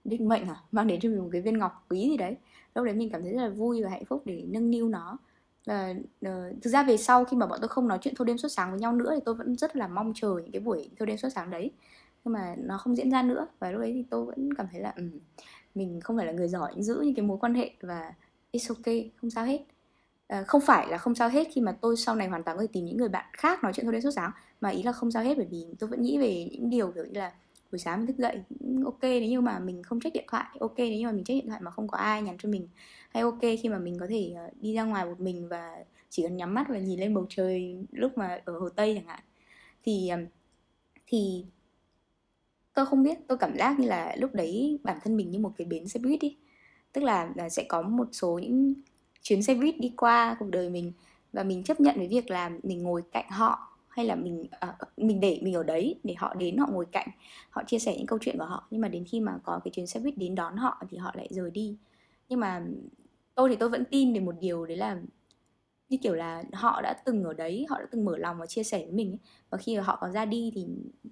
định 0.05 0.29
mệnh 0.29 0.48
à 0.48 0.57
mang 0.72 0.87
đến 0.87 1.00
cho 1.00 1.09
mình 1.09 1.18
một 1.18 1.29
cái 1.33 1.40
viên 1.40 1.59
ngọc 1.59 1.87
quý 1.88 2.09
gì 2.11 2.16
đấy. 2.16 2.37
Lúc 2.74 2.85
đấy 2.85 2.94
mình 2.94 3.11
cảm 3.12 3.22
thấy 3.22 3.33
rất 3.33 3.42
là 3.42 3.48
vui 3.48 3.83
và 3.83 3.90
hạnh 3.90 4.05
phúc 4.05 4.22
để 4.24 4.44
nâng 4.46 4.70
niu 4.70 4.88
nó. 4.88 5.18
Và 5.66 5.94
uh, 6.27 6.62
thực 6.62 6.70
ra 6.70 6.83
về 6.83 6.96
sau 6.96 7.24
khi 7.24 7.37
mà 7.37 7.46
bọn 7.46 7.59
tôi 7.61 7.68
không 7.68 7.88
nói 7.88 7.98
chuyện 8.00 8.14
thâu 8.14 8.24
đêm 8.24 8.38
suốt 8.38 8.48
sáng 8.48 8.70
với 8.70 8.81
nhau 8.81 8.92
nữa 8.92 9.12
thì 9.14 9.20
tôi 9.24 9.35
vẫn 9.35 9.57
rất 9.57 9.77
là 9.77 9.88
mong 9.88 10.12
chờ 10.14 10.29
những 10.42 10.53
cái 10.53 10.61
buổi 10.61 10.90
thâu 10.98 11.07
đêm 11.07 11.16
suốt 11.16 11.29
sáng 11.35 11.50
đấy. 11.50 11.72
Nhưng 12.24 12.33
mà 12.33 12.55
nó 12.59 12.79
không 12.79 12.96
diễn 12.96 13.11
ra 13.11 13.22
nữa. 13.22 13.46
Và 13.59 13.70
lúc 13.70 13.81
đấy 13.81 13.92
thì 13.92 14.05
tôi 14.11 14.24
vẫn 14.24 14.55
cảm 14.55 14.66
thấy 14.72 14.81
là 14.81 14.92
um, 14.96 15.11
mình 15.74 16.00
không 16.00 16.16
phải 16.16 16.27
là 16.27 16.33
người 16.33 16.48
giỏi 16.48 16.72
giữ 16.79 17.00
những 17.05 17.14
cái 17.14 17.27
mối 17.27 17.38
quan 17.40 17.55
hệ 17.55 17.70
và 17.81 18.14
it's 18.53 18.74
okay 18.74 19.11
không 19.16 19.31
sao 19.31 19.44
hết. 19.44 19.61
Ờ, 20.28 20.44
không 20.46 20.60
phải 20.60 20.88
là 20.88 20.98
không 20.98 21.14
sao 21.14 21.28
hết 21.28 21.48
khi 21.52 21.60
mà 21.60 21.72
tôi 21.80 21.96
sau 21.96 22.14
này 22.14 22.28
hoàn 22.28 22.42
toàn 22.44 22.56
có 22.56 22.62
thể 22.62 22.66
tìm 22.72 22.84
những 22.84 22.96
người 22.96 23.08
bạn 23.08 23.24
khác 23.32 23.62
nói 23.64 23.72
chuyện 23.72 23.87
thôi 23.87 23.92
đến 23.92 24.02
suốt 24.02 24.10
sáng, 24.10 24.30
mà 24.60 24.68
ý 24.68 24.82
là 24.82 24.92
không 24.92 25.10
sao 25.10 25.22
hết 25.24 25.34
bởi 25.37 25.46
vì 25.50 25.66
tôi 25.78 25.88
vẫn 25.90 26.02
nghĩ 26.02 26.18
về 26.18 26.48
những 26.52 26.70
điều 26.70 26.92
kiểu 26.92 27.04
như 27.04 27.20
là 27.20 27.32
buổi 27.72 27.78
sáng 27.78 27.98
mình 27.98 28.06
thức 28.06 28.16
dậy 28.18 28.38
ok 28.84 28.98
nếu 29.02 29.22
như 29.22 29.40
mà 29.40 29.58
mình 29.58 29.82
không 29.82 30.00
check 30.00 30.14
điện 30.14 30.24
thoại, 30.28 30.44
ok 30.60 30.74
nếu 30.78 30.88
như 30.98 31.06
mà 31.06 31.12
mình 31.12 31.24
check 31.24 31.42
điện 31.42 31.48
thoại 31.48 31.60
mà 31.64 31.70
không 31.70 31.88
có 31.88 31.98
ai 31.98 32.22
nhắn 32.22 32.37
cho 32.38 32.48
mình, 32.48 32.68
hay 33.10 33.22
ok 33.22 33.40
khi 33.40 33.68
mà 33.68 33.78
mình 33.78 33.96
có 34.00 34.06
thể 34.10 34.32
ờ, 34.37 34.50
đi 34.60 34.74
ra 34.74 34.82
ngoài 34.84 35.04
một 35.04 35.20
mình 35.20 35.48
và 35.48 35.76
chỉ 36.10 36.22
cần 36.22 36.37
nhắm 36.37 36.54
mắt 36.54 36.66
và 36.68 36.78
nhìn 36.78 37.00
lên 37.00 37.14
bầu 37.14 37.26
trời 37.28 37.76
lúc 37.92 38.18
mà 38.18 38.40
ở 38.44 38.58
hồ 38.58 38.68
tây 38.68 38.94
chẳng 38.96 39.06
hạn. 39.06 39.20
Thì 39.84 40.10
thì 41.06 41.44
tôi 42.74 42.87
không 42.87 43.02
biết, 43.02 43.18
tôi 43.28 43.38
cảm 43.38 43.56
giác 43.58 43.78
như 43.80 43.88
là 43.88 44.16
lúc 44.18 44.34
đấy 44.34 44.78
bản 44.82 44.98
thân 45.04 45.16
mình 45.16 45.30
như 45.30 45.38
một 45.38 45.52
cái 45.58 45.66
bến 45.66 45.88
xe 45.88 46.00
buýt 46.00 46.20
đi, 46.20 46.37
tức 46.92 47.04
là 47.04 47.28
sẽ 47.50 47.64
có 47.68 47.82
một 47.82 48.08
số 48.12 48.38
những 48.38 48.74
chuyến 49.24 49.42
xe 49.42 49.54
buýt 49.54 49.80
đi 49.80 49.92
qua 49.96 50.37
cuộc 50.38 50.50
đời 50.50 50.70
mình 50.70 50.92
và 51.32 51.42
mình 51.42 51.64
chấp 51.64 51.80
nhận 51.80 51.96
với 51.96 52.08
việc 52.08 52.30
là 52.30 52.50
mình 52.62 52.82
ngồi 52.82 53.02
cạnh 53.12 53.30
họ 53.30 53.68
hay 53.88 54.06
là 54.06 54.14
mình 54.14 54.46
uh, 54.70 54.98
mình 54.98 55.20
để 55.20 55.40
mình 55.42 55.54
ở 55.54 55.62
đấy 55.62 56.00
để 56.04 56.14
họ 56.18 56.34
đến 56.34 56.56
họ 56.56 56.66
ngồi 56.72 56.87
cạnh 56.92 57.08
họ 57.50 57.62
chia 57.66 57.78
sẻ 57.78 57.96
những 57.96 58.06
câu 58.06 58.18
chuyện 58.22 58.38
của 58.38 58.44
họ. 58.44 58.66
Nhưng 58.70 58.80
mà 58.80 58.88
đến 58.88 59.04
khi 59.04 59.20
mà 59.20 59.38
có 59.44 59.60
cái 59.64 59.70
chuyến 59.70 59.87
xe 59.87 60.00
buýt 60.00 60.18
đến 60.18 60.34
đón 60.34 60.56
họ 60.56 60.82
thì 60.90 60.98
họ 60.98 61.12
lại 61.14 61.28
rời 61.30 61.50
đi. 61.50 61.76
Nhưng 62.28 62.40
mà 62.40 62.62
tôi 63.34 63.48
thì 63.48 63.56
tôi 63.56 63.68
vẫn 63.68 63.84
tin 63.84 64.14
về 64.14 64.20
một 64.20 64.34
điều 64.40 64.66
đấy 64.66 64.76
là 64.76 64.96
như 65.88 65.96
kiểu 66.02 66.14
là 66.14 66.42
họ 66.52 66.80
đã 66.82 66.92
từng 67.04 67.24
ở 67.24 67.34
đấy 67.34 67.66
họ 67.70 67.78
đã 67.78 67.87
từng 67.90 68.04
mở 68.04 68.16
lòng 68.16 68.38
và 68.38 68.46
chia 68.46 68.62
sẻ 68.62 68.78
với 68.78 68.92
mình 68.92 69.10
ấy. 69.12 69.18
và 69.50 69.58
khi 69.58 69.76
họ 69.76 69.98
có 70.00 70.10
ra 70.10 70.24
đi 70.24 70.52
thì 70.54 70.66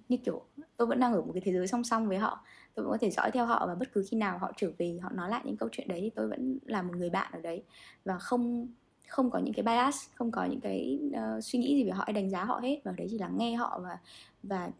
như 0.08 0.16
kiểu 0.16 0.42
tôi 0.76 0.86
vẫn 0.86 1.00
đang 1.00 1.12
ở 1.12 1.22
một 1.22 1.32
cái 1.34 1.42
thế 1.44 1.52
giới 1.52 1.66
song 1.66 1.84
song 1.84 2.08
với 2.08 2.18
họ 2.18 2.44
tôi 2.74 2.84
vẫn 2.84 2.92
có 2.92 2.98
thể 3.00 3.10
dõi 3.10 3.30
theo 3.30 3.46
họ 3.46 3.66
và 3.66 3.74
bất 3.74 3.92
cứ 3.92 4.04
khi 4.10 4.16
nào 4.16 4.38
họ 4.38 4.52
trở 4.56 4.70
về 4.78 4.98
họ 5.02 5.10
nói 5.14 5.30
lại 5.30 5.42
những 5.44 5.56
câu 5.56 5.68
chuyện 5.72 5.88
đấy 5.88 6.00
thì 6.00 6.10
tôi 6.10 6.28
vẫn 6.28 6.58
là 6.66 6.82
một 6.82 6.96
người 6.96 7.10
bạn 7.10 7.32
ở 7.32 7.40
đấy. 7.40 7.62
Và 8.04 8.18
không 8.18 8.68
không 9.08 9.30
có 9.30 9.38
những 9.38 9.54
cái 9.54 9.62
bias 9.62 9.96
không 10.14 10.30
có 10.30 10.44
những 10.44 10.60
cái 10.60 11.00
uh, 11.08 11.44
suy 11.44 11.58
nghĩ 11.58 11.76
gì 11.76 11.84
về 11.84 11.90
họ 11.90 12.04
hay 12.06 12.12
đánh 12.12 12.30
giá 12.30 12.44
họ 12.44 12.60
hết. 12.62 12.80
Và 12.84 12.92
đấy 12.96 13.06
chỉ 13.10 13.18
là 13.18 13.28
nghe 13.28 13.54
họ 13.54 13.80
và 13.82 13.98
và 14.42 14.70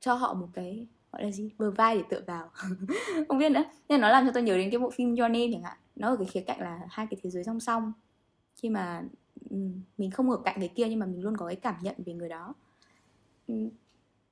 cho 0.00 0.14
họ 0.14 0.34
một 0.34 0.48
cái 0.54 0.86
gọi 1.12 1.24
là 1.24 1.30
gì 1.30 1.50
bờ 1.58 1.70
vai 1.70 1.96
để 1.96 2.02
tựa 2.10 2.20
vào. 2.26 2.50
Không 3.28 3.38
biết 3.38 3.52
nữa. 3.52 3.64
Nên 3.88 4.00
nó 4.00 4.08
làm 4.08 4.26
cho 4.26 4.32
tôi 4.34 4.42
nhớ 4.42 4.56
đến 4.56 4.70
cái 4.70 4.78
bộ 4.78 4.90
phim 4.90 5.08
Your 5.08 5.20
Name 5.20 5.48
chẳng 5.52 5.62
hạn. 5.62 5.76
Nó 5.96 6.08
ở 6.08 6.16
cái 6.16 6.26
khía 6.26 6.40
cạnh 6.40 6.60
là 6.60 6.80
hai 6.90 7.06
cái 7.10 7.20
thế 7.22 7.30
giới 7.30 7.44
song 7.44 7.60
song. 7.60 7.92
Khi 8.56 8.68
mà 8.68 9.02
ừ, 9.50 9.56
mình 9.98 10.10
không 10.10 10.30
ở 10.30 10.36
cạnh 10.44 10.56
cái 10.58 10.68
kia 10.68 10.86
nhưng 10.88 10.98
mà 10.98 11.06
mình 11.06 11.22
luôn 11.22 11.36
có 11.36 11.46
cái 11.46 11.56
cảm 11.56 11.74
nhận 11.82 11.94
về 12.06 12.12
người 12.12 12.28
đó. 12.28 12.54
Ừ. 13.48 13.54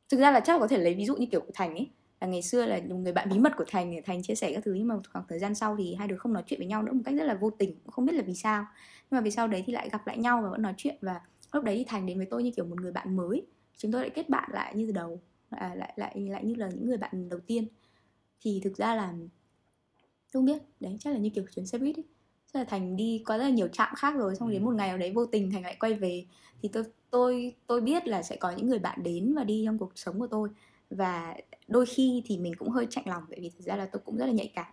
Thực 0.09 0.21
ra 0.21 0.31
là 0.31 0.41
chắc 0.41 0.53
là 0.53 0.59
có 0.61 0.69
thể 0.69 0.79
lấy 0.79 0.95
ví 0.95 1.05
dụ 1.05 1.17
như 1.17 1.27
kiểu 1.27 1.41
của 1.41 1.53
thành 1.55 1.75
ấy 1.75 1.91
là 2.21 2.27
ngày 2.27 2.43
xưa 2.43 2.67
là 2.67 2.81
một 2.89 2.97
người 2.97 3.13
bạn 3.13 3.29
bí 3.31 3.39
mật 3.39 3.53
của 3.57 3.65
thành 3.69 3.91
để 3.91 4.03
thành 4.05 4.23
chia 4.23 4.35
sẻ 4.35 4.53
các 4.55 4.65
thứ 4.65 4.73
nhưng 4.75 4.89
mà 4.89 4.95
khoảng 5.13 5.25
thời 5.29 5.39
gian 5.39 5.55
sau 5.55 5.77
thì 5.77 5.95
hai 5.95 6.09
đứa 6.09 6.17
không 6.17 6.33
nói 6.33 6.43
chuyện 6.47 6.61
với 6.61 6.67
nhau 6.67 6.83
nữa 6.83 6.93
một 6.93 7.03
cách 7.05 7.15
rất 7.15 7.25
là 7.25 7.35
vô 7.35 7.51
tình 7.51 7.77
không 7.87 8.07
biết 8.07 8.13
là 8.13 8.23
vì 8.23 8.35
sao. 8.35 8.67
Nhưng 9.11 9.19
mà 9.19 9.21
vì 9.21 9.31
sau 9.31 9.49
đấy 9.49 9.63
thì 9.67 9.73
lại 9.73 9.89
gặp 9.93 10.07
lại 10.07 10.19
nhau 10.19 10.41
và 10.43 10.51
vẫn 10.51 10.63
nói 10.63 10.75
chuyện 10.77 10.97
và 11.01 11.21
lúc 11.53 11.65
đấy 11.65 11.77
thì 11.79 11.85
thành 11.89 12.07
đến 12.07 12.17
với 12.17 12.27
tôi 12.27 12.43
như 12.43 12.51
kiểu 12.57 12.65
một 12.65 12.81
người 12.81 12.93
bạn 12.93 13.17
mới. 13.17 13.47
Chúng 13.77 13.93
tôi 13.93 14.01
lại 14.01 14.11
kết 14.11 14.29
bạn 14.29 14.51
lại 14.53 14.75
như 14.75 14.87
từ 14.87 14.93
đầu 14.93 15.21
à, 15.51 15.75
lại 15.75 15.93
lại 15.97 16.29
lại 16.31 16.45
như 16.45 16.55
là 16.55 16.69
những 16.69 16.87
người 16.87 16.97
bạn 16.97 17.29
đầu 17.29 17.41
tiên. 17.47 17.67
Thì 18.41 18.61
thực 18.65 18.77
ra 18.77 18.95
là 18.95 19.15
không 20.33 20.45
biết 20.45 20.63
đấy 20.81 20.97
chắc 21.01 21.13
là 21.13 21.19
như 21.19 21.31
kiểu 21.31 21.45
chuyến 21.55 21.67
xe 21.67 21.79
buýt 21.79 21.97
ấy. 21.97 22.05
Chắc 22.53 22.59
là 22.59 22.65
thành 22.65 22.97
đi 22.97 23.23
có 23.25 23.39
rất 23.39 23.45
là 23.45 23.51
nhiều 23.51 23.69
trạm 23.69 23.95
khác 23.97 24.15
rồi 24.17 24.37
xong 24.37 24.51
đến 24.51 24.65
một 24.65 24.75
ngày 24.75 24.89
nào 24.89 24.99
đấy 24.99 25.13
vô 25.15 25.27
tình 25.27 25.51
thành 25.51 25.63
lại 25.63 25.77
quay 25.81 25.95
về. 25.95 26.27
Thì 26.63 26.69
tôi 26.73 26.85
tôi 27.11 27.55
tôi 27.67 27.81
biết 27.81 28.07
là 28.07 28.23
sẽ 28.23 28.37
có 28.37 28.51
những 28.51 28.67
người 28.67 28.79
bạn 28.79 29.03
đến 29.03 29.35
và 29.35 29.45
đi 29.45 29.63
trong 29.67 29.79
cuộc 29.79 29.93
sống 29.95 30.19
của 30.19 30.27
tôi 30.27 30.49
và 30.91 31.37
đôi 31.69 31.87
khi 31.87 32.23
thì 32.27 32.39
mình 32.39 32.53
cũng 32.59 32.71
hơi 32.71 32.87
chạnh 32.91 33.09
lòng 33.09 33.23
bởi 33.29 33.41
vì 33.41 33.51
thực 33.51 33.65
ra 33.65 33.77
là 33.77 33.87
tôi 33.93 34.03
cũng 34.05 34.17
rất 34.17 34.27
là 34.27 34.33
nhạy 34.33 34.53
cảm. 34.55 34.73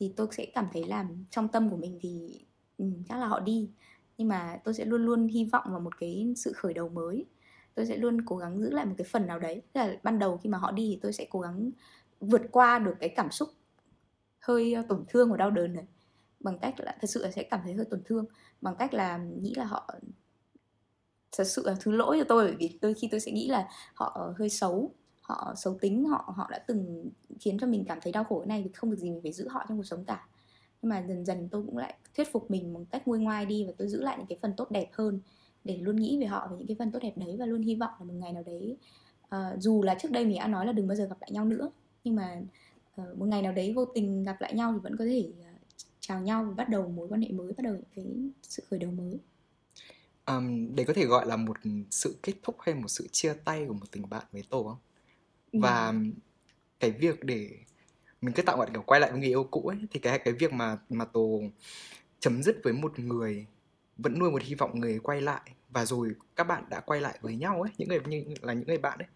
Thì 0.00 0.12
tôi 0.16 0.26
sẽ 0.30 0.46
cảm 0.54 0.68
thấy 0.72 0.84
là 0.84 1.06
trong 1.30 1.48
tâm 1.48 1.70
của 1.70 1.76
mình 1.76 1.98
thì 2.02 2.40
ừ, 2.78 2.84
chắc 3.08 3.18
là 3.18 3.26
họ 3.26 3.40
đi. 3.40 3.70
Nhưng 4.18 4.28
mà 4.28 4.60
tôi 4.64 4.74
sẽ 4.74 4.84
luôn 4.84 5.06
luôn 5.06 5.28
hy 5.28 5.44
vọng 5.52 5.64
vào 5.70 5.80
một 5.80 5.98
cái 5.98 6.32
sự 6.36 6.52
khởi 6.52 6.74
đầu 6.74 6.88
mới. 6.88 7.26
Tôi 7.74 7.86
sẽ 7.86 7.96
luôn 7.96 8.26
cố 8.26 8.36
gắng 8.36 8.60
giữ 8.60 8.70
lại 8.70 8.86
một 8.86 8.94
cái 8.98 9.06
phần 9.10 9.26
nào 9.26 9.38
đấy. 9.38 9.62
Tức 9.72 9.80
là 9.80 9.96
ban 10.02 10.18
đầu 10.18 10.36
khi 10.36 10.48
mà 10.50 10.58
họ 10.58 10.72
đi 10.72 10.88
thì 10.92 10.98
tôi 11.02 11.12
sẽ 11.12 11.26
cố 11.30 11.40
gắng 11.40 11.70
vượt 12.20 12.42
qua 12.50 12.78
được 12.78 12.94
cái 13.00 13.08
cảm 13.08 13.30
xúc 13.30 13.48
hơi 14.40 14.74
ờ, 14.74 14.82
tổn 14.88 15.04
thương 15.08 15.30
và 15.30 15.36
đau 15.36 15.50
đớn 15.50 15.74
này. 15.74 15.84
Bằng 16.40 16.58
cách 16.58 16.74
là 16.80 16.96
thật 17.00 17.10
sự 17.10 17.22
là 17.22 17.30
sẽ 17.30 17.42
cảm 17.42 17.60
thấy 17.64 17.74
hơi 17.74 17.86
tổn 17.90 18.02
thương. 18.04 18.26
Bằng 18.60 18.76
cách 18.78 18.94
là 18.94 19.18
nghĩ 19.18 19.54
là 19.56 19.64
họ 19.64 19.94
thật 21.36 21.44
sự 21.44 21.62
là 21.66 21.76
thứ 21.80 21.92
lỗi 21.92 22.16
cho 22.18 22.24
tôi 22.28 22.44
bởi 22.44 22.56
vì 22.58 22.78
đôi 22.82 22.94
khi 22.94 23.08
tôi 23.10 23.20
sẽ 23.20 23.32
nghĩ 23.32 23.48
là 23.48 23.68
họ 23.94 24.12
ờ, 24.14 24.34
hơi 24.38 24.48
xấu 24.48 24.94
họ 25.24 25.54
xấu 25.56 25.78
tính 25.80 26.04
họ 26.04 26.34
họ 26.36 26.48
đã 26.50 26.58
từng 26.58 27.10
khiến 27.40 27.58
cho 27.58 27.66
mình 27.66 27.84
cảm 27.88 27.98
thấy 28.02 28.12
đau 28.12 28.24
khổ 28.24 28.38
cái 28.38 28.46
này 28.46 28.62
thì 28.64 28.70
không 28.72 28.90
được 28.90 28.96
gì 28.96 29.10
mình 29.10 29.22
phải 29.22 29.32
giữ 29.32 29.48
họ 29.48 29.64
trong 29.68 29.78
cuộc 29.78 29.84
sống 29.84 30.04
cả. 30.04 30.28
Nhưng 30.82 30.90
mà 30.90 31.04
dần 31.08 31.24
dần 31.24 31.48
tôi 31.50 31.62
cũng 31.66 31.76
lại 31.76 31.94
thuyết 32.16 32.32
phục 32.32 32.50
mình 32.50 32.72
một 32.72 32.80
cách 32.90 33.08
nguôi 33.08 33.18
ngoai 33.18 33.46
đi 33.46 33.64
và 33.66 33.72
tôi 33.78 33.88
giữ 33.88 34.00
lại 34.00 34.18
những 34.18 34.26
cái 34.26 34.38
phần 34.42 34.52
tốt 34.56 34.70
đẹp 34.70 34.88
hơn 34.92 35.20
để 35.64 35.76
luôn 35.76 35.96
nghĩ 35.96 36.18
về 36.20 36.26
họ 36.26 36.48
về 36.50 36.56
những 36.58 36.66
cái 36.66 36.76
phần 36.78 36.92
tốt 36.92 36.98
đẹp 37.02 37.12
đấy 37.16 37.36
và 37.38 37.46
luôn 37.46 37.62
hy 37.62 37.74
vọng 37.74 37.90
là 37.98 38.04
một 38.04 38.14
ngày 38.14 38.32
nào 38.32 38.42
đấy 38.46 38.76
uh, 39.36 39.60
dù 39.60 39.82
là 39.82 39.94
trước 39.94 40.10
đây 40.10 40.24
mình 40.26 40.38
đã 40.38 40.46
nói 40.46 40.66
là 40.66 40.72
đừng 40.72 40.88
bao 40.88 40.96
giờ 40.96 41.06
gặp 41.06 41.16
lại 41.20 41.30
nhau 41.32 41.44
nữa 41.44 41.70
nhưng 42.04 42.16
mà 42.16 42.42
uh, 43.02 43.18
một 43.18 43.26
ngày 43.26 43.42
nào 43.42 43.52
đấy 43.52 43.72
vô 43.72 43.84
tình 43.84 44.22
gặp 44.22 44.36
lại 44.40 44.54
nhau 44.54 44.72
thì 44.72 44.78
vẫn 44.82 44.96
có 44.96 45.04
thể 45.04 45.28
uh, 45.40 45.60
chào 46.00 46.20
nhau 46.20 46.44
và 46.44 46.54
bắt 46.54 46.68
đầu 46.68 46.88
mối 46.88 47.08
quan 47.08 47.22
hệ 47.22 47.28
mới 47.28 47.52
bắt 47.52 47.62
đầu 47.62 47.74
những 47.74 47.84
cái 47.94 48.04
sự 48.42 48.62
khởi 48.70 48.78
đầu 48.78 48.90
mới. 48.90 49.18
Um, 50.26 50.74
đấy 50.74 50.86
có 50.86 50.92
thể 50.92 51.04
gọi 51.06 51.26
là 51.26 51.36
một 51.36 51.56
sự 51.90 52.16
kết 52.22 52.32
thúc 52.42 52.56
hay 52.60 52.74
một 52.74 52.88
sự 52.88 53.08
chia 53.12 53.34
tay 53.44 53.64
của 53.68 53.74
một 53.74 53.90
tình 53.90 54.08
bạn 54.10 54.24
với 54.32 54.42
tổ 54.50 54.64
không? 54.64 54.78
Ừ. 55.54 55.58
và 55.62 55.94
cái 56.80 56.90
việc 56.90 57.24
để 57.24 57.50
mình 58.20 58.34
cứ 58.34 58.42
tạo 58.42 58.56
gọi 58.56 58.68
kiểu 58.72 58.82
quay 58.82 59.00
lại 59.00 59.10
với 59.10 59.20
người 59.20 59.28
yêu 59.28 59.44
cũ 59.44 59.60
ấy 59.68 59.78
thì 59.90 60.00
cái 60.00 60.18
cái 60.18 60.34
việc 60.34 60.52
mà 60.52 60.78
mà 60.90 61.04
tổ 61.04 61.40
chấm 62.20 62.42
dứt 62.42 62.56
với 62.64 62.72
một 62.72 62.98
người 62.98 63.46
vẫn 63.96 64.18
nuôi 64.18 64.30
một 64.30 64.42
hy 64.42 64.54
vọng 64.54 64.80
người 64.80 64.98
quay 64.98 65.20
lại 65.20 65.40
và 65.70 65.84
rồi 65.84 66.14
các 66.36 66.44
bạn 66.44 66.64
đã 66.70 66.80
quay 66.80 67.00
lại 67.00 67.18
với 67.22 67.36
nhau 67.36 67.62
ấy 67.62 67.72
những 67.78 67.88
người 67.88 68.00
như 68.06 68.24
là 68.42 68.52
những 68.52 68.66
người 68.66 68.78
bạn 68.78 68.98
ấy 68.98 69.08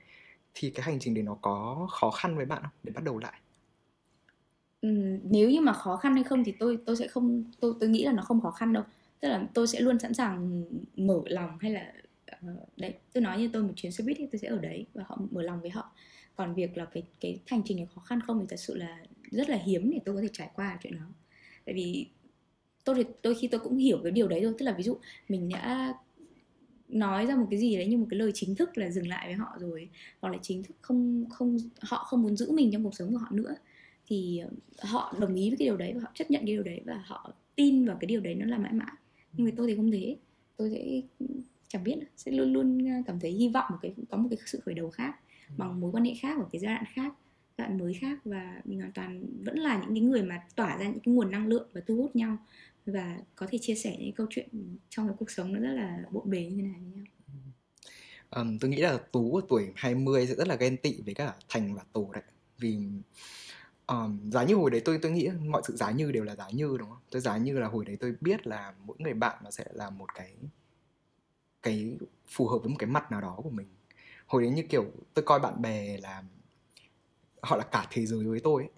thì 0.54 0.70
cái 0.70 0.86
hành 0.86 0.98
trình 1.00 1.14
đấy 1.14 1.24
nó 1.24 1.34
có 1.42 1.86
khó 1.90 2.10
khăn 2.10 2.36
với 2.36 2.46
bạn 2.46 2.62
không? 2.62 2.72
Để 2.82 2.92
bắt 2.94 3.04
đầu 3.04 3.18
lại. 3.18 3.40
Ừ, 4.80 4.88
nếu 5.24 5.50
như 5.50 5.60
mà 5.60 5.72
khó 5.72 5.96
khăn 5.96 6.14
hay 6.14 6.24
không 6.24 6.44
thì 6.44 6.52
tôi 6.52 6.78
tôi 6.86 6.96
sẽ 6.96 7.08
không 7.08 7.44
tôi 7.60 7.74
tôi 7.80 7.88
nghĩ 7.88 8.04
là 8.04 8.12
nó 8.12 8.22
không 8.22 8.40
khó 8.40 8.50
khăn 8.50 8.72
đâu. 8.72 8.84
Tức 9.20 9.28
là 9.28 9.48
tôi 9.54 9.66
sẽ 9.66 9.80
luôn 9.80 9.98
sẵn 9.98 10.14
sàng 10.14 10.64
mở 10.96 11.20
lòng 11.24 11.58
hay 11.60 11.70
là 11.70 11.92
ờ, 12.26 12.48
đấy 12.76 12.94
tôi 13.12 13.22
nói 13.22 13.38
như 13.38 13.50
tôi 13.52 13.62
một 13.62 13.72
chuyến 13.76 13.92
xe 13.92 14.04
buýt 14.04 14.16
thì 14.20 14.26
tôi 14.32 14.38
sẽ 14.38 14.48
ở 14.48 14.58
đấy 14.58 14.86
và 14.94 15.04
họ 15.06 15.18
mở 15.30 15.42
lòng 15.42 15.60
với 15.60 15.70
họ 15.70 15.92
còn 16.38 16.54
việc 16.54 16.76
là 16.76 16.84
cái 16.84 17.02
cái 17.20 17.38
hành 17.46 17.62
trình 17.64 17.76
này 17.76 17.86
khó 17.94 18.00
khăn 18.00 18.20
không 18.20 18.40
thì 18.40 18.46
thật 18.48 18.56
sự 18.56 18.74
là 18.74 18.98
rất 19.30 19.48
là 19.48 19.56
hiếm 19.56 19.90
để 19.90 19.98
tôi 20.04 20.14
có 20.14 20.22
thể 20.22 20.28
trải 20.32 20.50
qua 20.54 20.78
chuyện 20.82 20.96
đó. 20.96 21.06
Tại 21.64 21.74
vì 21.74 22.06
tôi 22.84 22.94
thì, 22.94 23.04
đôi 23.22 23.34
khi 23.34 23.48
tôi 23.48 23.60
cũng 23.60 23.76
hiểu 23.76 24.00
cái 24.02 24.12
điều 24.12 24.28
đấy 24.28 24.40
thôi. 24.42 24.54
Tức 24.58 24.64
là 24.66 24.72
ví 24.72 24.82
dụ 24.82 24.96
mình 25.28 25.48
đã 25.48 25.94
nói 26.88 27.26
ra 27.26 27.36
một 27.36 27.46
cái 27.50 27.60
gì 27.60 27.76
đấy 27.76 27.86
như 27.86 27.98
một 27.98 28.06
cái 28.10 28.18
lời 28.18 28.30
chính 28.34 28.54
thức 28.54 28.78
là 28.78 28.90
dừng 28.90 29.08
lại 29.08 29.26
với 29.26 29.34
họ 29.34 29.56
rồi, 29.60 29.88
hoặc 30.20 30.30
là 30.30 30.38
chính 30.42 30.62
thức 30.62 30.76
không 30.80 31.24
không, 31.30 31.58
họ 31.80 32.04
không 32.04 32.22
muốn 32.22 32.36
giữ 32.36 32.52
mình 32.52 32.72
trong 32.72 32.84
cuộc 32.84 32.94
sống 32.94 33.12
của 33.12 33.18
họ 33.18 33.28
nữa, 33.30 33.56
thì 34.06 34.38
ờ, 34.38 34.50
họ 34.88 35.14
đồng 35.20 35.34
ý 35.34 35.50
với 35.50 35.56
cái 35.58 35.66
điều 35.66 35.76
đấy 35.76 35.92
và 35.94 36.00
họ 36.00 36.10
chấp 36.14 36.30
nhận 36.30 36.40
cái 36.46 36.54
điều 36.54 36.62
đấy 36.62 36.80
và 36.84 37.02
họ 37.06 37.32
tin 37.56 37.86
vào 37.86 37.96
cái 38.00 38.06
điều 38.06 38.20
đấy 38.20 38.34
nó 38.34 38.46
là 38.46 38.58
mãi 38.58 38.72
mãi. 38.72 38.92
Nhưng 39.32 39.46
mà 39.46 39.52
tôi 39.56 39.66
thì 39.66 39.76
không 39.76 39.90
thế. 39.90 40.16
Tôi 40.56 40.70
sẽ 40.70 41.00
ừ, 41.18 41.26
chẳng 41.68 41.84
biết, 41.84 41.96
sẽ 42.16 42.32
luôn 42.32 42.52
luôn 42.52 42.86
ờ, 42.86 43.02
cảm 43.06 43.20
thấy 43.20 43.30
hy 43.30 43.48
vọng 43.48 43.64
một 43.70 43.78
cái, 43.82 43.94
có 44.10 44.16
một 44.16 44.28
cái 44.30 44.38
sự 44.46 44.60
khởi 44.64 44.74
đầu 44.74 44.90
khác 44.90 45.16
bằng 45.56 45.80
mối 45.80 45.90
quan 45.92 46.04
hệ 46.04 46.14
khác 46.20 46.38
ở 46.38 46.44
cái 46.52 46.60
giai 46.60 46.74
đoạn 46.74 46.84
khác 46.94 47.14
giai 47.58 47.68
đoạn 47.68 47.78
mới 47.78 47.94
khác 47.94 48.18
và 48.24 48.60
mình 48.64 48.80
hoàn 48.80 48.92
toàn 48.92 49.26
vẫn 49.44 49.58
là 49.58 49.78
những 49.78 49.94
cái 49.94 50.00
người 50.00 50.22
mà 50.22 50.42
tỏa 50.56 50.78
ra 50.78 50.84
những 50.84 51.00
cái 51.00 51.14
nguồn 51.14 51.30
năng 51.30 51.46
lượng 51.46 51.68
và 51.72 51.80
thu 51.86 51.96
hút 51.96 52.16
nhau 52.16 52.36
và 52.86 53.18
có 53.36 53.46
thể 53.50 53.58
chia 53.58 53.74
sẻ 53.74 53.96
những 53.98 54.12
câu 54.12 54.26
chuyện 54.30 54.48
trong 54.88 55.08
cái 55.08 55.16
cuộc 55.18 55.30
sống 55.30 55.52
nó 55.52 55.60
rất 55.60 55.72
là 55.72 56.02
bộn 56.10 56.30
bề 56.30 56.46
như 56.46 56.56
thế 56.56 56.62
này 56.62 56.80
với 56.80 56.90
nhau 56.90 57.04
um, 58.30 58.58
tôi 58.58 58.70
nghĩ 58.70 58.76
là 58.76 58.98
tú 59.12 59.36
ở 59.36 59.42
tuổi 59.48 59.72
20 59.76 60.26
sẽ 60.26 60.34
rất 60.34 60.48
là 60.48 60.54
ghen 60.54 60.76
tị 60.76 61.00
với 61.04 61.14
cả 61.14 61.34
thành 61.48 61.74
và 61.74 61.82
tổ 61.92 62.10
đấy. 62.12 62.22
Vì 62.58 62.78
um, 63.86 64.30
giá 64.30 64.44
như 64.44 64.54
hồi 64.54 64.70
đấy 64.70 64.82
tôi 64.84 64.98
tôi 65.02 65.12
nghĩ 65.12 65.28
mọi 65.46 65.62
sự 65.66 65.76
giá 65.76 65.90
như 65.90 66.12
đều 66.12 66.24
là 66.24 66.36
giá 66.36 66.50
như 66.52 66.76
đúng 66.78 66.88
không? 66.88 66.98
Tôi 67.10 67.20
giá 67.20 67.36
như 67.36 67.58
là 67.58 67.68
hồi 67.68 67.84
đấy 67.84 67.96
tôi 68.00 68.14
biết 68.20 68.46
là 68.46 68.74
mỗi 68.84 68.96
người 69.00 69.14
bạn 69.14 69.38
nó 69.44 69.50
sẽ 69.50 69.64
là 69.72 69.90
một 69.90 70.14
cái 70.14 70.34
cái 71.62 71.98
phù 72.28 72.48
hợp 72.48 72.58
với 72.58 72.68
một 72.68 72.76
cái 72.78 72.90
mặt 72.90 73.10
nào 73.10 73.20
đó 73.20 73.40
của 73.42 73.50
mình 73.50 73.66
hồi 74.28 74.42
đấy 74.42 74.50
như 74.50 74.62
kiểu 74.62 74.84
tôi 75.14 75.22
coi 75.22 75.40
bạn 75.40 75.62
bè 75.62 75.96
là 75.96 76.22
họ 77.42 77.56
là 77.56 77.64
cả 77.64 77.86
thế 77.90 78.06
giới 78.06 78.24
với 78.24 78.40
tôi 78.40 78.62
ấy. 78.62 78.70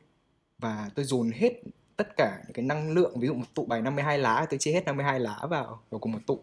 và 0.58 0.90
tôi 0.94 1.04
dồn 1.04 1.30
hết 1.34 1.52
tất 1.96 2.16
cả 2.16 2.38
những 2.44 2.52
cái 2.52 2.64
năng 2.64 2.90
lượng 2.92 3.20
ví 3.20 3.26
dụ 3.26 3.34
một 3.34 3.46
tụ 3.54 3.64
bài 3.64 3.82
52 3.82 4.18
lá 4.18 4.46
tôi 4.50 4.58
chia 4.58 4.72
hết 4.72 4.84
52 4.84 5.20
lá 5.20 5.38
vào 5.50 5.80
vào 5.90 6.00
cùng 6.00 6.12
một 6.12 6.18
tụ. 6.26 6.40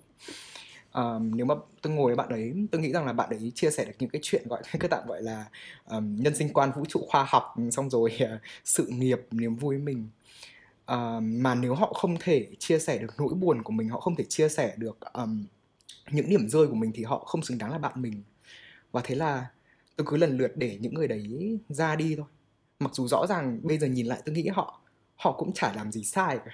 Um, 0.93 1.35
nếu 1.35 1.45
mà 1.45 1.55
tôi 1.81 1.93
ngồi 1.93 2.05
với 2.05 2.15
bạn 2.15 2.29
ấy 2.29 2.53
tôi 2.71 2.81
nghĩ 2.81 2.91
rằng 2.91 3.05
là 3.05 3.13
bạn 3.13 3.29
ấy 3.29 3.51
chia 3.55 3.71
sẻ 3.71 3.85
được 3.85 3.93
những 3.99 4.09
cái 4.09 4.19
chuyện 4.23 4.47
gọi 4.47 4.61
cái 4.79 4.89
tạm 4.89 5.07
gọi 5.07 5.21
là 5.21 5.45
um, 5.85 6.15
nhân 6.15 6.35
sinh 6.35 6.53
quan 6.53 6.71
vũ 6.75 6.85
trụ 6.85 7.05
khoa 7.09 7.25
học 7.29 7.55
xong 7.71 7.89
rồi 7.89 8.17
uh, 8.23 8.41
sự 8.65 8.87
nghiệp 8.87 9.21
niềm 9.31 9.55
vui 9.55 9.77
mình. 9.77 10.09
Uh, 10.91 11.23
mà 11.23 11.55
nếu 11.55 11.75
họ 11.75 11.93
không 11.93 12.17
thể 12.19 12.47
chia 12.59 12.79
sẻ 12.79 12.97
được 12.97 13.13
nỗi 13.17 13.33
buồn 13.33 13.63
của 13.63 13.73
mình 13.73 13.89
họ 13.89 13.99
không 13.99 14.15
thể 14.15 14.23
chia 14.23 14.49
sẻ 14.49 14.73
được 14.77 14.97
um, 15.13 15.45
những 16.11 16.29
điểm 16.29 16.49
rơi 16.49 16.67
của 16.67 16.75
mình 16.75 16.91
thì 16.95 17.03
họ 17.03 17.19
không 17.19 17.41
xứng 17.41 17.57
đáng 17.57 17.71
là 17.71 17.77
bạn 17.77 18.01
mình 18.01 18.23
và 18.91 19.01
thế 19.03 19.15
là 19.15 19.47
tôi 19.95 20.07
cứ 20.09 20.17
lần 20.17 20.37
lượt 20.37 20.51
để 20.55 20.77
những 20.81 20.93
người 20.93 21.07
đấy 21.07 21.57
ra 21.69 21.95
đi 21.95 22.15
thôi. 22.15 22.25
Mặc 22.79 22.91
dù 22.95 23.07
rõ 23.07 23.27
ràng 23.27 23.59
bây 23.63 23.77
giờ 23.77 23.87
nhìn 23.87 24.05
lại 24.05 24.21
tôi 24.25 24.35
nghĩ 24.35 24.47
họ 24.47 24.81
họ 25.15 25.31
cũng 25.31 25.53
chả 25.53 25.73
làm 25.73 25.91
gì 25.91 26.03
sai 26.03 26.37
cả. 26.45 26.51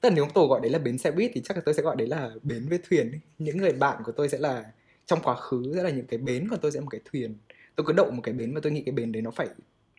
Tức 0.00 0.08
là 0.08 0.14
nếu 0.14 0.26
tổ 0.34 0.46
gọi 0.46 0.60
đấy 0.60 0.70
là 0.70 0.78
bến 0.78 0.98
xe 0.98 1.10
buýt 1.10 1.30
thì 1.34 1.40
chắc 1.44 1.56
là 1.56 1.62
tôi 1.66 1.74
sẽ 1.74 1.82
gọi 1.82 1.96
đấy 1.96 2.08
là 2.08 2.30
bến 2.42 2.68
với 2.68 2.78
thuyền 2.88 3.10
ấy. 3.10 3.20
những 3.38 3.56
người 3.56 3.72
bạn 3.72 4.02
của 4.04 4.12
tôi 4.12 4.28
sẽ 4.28 4.38
là, 4.38 4.64
trong 5.06 5.20
quá 5.22 5.34
khứ 5.34 5.72
sẽ 5.74 5.82
là 5.82 5.90
những 5.90 6.06
cái 6.06 6.18
bến 6.18 6.48
còn 6.50 6.60
tôi 6.62 6.72
sẽ 6.72 6.80
một 6.80 6.88
cái 6.90 7.00
thuyền. 7.12 7.34
Tôi 7.76 7.86
cứ 7.86 7.92
đậu 7.92 8.10
một 8.10 8.20
cái 8.22 8.34
bến 8.34 8.54
và 8.54 8.60
tôi 8.62 8.72
nghĩ 8.72 8.82
cái 8.86 8.92
bến 8.92 9.12
đấy 9.12 9.22
nó 9.22 9.30
phải 9.30 9.48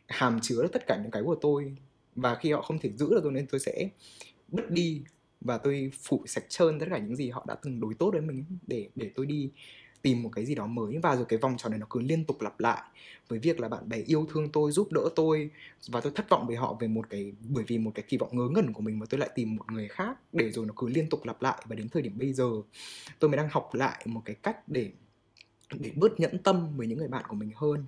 hàm 0.07 0.39
chứa 0.41 0.61
được 0.61 0.71
tất 0.73 0.87
cả 0.87 0.99
những 1.03 1.11
cái 1.11 1.23
của 1.23 1.35
tôi. 1.41 1.75
Và 2.15 2.35
khi 2.35 2.51
họ 2.51 2.61
không 2.61 2.79
thể 2.79 2.91
giữ 2.97 3.09
được 3.09 3.19
tôi 3.23 3.31
nên 3.31 3.47
tôi 3.47 3.59
sẽ 3.59 3.89
bứt 4.47 4.71
đi 4.71 5.01
và 5.41 5.57
tôi 5.57 5.91
phủ 6.01 6.23
sạch 6.25 6.43
trơn 6.49 6.79
tất 6.79 6.85
cả 6.89 6.97
những 6.97 7.15
gì 7.15 7.29
họ 7.29 7.45
đã 7.47 7.55
từng 7.55 7.79
đối 7.79 7.93
tốt 7.93 8.11
với 8.11 8.21
mình 8.21 8.45
để 8.67 8.89
để 8.95 9.11
tôi 9.15 9.25
đi 9.25 9.49
tìm 10.01 10.23
một 10.23 10.29
cái 10.35 10.45
gì 10.45 10.55
đó 10.55 10.67
mới 10.67 10.97
và 10.97 11.15
rồi 11.15 11.25
cái 11.29 11.39
vòng 11.39 11.57
tròn 11.57 11.71
này 11.71 11.79
nó 11.79 11.87
cứ 11.89 11.99
liên 11.99 12.25
tục 12.25 12.41
lặp 12.41 12.59
lại. 12.59 12.81
Với 13.27 13.39
việc 13.39 13.59
là 13.59 13.69
bạn 13.69 13.89
bè 13.89 13.97
yêu 13.97 14.27
thương 14.31 14.49
tôi, 14.49 14.71
giúp 14.71 14.91
đỡ 14.91 15.09
tôi 15.15 15.49
và 15.87 16.01
tôi 16.01 16.11
thất 16.15 16.29
vọng 16.29 16.47
với 16.47 16.55
họ 16.55 16.77
về 16.79 16.87
một 16.87 17.09
cái, 17.09 17.33
bởi 17.49 17.63
vì 17.67 17.77
một 17.77 17.91
cái 17.95 18.05
kỳ 18.07 18.17
vọng 18.17 18.29
ngớ 18.37 18.49
ngẩn 18.49 18.73
của 18.73 18.81
mình 18.81 18.99
mà 18.99 19.05
tôi 19.09 19.19
lại 19.19 19.29
tìm 19.35 19.55
một 19.55 19.71
người 19.71 19.87
khác 19.87 20.17
để 20.33 20.51
rồi 20.51 20.65
nó 20.65 20.73
cứ 20.77 20.87
liên 20.87 21.09
tục 21.09 21.25
lặp 21.25 21.41
lại. 21.41 21.63
Và 21.65 21.75
đến 21.75 21.89
thời 21.89 22.01
điểm 22.01 22.17
bây 22.17 22.33
giờ, 22.33 22.49
tôi 23.19 23.29
mới 23.29 23.37
đang 23.37 23.49
học 23.51 23.69
lại 23.73 24.03
một 24.05 24.21
cái 24.25 24.35
cách 24.35 24.69
để 24.69 24.91
để 25.73 25.91
bớt 25.95 26.19
nhẫn 26.19 26.37
tâm 26.37 26.77
với 26.77 26.87
những 26.87 26.97
người 26.97 27.07
bạn 27.07 27.25
của 27.27 27.35
mình 27.35 27.51
hơn. 27.55 27.85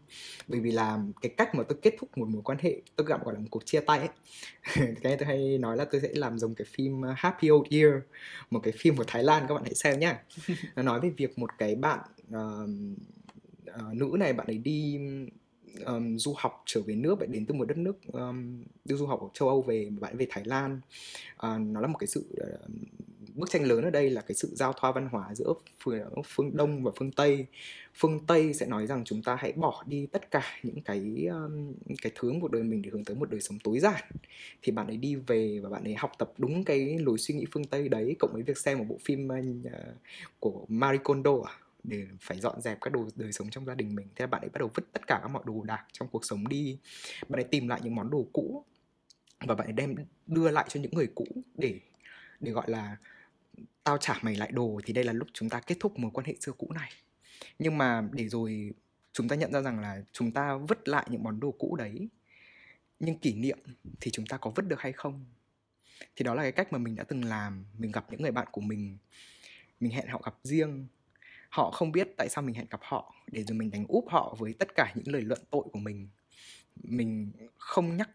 Bởi 0.47 0.59
vì 0.59 0.71
là 0.71 0.99
cái 1.21 1.31
cách 1.37 1.55
mà 1.55 1.63
tôi 1.63 1.77
kết 1.81 1.95
thúc 1.99 2.17
một 2.17 2.27
mối 2.27 2.41
quan 2.45 2.57
hệ 2.61 2.81
tôi 2.95 3.07
gặp 3.07 3.25
gọi 3.25 3.33
là 3.33 3.39
một 3.39 3.47
cuộc 3.51 3.65
chia 3.65 3.79
tay 3.79 3.99
ấy 3.99 4.09
cái 5.01 5.17
tôi 5.17 5.27
hay 5.27 5.57
nói 5.57 5.77
là 5.77 5.85
tôi 5.85 6.01
sẽ 6.01 6.09
làm 6.13 6.39
giống 6.39 6.55
cái 6.55 6.65
phim 6.71 7.01
uh, 7.01 7.07
Happy 7.17 7.49
Old 7.51 7.73
Year 7.73 7.93
một 8.49 8.59
cái 8.63 8.73
phim 8.77 8.95
của 8.95 9.03
Thái 9.07 9.23
Lan 9.23 9.45
các 9.47 9.53
bạn 9.53 9.63
hãy 9.63 9.75
xem 9.75 9.99
nhá. 9.99 10.23
Nó 10.75 10.83
nói 10.83 10.99
về 10.99 11.09
việc 11.09 11.39
một 11.39 11.49
cái 11.57 11.75
bạn 11.75 11.99
uh, 12.35 12.69
uh, 13.87 13.93
nữ 13.93 14.15
này 14.19 14.33
bạn 14.33 14.47
ấy 14.47 14.57
đi 14.57 14.99
um, 15.85 16.17
du 16.17 16.33
học 16.37 16.63
trở 16.65 16.81
về 16.81 16.95
nước 16.95 17.15
bạn 17.15 17.31
đến 17.31 17.45
từ 17.45 17.53
một 17.53 17.65
đất 17.65 17.77
nước 17.77 17.97
um, 18.13 18.63
đi 18.85 18.95
du 18.95 19.05
học 19.05 19.21
ở 19.21 19.27
châu 19.33 19.49
Âu 19.49 19.61
về 19.61 19.89
bạn 19.99 20.17
về 20.17 20.27
Thái 20.29 20.43
Lan. 20.45 20.81
Uh, 21.33 21.61
nó 21.61 21.81
là 21.81 21.87
một 21.87 21.97
cái 21.97 22.07
sự 22.07 22.25
uh, 22.31 22.71
bức 23.39 23.49
tranh 23.49 23.63
lớn 23.63 23.83
ở 23.83 23.89
đây 23.89 24.09
là 24.09 24.21
cái 24.21 24.35
sự 24.35 24.49
giao 24.51 24.73
thoa 24.73 24.91
văn 24.91 25.09
hóa 25.11 25.35
giữa 25.35 25.53
phương, 25.83 26.01
phương 26.25 26.57
Đông 26.57 26.83
và 26.83 26.91
phương 26.95 27.11
Tây. 27.11 27.45
Phương 27.95 28.25
Tây 28.25 28.53
sẽ 28.53 28.65
nói 28.65 28.87
rằng 28.87 29.03
chúng 29.05 29.23
ta 29.23 29.35
hãy 29.39 29.51
bỏ 29.51 29.83
đi 29.87 30.07
tất 30.11 30.31
cả 30.31 30.43
những 30.63 30.81
cái 30.81 31.27
um, 31.31 31.73
cái 32.01 32.11
thứ 32.15 32.33
một 32.33 32.51
đời 32.51 32.63
mình 32.63 32.81
để 32.81 32.89
hướng 32.89 33.03
tới 33.03 33.15
một 33.15 33.29
đời 33.31 33.41
sống 33.41 33.57
tối 33.63 33.79
giản. 33.79 34.03
Thì 34.61 34.71
bạn 34.71 34.87
ấy 34.87 34.97
đi 34.97 35.15
về 35.15 35.59
và 35.63 35.69
bạn 35.69 35.83
ấy 35.83 35.95
học 35.95 36.11
tập 36.17 36.31
đúng 36.37 36.63
cái 36.63 36.99
lối 36.99 37.17
suy 37.17 37.35
nghĩ 37.35 37.45
phương 37.51 37.65
Tây 37.65 37.89
đấy 37.89 38.15
cộng 38.19 38.33
với 38.33 38.43
việc 38.43 38.57
xem 38.57 38.77
một 38.77 38.85
bộ 38.89 38.97
phim 39.05 39.27
uh, 39.27 39.71
của 40.39 40.65
Marie 40.67 41.01
Kondo 41.03 41.33
à 41.45 41.53
để 41.83 42.07
phải 42.21 42.39
dọn 42.39 42.61
dẹp 42.61 42.81
các 42.81 42.93
đồ 42.93 43.07
đời 43.15 43.31
sống 43.31 43.49
trong 43.49 43.65
gia 43.65 43.75
đình 43.75 43.95
mình 43.95 44.07
thế 44.15 44.23
là 44.23 44.27
bạn 44.27 44.41
ấy 44.41 44.49
bắt 44.49 44.59
đầu 44.59 44.69
vứt 44.73 44.83
tất 44.93 45.07
cả 45.07 45.19
các 45.21 45.27
mọi 45.27 45.43
đồ 45.45 45.63
đạc 45.63 45.85
trong 45.91 46.07
cuộc 46.07 46.25
sống 46.25 46.47
đi 46.47 46.77
bạn 47.29 47.39
ấy 47.39 47.43
tìm 47.43 47.67
lại 47.67 47.79
những 47.83 47.95
món 47.95 48.09
đồ 48.09 48.25
cũ 48.33 48.63
và 49.39 49.55
bạn 49.55 49.67
ấy 49.67 49.73
đem 49.73 49.95
đưa 50.27 50.51
lại 50.51 50.65
cho 50.69 50.79
những 50.79 50.91
người 50.93 51.07
cũ 51.15 51.25
để 51.55 51.79
để 52.39 52.51
gọi 52.51 52.69
là 52.69 52.97
tao 53.83 53.97
trả 53.97 54.19
mày 54.21 54.35
lại 54.35 54.51
đồ 54.51 54.81
thì 54.85 54.93
đây 54.93 55.03
là 55.03 55.13
lúc 55.13 55.27
chúng 55.33 55.49
ta 55.49 55.59
kết 55.59 55.77
thúc 55.79 55.99
mối 55.99 56.11
quan 56.13 56.25
hệ 56.25 56.35
xưa 56.39 56.51
cũ 56.51 56.71
này. 56.75 56.91
Nhưng 57.59 57.77
mà 57.77 58.09
để 58.11 58.29
rồi 58.29 58.71
chúng 59.13 59.27
ta 59.27 59.35
nhận 59.35 59.51
ra 59.51 59.61
rằng 59.61 59.79
là 59.79 60.03
chúng 60.11 60.31
ta 60.31 60.55
vứt 60.55 60.87
lại 60.87 61.07
những 61.09 61.23
món 61.23 61.39
đồ 61.39 61.51
cũ 61.51 61.75
đấy, 61.75 62.09
nhưng 62.99 63.19
kỷ 63.19 63.33
niệm 63.33 63.59
thì 64.01 64.11
chúng 64.11 64.25
ta 64.25 64.37
có 64.37 64.51
vứt 64.55 64.67
được 64.67 64.79
hay 64.79 64.91
không? 64.91 65.25
Thì 66.15 66.23
đó 66.23 66.33
là 66.33 66.41
cái 66.41 66.51
cách 66.51 66.73
mà 66.73 66.79
mình 66.79 66.95
đã 66.95 67.03
từng 67.03 67.25
làm, 67.25 67.65
mình 67.77 67.91
gặp 67.91 68.05
những 68.11 68.21
người 68.21 68.31
bạn 68.31 68.47
của 68.51 68.61
mình 68.61 68.97
mình 69.79 69.91
hẹn 69.91 70.07
họ 70.07 70.21
gặp 70.25 70.35
riêng. 70.43 70.87
Họ 71.49 71.71
không 71.71 71.91
biết 71.91 72.07
tại 72.17 72.29
sao 72.29 72.41
mình 72.41 72.55
hẹn 72.55 72.65
gặp 72.69 72.79
họ, 72.83 73.15
để 73.31 73.43
rồi 73.43 73.57
mình 73.57 73.71
đánh 73.71 73.85
úp 73.87 74.05
họ 74.09 74.35
với 74.39 74.53
tất 74.53 74.75
cả 74.75 74.93
những 74.95 75.07
lời 75.07 75.21
luận 75.21 75.39
tội 75.49 75.63
của 75.71 75.79
mình. 75.79 76.07
Mình 76.83 77.31
không 77.57 77.97
nhắc 77.97 78.09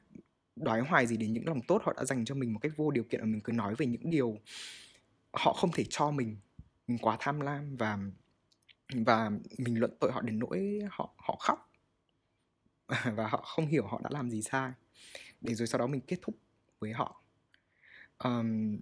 đoái 0.57 0.81
hoài 0.81 1.07
gì 1.07 1.17
đến 1.17 1.33
những 1.33 1.47
lòng 1.47 1.61
tốt 1.61 1.83
họ 1.85 1.93
đã 1.97 2.05
dành 2.05 2.25
cho 2.25 2.35
mình 2.35 2.53
một 2.53 2.59
cách 2.63 2.73
vô 2.77 2.91
điều 2.91 3.05
kiện 3.05 3.21
và 3.21 3.27
mình 3.27 3.41
cứ 3.41 3.53
nói 3.53 3.75
về 3.79 3.87
những 3.87 4.11
điều 4.11 4.39
họ 5.37 5.53
không 5.53 5.73
thể 5.73 5.85
cho 5.91 6.11
mình 6.11 6.37
mình 6.87 6.99
quá 6.99 7.17
tham 7.21 7.41
lam 7.41 7.77
và 7.77 7.99
và 8.95 9.31
mình 9.59 9.79
luận 9.81 9.97
tội 10.01 10.13
họ 10.13 10.21
đến 10.21 10.39
nỗi 10.39 10.81
họ 10.91 11.15
họ 11.17 11.37
khóc. 11.41 11.71
Và 13.17 13.29
họ 13.29 13.43
không 13.47 13.67
hiểu 13.67 13.87
họ 13.87 14.01
đã 14.05 14.11
làm 14.13 14.31
gì 14.31 14.43
sai. 14.43 14.73
Để 15.41 15.55
rồi 15.55 15.67
sau 15.67 15.79
đó 15.79 15.87
mình 15.87 16.01
kết 16.01 16.17
thúc 16.23 16.35
với 16.79 16.93
họ. 16.93 17.23
Um, 18.19 18.79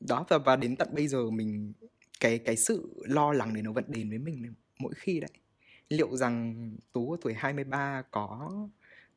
đó 0.00 0.26
và 0.28 0.38
và 0.38 0.56
đến 0.56 0.76
tận 0.76 0.88
bây 0.94 1.08
giờ 1.08 1.30
mình 1.30 1.72
cái 2.20 2.38
cái 2.38 2.56
sự 2.56 3.02
lo 3.06 3.32
lắng 3.32 3.54
đấy 3.54 3.62
nó 3.62 3.72
vẫn 3.72 3.84
đến 3.88 4.08
với 4.08 4.18
mình 4.18 4.54
mỗi 4.78 4.94
khi 4.96 5.20
đấy. 5.20 5.30
Liệu 5.88 6.16
rằng 6.16 6.70
tú 6.92 7.12
ở 7.12 7.16
tuổi 7.20 7.34
23 7.34 8.02
có 8.10 8.50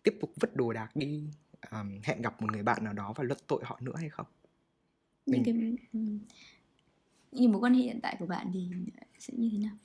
tiếp 0.04 0.18
tục 0.22 0.32
vứt 0.42 0.56
đồ 0.56 0.74
đạc 0.74 0.96
đi 0.96 1.24
um, 1.72 2.00
hẹn 2.04 2.22
gặp 2.22 2.42
một 2.42 2.52
người 2.52 2.64
bạn 2.64 2.84
nào 2.84 2.94
đó 2.94 3.14
và 3.16 3.24
luận 3.24 3.40
tội 3.48 3.62
họ 3.66 3.80
nữa 3.82 3.96
hay 3.96 4.10
không? 4.10 4.28
Những 5.26 5.44
Mình- 5.44 5.76
cái 5.92 6.04
như 7.32 7.48
mối 7.48 7.62
quan 7.62 7.74
hệ 7.74 7.82
hiện 7.82 8.00
tại 8.02 8.16
của 8.20 8.26
bạn 8.26 8.52
thì 8.54 8.70
sẽ 9.20 9.34
như 9.38 9.50
thế 9.52 9.58
nào? 9.58 9.78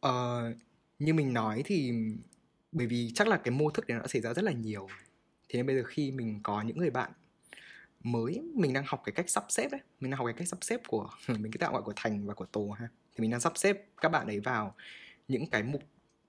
Ờ, 0.00 0.52
như 0.98 1.14
mình 1.14 1.32
nói 1.32 1.62
thì 1.64 1.92
bởi 2.72 2.86
vì 2.86 3.10
chắc 3.14 3.28
là 3.28 3.36
cái 3.36 3.52
mô 3.52 3.70
thức 3.70 3.88
này 3.88 3.96
nó 3.96 4.02
đã 4.02 4.08
xảy 4.08 4.22
ra 4.22 4.34
rất 4.34 4.44
là 4.44 4.52
nhiều. 4.52 4.88
Thế 5.48 5.58
nên 5.58 5.66
bây 5.66 5.76
giờ 5.76 5.82
khi 5.86 6.10
mình 6.12 6.40
có 6.42 6.62
những 6.62 6.78
người 6.78 6.90
bạn 6.90 7.10
mới 8.02 8.42
mình 8.54 8.72
đang 8.72 8.84
học 8.86 9.02
cái 9.04 9.12
cách 9.12 9.30
sắp 9.30 9.44
xếp 9.48 9.68
đấy. 9.72 9.80
Mình 10.00 10.10
đang 10.10 10.18
học 10.18 10.26
cái 10.26 10.34
cách 10.38 10.48
sắp 10.48 10.58
xếp 10.60 10.80
của 10.88 11.08
mình 11.28 11.52
cái 11.52 11.58
tạo 11.58 11.72
gọi 11.72 11.82
của 11.82 11.92
thành 11.96 12.26
và 12.26 12.34
của 12.34 12.46
tổ 12.46 12.68
ha. 12.68 12.88
Thì 13.14 13.22
mình 13.22 13.30
đang 13.30 13.40
sắp 13.40 13.52
xếp 13.56 13.86
các 14.00 14.08
bạn 14.08 14.26
ấy 14.26 14.40
vào 14.40 14.74
những 15.28 15.46
cái 15.46 15.62
mục 15.62 15.82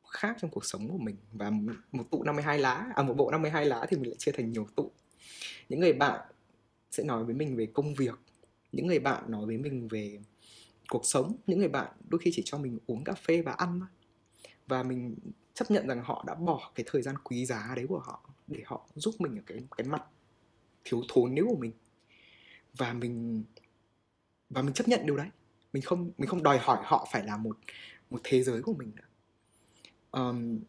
khác 0.09 0.37
trong 0.41 0.51
cuộc 0.51 0.65
sống 0.65 0.89
của 0.89 0.97
mình. 0.97 1.15
Và 1.31 1.49
một 1.91 2.11
tụ 2.11 2.23
52 2.23 2.59
lá 2.59 2.91
à 2.95 3.03
một 3.03 3.13
bộ 3.13 3.31
52 3.31 3.65
lá 3.65 3.85
thì 3.89 3.97
mình 3.97 4.09
lại 4.09 4.15
chia 4.17 4.31
thành 4.31 4.51
nhiều 4.51 4.67
tụ. 4.75 4.91
Những 5.69 5.79
người 5.79 5.93
bạn 5.93 6.19
sẽ 6.91 7.03
nói 7.03 7.23
với 7.23 7.35
mình 7.35 7.55
về 7.55 7.65
công 7.73 7.93
việc 7.93 8.19
những 8.75 8.87
người 8.87 8.99
bạn 8.99 9.31
nói 9.31 9.45
với 9.45 9.57
mình 9.57 9.87
về 9.87 10.19
cuộc 10.89 11.05
sống 11.05 11.35
những 11.47 11.59
người 11.59 11.69
bạn 11.69 11.91
đôi 12.09 12.19
khi 12.19 12.31
chỉ 12.33 12.41
cho 12.45 12.57
mình 12.57 12.79
uống 12.87 13.03
cà 13.03 13.13
phê 13.13 13.41
và 13.41 13.51
ăn 13.51 13.79
thôi. 13.79 13.89
Và 14.67 14.83
mình 14.83 15.15
chấp 15.53 15.71
nhận 15.71 15.87
rằng 15.87 16.03
họ 16.03 16.23
đã 16.27 16.35
bỏ 16.35 16.71
cái 16.75 16.85
thời 16.89 17.01
gian 17.01 17.15
quý 17.23 17.45
giá 17.45 17.73
đấy 17.75 17.85
của 17.89 17.99
họ 17.99 18.29
để 18.47 18.61
họ 18.65 18.87
giúp 18.95 19.15
mình 19.19 19.35
ở 19.35 19.41
cái 19.45 19.59
cái 19.77 19.87
mặt 19.87 20.03
thiếu 20.83 21.01
thốn 21.09 21.35
nếu 21.35 21.47
của 21.47 21.57
mình. 21.57 21.71
Và 22.77 22.93
mình 22.93 23.43
và 24.49 24.61
mình 24.61 24.73
chấp 24.73 24.87
nhận 24.87 25.05
điều 25.05 25.17
đấy. 25.17 25.27
Mình 25.73 25.83
không 25.83 26.11
mình 26.17 26.29
không 26.29 26.43
đòi 26.43 26.57
hỏi 26.57 26.79
họ 26.83 27.07
phải 27.11 27.23
là 27.23 27.37
một 27.37 27.57
một 28.09 28.21
thế 28.23 28.43
giới 28.43 28.61
của 28.61 28.73
mình 28.73 28.91
nữa. 28.95 29.07
Um, 30.11 30.59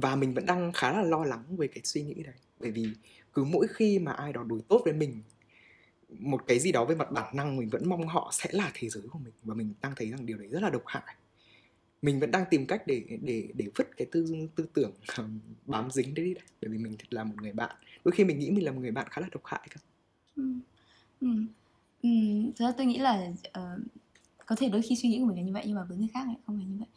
và 0.00 0.16
mình 0.16 0.34
vẫn 0.34 0.46
đang 0.46 0.72
khá 0.72 0.92
là 0.92 1.02
lo 1.02 1.24
lắng 1.24 1.56
về 1.56 1.66
cái 1.66 1.80
suy 1.84 2.02
nghĩ 2.02 2.22
đấy. 2.22 2.34
Bởi 2.60 2.70
vì 2.70 2.86
cứ 3.32 3.44
mỗi 3.44 3.66
khi 3.70 3.98
mà 3.98 4.12
ai 4.12 4.32
đó 4.32 4.42
đối 4.42 4.60
tốt 4.68 4.80
với 4.84 4.92
mình 4.92 5.22
một 6.08 6.42
cái 6.46 6.58
gì 6.58 6.72
đó 6.72 6.84
về 6.84 6.94
mặt 6.94 7.12
bản 7.12 7.36
năng 7.36 7.56
mình 7.56 7.68
vẫn 7.68 7.88
mong 7.88 8.06
họ 8.06 8.30
sẽ 8.32 8.50
là 8.52 8.70
thế 8.74 8.88
giới 8.88 9.02
của 9.10 9.18
mình 9.18 9.32
và 9.42 9.54
mình 9.54 9.74
đang 9.82 9.92
thấy 9.96 10.10
rằng 10.10 10.26
điều 10.26 10.38
đấy 10.38 10.48
rất 10.48 10.62
là 10.62 10.70
độc 10.70 10.82
hại 10.86 11.16
mình 12.02 12.20
vẫn 12.20 12.30
đang 12.30 12.44
tìm 12.50 12.66
cách 12.66 12.82
để 12.86 13.02
để 13.22 13.48
để 13.54 13.66
vứt 13.74 13.96
cái 13.96 14.06
tư 14.12 14.26
tư 14.54 14.66
tưởng 14.74 14.92
um, 15.18 15.40
bám 15.66 15.90
dính 15.90 16.14
đấy 16.14 16.24
đi 16.24 16.34
đấy 16.34 16.44
bởi 16.62 16.70
vì 16.70 16.78
mình 16.78 16.96
thật 16.98 17.06
là 17.10 17.24
một 17.24 17.34
người 17.42 17.52
bạn 17.52 17.76
đôi 18.04 18.12
khi 18.12 18.24
mình 18.24 18.38
nghĩ 18.38 18.50
mình 18.50 18.64
là 18.64 18.72
một 18.72 18.80
người 18.80 18.90
bạn 18.90 19.06
khá 19.10 19.20
là 19.20 19.28
độc 19.32 19.42
hại 19.44 19.68
cơ 19.74 19.80
ừ. 20.36 20.42
Ừ. 21.20 21.28
Ừ. 22.02 22.10
thật 22.56 22.64
ra 22.64 22.72
tôi 22.76 22.86
nghĩ 22.86 22.98
là 22.98 23.32
uh, 23.48 23.80
có 24.46 24.56
thể 24.56 24.68
đôi 24.68 24.82
khi 24.82 24.96
suy 24.96 25.08
nghĩ 25.08 25.18
của 25.20 25.26
mình 25.26 25.36
là 25.36 25.42
như 25.42 25.52
vậy 25.52 25.62
nhưng 25.66 25.76
mà 25.76 25.84
với 25.84 25.98
người 25.98 26.08
khác 26.14 26.26
lại 26.26 26.36
không 26.46 26.56
phải 26.56 26.66
như 26.66 26.76
vậy 26.78 26.88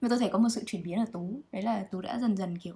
nhưng 0.00 0.08
tôi 0.08 0.18
thấy 0.18 0.28
có 0.32 0.38
một 0.38 0.48
sự 0.48 0.62
chuyển 0.66 0.82
biến 0.82 0.98
ở 0.98 1.04
tú 1.12 1.40
đấy 1.52 1.62
là 1.62 1.86
tú 1.90 2.00
đã 2.00 2.18
dần 2.18 2.36
dần 2.36 2.58
kiểu 2.58 2.74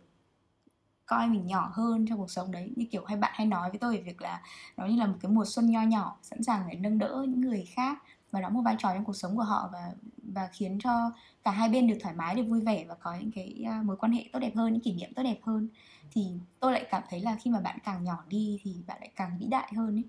coi 1.06 1.28
mình 1.28 1.46
nhỏ 1.46 1.70
hơn 1.74 2.06
trong 2.06 2.18
cuộc 2.18 2.30
sống 2.30 2.52
đấy. 2.52 2.72
Như 2.76 2.86
kiểu 2.90 3.04
hay 3.04 3.16
bạn 3.16 3.32
hay 3.34 3.46
nói 3.46 3.70
với 3.70 3.78
tôi 3.78 3.96
về 3.96 4.02
việc 4.02 4.22
là 4.22 4.42
nó 4.76 4.86
như 4.86 4.96
là 4.96 5.06
một 5.06 5.16
cái 5.20 5.32
mùa 5.32 5.44
xuân 5.44 5.70
nho 5.70 5.82
nhỏ 5.82 6.16
sẵn 6.22 6.42
sàng 6.42 6.68
để 6.70 6.78
nâng 6.78 6.98
đỡ 6.98 7.26
những 7.28 7.40
người 7.40 7.64
khác 7.74 8.02
và 8.30 8.40
đóng 8.40 8.54
một 8.54 8.62
vai 8.64 8.76
trò 8.78 8.94
trong 8.94 9.04
cuộc 9.04 9.16
sống 9.16 9.36
của 9.36 9.42
họ 9.42 9.68
và 9.72 9.92
và 10.34 10.48
khiến 10.52 10.78
cho 10.82 11.12
cả 11.44 11.50
hai 11.50 11.68
bên 11.68 11.86
được 11.86 11.96
thoải 12.00 12.14
mái 12.14 12.34
được 12.34 12.44
vui 12.48 12.60
vẻ 12.60 12.84
và 12.88 12.94
có 12.94 13.14
những 13.20 13.30
cái 13.30 13.62
à, 13.66 13.82
mối 13.84 13.96
quan 13.96 14.12
hệ 14.12 14.24
tốt 14.32 14.38
đẹp 14.38 14.56
hơn 14.56 14.72
những 14.72 14.82
kỷ 14.82 14.92
niệm 14.92 15.14
tốt 15.14 15.22
đẹp 15.22 15.38
hơn. 15.42 15.68
Thì 16.12 16.26
tôi 16.60 16.72
lại 16.72 16.86
cảm 16.90 17.02
thấy 17.10 17.20
là 17.20 17.36
khi 17.42 17.50
mà 17.50 17.60
bạn 17.60 17.78
càng 17.84 18.04
nhỏ 18.04 18.24
đi 18.28 18.60
thì 18.62 18.74
bạn 18.86 18.96
lại 19.00 19.10
càng 19.16 19.38
vĩ 19.40 19.46
đại 19.46 19.72
hơn 19.76 19.96
ấy. 19.96 20.04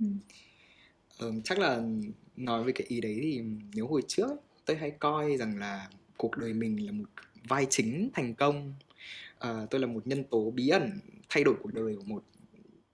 Ừ. 0.00 0.06
Ừ, 1.18 1.32
chắc 1.44 1.58
là 1.58 1.82
nói 2.36 2.64
về 2.64 2.72
cái 2.72 2.86
ý 2.88 3.00
đấy 3.00 3.18
thì 3.22 3.42
nếu 3.74 3.88
hồi 3.88 4.02
trước 4.08 4.30
tôi 4.64 4.76
hay 4.76 4.90
coi 4.90 5.36
rằng 5.36 5.58
là 5.58 5.88
cuộc 6.16 6.36
đời 6.36 6.52
mình 6.52 6.86
là 6.86 6.92
một 6.92 7.04
vai 7.48 7.66
chính 7.70 8.10
thành 8.14 8.34
công 8.34 8.74
Ờ, 9.44 9.66
tôi 9.70 9.80
là 9.80 9.86
một 9.86 10.06
nhân 10.06 10.24
tố 10.24 10.50
bí 10.50 10.68
ẩn 10.68 11.00
thay 11.28 11.44
đổi 11.44 11.54
cuộc 11.62 11.74
đời 11.74 11.96
của 11.96 12.04
một 12.04 12.24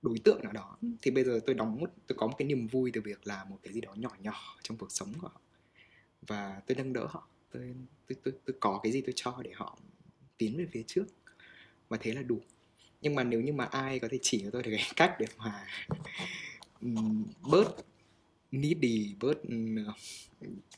đối 0.02 0.18
tượng 0.18 0.42
nào 0.42 0.52
đó. 0.52 0.78
Thì 1.02 1.10
bây 1.10 1.24
giờ 1.24 1.40
tôi 1.46 1.54
đóng 1.54 1.80
một 1.80 1.90
tôi 2.06 2.16
có 2.18 2.26
một 2.26 2.34
cái 2.38 2.48
niềm 2.48 2.66
vui 2.66 2.90
từ 2.94 3.00
việc 3.00 3.26
là 3.26 3.44
một 3.44 3.58
cái 3.62 3.72
gì 3.72 3.80
đó 3.80 3.94
nhỏ 3.94 4.10
nhỏ 4.22 4.58
trong 4.62 4.76
cuộc 4.76 4.92
sống 4.92 5.12
của 5.20 5.28
họ. 5.28 5.40
Và 6.26 6.62
tôi 6.66 6.76
nâng 6.76 6.92
đỡ 6.92 7.06
họ. 7.10 7.28
Tôi 7.52 7.74
tôi 8.08 8.18
tôi, 8.24 8.34
tôi 8.44 8.56
có 8.60 8.80
cái 8.82 8.92
gì 8.92 9.00
tôi 9.00 9.12
cho 9.16 9.40
để 9.44 9.50
họ 9.54 9.78
tiến 10.38 10.58
về 10.58 10.66
phía 10.72 10.82
trước. 10.86 11.04
Và 11.88 11.98
thế 12.00 12.14
là 12.14 12.22
đủ. 12.22 12.40
Nhưng 13.02 13.14
mà 13.14 13.24
nếu 13.24 13.40
như 13.40 13.52
mà 13.52 13.64
ai 13.64 13.98
có 13.98 14.08
thể 14.10 14.18
chỉ 14.22 14.40
cho 14.44 14.50
tôi 14.50 14.62
được 14.62 14.70
cái 14.70 14.86
cách 14.96 15.16
để 15.18 15.26
mà 15.36 15.66
bớt 17.50 17.76
needy 18.52 19.14
bớt 19.20 19.38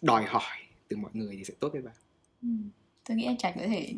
đòi 0.02 0.24
hỏi 0.24 0.58
từ 0.88 0.96
mọi 0.96 1.10
người 1.14 1.36
thì 1.36 1.44
sẽ 1.44 1.54
tốt 1.60 1.72
với 1.72 1.82
bạn. 1.82 1.94
Ừ 2.42 2.48
tôi 3.04 3.16
nghĩ 3.16 3.26
anh 3.26 3.38
trạch 3.38 3.54
có 3.56 3.62
thể 3.66 3.94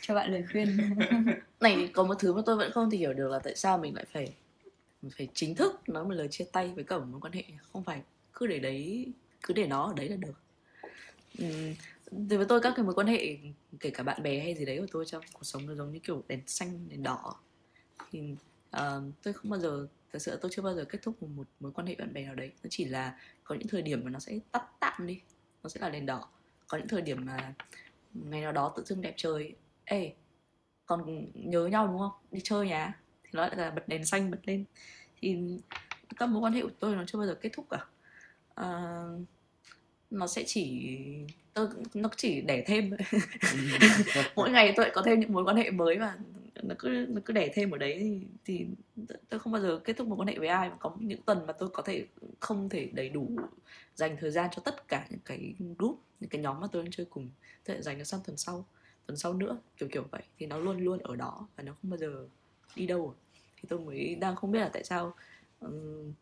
cho 0.00 0.14
bạn 0.14 0.32
lời 0.32 0.44
khuyên. 0.52 0.78
Này 1.60 1.90
có 1.92 2.04
một 2.04 2.14
thứ 2.18 2.34
mà 2.34 2.42
tôi 2.46 2.56
vẫn 2.56 2.72
không 2.72 2.90
thể 2.90 2.98
hiểu 2.98 3.12
được 3.12 3.30
là 3.30 3.38
tại 3.38 3.56
sao 3.56 3.78
mình 3.78 3.94
lại 3.94 4.04
phải 4.12 4.34
mình 5.02 5.12
phải 5.16 5.28
chính 5.34 5.54
thức 5.54 5.88
nói 5.88 6.04
một 6.04 6.10
lời 6.10 6.28
chia 6.30 6.44
tay 6.52 6.72
với 6.74 6.84
cả 6.84 6.98
một 6.98 7.04
mối 7.10 7.20
quan 7.20 7.32
hệ. 7.32 7.44
Không 7.72 7.84
phải 7.84 8.02
cứ 8.32 8.46
để 8.46 8.58
đấy 8.58 9.06
cứ 9.42 9.54
để 9.54 9.66
nó 9.66 9.86
ở 9.86 9.94
đấy 9.96 10.08
là 10.08 10.16
được. 10.16 10.34
Ừm, 11.38 11.74
thì 12.30 12.36
với 12.36 12.46
tôi 12.46 12.60
các 12.60 12.72
cái 12.76 12.84
mối 12.84 12.94
quan 12.94 13.06
hệ 13.06 13.36
kể 13.80 13.90
cả 13.90 14.02
bạn 14.02 14.22
bè 14.22 14.40
hay 14.40 14.54
gì 14.54 14.64
đấy 14.64 14.78
của 14.78 14.86
tôi 14.92 15.06
trong 15.06 15.22
cuộc 15.32 15.44
sống 15.44 15.66
nó 15.66 15.74
giống 15.74 15.92
như 15.92 15.98
kiểu 15.98 16.22
đèn 16.28 16.40
xanh 16.46 16.88
đèn 16.88 17.02
đỏ. 17.02 17.34
Thì 18.10 18.34
uh, 18.76 18.82
tôi 19.22 19.34
không 19.34 19.50
bao 19.50 19.60
giờ 19.60 19.86
thật 20.12 20.18
sự 20.18 20.38
tôi 20.42 20.50
chưa 20.54 20.62
bao 20.62 20.74
giờ 20.74 20.84
kết 20.84 21.02
thúc 21.02 21.22
một, 21.22 21.28
một 21.36 21.46
mối 21.60 21.72
quan 21.72 21.86
hệ 21.86 21.94
bạn 21.94 22.12
bè 22.12 22.24
nào 22.24 22.34
đấy. 22.34 22.52
Nó 22.62 22.68
chỉ 22.70 22.84
là 22.84 23.18
có 23.44 23.54
những 23.54 23.68
thời 23.68 23.82
điểm 23.82 24.00
mà 24.04 24.10
nó 24.10 24.18
sẽ 24.18 24.38
tắt 24.52 24.64
tạm 24.80 25.06
đi 25.06 25.20
nó 25.62 25.68
sẽ 25.68 25.80
là 25.80 25.90
đèn 25.90 26.06
đỏ. 26.06 26.28
Có 26.68 26.78
những 26.78 26.88
thời 26.88 27.02
điểm 27.02 27.26
mà 27.26 27.54
ngày 28.14 28.40
nào 28.40 28.52
đó 28.52 28.72
tự 28.76 28.84
dưng 28.84 29.02
đẹp 29.02 29.14
trời. 29.16 29.54
Ê 29.84 30.12
còn 30.86 31.26
nhớ 31.34 31.66
nhau 31.66 31.86
đúng 31.86 31.98
không? 31.98 32.12
Đi 32.30 32.40
chơi 32.44 32.68
nhà. 32.68 33.00
Thì 33.24 33.30
nó 33.32 33.46
lại 33.46 33.56
là 33.56 33.70
bật 33.70 33.88
đèn 33.88 34.04
xanh 34.04 34.30
bật 34.30 34.38
lên. 34.44 34.64
Thì 35.20 35.36
các 36.16 36.28
mối 36.28 36.42
quan 36.42 36.52
hệ 36.52 36.62
của 36.62 36.70
tôi 36.80 36.96
nó 36.96 37.04
chưa 37.06 37.18
bao 37.18 37.26
giờ 37.26 37.34
kết 37.34 37.50
thúc 37.52 37.66
cả. 37.70 37.84
À, 38.54 39.02
nó 40.10 40.26
sẽ 40.26 40.42
chỉ 40.46 40.98
tôi 41.54 41.68
nó 41.94 42.08
chỉ 42.16 42.40
đẻ 42.40 42.64
thêm. 42.66 42.90
Mỗi 44.36 44.50
ngày 44.50 44.72
tôi 44.76 44.86
lại 44.86 44.92
có 44.94 45.02
thêm 45.02 45.20
những 45.20 45.32
mối 45.32 45.44
quan 45.44 45.56
hệ 45.56 45.70
mới 45.70 45.98
và 45.98 46.18
nó 46.62 46.74
cứ 46.78 47.06
nó 47.08 47.20
cứ 47.24 47.32
đẻ 47.32 47.48
thêm 47.54 47.70
ở 47.70 47.78
đấy. 47.78 47.98
Thì, 47.98 48.20
thì 48.44 48.66
tôi 49.28 49.40
không 49.40 49.52
bao 49.52 49.62
giờ 49.62 49.80
kết 49.84 49.96
thúc 49.96 50.08
mối 50.08 50.18
quan 50.18 50.28
hệ 50.28 50.38
với 50.38 50.48
ai. 50.48 50.70
Mà 50.70 50.76
có 50.78 50.96
những 50.98 51.22
tuần 51.22 51.46
mà 51.46 51.52
tôi 51.52 51.68
có 51.68 51.82
thể 51.82 52.06
không 52.40 52.68
thể 52.68 52.88
đầy 52.92 53.08
đủ 53.08 53.28
dành 53.94 54.16
thời 54.20 54.30
gian 54.30 54.50
cho 54.52 54.62
tất 54.64 54.88
cả 54.88 55.06
những 55.10 55.20
cái 55.24 55.54
group 55.78 56.00
những 56.24 56.30
cái 56.30 56.40
nhóm 56.40 56.60
mà 56.60 56.66
tôi 56.72 56.82
đang 56.82 56.92
chơi 56.92 57.06
cùng 57.10 57.30
tôi 57.64 57.76
lại 57.76 57.82
dành 57.82 57.98
nó 57.98 58.04
sang 58.04 58.20
tuần 58.26 58.36
sau 58.36 58.66
tuần 59.06 59.16
sau 59.16 59.34
nữa 59.34 59.60
kiểu 59.76 59.88
kiểu 59.92 60.06
vậy. 60.10 60.22
Thì 60.38 60.46
nó 60.46 60.58
luôn 60.58 60.78
luôn 60.78 60.98
ở 60.98 61.16
đó 61.16 61.48
và 61.56 61.62
nó 61.62 61.72
không 61.72 61.90
bao 61.90 61.98
giờ 61.98 62.28
đi 62.76 62.86
đâu. 62.86 63.14
Thì 63.56 63.62
tôi 63.68 63.80
mới 63.80 64.14
đang 64.14 64.36
không 64.36 64.52
biết 64.52 64.60
là 64.60 64.70
tại 64.72 64.84
sao 64.84 65.14
um, 65.60 66.12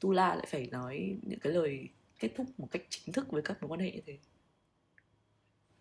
Tula 0.00 0.34
lại 0.34 0.46
phải 0.50 0.66
nói 0.66 1.16
những 1.22 1.38
cái 1.38 1.52
lời 1.52 1.88
kết 2.18 2.30
thúc 2.36 2.46
một 2.58 2.68
cách 2.70 2.82
chính 2.88 3.12
thức 3.12 3.30
với 3.30 3.42
các 3.42 3.62
mối 3.62 3.68
quan 3.68 3.80
hệ 3.80 3.90
như 3.90 4.00
thế. 4.06 4.18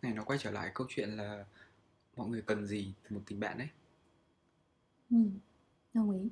Này 0.01 0.14
nó 0.14 0.24
quay 0.24 0.39
trở 0.39 0.51
lại 0.51 0.72
câu 0.74 0.88
chuyện 0.89 1.10
là 1.10 1.45
mọi 2.16 2.28
người 2.28 2.41
cần 2.41 2.66
gì 2.66 2.93
từ 3.04 3.16
một 3.16 3.22
tình 3.26 3.39
bạn 3.39 3.58
đấy 3.58 3.68
ừ. 5.10 5.18
đồng 5.93 6.12
ý. 6.12 6.30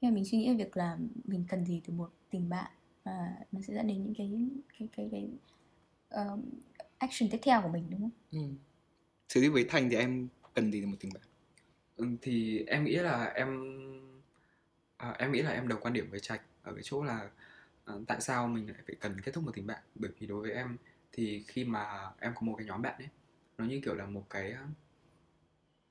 Khi 0.00 0.08
mà 0.08 0.14
mình 0.14 0.24
suy 0.24 0.38
nghĩ 0.38 0.48
về 0.48 0.54
việc 0.54 0.76
là 0.76 0.98
mình 1.24 1.44
cần 1.48 1.64
gì 1.64 1.80
từ 1.86 1.92
một 1.92 2.10
tình 2.30 2.48
bạn 2.48 2.70
và 3.04 3.34
nó 3.52 3.60
sẽ 3.60 3.74
dẫn 3.74 3.86
đến 3.86 4.02
những 4.04 4.14
cái 4.14 4.48
cái 4.78 4.88
cái 4.96 5.08
cái 5.12 5.28
um, 6.10 6.42
action 6.98 7.30
tiếp 7.30 7.38
theo 7.42 7.62
của 7.62 7.68
mình 7.68 7.86
đúng 7.90 8.00
không 8.00 8.10
ừ. 8.32 8.38
Thế 9.28 9.40
thì 9.40 9.48
với 9.48 9.64
Thành 9.68 9.90
thì 9.90 9.96
em 9.96 10.28
cần 10.54 10.72
gì 10.72 10.80
từ 10.80 10.86
một 10.86 10.96
tình 11.00 11.12
bạn? 11.14 11.22
ừ, 11.96 12.06
thì 12.22 12.64
em 12.66 12.84
nghĩ 12.84 12.96
là 12.96 13.24
em 13.24 13.48
à, 14.96 15.14
em 15.18 15.32
nghĩ 15.32 15.42
là 15.42 15.50
em 15.50 15.68
đồng 15.68 15.80
quan 15.80 15.92
điểm 15.94 16.10
với 16.10 16.20
trạch 16.20 16.42
ở 16.62 16.72
cái 16.74 16.82
chỗ 16.84 17.02
là 17.04 17.30
à, 17.84 17.94
tại 18.06 18.20
sao 18.20 18.48
mình 18.48 18.70
lại 18.70 18.82
phải 18.86 18.96
cần 19.00 19.20
kết 19.20 19.32
thúc 19.34 19.44
một 19.44 19.52
tình 19.54 19.66
bạn 19.66 19.82
bởi 19.94 20.10
vì 20.18 20.26
đối 20.26 20.42
với 20.42 20.52
em 20.52 20.76
thì 21.12 21.44
khi 21.48 21.64
mà 21.64 22.10
em 22.20 22.32
có 22.34 22.40
một 22.40 22.54
cái 22.58 22.66
nhóm 22.66 22.82
bạn 22.82 22.94
ấy 22.98 23.08
nó 23.58 23.64
như 23.64 23.80
kiểu 23.84 23.94
là 23.94 24.06
một 24.06 24.26
cái 24.30 24.54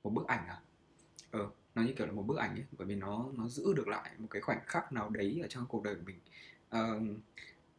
một 0.02 0.10
bức 0.10 0.26
ảnh 0.26 0.46
à 0.48 0.60
ờ 1.30 1.50
nó 1.74 1.82
như 1.82 1.92
kiểu 1.92 2.06
là 2.06 2.12
một 2.12 2.22
bức 2.22 2.38
ảnh 2.38 2.50
ấy 2.50 2.64
bởi 2.78 2.86
vì 2.86 2.94
nó 2.94 3.26
nó 3.36 3.48
giữ 3.48 3.74
được 3.76 3.88
lại 3.88 4.10
một 4.18 4.26
cái 4.30 4.42
khoảnh 4.42 4.60
khắc 4.66 4.92
nào 4.92 5.10
đấy 5.10 5.38
ở 5.42 5.48
trong 5.48 5.66
cuộc 5.68 5.82
đời 5.82 5.94
của 5.94 6.02
mình 6.06 6.18
Ờ, 6.70 7.00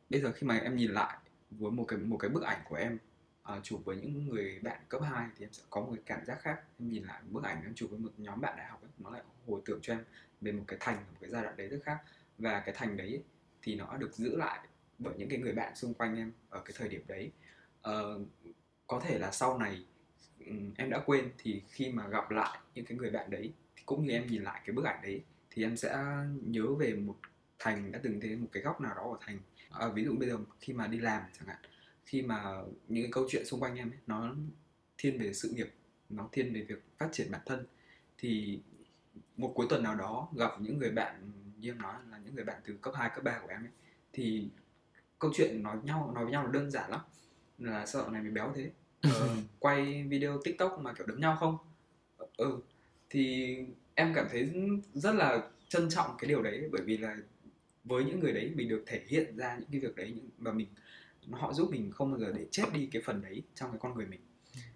bây 0.09 0.21
giờ 0.21 0.31
khi 0.35 0.47
mà 0.47 0.57
em 0.57 0.75
nhìn 0.75 0.91
lại 0.91 1.17
với 1.51 1.71
một 1.71 1.85
cái 1.87 1.99
một 1.99 2.17
cái 2.17 2.29
bức 2.29 2.43
ảnh 2.43 2.61
của 2.69 2.75
em 2.75 2.97
à, 3.43 3.59
chụp 3.63 3.81
với 3.85 3.95
những 3.95 4.29
người 4.29 4.59
bạn 4.63 4.81
cấp 4.89 5.01
2 5.01 5.27
thì 5.37 5.45
em 5.45 5.53
sẽ 5.53 5.63
có 5.69 5.81
một 5.81 5.91
cái 5.95 6.03
cảm 6.05 6.25
giác 6.25 6.41
khác. 6.41 6.61
Em 6.79 6.89
nhìn 6.89 7.03
lại 7.03 7.21
bức 7.29 7.43
ảnh 7.43 7.63
em 7.63 7.73
chụp 7.75 7.89
với 7.89 7.99
một 7.99 8.11
nhóm 8.17 8.41
bạn 8.41 8.57
đại 8.57 8.67
học 8.67 8.81
ấy, 8.81 8.91
nó 8.97 9.09
lại 9.09 9.21
hồi 9.47 9.61
tưởng 9.65 9.79
cho 9.81 9.93
em 9.93 10.03
về 10.41 10.51
một 10.51 10.63
cái 10.67 10.77
thành 10.81 10.95
một 10.95 11.17
cái 11.21 11.29
giai 11.29 11.43
đoạn 11.43 11.57
đấy 11.57 11.67
rất 11.67 11.79
khác. 11.83 11.97
Và 12.37 12.59
cái 12.59 12.75
thành 12.77 12.97
đấy 12.97 13.23
thì 13.61 13.75
nó 13.75 13.97
được 13.97 14.13
giữ 14.13 14.35
lại 14.35 14.59
bởi 14.99 15.13
những 15.17 15.29
cái 15.29 15.39
người 15.39 15.53
bạn 15.53 15.75
xung 15.75 15.93
quanh 15.93 16.17
em 16.17 16.31
ở 16.49 16.61
cái 16.65 16.73
thời 16.77 16.89
điểm 16.89 17.01
đấy. 17.07 17.31
À, 17.81 17.93
có 18.87 19.01
thể 19.03 19.19
là 19.19 19.31
sau 19.31 19.57
này 19.57 19.85
em 20.77 20.89
đã 20.89 20.99
quên 21.05 21.31
thì 21.37 21.61
khi 21.69 21.91
mà 21.91 22.07
gặp 22.07 22.31
lại 22.31 22.59
những 22.75 22.85
cái 22.85 22.97
người 22.97 23.09
bạn 23.09 23.29
đấy 23.29 23.53
thì 23.75 23.83
cũng 23.85 24.05
như 24.05 24.11
em 24.11 24.27
nhìn 24.27 24.43
lại 24.43 24.61
cái 24.65 24.73
bức 24.73 24.85
ảnh 24.85 25.01
đấy 25.01 25.23
thì 25.49 25.63
em 25.63 25.77
sẽ 25.77 25.97
nhớ 26.45 26.73
về 26.79 26.93
một 26.93 27.15
thành 27.59 27.91
đã 27.91 27.99
từng 28.03 28.19
thấy 28.21 28.35
một 28.35 28.47
cái 28.51 28.63
góc 28.63 28.81
nào 28.81 28.95
đó 28.95 29.03
của 29.03 29.17
thành 29.21 29.39
à, 29.70 29.88
ví 29.88 30.05
dụ 30.05 30.15
bây 30.20 30.30
giờ 30.30 30.38
khi 30.59 30.74
mà 30.74 30.88
đi 30.88 30.99
làm 30.99 31.24
chẳng 31.39 31.47
hạn 31.47 31.57
khi 32.05 32.22
mà 32.22 32.61
những 32.88 33.03
cái 33.03 33.11
câu 33.11 33.26
chuyện 33.30 33.45
xung 33.45 33.59
quanh 33.59 33.76
em 33.76 33.91
ấy, 33.91 33.99
nó 34.07 34.36
thiên 34.97 35.20
về 35.20 35.34
sự 35.34 35.49
nghiệp 35.49 35.74
nó 36.09 36.30
thiên 36.32 36.53
về 36.53 36.61
việc 36.61 36.84
phát 36.97 37.09
triển 37.11 37.32
bản 37.32 37.41
thân 37.45 37.65
thì 38.17 38.59
một 39.38 39.51
cuối 39.55 39.67
tuần 39.70 39.84
nào 39.84 39.95
đó 39.95 40.30
gặp 40.36 40.51
những 40.59 40.80
người 40.80 40.91
bạn 40.91 41.32
như 41.59 41.70
em 41.70 41.82
nói 41.82 41.95
là 42.11 42.17
những 42.17 42.36
người 42.36 42.43
bạn 42.43 42.61
từ 42.65 42.78
cấp 42.82 42.93
2, 42.97 43.09
cấp 43.15 43.24
3 43.24 43.39
của 43.39 43.47
em 43.47 43.63
ấy 43.63 43.72
thì 44.13 44.49
câu 45.20 45.32
chuyện 45.36 45.63
nói 45.63 45.78
nhau 45.84 46.11
nói 46.15 46.24
với 46.24 46.32
nhau 46.32 46.43
là 46.45 46.51
đơn 46.51 46.72
giản 46.72 46.91
lắm 46.91 46.99
là 47.59 47.86
sợ 47.86 48.09
này 48.11 48.22
mày 48.22 48.32
béo 48.32 48.53
thế 48.55 48.72
ờ, 49.01 49.36
quay 49.59 50.03
video 50.03 50.39
tiktok 50.43 50.80
mà 50.80 50.93
kiểu 50.93 51.07
đấm 51.07 51.20
nhau 51.20 51.38
không? 51.39 51.57
Ừ 52.38 52.59
thì 53.09 53.55
em 53.95 54.13
cảm 54.15 54.28
thấy 54.32 54.49
rất 54.93 55.15
là 55.15 55.41
trân 55.67 55.89
trọng 55.89 56.15
cái 56.17 56.28
điều 56.28 56.41
đấy 56.41 56.70
bởi 56.72 56.82
vì 56.82 56.97
là 56.97 57.15
với 57.84 58.03
những 58.03 58.19
người 58.19 58.34
đấy 58.34 58.51
mình 58.55 58.69
được 58.69 58.84
thể 58.88 59.01
hiện 59.07 59.38
ra 59.38 59.57
những 59.59 59.69
cái 59.71 59.80
việc 59.82 59.95
đấy 59.95 60.21
và 60.38 60.51
mình 60.51 60.67
họ 61.32 61.53
giúp 61.53 61.69
mình 61.71 61.91
không 61.91 62.11
bao 62.11 62.19
giờ 62.19 62.32
để 62.36 62.45
chết 62.51 62.63
đi 62.73 62.89
cái 62.91 63.01
phần 63.05 63.21
đấy 63.21 63.41
trong 63.55 63.71
cái 63.71 63.80
con 63.80 63.95
người 63.95 64.05
mình. 64.05 64.19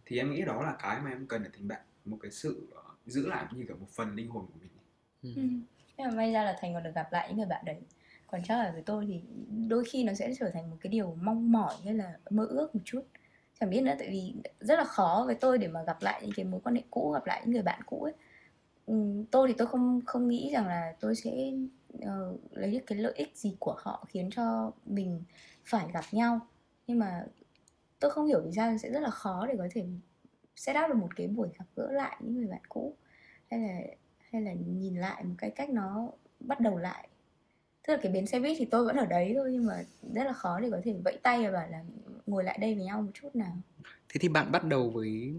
Thì 0.06 0.18
em 0.18 0.32
nghĩ 0.32 0.42
đó 0.42 0.64
là 0.64 0.76
cái 0.80 1.02
mà 1.02 1.10
em 1.10 1.28
cần 1.28 1.44
ở 1.44 1.50
tình 1.54 1.68
bạn 1.68 1.82
một 2.06 2.18
cái 2.22 2.32
sự 2.32 2.68
ờ, 2.72 2.84
giữ 3.06 3.28
lại 3.28 3.46
như 3.52 3.64
kiểu 3.68 3.78
một 3.80 3.90
phần 3.90 4.16
linh 4.16 4.30
hồn 4.30 4.46
của 4.46 4.60
mình. 4.60 4.70
Ừ. 5.36 5.42
nhưng 5.98 6.08
mà 6.08 6.16
may 6.16 6.32
ra 6.32 6.44
là 6.44 6.58
thành 6.62 6.74
còn 6.74 6.84
được 6.84 6.96
gặp 6.96 7.12
lại 7.12 7.28
những 7.28 7.38
người 7.38 7.46
bạn 7.46 7.66
đấy. 7.66 7.78
Còn 8.28 8.42
chắc 8.44 8.58
là 8.58 8.72
với 8.72 8.82
tôi 8.82 9.06
thì 9.08 9.22
đôi 9.68 9.84
khi 9.86 10.04
nó 10.04 10.14
sẽ 10.14 10.34
trở 10.40 10.50
thành 10.54 10.70
một 10.70 10.78
cái 10.82 10.92
điều 10.92 11.18
mong 11.22 11.52
mỏi 11.52 11.76
hay 11.86 11.94
là 11.94 12.18
mơ 12.30 12.46
ước 12.46 12.76
một 12.76 12.82
chút. 12.86 13.02
Chẳng 13.60 13.70
biết 13.70 13.82
nữa 13.82 13.96
tại 14.00 14.10
vì 14.10 14.34
rất 14.60 14.80
là 14.80 14.84
khó 14.84 15.24
với 15.26 15.36
tôi 15.36 15.58
để 15.58 15.68
mà 15.68 15.84
gặp 15.84 15.98
lại 16.02 16.22
những 16.22 16.32
cái 16.36 16.46
mối 16.46 16.62
quan 16.64 16.76
hệ 16.76 16.82
cũ 16.92 17.12
gặp 17.12 17.26
lại 17.26 17.42
những 17.44 17.52
người 17.52 17.62
bạn 17.62 17.82
cũ 17.86 18.04
ấy. 18.04 18.14
Ừ, 18.86 19.24
tôi 19.32 19.48
thì 19.48 19.54
tôi 19.58 19.68
không 19.68 20.02
không 20.06 20.28
nghĩ 20.28 20.50
rằng 20.54 20.68
là 20.68 20.96
tôi 21.00 21.16
sẽ 21.16 21.32
uh, 21.98 22.40
lấy 22.52 22.72
được 22.72 22.84
cái 22.88 22.98
lợi 22.98 23.14
ích 23.16 23.38
gì 23.38 23.56
của 23.60 23.76
họ 23.78 24.06
khiến 24.10 24.30
cho 24.32 24.72
mình 24.86 25.24
phải 25.66 25.88
gặp 25.94 26.06
nhau. 26.12 26.40
Nhưng 26.88 27.00
mà 27.00 27.26
tôi 28.00 28.12
không 28.12 28.28
hiểu 28.28 28.42
vì 28.46 28.52
sao 28.56 28.78
sẽ 28.78 28.92
rất 28.92 29.00
là 29.00 29.10
khó 29.10 29.48
để 29.48 29.56
có 29.58 29.68
thể 29.72 29.86
set 30.56 30.76
up 30.84 30.90
được 30.90 30.98
một 30.98 31.16
cái 31.16 31.28
buổi 31.28 31.50
gặp 31.60 31.66
gỡ 31.76 31.92
lại 31.92 32.18
những 32.20 32.36
người 32.36 32.48
bạn 32.48 32.62
cũ. 32.70 32.96
Hay 33.52 33.60
là 33.60 33.82
hay 34.32 34.42
là 34.42 34.54
nhìn 34.54 34.96
lại 34.96 35.24
một 35.24 35.36
cái 35.38 35.50
cách 35.50 35.70
nó 35.70 36.12
bắt 36.40 36.60
đầu 36.60 36.78
lại. 36.78 37.08
Tức 37.88 37.94
là 37.94 38.00
cái 38.04 38.12
bến 38.12 38.28
xe 38.28 38.40
buýt 38.40 38.56
thì 38.60 38.66
tôi 38.66 38.86
vẫn 38.86 38.96
ở 38.96 39.06
đấy 39.06 39.34
thôi 39.36 39.50
nhưng 39.54 39.66
mà 39.66 39.84
rất 40.14 40.24
là 40.24 40.34
khó 40.34 40.60
để 40.60 40.70
có 40.72 40.82
thể 40.84 40.94
vẫy 41.06 41.20
tay 41.24 41.46
và 41.46 41.52
bảo 41.52 41.68
là 41.70 41.84
ngồi 42.26 42.44
lại 42.44 42.58
đây 42.62 42.76
với 42.76 42.84
nhau 42.84 43.02
một 43.02 43.12
chút 43.14 43.36
nào. 43.36 43.58
Thế 43.84 44.18
thì 44.20 44.30
bạn 44.30 44.52
bắt 44.52 44.64
đầu 44.64 44.90
với 44.90 45.36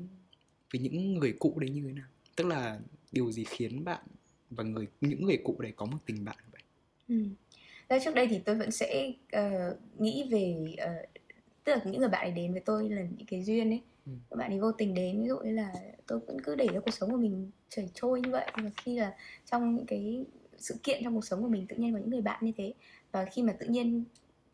với 0.73 0.81
những 0.81 1.15
người 1.15 1.37
cũ 1.39 1.59
đấy 1.61 1.71
như 1.71 1.83
thế 1.87 1.93
nào? 1.93 2.09
Tức 2.37 2.47
là 2.47 2.81
điều 3.13 3.33
gì 3.33 3.45
khiến 3.45 3.85
bạn 3.85 4.05
và 4.57 4.65
người 4.65 4.87
những 5.01 5.25
người 5.25 5.39
cũ 5.45 5.57
đấy 5.59 5.73
có 5.77 5.87
một 5.87 5.99
tình 6.07 6.25
bạn 6.25 6.37
vậy 6.53 6.63
ừ. 7.09 7.25
Trước 8.05 8.15
đây 8.15 8.27
thì 8.27 8.39
tôi 8.39 8.55
vẫn 8.55 8.71
sẽ 8.71 9.13
uh, 9.37 10.01
nghĩ 10.01 10.29
về 10.31 10.57
uh, 10.73 11.09
tức 11.65 11.73
là 11.73 11.81
những 11.85 12.01
người 12.01 12.09
bạn 12.09 12.27
ấy 12.27 12.31
đến 12.31 12.53
với 12.53 12.61
tôi 12.61 12.89
là 12.89 13.03
những 13.03 13.27
cái 13.27 13.43
duyên 13.43 13.71
ấy 13.71 13.83
ừ. 14.07 14.13
các 14.31 14.37
bạn 14.37 14.51
ấy 14.51 14.61
vô 14.61 14.73
tình 14.73 14.95
đến 14.95 15.23
ví 15.23 15.29
dụ 15.29 15.39
như 15.39 15.51
là 15.51 15.73
tôi 16.07 16.19
vẫn 16.27 16.37
cứ 16.45 16.55
để 16.55 16.67
cho 16.75 16.81
cuộc 16.81 16.91
sống 16.91 17.11
của 17.11 17.17
mình 17.17 17.51
chảy 17.69 17.91
trôi 17.95 18.21
như 18.21 18.31
vậy 18.31 18.51
và 18.63 18.71
khi 18.77 18.97
là 18.99 19.15
trong 19.51 19.77
những 19.77 19.87
cái 19.87 20.25
sự 20.59 20.75
kiện 20.83 21.05
trong 21.05 21.15
cuộc 21.15 21.25
sống 21.25 21.43
của 21.43 21.49
mình 21.49 21.67
tự 21.67 21.77
nhiên 21.77 21.93
có 21.93 21.99
những 21.99 22.11
người 22.11 22.21
bạn 22.21 22.45
như 22.45 22.53
thế 22.57 22.75
và 23.13 23.25
khi 23.25 23.43
mà 23.43 23.53
tự 23.53 23.67
nhiên 23.67 24.05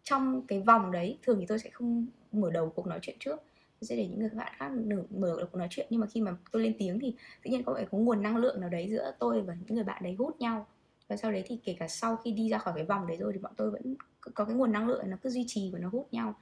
trong 0.02 0.46
cái 0.46 0.60
vòng 0.60 0.92
đấy 0.92 1.18
thường 1.22 1.40
thì 1.40 1.46
tôi 1.46 1.58
sẽ 1.58 1.70
không 1.70 2.06
mở 2.32 2.50
đầu 2.50 2.70
cuộc 2.70 2.86
nói 2.86 2.98
chuyện 3.02 3.16
trước 3.20 3.42
tôi 3.80 3.86
sẽ 3.86 3.96
để 3.96 4.06
những 4.06 4.18
người 4.18 4.30
bạn 4.34 4.52
khác 4.56 4.72
nửa, 4.72 5.02
mở 5.10 5.36
cuộc 5.52 5.58
nói 5.58 5.68
chuyện. 5.70 5.86
Nhưng 5.90 6.00
mà 6.00 6.06
khi 6.06 6.20
mà 6.20 6.36
tôi 6.50 6.62
lên 6.62 6.74
tiếng 6.78 7.00
thì 7.00 7.14
tự 7.44 7.50
nhiên 7.50 7.64
có 7.64 7.74
phải 7.74 7.86
có 7.90 7.98
nguồn 7.98 8.22
năng 8.22 8.36
lượng 8.36 8.60
nào 8.60 8.70
đấy 8.70 8.88
giữa 8.90 9.12
tôi 9.18 9.42
và 9.42 9.54
những 9.54 9.74
người 9.74 9.84
bạn 9.84 10.02
đấy 10.02 10.14
hút 10.18 10.40
nhau. 10.40 10.66
Và 11.08 11.16
sau 11.16 11.32
đấy 11.32 11.44
thì 11.46 11.58
kể 11.64 11.76
cả 11.78 11.88
sau 11.88 12.16
khi 12.16 12.32
đi 12.32 12.48
ra 12.48 12.58
khỏi 12.58 12.74
cái 12.76 12.84
vòng 12.84 13.06
đấy 13.06 13.16
rồi 13.16 13.32
thì 13.32 13.38
bọn 13.38 13.52
tôi 13.56 13.70
vẫn 13.70 13.94
có 14.34 14.44
cái 14.44 14.54
nguồn 14.54 14.72
năng 14.72 14.88
lượng 14.88 15.10
nó 15.10 15.16
cứ 15.22 15.30
duy 15.30 15.44
trì 15.46 15.70
và 15.72 15.78
nó 15.78 15.88
hút 15.88 16.08
nhau. 16.12 16.34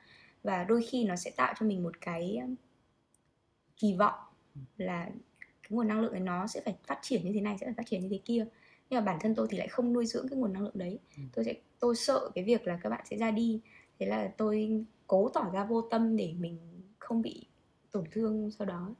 Và 0.42 0.64
đôi 0.64 0.82
khi 0.82 1.04
nó 1.04 1.16
sẽ 1.16 1.30
tạo 1.36 1.54
cho 1.60 1.66
mình 1.66 1.82
một 1.82 2.00
cái 2.00 2.38
um, 2.42 2.54
kỳ 3.76 3.94
vọng 3.94 4.14
là 4.76 5.04
cái 5.62 5.70
nguồn 5.70 5.88
năng 5.88 6.00
lượng 6.00 6.12
ấy 6.12 6.20
nó 6.20 6.46
sẽ 6.46 6.60
phải 6.64 6.76
phát 6.86 6.98
triển 7.02 7.24
như 7.24 7.32
thế 7.34 7.40
này 7.40 7.56
sẽ 7.60 7.66
phải 7.66 7.74
phát 7.74 7.86
triển 7.86 8.02
như 8.02 8.08
thế 8.08 8.20
kia. 8.24 8.46
Nhưng 8.90 9.00
mà 9.00 9.12
bản 9.12 9.18
thân 9.20 9.34
tôi 9.34 9.46
thì 9.50 9.58
lại 9.58 9.68
không 9.68 9.92
nuôi 9.92 10.06
dưỡng 10.06 10.28
cái 10.28 10.38
nguồn 10.38 10.52
năng 10.52 10.62
lượng 10.62 10.78
đấy. 10.78 10.98
Ừ. 11.16 11.22
tôi 11.34 11.44
sẽ 11.44 11.54
tôi 11.80 11.96
sợ 11.96 12.30
cái 12.34 12.44
việc 12.44 12.66
là 12.66 12.78
các 12.82 12.90
bạn 12.90 13.06
sẽ 13.10 13.16
ra 13.16 13.30
đi. 13.30 13.60
Thế 13.98 14.06
là 14.06 14.32
tôi 14.36 14.84
cố 15.06 15.28
tỏ 15.28 15.50
ra 15.52 15.64
vô 15.64 15.82
tâm 15.82 16.16
để 16.16 16.34
mình 16.38 16.58
không 17.08 17.22
bị 17.22 17.46
tổn 17.92 18.04
thương 18.12 18.50
sau 18.58 18.66
đó 18.66 18.94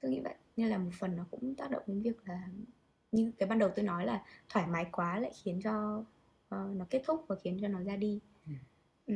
tôi 0.00 0.10
nghĩ 0.10 0.20
vậy 0.20 0.34
nên 0.56 0.68
là 0.68 0.78
một 0.78 0.90
phần 0.98 1.16
nó 1.16 1.24
cũng 1.30 1.54
tác 1.54 1.70
động 1.70 1.82
đến 1.86 2.02
việc 2.02 2.16
là 2.28 2.48
như 3.12 3.32
cái 3.38 3.48
ban 3.48 3.58
đầu 3.58 3.70
tôi 3.76 3.84
nói 3.84 4.06
là 4.06 4.24
thoải 4.48 4.66
mái 4.66 4.86
quá 4.92 5.18
lại 5.18 5.32
khiến 5.42 5.60
cho 5.64 5.98
uh, 6.54 6.76
nó 6.76 6.86
kết 6.90 7.02
thúc 7.06 7.24
và 7.28 7.36
khiến 7.42 7.58
cho 7.62 7.68
nó 7.68 7.82
ra 7.82 7.96
đi 7.96 8.20
ừ. 8.46 8.52
Ừ. 9.06 9.14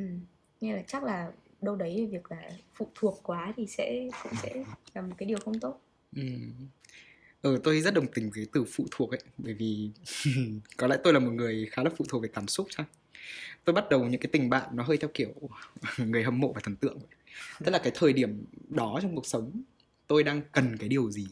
nên 0.60 0.76
là 0.76 0.82
chắc 0.86 1.04
là 1.04 1.32
đâu 1.60 1.76
đấy 1.76 2.08
việc 2.12 2.30
là 2.30 2.50
phụ 2.74 2.88
thuộc 2.94 3.20
quá 3.22 3.52
thì 3.56 3.66
sẽ 3.66 4.08
cũng 4.22 4.32
sẽ 4.42 4.64
là 4.94 5.02
một 5.02 5.14
cái 5.18 5.26
điều 5.26 5.38
không 5.38 5.60
tốt 5.60 5.80
ừ. 6.16 6.22
ừ 7.42 7.60
tôi 7.64 7.80
rất 7.80 7.94
đồng 7.94 8.06
tình 8.14 8.30
với 8.34 8.46
từ 8.52 8.64
phụ 8.64 8.86
thuộc 8.90 9.10
ấy 9.10 9.20
bởi 9.38 9.54
vì 9.54 9.90
có 10.76 10.86
lẽ 10.86 10.96
tôi 11.04 11.12
là 11.12 11.18
một 11.18 11.30
người 11.30 11.68
khá 11.70 11.82
là 11.82 11.90
phụ 11.96 12.04
thuộc 12.08 12.22
về 12.22 12.28
cảm 12.28 12.48
xúc 12.48 12.66
chăng 12.70 12.86
tôi 13.64 13.74
bắt 13.74 13.84
đầu 13.90 14.04
những 14.04 14.20
cái 14.20 14.30
tình 14.32 14.50
bạn 14.50 14.76
nó 14.76 14.82
hơi 14.82 14.96
theo 14.96 15.10
kiểu 15.14 15.32
người 15.98 16.22
hâm 16.22 16.40
mộ 16.40 16.52
và 16.52 16.60
thần 16.64 16.76
tượng 16.76 16.98
tức 17.64 17.70
là 17.70 17.78
cái 17.78 17.92
thời 17.94 18.12
điểm 18.12 18.44
đó 18.68 18.98
trong 19.02 19.14
cuộc 19.14 19.26
sống 19.26 19.62
tôi 20.06 20.22
đang 20.22 20.42
cần 20.52 20.76
cái 20.76 20.88
điều 20.88 21.10
gì? 21.10 21.26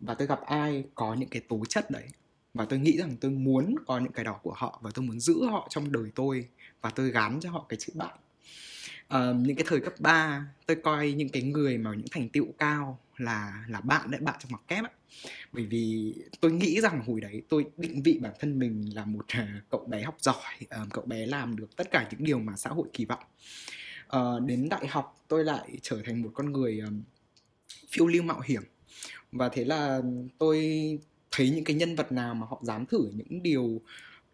Và 0.00 0.14
tôi 0.14 0.26
gặp 0.26 0.40
ai 0.46 0.84
có 0.94 1.14
những 1.14 1.28
cái 1.28 1.42
tố 1.48 1.64
chất 1.68 1.90
đấy? 1.90 2.04
Và 2.54 2.64
tôi 2.64 2.78
nghĩ 2.78 2.98
rằng 2.98 3.16
tôi 3.20 3.30
muốn 3.30 3.74
có 3.86 3.98
những 3.98 4.12
cái 4.12 4.24
đó 4.24 4.40
của 4.42 4.54
họ 4.56 4.80
và 4.82 4.90
tôi 4.94 5.04
muốn 5.04 5.20
giữ 5.20 5.44
họ 5.44 5.68
trong 5.70 5.92
đời 5.92 6.10
tôi 6.14 6.48
và 6.80 6.90
tôi 6.90 7.10
gán 7.10 7.38
cho 7.40 7.50
họ 7.50 7.66
cái 7.68 7.78
chữ 7.80 7.92
bạn. 7.96 8.16
Uh, 9.14 9.36
những 9.36 9.56
cái 9.56 9.64
thời 9.68 9.80
cấp 9.80 9.92
3 9.98 10.46
tôi 10.66 10.76
coi 10.82 11.12
những 11.12 11.28
cái 11.28 11.42
người 11.42 11.78
mà 11.78 11.90
những 11.94 12.08
thành 12.10 12.28
tựu 12.28 12.46
cao 12.58 12.98
là 13.16 13.64
là 13.68 13.80
bạn 13.80 14.10
đấy 14.10 14.20
bạn 14.20 14.34
trong 14.38 14.52
mặt 14.52 14.60
kép 14.68 14.84
ấy. 14.84 14.92
bởi 15.52 15.66
vì 15.66 16.14
tôi 16.40 16.52
nghĩ 16.52 16.80
rằng 16.80 17.02
hồi 17.06 17.20
đấy 17.20 17.42
tôi 17.48 17.64
định 17.76 18.02
vị 18.02 18.18
bản 18.22 18.32
thân 18.40 18.58
mình 18.58 18.90
là 18.94 19.04
một 19.04 19.26
uh, 19.42 19.48
cậu 19.70 19.84
bé 19.88 20.02
học 20.02 20.16
giỏi 20.20 20.54
uh, 20.64 20.88
cậu 20.92 21.04
bé 21.06 21.26
làm 21.26 21.56
được 21.56 21.76
tất 21.76 21.90
cả 21.90 22.08
những 22.10 22.24
điều 22.24 22.38
mà 22.38 22.56
xã 22.56 22.70
hội 22.70 22.88
kỳ 22.92 23.04
vọng 23.04 23.24
uh, 24.16 24.42
đến 24.42 24.68
đại 24.68 24.86
học 24.86 25.24
tôi 25.28 25.44
lại 25.44 25.78
trở 25.82 26.02
thành 26.04 26.22
một 26.22 26.30
con 26.34 26.52
người 26.52 26.80
um, 26.80 27.02
phiêu 27.88 28.06
lưu 28.06 28.22
mạo 28.22 28.40
hiểm. 28.40 28.62
Và 29.32 29.48
thế 29.48 29.64
là 29.64 30.00
tôi 30.38 30.58
thấy 31.30 31.50
những 31.50 31.64
cái 31.64 31.76
nhân 31.76 31.96
vật 31.96 32.12
nào 32.12 32.34
mà 32.34 32.46
họ 32.46 32.60
dám 32.62 32.86
thử 32.86 33.10
những 33.14 33.42
điều 33.42 33.80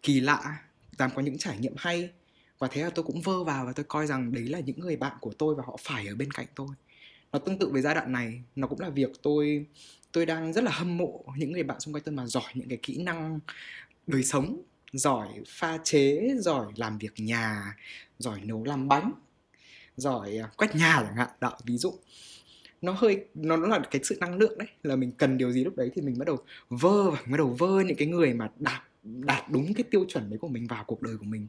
kỳ 0.03 0.19
lạ 0.19 0.63
dám 0.99 1.11
có 1.15 1.21
những 1.21 1.37
trải 1.37 1.57
nghiệm 1.59 1.73
hay. 1.77 2.09
Và 2.59 2.67
thế 2.71 2.83
là 2.83 2.89
tôi 2.89 3.05
cũng 3.05 3.21
vơ 3.21 3.43
vào 3.43 3.65
và 3.65 3.73
tôi 3.73 3.85
coi 3.87 4.07
rằng 4.07 4.33
đấy 4.33 4.43
là 4.43 4.59
những 4.59 4.79
người 4.79 4.95
bạn 4.95 5.17
của 5.21 5.33
tôi 5.37 5.55
và 5.55 5.63
họ 5.67 5.77
phải 5.81 6.07
ở 6.07 6.15
bên 6.15 6.31
cạnh 6.31 6.47
tôi. 6.55 6.67
Nó 7.31 7.39
tương 7.39 7.59
tự 7.59 7.69
với 7.69 7.81
giai 7.81 7.95
đoạn 7.95 8.11
này 8.11 8.41
nó 8.55 8.67
cũng 8.67 8.79
là 8.79 8.89
việc 8.89 9.09
tôi 9.21 9.65
tôi 10.11 10.25
đang 10.25 10.53
rất 10.53 10.63
là 10.63 10.71
hâm 10.71 10.97
mộ 10.97 11.25
những 11.37 11.51
người 11.51 11.63
bạn 11.63 11.79
xung 11.79 11.93
quanh 11.93 12.03
tôi 12.03 12.15
mà 12.15 12.25
giỏi 12.27 12.51
những 12.53 12.69
cái 12.69 12.77
kỹ 12.81 13.03
năng 13.03 13.39
đời 14.07 14.23
sống 14.23 14.61
giỏi 14.93 15.27
pha 15.47 15.77
chế 15.83 16.33
giỏi 16.39 16.73
làm 16.75 16.97
việc 16.97 17.13
nhà 17.17 17.75
giỏi 18.19 18.41
nấu 18.43 18.63
làm 18.63 18.87
bánh 18.87 19.11
giỏi 19.97 20.37
à, 20.37 20.49
quét 20.57 20.75
nhà 20.75 21.03
chẳng 21.03 21.15
hạn. 21.15 21.29
Đó 21.41 21.57
ví 21.65 21.77
dụ. 21.77 21.93
Nó 22.81 22.91
hơi 22.91 23.25
nó 23.33 23.57
nó 23.57 23.67
là 23.67 23.79
cái 23.91 24.01
sự 24.03 24.17
năng 24.19 24.37
lượng 24.37 24.57
đấy 24.57 24.67
là 24.83 24.95
mình 24.95 25.11
cần 25.11 25.37
điều 25.37 25.51
gì 25.51 25.63
lúc 25.63 25.75
đấy 25.75 25.91
thì 25.95 26.01
mình 26.01 26.17
bắt 26.17 26.25
đầu 26.27 26.37
vơ 26.69 27.09
và 27.11 27.19
bắt 27.31 27.37
đầu 27.37 27.55
vơ 27.59 27.81
những 27.81 27.97
cái 27.97 28.07
người 28.07 28.33
mà 28.33 28.51
đạt 28.59 28.83
đạt 29.03 29.43
đúng 29.51 29.73
cái 29.73 29.83
tiêu 29.83 30.05
chuẩn 30.07 30.29
đấy 30.29 30.39
của 30.39 30.47
mình 30.47 30.67
vào 30.67 30.83
cuộc 30.87 31.01
đời 31.01 31.17
của 31.17 31.25
mình. 31.25 31.47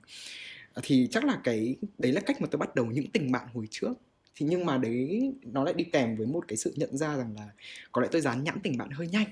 Thì 0.83 1.09
chắc 1.11 1.25
là 1.25 1.41
cái 1.45 1.77
đấy 1.99 2.13
là 2.13 2.21
cách 2.21 2.41
mà 2.41 2.49
tôi 2.51 2.59
bắt 2.59 2.75
đầu 2.75 2.87
những 2.87 3.11
tình 3.11 3.33
bạn 3.33 3.49
hồi 3.55 3.69
trước. 3.71 3.93
Thì 4.35 4.47
nhưng 4.47 4.67
mà 4.67 4.79
đấy 4.79 5.33
nó 5.43 5.65
lại 5.65 5.75
đi 5.75 5.85
kèm 5.85 6.17
với 6.17 6.27
một 6.27 6.45
cái 6.49 6.57
sự 6.57 6.73
nhận 6.77 6.97
ra 6.97 7.17
rằng 7.17 7.35
là 7.37 7.49
có 7.93 8.03
lẽ 8.03 8.09
tôi 8.13 8.21
dán 8.21 8.45
nhãn 8.45 8.61
tình 8.63 8.79
bạn 8.79 8.91
hơi 8.91 9.09
nhanh. 9.09 9.27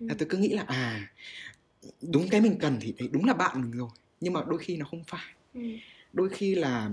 Ừ. 0.00 0.06
là 0.08 0.14
tôi 0.18 0.28
cứ 0.30 0.38
nghĩ 0.38 0.48
là 0.48 0.62
à 0.62 1.12
đúng 2.02 2.28
cái 2.28 2.40
mình 2.40 2.58
cần 2.60 2.78
thì 2.80 2.94
đấy 2.98 3.08
đúng 3.12 3.24
là 3.24 3.34
bạn 3.34 3.62
mình 3.62 3.70
rồi 3.70 3.88
nhưng 4.20 4.32
mà 4.32 4.40
đôi 4.48 4.58
khi 4.58 4.76
nó 4.76 4.86
không 4.90 5.04
phải. 5.04 5.34
Ừ. 5.54 5.60
đôi 6.12 6.28
khi 6.28 6.54
là 6.54 6.90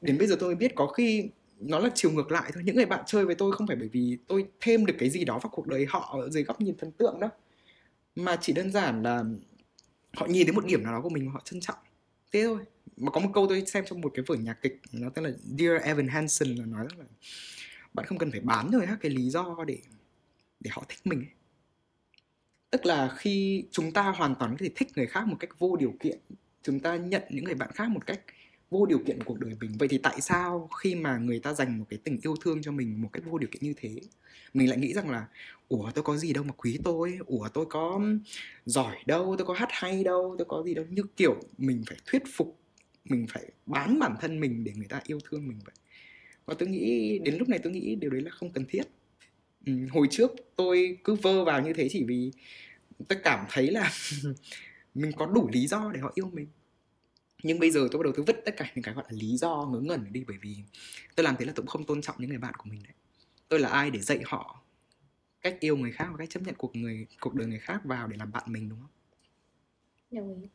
đến 0.00 0.18
bây 0.18 0.26
giờ 0.26 0.36
tôi 0.40 0.48
mới 0.48 0.56
biết 0.56 0.74
có 0.74 0.86
khi 0.86 1.28
nó 1.60 1.78
là 1.78 1.90
chiều 1.94 2.10
ngược 2.10 2.32
lại 2.32 2.50
thôi. 2.54 2.62
Những 2.66 2.76
người 2.76 2.86
bạn 2.86 3.02
chơi 3.06 3.24
với 3.24 3.34
tôi 3.34 3.52
không 3.52 3.66
phải 3.66 3.76
bởi 3.76 3.88
vì 3.88 4.18
tôi 4.26 4.46
thêm 4.60 4.86
được 4.86 4.94
cái 4.98 5.10
gì 5.10 5.24
đó 5.24 5.38
vào 5.38 5.50
cuộc 5.50 5.66
đời 5.66 5.86
họ 5.88 6.18
ở 6.20 6.30
dưới 6.30 6.42
góc 6.42 6.60
nhìn 6.60 6.76
thần 6.78 6.92
tượng 6.92 7.20
đó 7.20 7.30
mà 8.16 8.36
chỉ 8.40 8.52
đơn 8.52 8.72
giản 8.72 9.02
là 9.02 9.24
họ 10.12 10.26
nhìn 10.26 10.46
đến 10.46 10.54
một 10.54 10.64
điểm 10.66 10.82
nào 10.82 10.92
đó 10.92 11.00
của 11.00 11.08
mình 11.08 11.26
mà 11.26 11.32
họ 11.32 11.40
trân 11.44 11.60
trọng. 11.60 11.78
Thế 12.32 12.42
thôi. 12.44 12.58
Mà 12.96 13.10
có 13.10 13.20
một 13.20 13.30
câu 13.34 13.46
tôi 13.48 13.66
xem 13.66 13.84
trong 13.86 14.00
một 14.00 14.12
cái 14.14 14.24
vở 14.28 14.34
nhạc 14.34 14.62
kịch, 14.62 14.80
nó 14.92 15.10
tên 15.10 15.24
là 15.24 15.30
Dear 15.58 15.82
Evan 15.82 16.08
Hansen 16.08 16.48
là 16.48 16.66
nói 16.66 16.86
là 16.98 17.04
bạn 17.94 18.06
không 18.06 18.18
cần 18.18 18.30
phải 18.30 18.40
bán 18.40 18.70
rồi 18.70 18.82
các 18.86 18.98
cái 19.00 19.10
lý 19.10 19.30
do 19.30 19.64
để 19.66 19.78
để 20.60 20.70
họ 20.74 20.84
thích 20.88 21.00
mình 21.04 21.24
tức 22.74 22.86
là 22.86 23.08
khi 23.16 23.64
chúng 23.70 23.92
ta 23.92 24.02
hoàn 24.02 24.34
toàn 24.34 24.50
có 24.50 24.56
thể 24.60 24.70
thích 24.74 24.88
người 24.96 25.06
khác 25.06 25.26
một 25.26 25.36
cách 25.40 25.50
vô 25.58 25.76
điều 25.76 25.94
kiện, 26.00 26.18
chúng 26.62 26.80
ta 26.80 26.96
nhận 26.96 27.22
những 27.30 27.44
người 27.44 27.54
bạn 27.54 27.70
khác 27.74 27.88
một 27.88 28.06
cách 28.06 28.20
vô 28.74 28.86
điều 28.86 28.98
kiện 28.98 29.22
cuộc 29.22 29.40
đời 29.40 29.54
mình. 29.60 29.70
Vậy 29.78 29.88
thì 29.88 29.98
tại 29.98 30.20
sao 30.20 30.68
khi 30.82 30.94
mà 30.94 31.18
người 31.18 31.40
ta 31.40 31.54
dành 31.54 31.78
một 31.78 31.84
cái 31.90 31.98
tình 32.04 32.18
yêu 32.22 32.34
thương 32.40 32.62
cho 32.62 32.72
mình 32.72 33.02
một 33.02 33.08
cách 33.12 33.22
vô 33.26 33.38
điều 33.38 33.48
kiện 33.52 33.62
như 33.62 33.74
thế 33.76 34.00
mình 34.54 34.68
lại 34.68 34.78
nghĩ 34.78 34.92
rằng 34.92 35.10
là 35.10 35.26
ủa 35.68 35.90
tôi 35.94 36.04
có 36.04 36.16
gì 36.16 36.32
đâu 36.32 36.44
mà 36.44 36.52
quý 36.56 36.78
tôi 36.84 37.18
ủa 37.26 37.48
tôi 37.48 37.66
có 37.70 38.00
giỏi 38.66 38.96
đâu 39.06 39.34
tôi 39.38 39.46
có 39.46 39.54
hát 39.54 39.68
hay 39.72 40.04
đâu 40.04 40.34
tôi 40.38 40.46
có 40.48 40.62
gì 40.62 40.74
đâu. 40.74 40.84
Như 40.90 41.02
kiểu 41.16 41.36
mình 41.58 41.82
phải 41.86 41.98
thuyết 42.06 42.22
phục 42.32 42.58
mình 43.04 43.26
phải 43.28 43.44
bán 43.66 43.98
bản 43.98 44.14
thân 44.20 44.40
mình 44.40 44.64
để 44.64 44.72
người 44.76 44.88
ta 44.88 45.00
yêu 45.06 45.18
thương 45.30 45.48
mình 45.48 45.58
vậy. 45.64 45.74
Và 46.46 46.54
tôi 46.58 46.68
nghĩ 46.68 47.18
đến 47.18 47.36
lúc 47.38 47.48
này 47.48 47.58
tôi 47.58 47.72
nghĩ 47.72 47.94
điều 47.94 48.10
đấy 48.10 48.22
là 48.22 48.30
không 48.30 48.52
cần 48.52 48.64
thiết. 48.68 48.82
Ừ, 49.66 49.72
hồi 49.90 50.06
trước 50.10 50.30
tôi 50.56 50.98
cứ 51.04 51.14
vơ 51.14 51.44
vào 51.44 51.62
như 51.62 51.72
thế 51.72 51.88
chỉ 51.90 52.04
vì 52.04 52.30
tôi 53.08 53.18
cảm 53.24 53.46
thấy 53.50 53.70
là 53.70 53.92
mình 54.94 55.12
có 55.16 55.26
đủ 55.26 55.48
lý 55.52 55.66
do 55.66 55.90
để 55.94 56.00
họ 56.00 56.12
yêu 56.14 56.30
mình 56.32 56.46
nhưng 57.44 57.58
bây 57.60 57.70
giờ 57.70 57.88
tôi 57.92 57.98
bắt 57.98 58.04
đầu 58.04 58.12
tôi 58.16 58.24
vứt 58.24 58.36
tất 58.44 58.54
cả 58.56 58.72
những 58.74 58.82
cái 58.82 58.94
gọi 58.94 59.04
là 59.08 59.16
lý 59.20 59.36
do 59.36 59.68
ngớ 59.72 59.80
ngẩn 59.80 60.12
đi, 60.12 60.24
bởi 60.28 60.36
vì 60.42 60.56
tôi 61.16 61.24
làm 61.24 61.36
thế 61.38 61.44
là 61.46 61.52
tôi 61.56 61.62
cũng 61.62 61.66
không 61.66 61.84
tôn 61.84 62.02
trọng 62.02 62.16
những 62.18 62.30
người 62.30 62.38
bạn 62.38 62.54
của 62.58 62.70
mình 62.70 62.82
đấy. 62.82 62.92
Tôi 63.48 63.60
là 63.60 63.68
ai 63.68 63.90
để 63.90 64.00
dạy 64.00 64.20
họ 64.26 64.62
cách 65.42 65.56
yêu 65.60 65.76
người 65.76 65.92
khác 65.92 66.08
và 66.10 66.16
cách 66.18 66.30
chấp 66.30 66.42
nhận 66.42 66.54
cuộc 66.58 66.76
người, 66.76 67.06
cuộc 67.20 67.34
đời 67.34 67.46
người 67.46 67.58
khác 67.58 67.80
vào 67.84 68.08
để 68.08 68.16
làm 68.16 68.32
bạn 68.32 68.44
mình, 68.46 68.68
đúng 68.68 68.80
không? 68.80 68.90
Đồng 70.10 70.42
ý. 70.42 70.48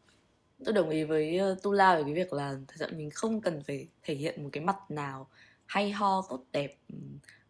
Tôi 0.66 0.74
đồng 0.74 0.90
ý 0.90 1.04
với 1.04 1.40
tu 1.40 1.56
Tula 1.64 1.96
về 1.96 2.04
cái 2.04 2.14
việc 2.14 2.34
là 2.34 2.58
thật 2.68 2.76
sự 2.80 2.88
mình 2.98 3.10
không 3.10 3.42
cần 3.42 3.64
phải 3.68 3.88
thể 4.04 4.16
hiện 4.16 4.44
một 4.44 4.50
cái 4.52 4.64
mặt 4.64 4.78
nào 4.90 5.30
hay 5.66 5.92
ho, 5.92 6.26
tốt 6.30 6.46
đẹp 6.52 6.78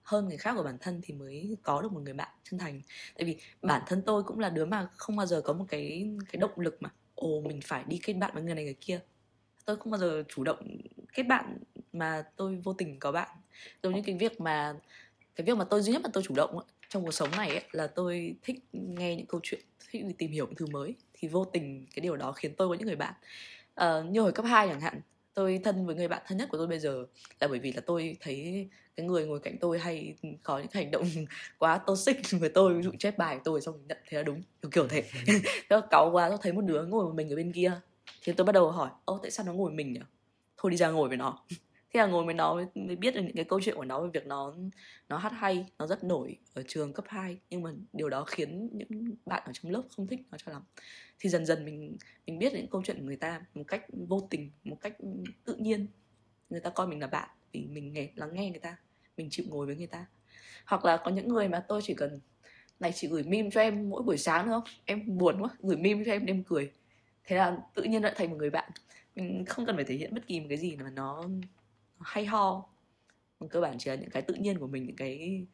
hơn 0.04 0.28
người 0.28 0.38
khác 0.38 0.54
của 0.58 0.64
bản 0.64 0.78
thân 0.82 1.02
thì 1.04 1.14
mới 1.14 1.58
có 1.64 1.82
được 1.82 1.92
một 1.92 2.02
người 2.04 2.14
bạn 2.14 2.30
chân 2.44 2.60
thành. 2.60 2.82
Tại 3.16 3.26
vì 3.26 3.38
bản 3.62 3.82
thân 3.88 4.02
tôi 4.06 4.24
cũng 4.24 4.40
là 4.40 4.50
đứa 4.50 4.66
mà 4.66 4.90
không 4.98 5.16
bao 5.16 5.26
giờ 5.26 5.42
có 5.42 5.54
một 5.54 5.66
cái 5.70 6.12
cái 6.32 6.40
động 6.40 6.60
lực 6.60 6.82
mà, 6.82 6.90
ồ, 7.16 7.42
mình 7.42 7.60
phải 7.64 7.84
đi 7.88 8.00
kết 8.04 8.14
bạn 8.14 8.32
với 8.34 8.44
người 8.44 8.56
này 8.56 8.64
người 8.64 8.78
kia 8.82 9.00
tôi 9.70 9.78
không 9.78 9.91
bao 9.91 9.99
giờ 9.99 10.24
chủ 10.28 10.43
động 10.43 10.78
kết 11.13 11.24
bạn 11.24 11.57
mà 11.93 12.24
tôi 12.36 12.55
vô 12.55 12.74
tình 12.74 12.99
có 12.99 13.11
bạn. 13.11 13.30
Giống 13.84 13.95
như 13.95 14.01
cái 14.05 14.15
việc 14.15 14.41
mà 14.41 14.74
cái 15.36 15.45
việc 15.45 15.57
mà 15.57 15.63
tôi 15.63 15.82
duy 15.82 15.93
nhất 15.93 16.01
mà 16.03 16.09
tôi 16.13 16.24
chủ 16.24 16.36
động 16.36 16.57
ấy, 16.57 16.65
trong 16.89 17.05
cuộc 17.05 17.11
sống 17.11 17.32
này 17.32 17.49
ấy, 17.49 17.63
là 17.72 17.88
tôi 17.88 18.36
thích 18.43 18.59
nghe 18.72 19.15
những 19.15 19.26
câu 19.26 19.39
chuyện 19.43 19.59
thích 19.91 20.05
tìm 20.17 20.32
hiểu 20.32 20.45
những 20.45 20.55
thứ 20.55 20.65
mới. 20.72 20.95
Thì 21.13 21.28
vô 21.28 21.45
tình 21.45 21.86
cái 21.95 22.01
điều 22.01 22.15
đó 22.17 22.32
khiến 22.32 22.53
tôi 22.57 22.67
có 22.67 22.74
những 22.74 22.88
người 22.88 22.95
bạn. 22.95 23.13
Ờ, 23.76 24.03
như 24.03 24.22
hồi 24.22 24.32
cấp 24.32 24.45
2 24.45 24.67
chẳng 24.67 24.82
hạn 24.82 25.01
tôi 25.34 25.59
thân 25.63 25.86
với 25.86 25.95
người 25.95 26.07
bạn 26.07 26.22
thân 26.28 26.38
nhất 26.38 26.49
của 26.51 26.57
tôi 26.57 26.67
bây 26.67 26.80
giờ 26.80 27.05
là 27.39 27.47
bởi 27.47 27.59
vì 27.59 27.74
là 27.74 27.82
tôi 27.86 28.17
thấy 28.20 28.67
cái 28.95 29.05
người 29.05 29.26
ngồi 29.26 29.39
cạnh 29.39 29.57
tôi 29.61 29.80
hay 29.80 30.15
có 30.43 30.59
những 30.59 30.67
hành 30.72 30.91
động 30.91 31.03
quá 31.57 31.78
toxic 31.78 32.17
với 32.39 32.49
tôi. 32.49 32.74
Ví 32.74 32.84
dụ 32.84 32.91
chép 32.99 33.17
bài 33.17 33.36
của 33.36 33.41
tôi 33.45 33.61
xong 33.61 33.88
nhận 33.88 33.97
thế 34.09 34.17
là 34.17 34.24
đúng 34.24 34.41
kiểu 34.61 34.72
kiểu 34.72 34.88
thế. 34.88 35.03
Thế 35.70 35.82
cáu 35.91 36.11
quá 36.11 36.30
tôi 36.30 36.38
thấy 36.41 36.53
một 36.53 36.61
đứa 36.61 36.86
ngồi 36.86 37.05
một 37.05 37.15
mình 37.15 37.30
ở 37.30 37.36
bên 37.36 37.51
kia 37.51 37.82
thì 38.22 38.34
tôi 38.34 38.45
bắt 38.45 38.51
đầu 38.51 38.72
hỏi 38.72 38.89
ô 39.05 39.20
tại 39.22 39.32
sao 39.32 39.45
nó 39.45 39.53
ngồi 39.53 39.72
mình 39.72 39.93
nhỉ 39.93 40.01
thôi 40.57 40.72
đi 40.72 40.78
ra 40.78 40.89
ngồi 40.89 41.07
với 41.07 41.17
nó. 41.17 41.45
Thế 41.93 41.99
là 41.99 42.07
ngồi 42.07 42.26
với 42.26 42.34
nó 42.34 42.55
mới, 42.55 42.95
biết 42.95 43.15
được 43.15 43.22
những 43.22 43.36
cái 43.36 43.45
câu 43.45 43.61
chuyện 43.61 43.76
của 43.76 43.86
nó 43.86 44.01
về 44.01 44.09
việc 44.13 44.28
nó 44.28 44.55
nó 45.09 45.17
hát 45.17 45.34
hay 45.36 45.65
nó 45.78 45.88
rất 45.88 46.03
nổi 46.03 46.38
ở 46.53 46.63
trường 46.67 46.93
cấp 46.93 47.05
2 47.07 47.39
nhưng 47.49 47.61
mà 47.61 47.72
điều 47.93 48.09
đó 48.09 48.24
khiến 48.28 48.70
những 48.72 49.15
bạn 49.26 49.43
ở 49.45 49.51
trong 49.53 49.72
lớp 49.72 49.84
không 49.89 50.07
thích 50.07 50.20
nó 50.32 50.38
cho 50.38 50.51
lắm. 50.51 50.61
Thì 51.20 51.30
dần 51.30 51.45
dần 51.45 51.65
mình 51.65 51.97
mình 52.26 52.39
biết 52.39 52.53
những 52.53 52.67
câu 52.67 52.82
chuyện 52.86 52.97
của 52.99 53.05
người 53.05 53.15
ta 53.15 53.41
một 53.53 53.63
cách 53.67 53.86
vô 54.07 54.28
tình 54.30 54.51
một 54.63 54.78
cách 54.82 54.97
tự 55.45 55.55
nhiên. 55.55 55.88
Người 56.49 56.59
ta 56.59 56.70
coi 56.70 56.88
mình 56.88 56.99
là 56.99 57.07
bạn 57.07 57.30
vì 57.51 57.65
mình 57.65 57.93
nghe 57.93 58.09
lắng 58.15 58.30
nghe 58.34 58.49
người 58.49 58.59
ta 58.59 58.78
mình 59.17 59.28
chịu 59.32 59.45
ngồi 59.49 59.65
với 59.65 59.76
người 59.76 59.88
ta. 59.88 60.05
Hoặc 60.65 60.86
là 60.86 60.97
có 60.97 61.11
những 61.11 61.28
người 61.28 61.49
mà 61.49 61.65
tôi 61.67 61.82
chỉ 61.84 61.93
cần 61.93 62.20
này 62.80 62.91
chị 62.95 63.07
gửi 63.07 63.24
meme 63.24 63.49
cho 63.53 63.61
em 63.61 63.89
mỗi 63.89 64.03
buổi 64.03 64.17
sáng 64.17 64.45
nữa 64.45 64.51
không? 64.51 64.63
Em 64.86 65.17
buồn 65.17 65.41
quá 65.41 65.49
gửi 65.59 65.78
meme 65.78 66.03
cho 66.05 66.11
em 66.11 66.26
em 66.26 66.43
cười 66.43 66.72
thế 67.30 67.36
là 67.36 67.57
tự 67.73 67.84
nhiên 67.84 68.01
đã 68.01 68.13
thành 68.15 68.30
một 68.30 68.36
người 68.38 68.49
bạn. 68.49 68.71
Mình 69.15 69.45
không 69.45 69.65
cần 69.65 69.75
phải 69.75 69.86
thể 69.86 69.95
hiện 69.95 70.13
bất 70.13 70.27
kỳ 70.27 70.39
một 70.39 70.45
cái 70.49 70.57
gì 70.57 70.75
mà 70.75 70.89
nó 70.89 71.23
hay 71.99 72.25
ho. 72.25 72.65
Cơ 73.49 73.61
bản 73.61 73.75
chỉ 73.80 73.89
là 73.89 73.95
những 73.95 74.09
cái 74.09 74.21
tự 74.21 74.34
nhiên 74.34 74.59
của 74.59 74.67
mình 74.67 74.86
những 74.86 74.95
cái 74.95 75.45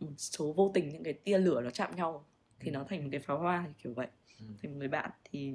một 0.00 0.12
số 0.16 0.52
vô 0.52 0.70
tình 0.74 0.88
những 0.88 1.04
cái 1.04 1.12
tia 1.12 1.38
lửa 1.38 1.60
nó 1.60 1.70
chạm 1.70 1.96
nhau 1.96 2.26
thì 2.60 2.70
nó 2.70 2.84
thành 2.88 3.02
một 3.02 3.08
cái 3.12 3.20
pháo 3.20 3.38
hoa 3.38 3.64
kiểu 3.82 3.94
vậy. 3.94 4.06
Ừ. 4.40 4.46
thành 4.62 4.72
một 4.72 4.78
người 4.78 4.88
bạn 4.88 5.10
thì 5.24 5.52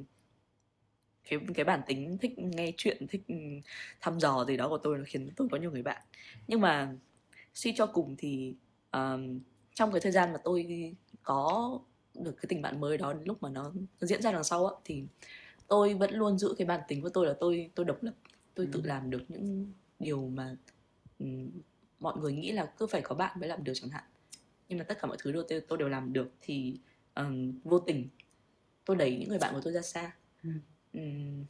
cái 1.30 1.40
cái 1.56 1.66
bản 1.66 1.82
tính 1.88 2.18
thích 2.18 2.40
nghe 2.40 2.72
chuyện 2.78 3.08
thích 3.08 3.22
thăm 4.02 4.20
dò 4.20 4.46
gì 4.46 4.58
đó 4.58 4.70
của 4.70 4.78
tôi 4.78 4.98
nó 4.98 5.04
khiến 5.08 5.30
tôi 5.36 5.48
có 5.52 5.58
nhiều 5.58 5.72
người 5.72 5.84
bạn. 5.84 6.02
Nhưng 6.48 6.62
mà 6.62 6.94
suy 7.54 7.74
cho 7.76 7.86
cùng 7.86 8.16
thì 8.18 8.56
um, 8.92 9.40
trong 9.74 9.92
cái 9.92 10.02
thời 10.02 10.12
gian 10.12 10.34
mà 10.34 10.40
tôi 10.44 10.94
có 11.24 11.80
được 12.14 12.36
cái 12.38 12.46
tình 12.50 12.62
bạn 12.62 12.80
mới 12.80 12.98
đó 12.98 13.14
lúc 13.26 13.44
mà 13.44 13.50
nó, 13.50 13.72
nó 14.02 14.08
diễn 14.08 14.22
ra 14.22 14.32
đằng 14.32 14.44
sau 14.44 14.68
á 14.68 14.76
thì 14.86 15.04
tôi 15.68 15.94
vẫn 15.94 16.14
luôn 16.14 16.38
giữ 16.38 16.56
cái 16.58 16.68
bản 16.68 16.82
tính 16.88 17.02
của 17.02 17.10
tôi 17.10 17.26
là 17.28 17.34
tôi 17.40 17.72
tôi 17.76 17.86
độc 17.86 18.04
lập 18.04 18.14
tôi 18.56 18.68
tự 18.72 18.80
Ừ. 18.84 18.88
làm 18.88 19.10
được 19.10 19.22
những 19.28 19.72
điều 20.00 20.28
mà 20.28 20.56
ừm, 21.20 21.50
mọi 22.00 22.18
người 22.18 22.34
nghĩ 22.34 22.52
là 22.52 22.66
cứ 22.78 22.88
phải 22.88 23.02
có 23.02 23.16
bạn 23.16 23.40
mới 23.40 23.50
làm 23.50 23.64
được 23.64 23.74
chẳng 23.76 23.90
hạn. 23.90 24.04
Nhưng 24.70 24.78
mà 24.78 24.84
tất 24.84 24.98
cả 25.02 25.08
mọi 25.08 25.18
thứ 25.20 25.44
tôi, 25.50 25.62
tôi 25.68 25.78
đều 25.78 25.90
làm 25.90 26.14
được 26.14 26.32
thì 26.42 26.80
ừm, 27.16 27.60
vô 27.64 27.80
tình 27.80 28.08
tôi 28.86 28.98
đẩy 28.98 29.18
những 29.18 29.30
người 29.30 29.40
bạn 29.40 29.54
của 29.54 29.62
tôi 29.64 29.74
ra 29.74 29.82
xa. 29.82 30.16
Ừ. 30.44 30.50
Ừm, 30.94 31.46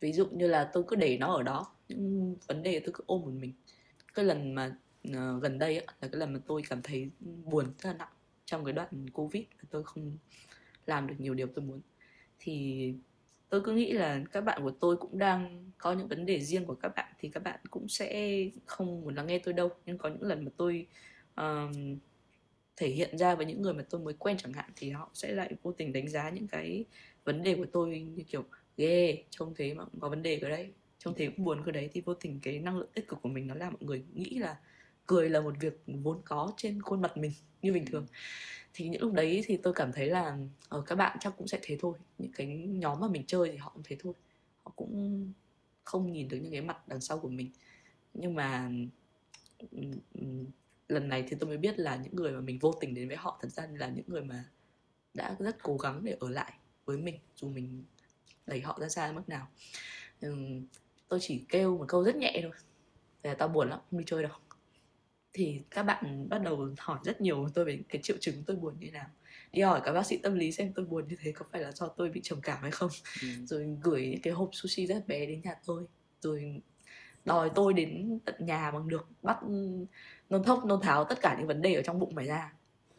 ví 0.00 0.12
dụ 0.12 0.26
như 0.26 0.46
là 0.46 0.70
tôi 0.72 0.84
cứ 0.88 0.96
để 0.96 1.18
nó 1.18 1.34
ở 1.36 1.42
đó 1.42 1.72
những 1.88 2.36
vấn 2.46 2.62
đề 2.62 2.80
tôi 2.80 2.92
cứ 2.94 3.04
ôm 3.06 3.20
một 3.22 3.30
mình. 3.30 3.52
Cái 4.14 4.24
lần 4.24 4.54
mà 4.54 4.76
ờ, 5.12 5.38
gần 5.40 5.58
đây 5.58 5.78
á, 5.78 5.94
là 6.00 6.08
cái 6.08 6.18
lần 6.18 6.32
mà 6.32 6.40
tôi 6.46 6.62
cảm 6.68 6.82
thấy 6.82 7.10
buồn 7.44 7.64
rất 7.78 7.90
là 7.90 7.96
nặng 7.98 8.12
trong 8.44 8.64
cái 8.64 8.72
đoạn 8.72 9.10
covid 9.12 9.42
tôi 9.70 9.84
không 9.84 10.16
làm 10.86 11.06
được 11.06 11.14
nhiều 11.18 11.34
điều 11.34 11.46
tôi 11.46 11.64
muốn. 11.64 11.80
Thì 12.38 12.94
tôi 13.50 13.60
cứ 13.64 13.72
nghĩ 13.72 13.92
là 13.92 14.20
các 14.32 14.40
bạn 14.40 14.62
của 14.62 14.70
tôi 14.70 14.96
cũng 14.96 15.18
đang 15.18 15.70
có 15.78 15.92
những 15.92 16.08
vấn 16.08 16.26
đề 16.26 16.40
riêng 16.40 16.64
của 16.64 16.74
các 16.74 16.92
bạn 16.96 17.12
thì 17.18 17.28
các 17.28 17.42
bạn 17.42 17.60
cũng 17.70 17.88
sẽ 17.88 18.38
không 18.66 19.00
muốn 19.00 19.14
lắng 19.14 19.26
nghe 19.26 19.38
tôi 19.38 19.54
đâu. 19.54 19.68
Nhưng 19.86 19.98
có 19.98 20.08
những 20.08 20.22
lần 20.22 20.44
mà 20.44 20.50
tôi 20.56 20.86
um, 21.36 21.98
thể 22.76 22.88
hiện 22.88 23.18
ra 23.18 23.34
với 23.34 23.46
những 23.46 23.62
người 23.62 23.74
mà 23.74 23.84
tôi 23.90 24.00
mới 24.00 24.14
quen 24.14 24.36
chẳng 24.38 24.52
hạn 24.52 24.70
thì 24.76 24.90
họ 24.90 25.10
sẽ 25.14 25.32
lại 25.32 25.54
vô 25.62 25.72
tình 25.72 25.92
đánh 25.92 26.08
giá 26.08 26.30
những 26.30 26.48
cái 26.48 26.84
vấn 27.24 27.42
đề 27.42 27.54
của 27.54 27.66
tôi 27.72 28.00
như 28.00 28.22
kiểu 28.28 28.44
ghê 28.76 29.24
trông 29.30 29.54
thế 29.54 29.74
mà 29.74 29.84
cũng 29.84 30.00
có 30.00 30.08
vấn 30.08 30.22
đề 30.22 30.38
cơ 30.40 30.48
đấy 30.48 30.72
trông 31.04 31.14
thế 31.16 31.26
cũng 31.26 31.44
buồn 31.44 31.62
cơ 31.64 31.72
đấy. 31.72 31.90
Thì 31.92 32.00
vô 32.00 32.14
tình 32.14 32.40
cái 32.42 32.58
năng 32.58 32.78
lượng 32.78 32.88
tích 32.94 33.08
cực 33.08 33.22
của 33.22 33.28
mình 33.28 33.46
nó 33.46 33.54
làm 33.54 33.72
mọi 33.72 33.82
người 33.82 34.04
nghĩ 34.14 34.38
là 34.38 34.56
cười 35.06 35.28
là 35.28 35.40
một 35.40 35.54
việc 35.60 35.82
vốn 35.86 36.20
có 36.24 36.52
trên 36.56 36.82
khuôn 36.82 37.00
mặt 37.00 37.16
mình 37.16 37.32
như 37.62 37.72
bình 37.72 37.84
thường 37.86 38.06
thì 38.74 38.88
những 38.88 39.02
lúc 39.02 39.12
đấy 39.12 39.42
thì 39.46 39.56
tôi 39.56 39.72
cảm 39.74 39.92
thấy 39.92 40.06
là 40.06 40.38
ở 40.68 40.82
các 40.86 40.94
bạn 40.94 41.16
chắc 41.20 41.34
cũng 41.38 41.46
sẽ 41.46 41.58
thế 41.62 41.76
thôi. 41.80 41.98
Những 42.18 42.32
cái 42.32 42.46
nhóm 42.66 43.00
mà 43.00 43.08
mình 43.08 43.24
chơi 43.26 43.50
thì 43.50 43.56
họ 43.56 43.70
cũng 43.74 43.82
thế 43.86 43.96
thôi. 44.00 44.14
Họ 44.62 44.72
cũng 44.76 45.32
không 45.84 46.12
nhìn 46.12 46.28
được 46.28 46.38
những 46.42 46.52
cái 46.52 46.60
mặt 46.60 46.88
đằng 46.88 47.00
sau 47.00 47.18
của 47.18 47.28
mình. 47.28 47.50
Nhưng 48.14 48.34
mà 48.34 48.70
lần 50.88 51.08
này 51.08 51.24
thì 51.28 51.36
tôi 51.40 51.48
mới 51.48 51.58
biết 51.58 51.78
là 51.78 51.96
những 51.96 52.16
người 52.16 52.32
mà 52.32 52.40
mình 52.40 52.58
vô 52.58 52.72
tình 52.80 52.94
đến 52.94 53.08
với 53.08 53.16
họ 53.16 53.38
thật 53.42 53.48
ra 53.48 53.68
là 53.72 53.88
những 53.88 54.04
người 54.06 54.22
mà 54.22 54.44
đã 55.14 55.36
rất 55.38 55.62
cố 55.62 55.76
gắng 55.76 56.04
để 56.04 56.16
ở 56.20 56.30
lại 56.30 56.52
với 56.84 56.96
mình, 56.96 57.18
dù 57.36 57.48
mình 57.48 57.84
đẩy 58.46 58.60
họ 58.60 58.78
ra 58.80 58.88
xa 58.88 59.12
mức 59.12 59.28
nào. 59.28 59.48
Tôi 61.08 61.20
chỉ 61.20 61.44
kêu 61.48 61.78
một 61.78 61.84
câu 61.88 62.04
rất 62.04 62.16
nhẹ 62.16 62.40
thôi. 62.42 62.52
Là 63.22 63.34
tao 63.34 63.48
buồn 63.48 63.68
lắm, 63.68 63.80
không 63.90 63.98
đi 63.98 64.04
chơi 64.06 64.22
đâu 64.22 64.32
thì 65.32 65.60
các 65.70 65.82
bạn 65.82 66.28
bắt 66.28 66.42
đầu 66.42 66.68
hỏi 66.78 66.98
rất 67.04 67.20
nhiều 67.20 67.48
tôi 67.54 67.64
về 67.64 67.78
cái 67.88 68.02
triệu 68.02 68.16
chứng 68.20 68.42
tôi 68.46 68.56
buồn 68.56 68.74
như 68.80 68.90
nào. 68.90 69.06
Đi 69.52 69.62
hỏi 69.62 69.80
các 69.84 69.92
bác 69.92 70.06
sĩ 70.06 70.16
tâm 70.16 70.34
lý 70.34 70.52
xem 70.52 70.72
tôi 70.74 70.84
buồn 70.84 71.08
như 71.08 71.16
thế 71.20 71.32
có 71.32 71.44
phải 71.52 71.60
là 71.60 71.72
do 71.72 71.88
tôi 71.88 72.10
bị 72.10 72.20
trầm 72.24 72.40
cảm 72.40 72.58
hay 72.62 72.70
không. 72.70 72.90
Ừ. 73.22 73.28
rồi 73.44 73.76
gửi 73.82 74.06
những 74.06 74.20
cái 74.20 74.32
hộp 74.32 74.48
sushi 74.52 74.86
rất 74.86 75.08
bé 75.08 75.26
đến 75.26 75.40
nhà 75.44 75.54
tôi. 75.66 75.84
Rồi 76.20 76.60
đòi 77.24 77.50
tôi 77.54 77.72
đến 77.72 78.18
tận 78.24 78.34
nhà 78.38 78.70
bằng 78.70 78.88
được 78.88 79.08
bắt 79.22 79.38
nôn 80.30 80.44
thốc 80.44 80.64
nôn 80.64 80.80
tháo 80.80 81.04
tất 81.04 81.20
cả 81.20 81.36
những 81.38 81.46
vấn 81.46 81.62
đề 81.62 81.74
ở 81.74 81.82
trong 81.82 81.98
bụng 81.98 82.14
mày 82.14 82.26
ra. 82.26 82.52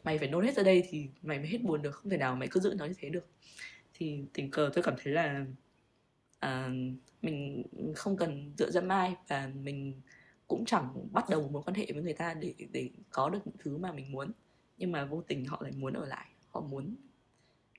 Mày 0.04 0.18
phải 0.18 0.28
nôn 0.28 0.46
hết 0.46 0.56
ra 0.56 0.64
đây 0.64 0.84
thì 0.90 1.08
mày 1.22 1.40
mới 1.40 1.48
hết 1.48 1.62
buồn 1.64 1.82
được 1.82 1.92
không 1.92 2.10
thể 2.10 2.18
nào 2.18 2.36
mày 2.36 2.48
cứ 2.52 2.60
giữ 2.60 2.74
nó 2.78 2.86
như 2.86 2.94
thế 2.98 3.10
được. 3.10 3.28
Thì 3.94 4.24
tình 4.34 4.52
cờ 4.52 4.70
tôi 4.74 4.84
cảm 4.84 4.94
thấy 5.04 5.14
là 5.14 5.46
à, 6.40 6.70
mình 7.22 7.64
không 7.96 8.18
cần 8.18 8.54
dựa 8.58 8.72
dẫm 8.72 8.88
ai 8.88 9.16
và 9.28 9.52
mình 9.64 10.02
cũng 10.52 10.66
chẳng 10.66 11.08
bắt 11.12 11.30
đầu 11.30 11.42
một 11.42 11.52
mối 11.52 11.64
quan 11.66 11.76
hệ 11.76 11.88
với 11.94 12.04
người 12.04 12.14
ta 12.14 12.34
để 12.34 12.54
để 12.72 12.90
có 13.10 13.30
được 13.30 13.40
những 13.46 13.56
thứ 13.60 13.78
mà 13.78 13.92
mình 13.92 14.12
muốn. 14.12 14.32
Nhưng 14.78 14.92
mà 14.92 15.06
vô 15.06 15.22
tình 15.22 15.46
họ 15.46 15.62
lại 15.64 15.72
muốn 15.72 15.94
ở 15.94 16.06
lại. 16.06 16.28
Họ 16.50 16.62
muốn 16.62 16.96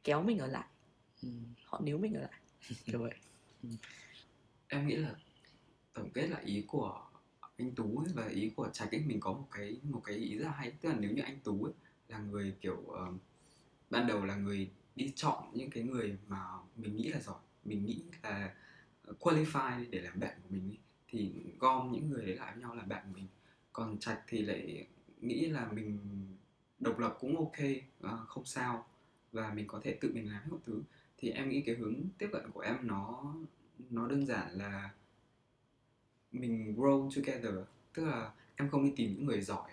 kéo 0.04 0.22
mình 0.22 0.38
ở 0.38 0.46
lại. 0.46 0.66
Ừ. 1.22 1.28
họ 1.64 1.80
níu 1.84 1.98
mình 1.98 2.14
ở 2.14 2.20
lại. 2.20 2.40
Kiểu 2.84 2.98
vậy. 2.98 3.14
Em 4.68 4.86
nghĩ 4.86 4.96
là 4.96 5.14
tổng 5.94 6.10
kết 6.10 6.26
lại 6.26 6.42
ý 6.44 6.64
của 6.66 7.06
anh 7.56 7.74
Tú 7.74 7.98
ấy 7.98 8.12
và 8.14 8.26
ý 8.28 8.50
của 8.56 8.68
Trạch 8.72 8.94
ấy 8.94 9.00
mình 9.00 9.20
có 9.20 9.32
một 9.32 9.48
cái 9.50 9.80
một 9.82 10.00
cái 10.04 10.16
ý 10.16 10.38
rất 10.38 10.44
là 10.44 10.52
hay. 10.52 10.70
Tức 10.80 10.88
là 10.88 10.94
nếu 11.00 11.10
như 11.10 11.22
anh 11.22 11.40
Tú 11.44 11.64
ấy 11.64 11.72
là 12.08 12.18
người 12.18 12.54
kiểu 12.60 12.84
ờ, 12.86 13.12
ban 13.90 14.06
đầu 14.06 14.24
là 14.24 14.36
người 14.36 14.70
đi 14.96 15.12
chọn 15.16 15.44
những 15.54 15.70
cái 15.70 15.82
người 15.82 16.18
mà 16.28 16.44
mình 16.76 16.96
nghĩ 16.96 17.08
là 17.08 17.20
giỏi 17.20 17.40
mình 17.64 17.86
nghĩ 17.86 18.02
là 18.22 18.54
qualify 19.20 19.90
để 19.90 20.00
làm 20.00 20.20
bạn 20.20 20.34
của 20.42 20.48
mình 20.50 20.70
ấy, 20.70 20.78
thì 21.12 21.32
gom 21.58 21.92
những 21.92 22.10
người 22.10 22.26
đấy 22.26 22.36
lại 22.36 22.52
với 22.54 22.62
nhau 22.62 22.74
là 22.74 22.82
bạn 22.82 23.12
mình. 23.14 23.26
Còn 23.72 23.98
Trạch 23.98 24.20
thì 24.28 24.42
lại 24.42 24.86
nghĩ 25.20 25.46
là 25.46 25.72
mình 25.72 25.98
độc 26.80 26.98
lập 26.98 27.16
cũng 27.20 27.36
ok 27.36 27.58
à, 28.02 28.16
không 28.26 28.44
sao. 28.44 28.86
Và 29.32 29.52
mình 29.54 29.66
có 29.66 29.80
thể 29.82 29.98
tự 30.00 30.12
mình 30.14 30.32
làm 30.32 30.42
hết 30.42 30.48
mọi 30.50 30.60
thứ. 30.66 30.82
Thì 31.18 31.30
em 31.30 31.48
nghĩ 31.48 31.60
cái 31.60 31.74
hướng 31.74 31.94
tiếp 32.18 32.28
cận 32.32 32.50
của 32.50 32.60
em 32.60 32.76
nó 32.82 33.34
nó 33.90 34.08
đơn 34.08 34.26
giản 34.26 34.50
là 34.52 34.90
mình 36.32 36.74
grow 36.76 37.10
together. 37.16 37.54
Tức 37.94 38.04
là 38.04 38.32
em 38.56 38.70
không 38.70 38.84
đi 38.84 38.92
tìm 38.96 39.14
những 39.14 39.26
người 39.26 39.40
giỏi 39.40 39.70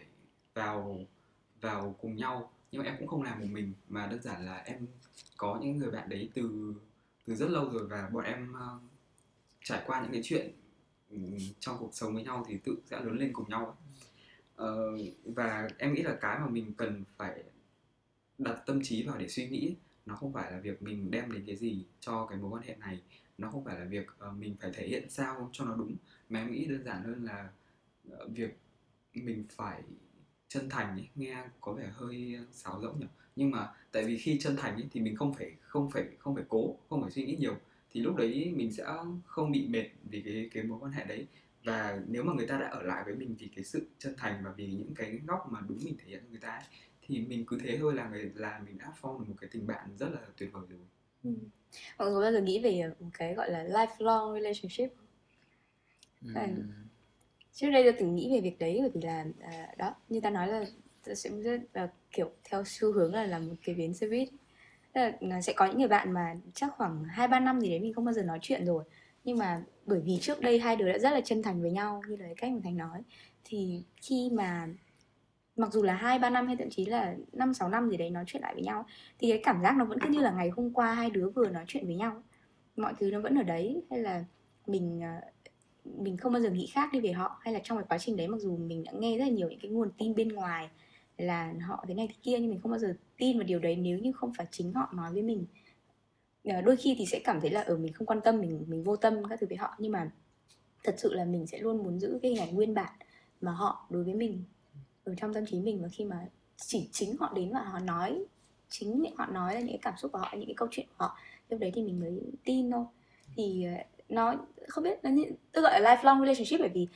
vào 0.54 1.06
vào 1.62 1.96
cùng 2.02 2.16
nhau. 2.16 2.52
Nhưng 2.72 2.84
mà 2.84 2.90
em 2.90 2.96
cũng 3.00 3.08
không 3.08 3.24
làm 3.24 3.40
một 3.40 3.48
mình 3.52 3.74
mà 3.90 4.08
đơn 4.08 4.22
giản 4.22 4.46
là 4.46 4.56
em 4.56 4.88
có 5.38 5.60
những 5.62 5.78
người 5.78 5.92
bạn 5.92 6.10
đấy 6.10 6.30
từ 6.34 6.74
từ 7.26 7.36
rất 7.36 7.50
lâu 7.50 7.70
rồi 7.70 7.88
và 7.88 8.10
bọn 8.14 8.24
em 8.24 8.54
uh, 8.54 8.82
trải 9.64 9.84
qua 9.86 10.02
những 10.02 10.12
cái 10.12 10.22
chuyện 10.24 10.52
trong 11.60 11.78
cuộc 11.80 11.94
sống 11.94 12.14
với 12.14 12.24
nhau 12.24 12.46
thì 12.48 12.58
tự 12.64 12.76
sẽ 12.86 13.00
lớn 13.00 13.18
lên 13.18 13.34
cùng 13.34 13.50
nhau. 13.50 13.66
Ấy. 13.66 13.76
Ờ, 14.56 14.98
và 15.24 15.70
em 15.78 15.94
nghĩ 15.94 16.02
là 16.02 16.18
cái 16.22 16.40
mà 16.40 16.48
mình 16.48 16.74
cần 16.78 17.04
phải 17.18 17.44
đặt 18.38 18.64
tâm 18.66 18.80
trí 18.84 19.04
vào 19.04 19.18
để 19.18 19.28
suy 19.28 19.50
nghĩ 19.50 19.76
nó 20.10 20.16
không 20.16 20.34
phải 20.34 20.52
là 20.52 20.60
việc 20.60 20.82
mình 20.82 21.12
đem 21.12 21.32
đến 21.32 21.44
cái 21.48 21.56
gì 21.56 21.86
cho 22.00 22.26
cái 22.26 22.38
mối 22.38 22.52
quan 22.52 22.64
hệ 22.64 22.76
này. 22.76 23.02
Nó 23.38 23.52
không 23.52 23.64
phải 23.64 23.80
là 23.80 23.86
việc 23.86 24.08
uh, 24.30 24.38
mình 24.38 24.56
phải 24.60 24.72
thể 24.74 24.88
hiện 24.88 25.10
sao 25.10 25.50
cho 25.54 25.66
nó 25.66 25.76
đúng. 25.76 25.96
Mà 26.30 26.40
em 26.40 26.52
nghĩ 26.52 26.66
đơn 26.66 26.84
giản 26.84 27.04
hơn 27.04 27.26
là 27.26 27.50
uh, 28.14 28.30
việc 28.30 28.58
mình 29.14 29.46
phải 29.50 29.84
chân 30.48 30.70
thành 30.70 30.90
ấy, 30.90 31.10
nghe 31.16 31.44
có 31.62 31.74
vẻ 31.74 31.92
hơi 31.94 32.40
sáo 32.52 32.82
rỗng 32.82 33.00
nhỉ? 33.00 33.06
Nhưng 33.36 33.52
mà 33.52 33.74
tại 33.92 34.04
vì 34.04 34.18
khi 34.18 34.40
chân 34.40 34.56
thành 34.56 34.74
ấy, 34.74 34.88
thì 34.92 35.02
mình 35.02 35.16
không 35.16 35.34
phải 35.34 35.56
không 35.62 35.92
phải 35.92 36.04
không 36.20 36.36
phải 36.36 36.44
cố 36.50 36.78
không 36.90 37.02
phải 37.02 37.12
suy 37.12 37.26
nghĩ 37.26 37.36
nhiều 37.36 37.58
thì 37.92 38.02
lúc 38.02 38.16
đấy 38.16 38.54
mình 38.56 38.72
sẽ 38.72 38.86
không 39.26 39.52
bị 39.52 39.68
mệt 39.68 39.90
vì 40.10 40.22
cái 40.22 40.50
cái 40.54 40.64
mối 40.64 40.80
quan 40.82 40.92
hệ 40.92 41.06
đấy 41.06 41.28
và 41.64 42.02
nếu 42.08 42.24
mà 42.24 42.34
người 42.34 42.48
ta 42.48 42.58
đã 42.60 42.68
ở 42.68 42.84
lại 42.84 43.04
với 43.06 43.16
mình 43.16 43.36
vì 43.40 43.48
cái 43.56 43.64
sự 43.64 43.88
chân 44.00 44.14
thành 44.18 44.42
và 44.46 44.52
vì 44.58 44.68
những 44.68 44.96
cái 44.96 45.20
góc 45.28 45.48
mà 45.52 45.60
đúng 45.68 45.78
mình 45.86 45.96
thể 45.98 46.06
hiện 46.08 46.20
cho 46.24 46.30
người 46.30 46.40
ta 46.40 46.50
ấy, 46.50 46.64
thì 47.02 47.20
mình 47.20 47.46
cứ 47.48 47.58
thế 47.64 47.78
thôi 47.80 47.94
là 47.96 48.10
người 48.10 48.32
là 48.36 48.62
mình 48.66 48.78
đã 48.78 48.92
form 49.02 49.20
được 49.20 49.26
một 49.30 49.36
cái 49.42 49.50
tình 49.54 49.68
bạn 49.68 49.90
rất 50.00 50.10
là 50.14 50.20
tuyệt 50.38 50.50
vời 50.54 50.64
rồi 50.70 50.80
ừ. 51.24 51.32
mọi 51.98 52.12
người 52.12 52.22
bao 52.22 52.32
giờ 52.32 52.42
nghĩ 52.42 52.60
về 52.64 52.92
một 53.00 53.10
cái 53.14 53.34
gọi 53.36 53.52
là 53.52 53.64
lifelong 53.64 54.34
relationship 54.34 54.90
Ừ. 56.24 56.30
trước 57.54 57.70
đây 57.70 57.84
tôi 57.84 57.94
từng 58.00 58.16
nghĩ 58.16 58.30
về 58.36 58.42
việc 58.42 58.60
đấy 58.60 58.78
bởi 58.82 58.90
vì 58.94 59.02
là 59.02 59.26
à, 59.42 59.76
đó 59.78 59.96
như 60.10 60.20
ta 60.22 60.30
nói 60.30 60.48
là 60.48 60.66
sẽ 61.16 61.30
rất 61.30 61.62
là 61.74 61.92
kiểu 62.12 62.32
theo 62.44 62.64
xu 62.66 62.94
hướng 62.94 63.14
là 63.14 63.24
làm 63.26 63.48
một 63.48 63.56
cái 63.64 63.76
bến 63.76 63.94
xe 63.94 64.08
buýt 64.08 64.30
Tức 64.94 65.02
là, 65.02 65.36
à, 65.36 65.42
sẽ 65.42 65.54
có 65.54 65.66
những 65.66 65.78
người 65.78 65.88
bạn 65.88 66.12
mà 66.12 66.36
chắc 66.54 66.74
khoảng 66.78 67.04
hai 67.04 67.28
ba 67.28 67.40
năm 67.40 67.62
gì 67.62 67.70
đấy 67.70 67.80
mình 67.80 67.94
không 67.94 68.06
bao 68.06 68.14
giờ 68.14 68.24
nói 68.24 68.40
chuyện 68.42 68.66
rồi. 68.66 68.84
Nhưng 69.24 69.38
mà 69.38 69.64
bởi 69.86 70.02
vì 70.02 70.18
trước 70.22 70.42
đây 70.42 70.60
hai 70.60 70.76
đứa 70.76 70.92
đã 70.92 70.98
rất 70.98 71.12
là 71.12 71.22
chân 71.22 71.44
thành 71.44 71.62
với 71.62 71.72
nhau 71.72 72.02
như 72.08 72.16
là 72.16 72.26
cái 72.26 72.36
cách 72.36 72.52
mà 72.52 72.60
thành 72.64 72.78
nói. 72.78 73.04
Thì 73.46 73.84
khi 74.02 74.30
mà 74.34 74.68
mặc 75.56 75.74
dù 75.74 75.84
là 75.84 75.94
hai 75.94 76.20
ba 76.20 76.30
năm 76.30 76.48
hay 76.48 76.56
thậm 76.56 76.70
chí 76.70 76.86
là 76.86 77.16
năm 77.34 77.54
sáu 77.54 77.70
năm 77.70 77.90
gì 77.90 77.98
đấy 77.98 78.10
nói 78.10 78.24
chuyện 78.28 78.42
lại 78.42 78.54
với 78.54 78.64
nhau 78.64 78.86
thì 79.20 79.30
cái 79.30 79.42
cảm 79.44 79.62
giác 79.64 79.78
nó 79.78 79.86
vẫn 79.86 80.00
cứ 80.00 80.10
như 80.10 80.20
là 80.20 80.32
ngày 80.32 80.50
hôm 80.50 80.74
qua 80.74 80.94
hai 80.94 81.10
đứa 81.10 81.30
vừa 81.30 81.50
nói 81.50 81.64
chuyện 81.68 81.86
với 81.86 81.96
nhau. 81.96 82.24
Mọi 82.76 82.94
thứ 83.00 83.12
nó 83.12 83.20
vẫn 83.20 83.36
ở 83.36 83.44
đấy 83.44 83.82
hay 83.90 84.00
là 84.00 84.24
mình 84.68 85.04
à, 85.04 85.22
mình 85.86 86.18
không 86.18 86.34
bao 86.34 86.42
giờ 86.42 86.50
nghĩ 86.50 86.68
khác 86.74 86.90
đi 86.94 87.00
về 87.00 87.12
họ 87.12 87.40
hay 87.42 87.54
là 87.54 87.60
trong 87.64 87.78
cái 87.78 87.86
quá 87.90 87.98
trình 87.98 88.18
đấy 88.18 88.28
mặc 88.28 88.38
dù 88.42 88.58
mình 88.58 88.84
đã 88.84 88.92
nghe 88.92 89.18
rất 89.18 89.24
là 89.26 89.32
nhiều 89.32 89.50
những 89.50 89.60
cái 89.60 89.72
nguồn 89.72 89.92
tin 89.98 90.16
bên 90.16 90.28
ngoài 90.28 90.70
là 91.20 91.54
họ 91.68 91.86
thế 91.88 91.94
này 91.94 92.08
thế 92.08 92.16
kia, 92.24 92.40
nhưng 92.40 92.50
mình 92.50 92.60
không 92.62 92.72
bao 92.72 92.80
giờ 92.80 92.96
tin 93.18 93.38
vào 93.38 93.44
điều 93.44 93.60
đấy 93.60 93.76
nếu 93.76 94.00
như 94.00 94.12
không 94.12 94.34
phải 94.38 94.48
chính 94.52 94.74
họ 94.74 94.90
nói 94.94 95.14
với 95.14 95.22
mình. 95.22 95.46
Ờ, 96.44 96.62
đôi 96.62 96.76
khi 96.76 96.96
thì 96.98 97.06
sẽ 97.06 97.20
cảm 97.24 97.42
thấy 97.42 97.50
là 97.50 97.62
ở 97.62 97.78
mình 97.78 97.94
không 97.94 98.08
quan 98.08 98.22
tâm, 98.22 98.42
mình 98.42 98.66
mình 98.68 98.84
vô 98.84 98.96
tâm 98.96 99.14
các 99.30 99.40
thứ 99.40 99.48
với 99.48 99.58
họ, 99.58 99.76
nhưng 99.78 99.92
mà 99.92 100.12
thật 100.84 100.96
sự 100.98 101.14
là 101.14 101.26
mình 101.26 101.48
sẽ 101.48 101.60
luôn 101.60 101.84
muốn 101.84 102.00
giữ 102.00 102.20
cái 102.22 102.32
hình 102.32 102.42
ảnh 102.42 102.56
nguyên 102.56 102.74
bản 102.74 102.94
mà 103.42 103.52
họ 103.52 103.88
đối 103.90 104.04
với 104.04 104.14
mình 104.14 104.44
ở 105.04 105.16
trong 105.16 105.34
tâm 105.34 105.46
trí 105.46 105.60
mình. 105.60 105.82
Và 105.82 105.88
khi 105.92 106.06
mà 106.06 106.28
chỉ 106.58 106.90
chính 106.92 107.18
họ 107.18 107.34
đến 107.36 107.52
và 107.54 107.60
họ 107.60 107.80
nói, 107.80 108.24
chính 108.70 109.06
họ 109.18 109.26
nói 109.26 109.54
là 109.54 109.60
những 109.60 109.70
cái 109.70 109.80
cảm 109.82 109.94
xúc 109.98 110.12
của 110.12 110.20
họ, 110.20 110.30
những 110.34 110.46
cái 110.46 110.56
câu 110.58 110.68
chuyện 110.72 110.88
của 110.88 111.06
họ, 111.06 111.18
lúc 111.50 111.60
đấy 111.60 111.72
thì 111.76 111.84
mình 111.84 112.00
mới 112.00 112.22
tin 112.44 112.72
thôi. 112.72 112.86
Thì 113.36 113.66
ờ, 113.66 113.72
nó, 114.10 114.36
không 114.68 114.84
biết, 114.84 115.04
nó 115.04 115.10
như 115.10 115.24
tôi 115.52 115.64
gọi 115.64 115.82
là 115.82 115.96
lifelong 115.96 116.20
relationship 116.20 116.60
bởi 116.60 116.70
vì 116.70 116.88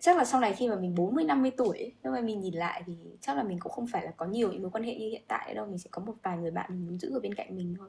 chắc 0.00 0.16
là 0.16 0.24
sau 0.24 0.40
này 0.40 0.54
khi 0.54 0.68
mà 0.68 0.76
mình 0.76 0.94
40 0.94 1.24
50 1.24 1.50
tuổi 1.56 1.78
ấy, 1.78 1.92
mà 2.04 2.20
mình 2.20 2.40
nhìn 2.40 2.54
lại 2.54 2.82
thì 2.86 2.92
chắc 3.20 3.36
là 3.36 3.42
mình 3.42 3.58
cũng 3.60 3.72
không 3.72 3.86
phải 3.86 4.04
là 4.04 4.10
có 4.16 4.26
nhiều 4.26 4.52
những 4.52 4.62
mối 4.62 4.70
quan 4.70 4.84
hệ 4.84 4.94
như 4.94 5.08
hiện 5.08 5.22
tại 5.28 5.54
đâu 5.54 5.66
mình 5.66 5.78
sẽ 5.78 5.88
có 5.90 6.02
một 6.02 6.14
vài 6.22 6.38
người 6.38 6.50
bạn 6.50 6.70
mình 6.70 6.86
muốn 6.86 6.98
giữ 6.98 7.10
ở 7.14 7.20
bên 7.20 7.34
cạnh 7.34 7.56
mình 7.56 7.74
thôi. 7.78 7.88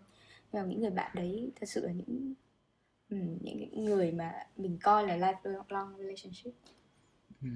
Nhưng 0.51 0.61
mà 0.61 0.67
những 0.67 0.81
người 0.81 0.89
bạn 0.89 1.11
đấy 1.15 1.51
thật 1.59 1.69
sự 1.69 1.85
là 1.85 1.91
những 1.91 2.33
ừ, 3.09 3.17
những 3.41 3.85
người 3.85 4.11
mà 4.11 4.33
mình 4.57 4.77
coi 4.83 5.07
là 5.07 5.17
lifelong 5.17 5.97
relationship. 5.97 6.53
Ừ, 7.41 7.49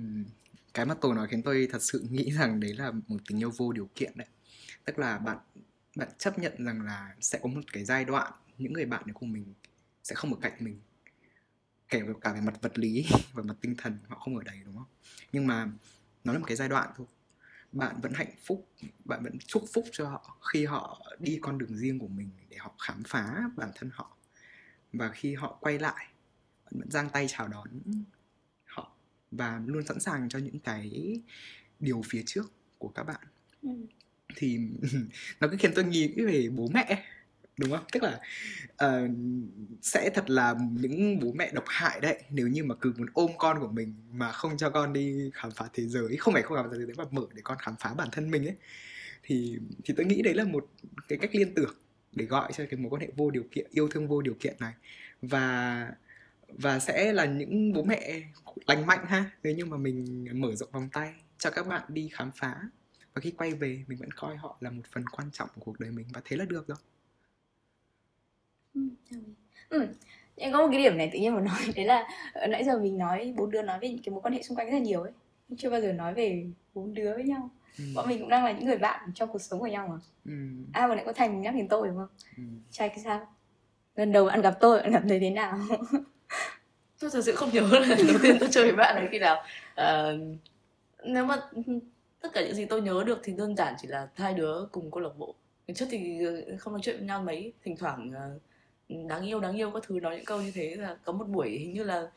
cái 0.73 0.85
mà 0.85 0.95
tôi 1.01 1.15
nói 1.15 1.27
khiến 1.27 1.41
tôi 1.43 1.67
thật 1.71 1.81
sự 1.81 2.05
nghĩ 2.11 2.31
rằng 2.31 2.59
đấy 2.59 2.73
là 2.73 2.91
một 2.91 3.17
tình 3.27 3.41
yêu 3.41 3.51
vô 3.57 3.71
điều 3.71 3.89
kiện 3.95 4.11
đấy. 4.15 4.27
Tức 4.85 4.99
là 4.99 5.17
bạn 5.17 5.37
bạn 5.95 6.07
chấp 6.17 6.39
nhận 6.39 6.65
rằng 6.65 6.81
là 6.81 7.15
sẽ 7.21 7.39
có 7.41 7.49
một 7.49 7.61
cái 7.73 7.85
giai 7.85 8.05
đoạn 8.05 8.33
những 8.57 8.73
người 8.73 8.85
bạn 8.85 9.03
đấy 9.05 9.13
của 9.13 9.25
mình 9.25 9.53
sẽ 10.03 10.15
không 10.15 10.33
ở 10.33 10.39
cạnh 10.41 10.53
mình 10.59 10.79
kể 11.89 12.01
cả 12.21 12.33
về 12.33 12.41
mặt 12.41 12.61
vật 12.61 12.79
lý 12.79 13.05
và 13.33 13.43
mặt 13.43 13.55
tinh 13.61 13.75
thần 13.77 13.97
họ 14.07 14.19
không 14.19 14.37
ở 14.37 14.43
đây 14.43 14.61
đúng 14.65 14.75
không? 14.75 14.87
Nhưng 15.31 15.47
mà 15.47 15.67
nó 16.23 16.33
là 16.33 16.39
một 16.39 16.45
cái 16.47 16.57
giai 16.57 16.69
đoạn 16.69 16.89
thôi. 16.97 17.07
Bạn 17.71 17.95
vẫn 18.01 18.13
hạnh 18.13 18.31
phúc 18.45 18.67
bạn 19.05 19.23
vẫn 19.23 19.37
chúc 19.39 19.65
phúc 19.73 19.85
cho 19.91 20.09
họ 20.09 20.37
khi 20.53 20.65
họ 20.65 21.01
đi 21.19 21.39
con 21.41 21.57
đường 21.57 21.77
riêng 21.77 21.99
của 21.99 22.07
mình 22.07 22.29
để 22.49 22.57
họ 22.57 22.75
khám 22.79 23.03
phá 23.07 23.49
bản 23.55 23.71
thân 23.75 23.89
họ. 23.93 24.17
Và 24.93 25.09
khi 25.09 25.35
họ 25.35 25.57
quay 25.61 25.79
lại 25.79 26.07
bạn 26.65 26.73
vẫn 26.79 26.91
giang 26.91 27.09
tay 27.09 27.25
chào 27.29 27.47
đón 27.47 27.67
họ 28.65 28.91
và 29.31 29.61
luôn 29.65 29.85
sẵn 29.85 29.99
sàng 29.99 30.29
cho 30.29 30.39
những 30.39 30.59
cái 30.59 31.19
điều 31.79 32.01
phía 32.09 32.23
trước 32.25 32.51
của 32.77 32.89
các 32.89 33.03
bạn. 33.03 33.21
Ừ. 33.61 33.69
thì 34.35 34.59
nó 35.39 35.47
cứ 35.51 35.57
khiến 35.59 35.71
tôi 35.75 35.83
nghĩ 35.85 36.13
về 36.25 36.49
bố 36.49 36.67
mẹ 36.73 37.03
đúng 37.57 37.71
không? 37.71 37.83
Tức 37.91 38.03
là 38.03 38.19
uh, 38.85 39.11
sẽ 39.81 40.09
thật 40.09 40.29
là 40.29 40.55
những 40.71 41.19
bố 41.19 41.31
mẹ 41.31 41.51
độc 41.53 41.63
hại 41.67 41.99
đấy 41.99 42.23
nếu 42.29 42.47
như 42.47 42.63
mà 42.63 42.75
cứ 42.75 42.93
muốn 42.97 43.07
ôm 43.13 43.31
con 43.37 43.59
của 43.59 43.67
mình 43.67 43.93
mà 44.11 44.31
không 44.31 44.57
cho 44.57 44.69
con 44.69 44.93
đi 44.93 45.31
khám 45.33 45.51
phá 45.51 45.65
thế 45.73 45.83
giới 45.83 46.17
không 46.17 46.33
phải 46.33 46.43
không 46.43 46.57
khám 46.57 46.65
phá 46.65 46.77
thế 46.77 46.85
giới 46.85 46.95
mà 46.97 47.03
mở 47.11 47.27
để 47.33 47.41
con 47.43 47.57
khám 47.57 47.75
phá 47.79 47.93
bản 47.93 48.07
thân 48.11 48.31
mình 48.31 48.47
ấy 48.47 48.55
thì 49.23 49.59
thì 49.83 49.93
tôi 49.97 50.05
nghĩ 50.05 50.21
đấy 50.21 50.33
là 50.33 50.43
một 50.43 50.69
cái 51.07 51.19
cách 51.19 51.35
liên 51.35 51.55
tưởng 51.55 51.73
để 52.17 52.25
gọi 52.25 52.51
cho 52.53 52.65
cái 52.69 52.79
mối 52.79 52.89
quan 52.89 53.01
hệ 53.01 53.07
vô 53.15 53.31
điều 53.31 53.43
kiện 53.51 53.67
yêu 53.71 53.87
thương 53.87 54.07
vô 54.07 54.21
điều 54.21 54.33
kiện 54.33 54.55
này. 54.59 54.73
Và 55.21 55.91
và 56.47 56.79
sẽ 56.79 57.13
là 57.13 57.25
những 57.25 57.73
bố 57.73 57.83
mẹ 57.83 58.21
lành 58.67 58.85
mạnh 58.85 59.05
ha 59.05 59.31
nếu 59.43 59.55
như 59.55 59.65
mà 59.65 59.77
mình 59.77 60.27
mở 60.33 60.55
rộng 60.55 60.69
vòng 60.71 60.89
tay 60.93 61.13
cho 61.37 61.49
các 61.51 61.67
bạn 61.67 61.81
đi 61.87 62.09
khám 62.13 62.31
phá. 62.35 62.55
Và 63.13 63.21
khi 63.21 63.31
quay 63.31 63.53
về 63.53 63.83
mình 63.87 63.97
vẫn 63.97 64.11
coi 64.11 64.35
họ 64.35 64.57
là 64.61 64.69
một 64.69 64.83
phần 64.91 65.05
quan 65.11 65.31
trọng 65.31 65.49
của 65.55 65.61
cuộc 65.61 65.79
đời 65.79 65.91
mình. 65.91 66.07
Và 66.13 66.21
thế 66.25 66.37
là 66.37 66.45
được 66.45 66.67
rồi. 66.67 66.77
Ừ, 69.11 69.17
ừ. 69.69 69.87
Nhưng 70.37 70.51
có 70.53 70.61
một 70.61 70.67
cái 70.71 70.79
điểm 70.83 70.97
này 70.97 71.09
tự 71.13 71.19
nhiên 71.19 71.35
mà 71.35 71.41
nói 71.41 71.57
đấy 71.75 71.85
là 71.85 72.07
ờ, 72.33 72.47
nãy 72.47 72.63
giờ 72.63 72.79
mình 72.79 72.97
nói 72.97 73.33
bốn 73.37 73.51
đứa 73.51 73.61
nói 73.61 73.79
về 73.79 73.89
những 73.89 74.03
cái 74.03 74.11
mối 74.13 74.21
quan 74.21 74.33
hệ 74.33 74.41
xung 74.43 74.57
quanh 74.57 74.67
rất 74.67 74.73
là 74.73 74.79
nhiều 74.79 75.01
ấy 75.01 75.11
nhưng 75.47 75.57
chưa 75.57 75.69
bao 75.69 75.81
giờ 75.81 75.93
nói 75.93 76.13
về 76.13 76.45
bốn 76.73 76.93
đứa 76.93 77.13
với 77.13 77.23
nhau 77.23 77.49
ừ. 77.77 77.83
bọn 77.95 78.07
mình 78.09 78.19
cũng 78.19 78.29
đang 78.29 78.45
là 78.45 78.51
những 78.51 78.65
người 78.65 78.77
bạn 78.77 79.11
trong 79.15 79.29
cuộc 79.31 79.41
sống 79.41 79.59
của 79.59 79.67
nhau 79.67 79.87
mà 79.87 79.95
Ừ. 80.25 80.31
à 80.73 80.87
vừa 80.87 80.95
nãy 80.95 81.03
có 81.05 81.13
thành 81.13 81.41
nhắc 81.41 81.55
đến 81.55 81.67
tôi 81.67 81.87
đúng 81.87 81.97
không 81.97 82.07
Ừ. 82.37 82.43
trai 82.71 82.89
cái 82.89 82.99
sao 82.99 83.27
lần 83.95 84.11
đầu 84.11 84.25
bạn 84.25 84.41
gặp 84.41 84.57
tôi 84.59 84.79
bạn 84.81 84.93
cảm 84.93 85.07
thấy 85.09 85.19
thế 85.19 85.29
nào 85.29 85.59
tôi 86.99 87.09
thật 87.13 87.21
sự 87.25 87.35
không 87.35 87.49
nhớ 87.53 87.61
là 87.61 87.79
lần 87.87 88.07
đầu 88.07 88.17
tiên 88.21 88.37
tôi 88.39 88.49
chơi 88.51 88.63
với 88.63 88.75
bạn 88.75 88.95
là 89.03 89.09
khi 89.11 89.19
nào 89.19 89.43
Ờ, 89.75 90.17
nếu 91.03 91.25
mà 91.25 91.35
tất 92.21 92.29
cả 92.33 92.41
những 92.41 92.55
gì 92.55 92.65
tôi 92.65 92.81
nhớ 92.81 93.03
được 93.05 93.19
thì 93.23 93.33
đơn 93.33 93.55
giản 93.55 93.73
chỉ 93.81 93.87
là 93.87 94.07
hai 94.15 94.33
đứa 94.33 94.65
cùng 94.71 94.91
câu 94.91 94.99
lạc 94.99 95.17
bộ 95.17 95.35
trước 95.75 95.85
thì 95.89 96.25
ờ, 96.25 96.57
không 96.59 96.73
nói 96.73 96.79
chuyện 96.83 96.97
với 96.97 97.05
nhau 97.07 97.21
mấy 97.23 97.53
thỉnh 97.63 97.77
thoảng 97.77 98.11
ờ, 98.15 98.39
đáng 98.89 99.25
yêu 99.25 99.39
đáng 99.39 99.57
yêu 99.57 99.71
các 99.71 99.83
thứ 99.87 99.99
nói 99.99 100.15
những 100.15 100.25
câu 100.25 100.41
như 100.41 100.51
thế 100.51 100.75
là 100.75 100.97
có 101.03 101.13
một 101.13 101.25
buổi 101.27 101.49
hình 101.49 101.73
như 101.73 101.83
là 101.83 102.11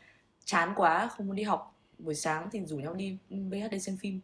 chán 0.44 0.72
quá 0.76 1.08
không 1.08 1.26
muốn 1.26 1.36
đi 1.36 1.42
học. 1.42 1.76
Buổi 1.98 2.14
sáng 2.14 2.48
thì 2.52 2.60
rủ 2.66 2.76
nhau 2.76 2.94
đi 2.94 3.18
BHD 3.28 3.76
xem 3.80 3.96
phim. 3.96 4.20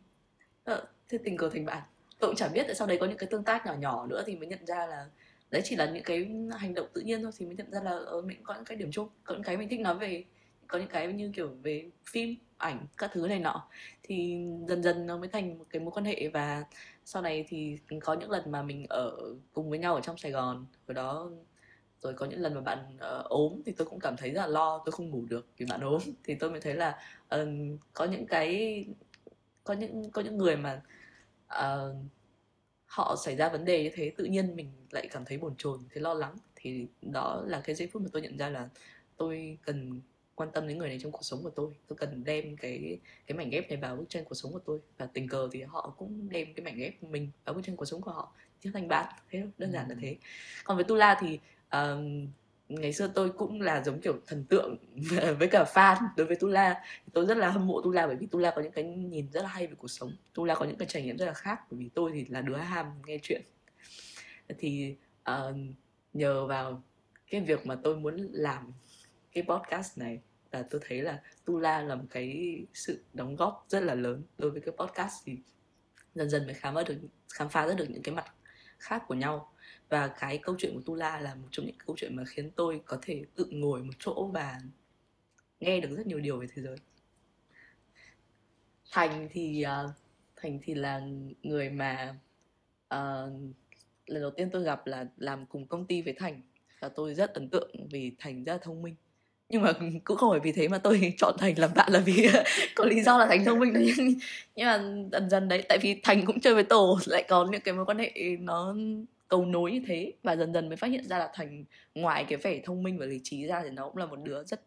Ờ, 0.64 0.86
thế 1.09 1.18
tình 1.24 1.36
cờ 1.36 1.51
thành 1.51 1.64
bạn. 1.64 1.82
Tôi 2.18 2.30
cũng 2.30 2.36
chả 2.36 2.49
biết 2.49 2.62
tại 2.66 2.74
sau 2.74 2.86
đấy 2.86 2.99
có 3.01 3.07
những 3.07 3.18
cái 3.18 3.28
tương 3.30 3.44
tác 3.44 3.66
nhỏ 3.66 3.74
nhỏ 3.74 4.07
nữa 4.07 4.22
thì 4.26 4.36
mới 4.36 4.47
nhận 4.47 4.66
ra 4.66 4.86
là 4.86 5.07
đấy 5.51 5.62
chỉ 5.64 5.76
là 5.76 5.86
những 5.86 6.03
cái 6.03 6.28
hành 6.59 6.74
động 6.74 6.86
tự 6.92 7.01
nhiên 7.01 7.22
thôi 7.22 7.32
thì 7.38 7.47
mới 7.47 7.55
nhận 7.55 7.70
ra 7.70 7.80
là 7.82 7.90
ở 7.90 8.22
mình 8.22 8.40
có 8.42 8.55
những 8.55 8.64
cái 8.64 8.76
điểm 8.76 8.90
chung 8.92 9.09
có 9.24 9.34
những 9.34 9.42
cái 9.42 9.57
mình 9.57 9.68
thích 9.68 9.80
nói 9.80 9.94
về 9.94 10.24
có 10.66 10.78
những 10.78 10.88
cái 10.88 11.12
như 11.12 11.32
kiểu 11.34 11.49
về 11.62 11.90
phim 12.11 12.34
ảnh 12.59 12.86
các 12.97 13.11
thứ 13.14 13.28
này 13.28 13.38
nọ. 13.38 13.68
Thì 14.03 14.47
dần 14.68 14.82
dần 14.82 15.07
nó 15.07 15.18
mới 15.18 15.28
thành 15.28 15.59
một 15.59 15.64
cái 15.70 15.80
mối 15.80 15.90
quan 15.90 16.05
hệ 16.05 16.28
và 16.28 16.64
sau 17.05 17.22
này 17.22 17.44
thì 17.49 17.78
có 18.01 18.14
những 18.14 18.30
lần 18.30 18.51
mà 18.51 18.62
mình 18.62 18.86
ở 18.88 19.16
cùng 19.53 19.70
với 19.70 19.78
nhau 19.78 19.94
ở 19.94 20.01
trong 20.01 20.18
Sài 20.18 20.32
Gòn 20.32 20.66
hồi 20.86 20.94
đó 20.94 21.30
rồi 22.03 22.14
có 22.14 22.26
những 22.26 22.40
lần 22.40 22.55
mà 22.55 22.61
bạn 22.61 22.78
ờ, 22.99 23.22
ốm 23.28 23.62
thì 23.66 23.72
tôi 23.72 23.86
cũng 23.88 24.01
cảm 24.01 24.16
thấy 24.16 24.30
rất 24.30 24.40
là 24.40 24.47
lo 24.47 24.82
tôi 24.84 24.92
không 24.92 25.11
ngủ 25.11 25.24
được 25.28 25.47
vì 25.57 25.66
bạn 25.66 25.80
ốm. 25.80 26.01
Thì 26.24 26.34
tôi 26.34 26.51
mới 26.51 26.61
thấy 26.61 26.74
là 26.74 26.99
ờ, 27.28 27.47
có 27.94 28.05
những 28.05 28.26
cái 28.26 28.84
có 29.64 29.74
những 29.74 30.11
có 30.11 30.22
những 30.22 30.38
người 30.38 30.57
mà 30.57 30.82
ờ, 31.47 31.94
họ 32.86 33.16
xảy 33.24 33.36
ra 33.36 33.49
vấn 33.49 33.64
đề 33.64 33.82
như 33.82 33.90
thế 33.94 34.12
tự 34.16 34.24
nhiên 34.24 34.57
mình 34.57 34.72
lại 34.90 35.09
cảm 35.11 35.24
thấy 35.24 35.38
bồn 35.38 35.55
chồn 35.59 35.80
thấy 35.94 36.03
lo 36.03 36.14
lắng. 36.14 36.36
Thì 36.57 36.86
đó 37.03 37.44
là 37.47 37.61
cái 37.64 37.76
giây 37.76 37.88
phút 37.92 38.03
mà 38.03 38.09
tôi 38.12 38.22
nhận 38.22 38.38
ra 38.38 38.49
là 38.49 38.68
tôi 39.16 39.59
cần 39.64 40.01
quan 40.34 40.51
tâm 40.53 40.68
đến 40.68 40.78
người 40.78 40.88
này 40.88 40.99
trong 41.03 41.12
cuộc 41.12 41.24
sống 41.24 41.42
của 41.42 41.51
tôi. 41.51 41.72
Tôi 41.88 41.97
cần 41.97 42.24
đem 42.24 42.57
cái 42.57 42.99
cái 43.26 43.38
mảnh 43.38 43.51
ghép 43.51 43.68
này 43.68 43.76
vào 43.76 43.97
bức 43.97 44.09
tranh 44.09 44.24
cuộc 44.24 44.34
sống 44.34 44.53
của 44.53 44.59
tôi. 44.59 44.80
Và 44.99 45.07
tình 45.07 45.28
cờ 45.28 45.49
thì 45.53 45.62
họ 45.62 45.94
cũng 45.99 46.28
đem 46.28 46.55
cái 46.55 46.64
mảnh 46.64 46.76
ghép 46.76 47.01
của 47.01 47.07
mình 47.07 47.30
vào 47.44 47.55
bức 47.55 47.62
tranh 47.64 47.76
cuộc 47.76 47.84
sống 47.84 48.01
của 48.01 48.11
họ. 48.11 48.32
Trở 48.61 48.70
thành 48.74 48.88
bạn 48.88 49.14
thế 49.30 49.40
thôi, 49.40 49.51
đơn 49.59 49.72
giản 49.72 49.88
là 49.88 49.97
thế. 50.01 50.16
Còn 50.64 50.76
với 50.76 50.84
Tula 50.84 51.18
thì 51.20 51.38
um, 51.73 52.29
ngày 52.69 52.93
xưa 52.93 53.09
tôi 53.14 53.31
cũng 53.31 53.61
là 53.61 53.83
giống 53.85 54.01
kiểu 54.01 54.21
thần 54.27 54.45
tượng 54.45 54.77
với 55.39 55.49
cả 55.49 55.64
fan 55.75 55.97
đối 56.17 56.27
với 56.27 56.37
Tula. 56.37 56.85
Tôi 57.12 57.27
rất 57.27 57.37
là 57.37 57.51
hâm 57.51 57.67
mộ 57.67 57.83
Tula 57.83 58.07
bởi 58.07 58.17
vì 58.17 58.27
Tula 58.27 58.53
có 58.57 58.62
những 58.62 58.73
cái 58.73 58.85
nhìn 58.85 59.31
rất 59.33 59.43
là 59.43 59.49
hay 59.49 59.67
về 59.67 59.75
cuộc 59.79 59.89
sống. 59.89 60.12
Tula 60.35 60.55
có 60.55 60.64
những 60.64 60.79
cái 60.79 60.89
trải 60.89 61.03
nghiệm 61.03 61.17
rất 61.17 61.27
là 61.27 61.33
khác 61.33 61.61
bởi 61.71 61.81
vì 61.81 61.89
tôi 61.95 62.11
thì 62.14 62.27
là 62.29 62.41
đứa 62.41 62.57
ham 62.57 62.87
nghe 63.07 63.19
chuyện. 63.23 63.43
Thì 64.59 64.97
uh, 65.31 65.57
nhờ 66.12 66.47
vào 66.47 66.83
cái 67.31 67.41
việc 67.41 67.67
mà 67.67 67.77
tôi 67.83 67.97
muốn 67.97 68.17
làm 68.33 68.73
cái 69.33 69.45
podcast 69.49 69.99
này 69.99 70.21
là 70.53 70.64
tôi 70.71 70.81
thấy 70.89 71.03
là 71.03 71.23
Tula 71.45 71.83
là 71.83 71.95
một 71.95 72.05
cái 72.11 72.57
sự 72.75 73.05
đóng 73.12 73.37
góp 73.37 73.64
rất 73.69 73.81
là 73.81 73.95
lớn 73.95 74.23
đối 74.39 74.51
với 74.51 74.61
cái 74.61 74.75
podcast 74.79 75.14
thì 75.25 75.39
dần 76.14 76.31
dần 76.31 76.47
mới 76.47 76.55
khám 76.55 76.75
phá 76.75 76.83
được 76.83 76.97
khám 77.33 77.49
phá 77.49 77.67
ra 77.67 77.75
được 77.75 77.91
những 77.91 78.03
cái 78.03 78.14
mặt 78.14 78.25
khác 78.79 79.03
của 79.09 79.14
nhau 79.14 79.53
và 79.89 80.09
cái 80.09 80.39
câu 80.39 80.55
chuyện 80.59 80.74
của 80.74 80.80
Tula 80.87 81.20
là 81.20 81.34
một 81.34 81.49
trong 81.51 81.66
những 81.66 81.76
câu 81.87 81.97
chuyện 81.99 82.16
mà 82.16 82.24
khiến 82.24 82.51
tôi 82.51 82.80
có 82.87 82.99
thể 83.03 83.24
tự 83.37 83.47
ngồi 83.51 83.82
một 83.82 83.93
chỗ 83.99 84.30
và 84.32 84.61
nghe 85.61 85.80
được 85.80 85.97
rất 85.97 86.07
nhiều 86.07 86.20
điều 86.20 86.39
về 86.39 86.47
thế 86.55 86.62
giới. 86.62 86.76
Thành 88.93 89.28
thì 89.32 89.64
uh, 89.87 89.91
Thành 90.37 90.59
thì 90.62 90.74
là 90.74 91.01
người 91.43 91.70
mà 91.70 92.14
uh, 92.95 93.32
lần 94.07 94.22
đầu 94.22 94.30
tiên 94.30 94.51
tôi 94.53 94.62
gặp 94.62 94.87
là 94.87 95.07
làm 95.16 95.47
cùng 95.47 95.66
công 95.66 95.87
ty 95.87 96.03
với 96.03 96.14
Thành. 96.18 96.43
Và 96.80 96.89
tôi 96.89 97.14
rất 97.14 97.34
ấn 97.34 97.49
tượng 97.49 97.70
vì 97.91 98.12
Thành 98.18 98.45
rất 98.45 98.53
là 98.53 98.59
thông 98.62 98.82
minh. 98.82 98.95
Nhưng 99.49 99.62
mà 99.62 99.72
cũng 100.05 100.16
không 100.16 100.30
phải 100.30 100.41
vì 100.41 100.53
thế 100.53 100.68
mà 100.68 100.78
tôi 100.78 101.14
chọn 101.18 101.34
thành 101.39 101.59
làm 101.59 101.70
bạn 101.74 101.93
là 101.93 102.01
vì 102.01 102.28
có 102.74 102.84
lý 102.84 103.03
do 103.03 103.18
là 103.18 103.26
thành 103.26 103.45
thông 103.45 103.59
minh 103.59 103.72
đấy 103.72 103.95
nhưng 104.57 104.66
mà 104.66 104.76
dần 105.12 105.30
dần 105.30 105.49
đấy 105.49 105.62
tại 105.68 105.78
vì 105.78 106.01
thành 106.03 106.26
cũng 106.26 106.41
chơi 106.41 106.55
với 106.55 106.64
tổ 106.64 106.99
lại 107.07 107.24
có 107.28 107.49
những 107.53 107.61
cái 107.61 107.74
mối 107.74 107.84
quan 107.84 107.99
hệ 107.99 108.12
nó 108.41 108.74
cầu 109.29 109.47
nối 109.47 109.72
như 109.72 109.81
thế 109.87 110.12
và 110.22 110.37
dần 110.37 110.53
dần 110.53 110.68
mới 110.68 110.77
phát 110.77 110.87
hiện 110.87 111.09
ra 111.09 111.18
là 111.18 111.31
thành 111.35 111.64
ngoài 111.95 112.24
cái 112.29 112.39
vẻ 112.39 112.61
thông 112.64 112.83
minh 112.83 112.99
và 112.99 113.07
lý 113.07 113.20
trí 113.22 113.47
ra 113.47 113.62
thì 113.62 113.70
nó 113.70 113.89
cũng 113.89 113.97
là 113.97 114.07
một 114.07 114.18
đứa 114.22 114.45
rất 114.45 114.61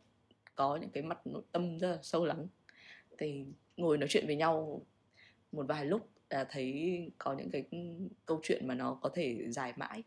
có 0.55 0.75
những 0.75 0.89
cái 0.89 1.03
mặt 1.03 1.27
nội 1.27 1.43
tâm 1.51 1.77
rất 1.77 1.91
là 1.91 1.97
sâu 2.01 2.25
lắng. 2.25 2.47
Thì 3.17 3.45
ngồi 3.77 3.97
nói 3.97 4.09
chuyện 4.09 4.27
với 4.27 4.35
nhau 4.35 4.85
một 5.51 5.65
vài 5.67 5.85
lúc 5.85 6.09
là 6.29 6.43
thấy 6.51 7.11
có 7.17 7.33
những 7.33 7.49
cái 7.51 7.63
câu 8.25 8.39
chuyện 8.43 8.67
mà 8.67 8.75
nó 8.75 8.99
có 9.01 9.09
thể 9.13 9.45
dài 9.49 9.73
mãi 9.77 10.03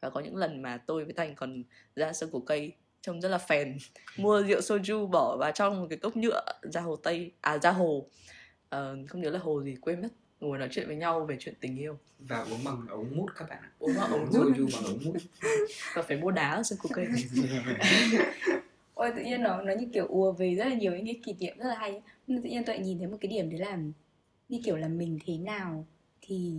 và 0.00 0.10
có 0.10 0.20
những 0.20 0.36
lần 0.36 0.62
mà 0.62 0.78
tôi 0.86 1.04
với 1.04 1.14
thành 1.14 1.34
còn 1.34 1.62
ra 1.96 2.12
sân 2.12 2.28
cổ 2.32 2.40
cây 2.40 2.72
trông 3.00 3.20
rất 3.20 3.28
là 3.28 3.38
phèn 3.38 3.78
mua 4.18 4.42
rượu 4.42 4.60
soju 4.60 5.06
bỏ 5.06 5.36
vào 5.36 5.52
trong 5.52 5.80
một 5.80 5.86
cái 5.90 5.98
cốc 5.98 6.16
nhựa 6.16 6.44
ra 6.62 6.80
hồ 6.80 6.96
tây 6.96 7.32
à 7.40 7.58
ra 7.58 7.70
hồ. 7.70 8.08
Uh, 8.76 9.08
không 9.08 9.20
nhớ 9.20 9.30
là 9.30 9.38
hồ 9.38 9.62
gì 9.62 9.76
quên 9.80 10.02
mất 10.02 10.08
ngồi 10.40 10.58
nói 10.58 10.68
chuyện 10.70 10.86
với 10.86 10.96
nhau 10.96 11.24
về 11.24 11.36
chuyện 11.40 11.54
tình 11.60 11.76
yêu. 11.76 11.98
Và 12.18 12.38
uống 12.38 12.64
bằng 12.64 12.86
ống 12.88 13.16
mút 13.16 13.26
các 13.38 13.48
bạn 13.48 13.62
uống 13.78 13.94
bằng 13.96 14.10
ống 14.10 14.28
mút. 14.32 14.68
bằng 14.72 14.84
ống 14.84 14.98
mút. 15.04 15.16
Và 15.94 16.02
phải 16.02 16.16
mua 16.16 16.30
đá 16.30 16.50
ở 16.50 16.62
sân 16.62 16.78
cổ 16.82 16.90
cây 16.92 17.06
ôi 18.94 19.12
tự 19.16 19.22
nhiên 19.22 19.42
nó 19.42 19.62
nó 19.62 19.74
như 19.74 19.86
kiểu 19.92 20.06
ùa 20.06 20.32
về 20.32 20.54
rất 20.54 20.64
là 20.64 20.74
nhiều 20.74 20.92
những 20.92 21.06
cái 21.06 21.20
kỷ 21.24 21.32
niệm 21.32 21.58
rất 21.58 21.68
là 21.68 21.74
hay. 21.74 22.02
Nhưng 22.26 22.42
tự 22.42 22.48
nhiên 22.48 22.64
tôi 22.64 22.78
nhìn 22.78 22.98
thấy 22.98 23.06
một 23.06 23.16
cái 23.20 23.30
điểm 23.30 23.50
đấy 23.50 23.58
là 23.58 23.78
như 24.48 24.60
kiểu 24.64 24.76
là 24.76 24.88
mình 24.88 25.18
thế 25.26 25.38
nào 25.38 25.86
thì 26.20 26.52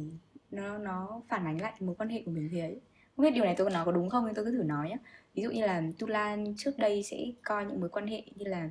nó 0.51 0.77
nó 0.77 1.21
phản 1.29 1.45
ánh 1.45 1.61
lại 1.61 1.73
mối 1.79 1.95
quan 1.95 2.09
hệ 2.09 2.21
của 2.25 2.31
mình 2.31 2.49
thì 2.51 2.59
ấy. 2.59 2.79
Không 3.15 3.23
biết 3.23 3.31
điều 3.33 3.43
này 3.43 3.55
tôi 3.57 3.69
nói 3.69 3.85
có 3.85 3.91
đúng 3.91 4.09
không 4.09 4.25
nhưng 4.25 4.35
tôi 4.35 4.45
cứ 4.45 4.51
thử 4.51 4.63
nói 4.63 4.89
nhé 4.89 4.97
ví 5.37 5.43
dụ 5.43 5.51
như 5.51 5.65
là 5.65 5.83
tu 5.99 6.07
lan 6.07 6.53
trước 6.57 6.77
đây 6.77 7.03
sẽ 7.03 7.17
coi 7.43 7.65
những 7.65 7.79
mối 7.79 7.89
quan 7.89 8.07
hệ 8.07 8.23
như 8.35 8.45
là 8.45 8.69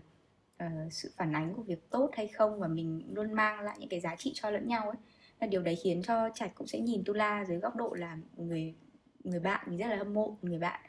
uh, 0.64 0.92
sự 0.92 1.10
phản 1.16 1.32
ánh 1.32 1.54
của 1.54 1.62
việc 1.62 1.90
tốt 1.90 2.10
hay 2.12 2.28
không 2.28 2.60
và 2.60 2.68
mình 2.68 3.02
luôn 3.14 3.32
mang 3.32 3.60
lại 3.60 3.76
những 3.78 3.88
cái 3.88 4.00
giá 4.00 4.16
trị 4.16 4.32
cho 4.34 4.50
lẫn 4.50 4.68
nhau 4.68 4.82
ấy. 4.88 4.96
Là 5.40 5.46
điều 5.46 5.62
đấy 5.62 5.76
khiến 5.76 6.02
cho 6.02 6.30
trạch 6.34 6.54
cũng 6.54 6.66
sẽ 6.66 6.80
nhìn 6.80 7.04
Tula 7.04 7.44
dưới 7.44 7.58
góc 7.58 7.76
độ 7.76 7.94
là 7.94 8.18
người 8.36 8.74
người 9.24 9.40
bạn 9.40 9.66
mình 9.70 9.78
rất 9.78 9.86
là 9.86 9.96
hâm 9.96 10.14
mộ 10.14 10.36
người 10.42 10.58
bạn 10.58 10.80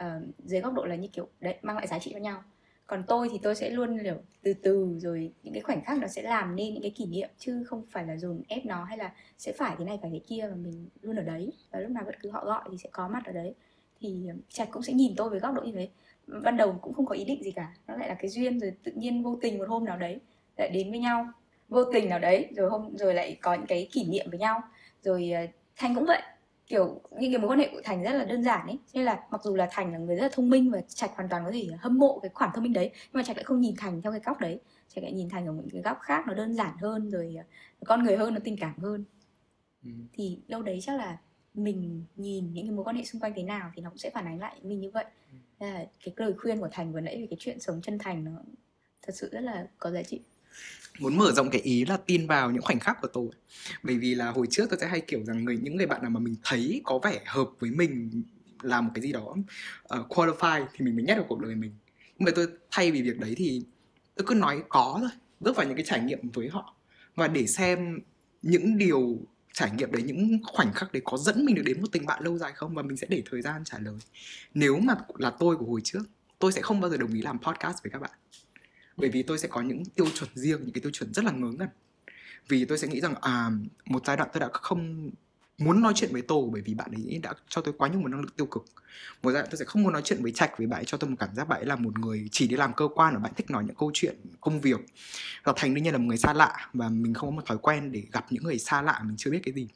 uh, 0.00 0.22
dưới 0.44 0.60
góc 0.60 0.74
độ 0.74 0.84
là 0.84 0.94
như 0.94 1.08
kiểu 1.08 1.28
đấy 1.40 1.58
mang 1.62 1.76
lại 1.76 1.86
giá 1.86 1.98
trị 1.98 2.10
cho 2.14 2.18
nhau. 2.18 2.42
Còn 2.86 3.04
tôi 3.08 3.28
thì 3.32 3.38
tôi 3.42 3.54
sẽ 3.54 3.70
luôn 3.70 3.98
kiểu 4.02 4.16
từ 4.42 4.54
từ 4.54 4.98
rồi 4.98 5.32
những 5.42 5.54
cái 5.54 5.62
khoảnh 5.62 5.84
khắc 5.84 5.98
nó 5.98 6.06
sẽ 6.06 6.22
làm 6.22 6.56
nên 6.56 6.74
những 6.74 6.82
cái 6.82 6.90
kỷ 6.90 7.06
niệm 7.06 7.28
chứ 7.38 7.64
không 7.64 7.86
phải 7.90 8.06
là 8.06 8.16
dồn 8.16 8.42
ép 8.48 8.64
nó 8.66 8.84
hay 8.84 8.98
là 8.98 9.12
sẽ 9.38 9.52
phải 9.52 9.76
thế 9.78 9.84
này 9.84 9.98
phải 10.02 10.10
thế 10.10 10.20
kia 10.26 10.48
mà 10.50 10.56
mình 10.56 10.88
luôn 11.02 11.16
ở 11.16 11.22
đấy. 11.22 11.52
Và 11.70 11.80
lúc 11.80 11.90
nào 11.90 12.04
bất 12.06 12.14
cứ 12.22 12.30
họ 12.30 12.44
gọi 12.44 12.62
thì 12.70 12.78
sẽ 12.78 12.88
có 12.92 13.08
mặt 13.08 13.24
ở 13.24 13.32
đấy. 13.32 13.54
Thì 14.00 14.26
ờ, 14.28 14.34
trạch 14.48 14.68
cũng 14.70 14.82
sẽ 14.82 14.92
nhìn 14.92 15.14
tôi 15.16 15.30
với 15.30 15.40
góc 15.40 15.54
độ 15.54 15.62
như 15.62 15.72
thế 15.72 15.88
ban 16.26 16.56
đầu 16.56 16.78
cũng 16.82 16.94
không 16.94 17.06
có 17.06 17.14
ý 17.14 17.24
định 17.24 17.42
gì 17.42 17.50
cả. 17.50 17.74
Nó 17.86 17.96
lại 17.96 18.08
là 18.08 18.14
cái 18.14 18.30
duyên 18.30 18.60
rồi 18.60 18.72
tự 18.84 18.92
nhiên 18.92 19.22
vô 19.22 19.38
tình 19.42 19.58
một 19.58 19.68
hôm 19.68 19.84
nào 19.84 19.96
đấy 19.96 20.20
lại 20.56 20.70
đến 20.70 20.90
với 20.90 20.98
nhau. 20.98 21.26
Vô 21.68 21.84
tình 21.84 22.08
nào 22.08 22.18
đấy 22.18 22.48
rồi 22.56 22.70
hôm 22.70 22.96
rồi 22.96 23.14
lại 23.14 23.38
có 23.42 23.54
những 23.54 23.66
cái 23.66 23.88
kỷ 23.92 24.04
niệm 24.04 24.26
với 24.30 24.38
nhau. 24.38 24.62
Rồi 25.02 25.32
uh, 25.44 25.50
thanh 25.76 25.94
cũng 25.94 26.06
vậy. 26.06 26.22
Kiểu 26.66 27.00
những 27.10 27.32
cái 27.32 27.38
mối 27.38 27.50
quan 27.50 27.58
hệ 27.58 27.68
của 27.72 27.80
thành 27.84 28.02
rất 28.02 28.12
là 28.12 28.24
đơn 28.24 28.42
giản 28.42 28.66
ấy. 28.66 28.78
Nên 28.94 29.04
là 29.04 29.20
mặc 29.30 29.40
dù 29.44 29.54
là 29.54 29.68
thành 29.70 29.92
là 29.92 29.98
người 29.98 30.16
rất 30.16 30.22
là 30.22 30.28
thông 30.32 30.50
minh 30.50 30.70
và 30.70 30.80
trạch 30.80 31.10
hoàn 31.16 31.28
toàn 31.28 31.44
có 31.44 31.50
thể 31.50 31.68
hâm 31.78 31.98
mộ 31.98 32.18
cái 32.22 32.30
khoản 32.34 32.50
thông 32.54 32.64
minh 32.64 32.72
đấy 32.72 32.90
nhưng 32.94 33.12
mà 33.12 33.22
trạch 33.22 33.36
lại 33.36 33.44
không 33.44 33.60
nhìn 33.60 33.74
thành 33.78 34.02
theo 34.02 34.12
cái 34.12 34.20
góc 34.24 34.40
đấy. 34.40 34.60
Trạch 34.94 35.04
lại 35.04 35.12
nhìn 35.12 35.28
thành 35.28 35.46
ở 35.46 35.52
một 35.52 35.62
cái 35.72 35.82
góc 35.82 35.98
khác 36.00 36.24
nó 36.26 36.34
đơn 36.34 36.54
giản 36.54 36.76
hơn 36.80 37.10
rồi 37.10 37.36
ờ, 37.38 37.44
con 37.84 38.04
người 38.04 38.16
hơn 38.16 38.34
nó 38.34 38.40
tình 38.44 38.56
cảm 38.56 38.78
hơn. 38.78 39.04
Ừ. 39.84 39.90
thì 40.12 40.38
đâu 40.48 40.62
đấy 40.62 40.78
chắc 40.82 40.96
là 40.96 41.18
mình 41.54 42.04
nhìn 42.16 42.52
những 42.52 42.66
cái 42.66 42.74
mối 42.74 42.84
quan 42.84 42.96
hệ 42.96 43.04
xung 43.04 43.20
quanh 43.20 43.32
thế 43.36 43.42
nào 43.42 43.70
thì 43.74 43.82
nó 43.82 43.90
cũng 43.90 43.98
sẽ 43.98 44.10
phản 44.10 44.26
ánh 44.26 44.38
lại 44.38 44.56
mình 44.62 44.80
như 44.80 44.90
vậy. 44.90 45.04
Ừ 45.32 45.38
là 45.60 45.84
cái 46.04 46.14
lời 46.16 46.34
khuyên 46.38 46.60
của 46.60 46.68
thành 46.72 46.92
vừa 46.92 47.00
nãy 47.00 47.16
về 47.20 47.26
cái 47.30 47.36
chuyện 47.40 47.60
sống 47.60 47.80
chân 47.82 47.98
thành 47.98 48.24
nó 48.24 48.30
thật 49.02 49.12
sự 49.16 49.28
rất 49.32 49.40
là 49.40 49.66
có 49.78 49.90
giá 49.90 50.02
trị. 50.02 50.20
Muốn 51.00 51.16
mở 51.16 51.32
rộng 51.32 51.50
cái 51.50 51.60
ý 51.60 51.84
là 51.84 51.96
tin 51.96 52.26
vào 52.26 52.50
những 52.50 52.62
khoảnh 52.62 52.80
khắc 52.80 53.00
của 53.02 53.08
tôi. 53.12 53.28
Bởi 53.82 53.98
vì 53.98 54.14
là 54.14 54.30
hồi 54.30 54.46
trước 54.50 54.66
tôi 54.70 54.78
sẽ 54.80 54.86
hay 54.86 55.00
kiểu 55.00 55.24
rằng 55.24 55.44
người 55.44 55.58
những 55.62 55.76
người 55.76 55.86
bạn 55.86 56.02
nào 56.02 56.10
mà 56.10 56.20
mình 56.20 56.36
thấy 56.44 56.80
có 56.84 56.98
vẻ 56.98 57.20
hợp 57.26 57.50
với 57.58 57.70
mình 57.70 58.22
làm 58.62 58.84
một 58.86 58.90
cái 58.94 59.02
gì 59.02 59.12
đó 59.12 59.34
uh, 59.98 60.12
qualify 60.12 60.66
thì 60.72 60.84
mình 60.84 60.96
mới 60.96 61.04
nhét 61.04 61.16
vào 61.16 61.26
cuộc 61.28 61.40
đời 61.40 61.54
mình. 61.54 61.72
Nhưng 62.18 62.24
mà 62.24 62.32
tôi 62.34 62.46
thay 62.70 62.90
vì 62.92 63.02
việc 63.02 63.18
đấy 63.18 63.34
thì 63.36 63.62
tôi 64.14 64.24
cứ 64.26 64.34
nói 64.34 64.62
có 64.68 64.96
thôi 65.00 65.10
bước 65.40 65.56
vào 65.56 65.66
những 65.66 65.76
cái 65.76 65.84
trải 65.84 66.00
nghiệm 66.00 66.30
với 66.30 66.48
họ 66.48 66.76
và 67.14 67.28
để 67.28 67.46
xem 67.46 68.00
những 68.42 68.78
điều 68.78 69.18
trải 69.56 69.70
nghiệm 69.70 69.92
đấy 69.92 70.02
những 70.02 70.38
khoảnh 70.44 70.72
khắc 70.72 70.92
đấy 70.92 71.02
có 71.04 71.16
dẫn 71.16 71.44
mình 71.44 71.54
được 71.54 71.62
đến 71.66 71.80
một 71.80 71.86
tình 71.92 72.06
bạn 72.06 72.22
lâu 72.24 72.38
dài 72.38 72.52
không? 72.52 72.74
Và 72.74 72.82
mình 72.82 72.96
sẽ 72.96 73.06
để 73.10 73.22
thời 73.30 73.42
gian 73.42 73.64
trả 73.64 73.78
lời. 73.78 73.94
Nếu 74.54 74.78
mà 74.78 74.94
là 75.14 75.30
tôi 75.30 75.56
của 75.56 75.66
hồi 75.66 75.80
trước, 75.84 76.02
tôi 76.38 76.52
sẽ 76.52 76.62
không 76.62 76.80
bao 76.80 76.90
giờ 76.90 76.96
đồng 76.96 77.14
ý 77.14 77.22
làm 77.22 77.38
podcast 77.38 77.82
với 77.82 77.90
các 77.90 77.98
bạn. 77.98 78.10
Bởi 78.96 79.10
vì 79.10 79.22
tôi 79.22 79.38
sẽ 79.38 79.48
có 79.48 79.60
những 79.62 79.84
tiêu 79.84 80.06
chuẩn 80.14 80.30
riêng, 80.34 80.60
những 80.64 80.72
cái 80.72 80.80
tiêu 80.80 80.90
chuẩn 80.92 81.14
rất 81.14 81.24
là 81.24 81.32
ngớ 81.32 81.50
ngẩn. 81.58 81.68
Vì 82.48 82.64
tôi 82.64 82.78
sẽ 82.78 82.88
nghĩ 82.88 83.00
rằng 83.00 83.14
à 83.20 83.50
một 83.84 84.02
giai 84.06 84.16
đoạn 84.16 84.30
tôi 84.32 84.40
đã 84.40 84.48
không 84.52 85.10
muốn 85.58 85.82
nói 85.82 85.92
chuyện 85.96 86.12
với 86.12 86.22
tô 86.22 86.50
bởi 86.52 86.62
vì 86.62 86.74
bạn 86.74 86.90
ấy 86.92 87.18
đã 87.22 87.32
cho 87.48 87.60
tôi 87.60 87.74
quá 87.78 87.88
nhiều 87.88 88.00
một 88.00 88.08
năng 88.08 88.20
lực 88.20 88.36
tiêu 88.36 88.46
cực. 88.46 88.64
Một 89.22 89.30
giai 89.30 89.42
đoạn 89.42 89.46
tôi 89.50 89.58
sẽ 89.58 89.64
không 89.64 89.82
muốn 89.82 89.92
nói 89.92 90.02
chuyện 90.04 90.22
với 90.22 90.32
trạch 90.32 90.58
vì 90.58 90.66
bạn 90.66 90.80
ấy 90.80 90.84
cho 90.84 90.98
tôi 90.98 91.10
một 91.10 91.16
cảm 91.18 91.34
giác 91.34 91.48
bạn 91.48 91.60
ấy 91.60 91.66
là 91.66 91.76
một 91.76 91.98
người 91.98 92.28
chỉ 92.32 92.48
đi 92.48 92.56
làm 92.56 92.72
cơ 92.72 92.88
quan 92.94 93.14
và 93.14 93.20
bạn 93.20 93.32
thích 93.36 93.50
nói 93.50 93.64
những 93.64 93.76
câu 93.76 93.90
chuyện, 93.94 94.16
công 94.40 94.60
việc. 94.60 94.80
Và 95.44 95.52
thành 95.56 95.74
đương 95.74 95.84
nhiên 95.84 95.92
là 95.92 95.98
một 95.98 96.04
người 96.04 96.18
xa 96.18 96.32
lạ 96.32 96.70
và 96.72 96.88
mình 96.88 97.14
không 97.14 97.30
có 97.30 97.36
một 97.36 97.46
thói 97.46 97.58
quen 97.58 97.92
để 97.92 98.02
gặp 98.12 98.26
những 98.30 98.44
người 98.44 98.58
xa 98.58 98.82
lạ, 98.82 99.00
mình 99.04 99.16
chưa 99.16 99.30
biết 99.30 99.40
cái 99.42 99.54
gì. 99.54 99.68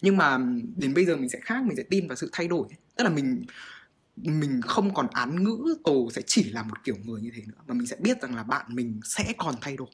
Nhưng 0.00 0.16
mà 0.16 0.38
đến 0.76 0.94
bây 0.94 1.04
giờ 1.04 1.16
mình 1.16 1.28
sẽ 1.28 1.40
khác, 1.42 1.64
mình 1.64 1.76
sẽ 1.76 1.82
tin 1.90 2.08
vào 2.08 2.16
sự 2.16 2.28
thay 2.32 2.48
đổi. 2.48 2.68
Tức 2.96 3.04
là 3.04 3.10
mình 3.10 3.44
mình 4.16 4.60
không 4.62 4.94
còn 4.94 5.06
án 5.12 5.44
ngữ 5.44 5.74
tổ 5.84 6.10
sẽ 6.10 6.22
chỉ 6.26 6.50
là 6.50 6.62
một 6.62 6.84
kiểu 6.84 6.96
người 7.04 7.20
như 7.20 7.30
thế 7.34 7.42
nữa. 7.46 7.60
Mà 7.66 7.74
mình 7.74 7.86
sẽ 7.86 7.96
biết 8.00 8.22
rằng 8.22 8.36
là 8.36 8.42
bạn 8.42 8.66
mình 8.68 9.00
sẽ 9.04 9.32
còn 9.36 9.54
thay 9.60 9.76
đổi. 9.76 9.88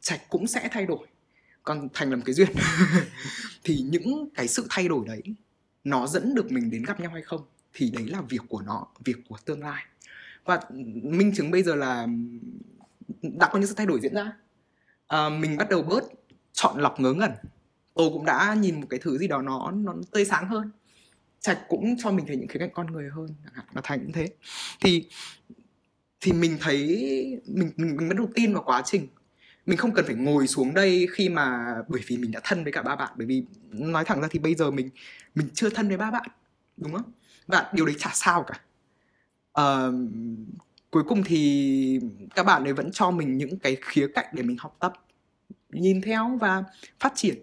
Trạch 0.00 0.20
cũng 0.28 0.46
sẽ 0.46 0.68
thay 0.72 0.86
đổi 0.86 1.06
con 1.62 1.88
thành 1.94 2.10
làm 2.10 2.22
cái 2.22 2.34
duyên. 2.34 2.48
Thì 3.64 3.80
những 3.80 4.28
cái 4.34 4.48
sự 4.48 4.66
thay 4.70 4.88
đổi 4.88 5.06
đấy 5.06 5.22
nó 5.84 6.06
dẫn 6.06 6.34
được 6.34 6.52
mình 6.52 6.70
đến 6.70 6.82
gặp 6.82 7.00
nhau 7.00 7.10
hay 7.10 7.22
không 7.22 7.44
thì 7.74 7.90
đấy 7.90 8.06
là 8.06 8.20
việc 8.20 8.42
của 8.48 8.62
nó 8.62 8.86
việc 9.04 9.16
của 9.28 9.36
tương 9.44 9.60
lai. 9.60 9.84
Và 10.44 10.60
minh 11.02 11.32
chứng 11.34 11.50
bây 11.50 11.62
giờ 11.62 11.74
là 11.74 12.06
đã 13.22 13.48
có 13.52 13.58
những 13.58 13.68
sự 13.68 13.74
thay 13.76 13.86
đổi 13.86 14.00
diễn 14.00 14.14
ra. 14.14 14.32
À, 15.06 15.28
mình 15.28 15.56
bắt 15.56 15.68
đầu 15.70 15.82
bớt 15.82 16.04
chọn 16.52 16.80
lọc 16.80 17.00
ngớ 17.00 17.12
ngẩn. 17.12 17.30
Tôi 17.94 18.10
cũng 18.12 18.24
đã 18.24 18.54
nhìn 18.54 18.80
một 18.80 18.86
cái 18.90 19.00
thứ 19.02 19.18
gì 19.18 19.28
đó 19.28 19.42
nó 19.42 19.70
nó 19.70 19.94
tươi 20.10 20.24
sáng 20.24 20.48
hơn. 20.48 20.70
Trạch 21.40 21.58
cũng 21.68 21.96
cho 21.98 22.10
mình 22.10 22.26
thấy 22.26 22.36
những 22.36 22.48
khía 22.48 22.58
cạnh 22.58 22.70
con 22.74 22.92
người 22.92 23.10
hơn 23.10 23.28
là 23.74 23.80
thành 23.84 24.00
cũng 24.00 24.12
thế. 24.12 24.28
Thì 24.80 25.08
thì 26.20 26.32
mình 26.32 26.56
thấy 26.60 26.86
mình 27.46 27.72
mình, 27.76 27.96
mình 27.96 28.08
bắt 28.08 28.16
đầu 28.16 28.28
tin 28.34 28.54
vào 28.54 28.62
quá 28.66 28.82
trình 28.84 29.08
mình 29.66 29.78
không 29.78 29.92
cần 29.92 30.04
phải 30.06 30.14
ngồi 30.14 30.46
xuống 30.46 30.74
đây 30.74 31.08
khi 31.12 31.28
mà 31.28 31.74
bởi 31.88 32.02
vì 32.06 32.16
mình 32.16 32.30
đã 32.30 32.40
thân 32.44 32.62
với 32.62 32.72
cả 32.72 32.82
ba 32.82 32.96
bạn. 32.96 33.12
Bởi 33.16 33.26
vì 33.26 33.44
nói 33.70 34.04
thẳng 34.04 34.20
ra 34.20 34.28
thì 34.30 34.38
bây 34.38 34.54
giờ 34.54 34.70
mình 34.70 34.90
mình 35.34 35.48
chưa 35.54 35.70
thân 35.70 35.88
với 35.88 35.96
ba 35.96 36.10
bạn 36.10 36.28
đúng 36.76 36.92
không? 36.92 37.12
Và 37.46 37.70
điều 37.74 37.86
đấy 37.86 37.94
chả 37.98 38.10
sao 38.14 38.46
cả. 38.46 38.60
Uh, 39.60 39.94
cuối 40.90 41.02
cùng 41.08 41.22
thì 41.24 42.00
các 42.34 42.46
bạn 42.46 42.64
ấy 42.64 42.72
vẫn 42.72 42.90
cho 42.92 43.10
mình 43.10 43.36
những 43.36 43.58
cái 43.58 43.76
khía 43.80 44.08
cạnh 44.14 44.26
để 44.32 44.42
mình 44.42 44.56
học 44.60 44.76
tập 44.80 44.92
nhìn 45.70 46.00
theo 46.00 46.38
và 46.40 46.64
phát 47.00 47.12
triển. 47.14 47.34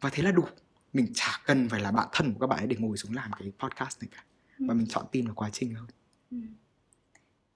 Và 0.00 0.10
thế 0.12 0.22
là 0.22 0.30
đủ. 0.32 0.44
Mình 0.92 1.06
chả 1.14 1.40
cần 1.46 1.68
phải 1.68 1.80
là 1.80 1.92
bạn 1.92 2.08
thân 2.12 2.32
của 2.32 2.40
các 2.40 2.46
bạn 2.46 2.58
ấy 2.58 2.66
để 2.66 2.76
ngồi 2.78 2.96
xuống 2.96 3.14
làm 3.14 3.30
cái 3.38 3.52
podcast 3.58 4.02
này 4.02 4.08
cả. 4.12 4.24
Và 4.58 4.74
mình 4.74 4.86
chọn 4.86 5.04
tin 5.12 5.26
vào 5.26 5.34
quá 5.34 5.50
trình 5.52 5.74
hơn. 5.74 5.86
Ừ. 6.30 6.36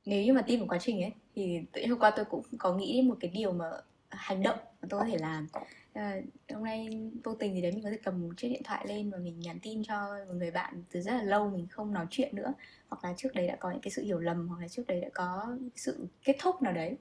nếu 0.04 0.24
như 0.24 0.32
mà 0.32 0.42
tin 0.42 0.58
vào 0.58 0.68
quá 0.68 0.78
trình 0.80 1.02
ấy 1.02 1.12
thì 1.34 1.60
tự 1.72 1.82
hôm 1.88 1.98
qua 1.98 2.10
tôi 2.16 2.24
cũng 2.24 2.42
có 2.58 2.74
nghĩ 2.74 2.96
đến 2.96 3.08
một 3.08 3.16
cái 3.20 3.30
điều 3.30 3.52
mà 3.52 3.66
hành 4.10 4.42
động 4.42 4.58
mà 4.82 4.88
tôi 4.90 5.00
có 5.00 5.06
thể 5.06 5.18
làm. 5.18 5.46
À, 5.92 6.16
hôm 6.52 6.64
nay 6.64 6.88
vô 7.24 7.34
tình 7.34 7.54
thì 7.54 7.62
đấy 7.62 7.72
mình 7.72 7.84
có 7.84 7.90
thể 7.90 7.98
cầm 8.04 8.22
một 8.22 8.34
chiếc 8.36 8.48
điện 8.48 8.62
thoại 8.64 8.84
lên 8.88 9.10
và 9.10 9.18
mình 9.18 9.40
nhắn 9.40 9.58
tin 9.62 9.82
cho 9.84 10.08
một 10.28 10.34
người 10.34 10.50
bạn 10.50 10.82
từ 10.92 11.00
rất 11.00 11.12
là 11.12 11.22
lâu 11.22 11.50
mình 11.50 11.66
không 11.70 11.92
nói 11.92 12.06
chuyện 12.10 12.36
nữa. 12.36 12.52
Hoặc 12.88 13.04
là 13.04 13.14
trước 13.16 13.34
đấy 13.34 13.46
đã 13.46 13.56
có 13.56 13.70
những 13.70 13.80
cái 13.80 13.90
sự 13.90 14.02
hiểu 14.02 14.18
lầm 14.20 14.48
hoặc 14.48 14.60
là 14.60 14.68
trước 14.68 14.86
đấy 14.86 15.00
đã 15.00 15.08
có 15.14 15.56
sự 15.76 16.06
kết 16.24 16.36
thúc 16.40 16.62
nào 16.62 16.72
đấy. 16.72 16.96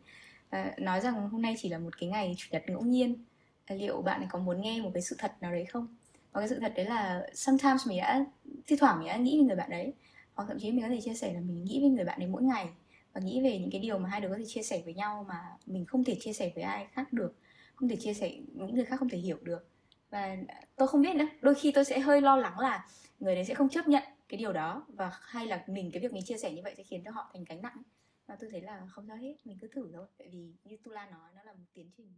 À, 0.49 0.73
nói 0.77 1.01
rằng 1.01 1.29
hôm 1.29 1.41
nay 1.41 1.55
chỉ 1.57 1.69
là 1.69 1.77
một 1.77 1.99
cái 1.99 2.09
ngày 2.09 2.35
chủ 2.37 2.47
nhật 2.51 2.63
ngẫu 2.67 2.81
nhiên. 2.81 3.23
À, 3.65 3.75
liệu 3.75 4.01
bạn 4.01 4.27
có 4.29 4.39
muốn 4.39 4.61
nghe 4.61 4.81
một 4.81 4.91
cái 4.93 5.03
sự 5.03 5.15
thật 5.19 5.31
nào 5.41 5.51
đấy 5.51 5.65
không? 5.65 5.87
Và 6.31 6.41
cái 6.41 6.49
sự 6.49 6.59
thật 6.59 6.73
đấy 6.75 6.85
là 6.85 7.27
sometimes 7.33 7.87
mình 7.87 7.97
đã 7.97 8.25
thi 8.67 8.75
thoảng 8.75 8.99
mình 8.99 9.07
đã 9.07 9.17
nghĩ 9.17 9.39
về 9.39 9.43
người 9.43 9.55
bạn 9.55 9.69
đấy. 9.69 9.93
Hoặc 10.33 10.45
thậm 10.47 10.59
chí 10.59 10.71
mình 10.71 10.81
có 10.81 10.89
thể 10.89 11.01
chia 11.01 11.13
sẻ 11.13 11.33
là 11.33 11.39
mình 11.39 11.63
nghĩ 11.63 11.81
về 11.83 11.89
người 11.89 12.05
bạn 12.05 12.19
đấy 12.19 12.29
mỗi 12.29 12.43
ngày 12.43 12.67
và 13.19 13.25
nghĩ 13.25 13.41
về 13.41 13.59
những 13.59 13.71
cái 13.71 13.81
điều 13.81 13.97
mà 13.97 14.09
hai 14.09 14.21
đứa 14.21 14.29
có 14.29 14.37
thể 14.37 14.45
chia 14.47 14.63
sẻ 14.63 14.81
với 14.85 14.93
nhau 14.93 15.25
mà 15.27 15.41
mình 15.65 15.85
không 15.85 16.03
thể 16.03 16.17
chia 16.19 16.33
sẻ 16.33 16.51
với 16.55 16.63
ai 16.63 16.87
khác 16.91 17.13
được, 17.13 17.35
không 17.75 17.89
thể 17.89 17.95
chia 17.95 18.13
sẻ, 18.13 18.31
những 18.53 18.75
người 18.75 18.85
khác 18.85 18.99
không 18.99 19.09
thể 19.09 19.17
hiểu 19.17 19.37
được 19.41 19.67
và 20.09 20.37
tôi 20.75 20.87
không 20.87 21.01
biết 21.01 21.15
nữa, 21.15 21.27
đôi 21.41 21.55
khi 21.55 21.71
tôi 21.71 21.85
sẽ 21.85 21.99
hơi 21.99 22.21
lo 22.21 22.35
lắng 22.35 22.59
là 22.59 22.87
người 23.19 23.35
đấy 23.35 23.45
sẽ 23.45 23.53
không 23.53 23.69
chấp 23.69 23.87
nhận 23.87 24.03
cái 24.29 24.37
điều 24.37 24.53
đó 24.53 24.85
và 24.87 25.11
hay 25.21 25.45
là 25.45 25.63
mình 25.67 25.91
cái 25.91 26.01
việc 26.01 26.13
mình 26.13 26.23
chia 26.25 26.37
sẻ 26.37 26.51
như 26.51 26.61
vậy 26.63 26.73
sẽ 26.77 26.83
khiến 26.83 27.01
cho 27.05 27.11
họ 27.11 27.29
thành 27.33 27.43
gánh 27.43 27.61
nặng 27.61 27.75
ấy. 27.75 27.83
và 28.27 28.35
tôi 28.39 28.49
thấy 28.51 28.61
là 28.61 28.81
không 28.91 29.05
sao 29.07 29.17
hết, 29.17 29.35
mình 29.45 29.57
cứ 29.61 29.67
thử 29.67 29.89
thôi, 29.93 30.05
tại 30.17 30.27
vì 30.31 30.53
như 30.63 30.77
Tula 30.83 31.05
nói, 31.05 31.31
nó 31.35 31.43
là 31.43 31.53
một 31.53 31.65
tiến 31.73 31.89
trình 31.97 32.13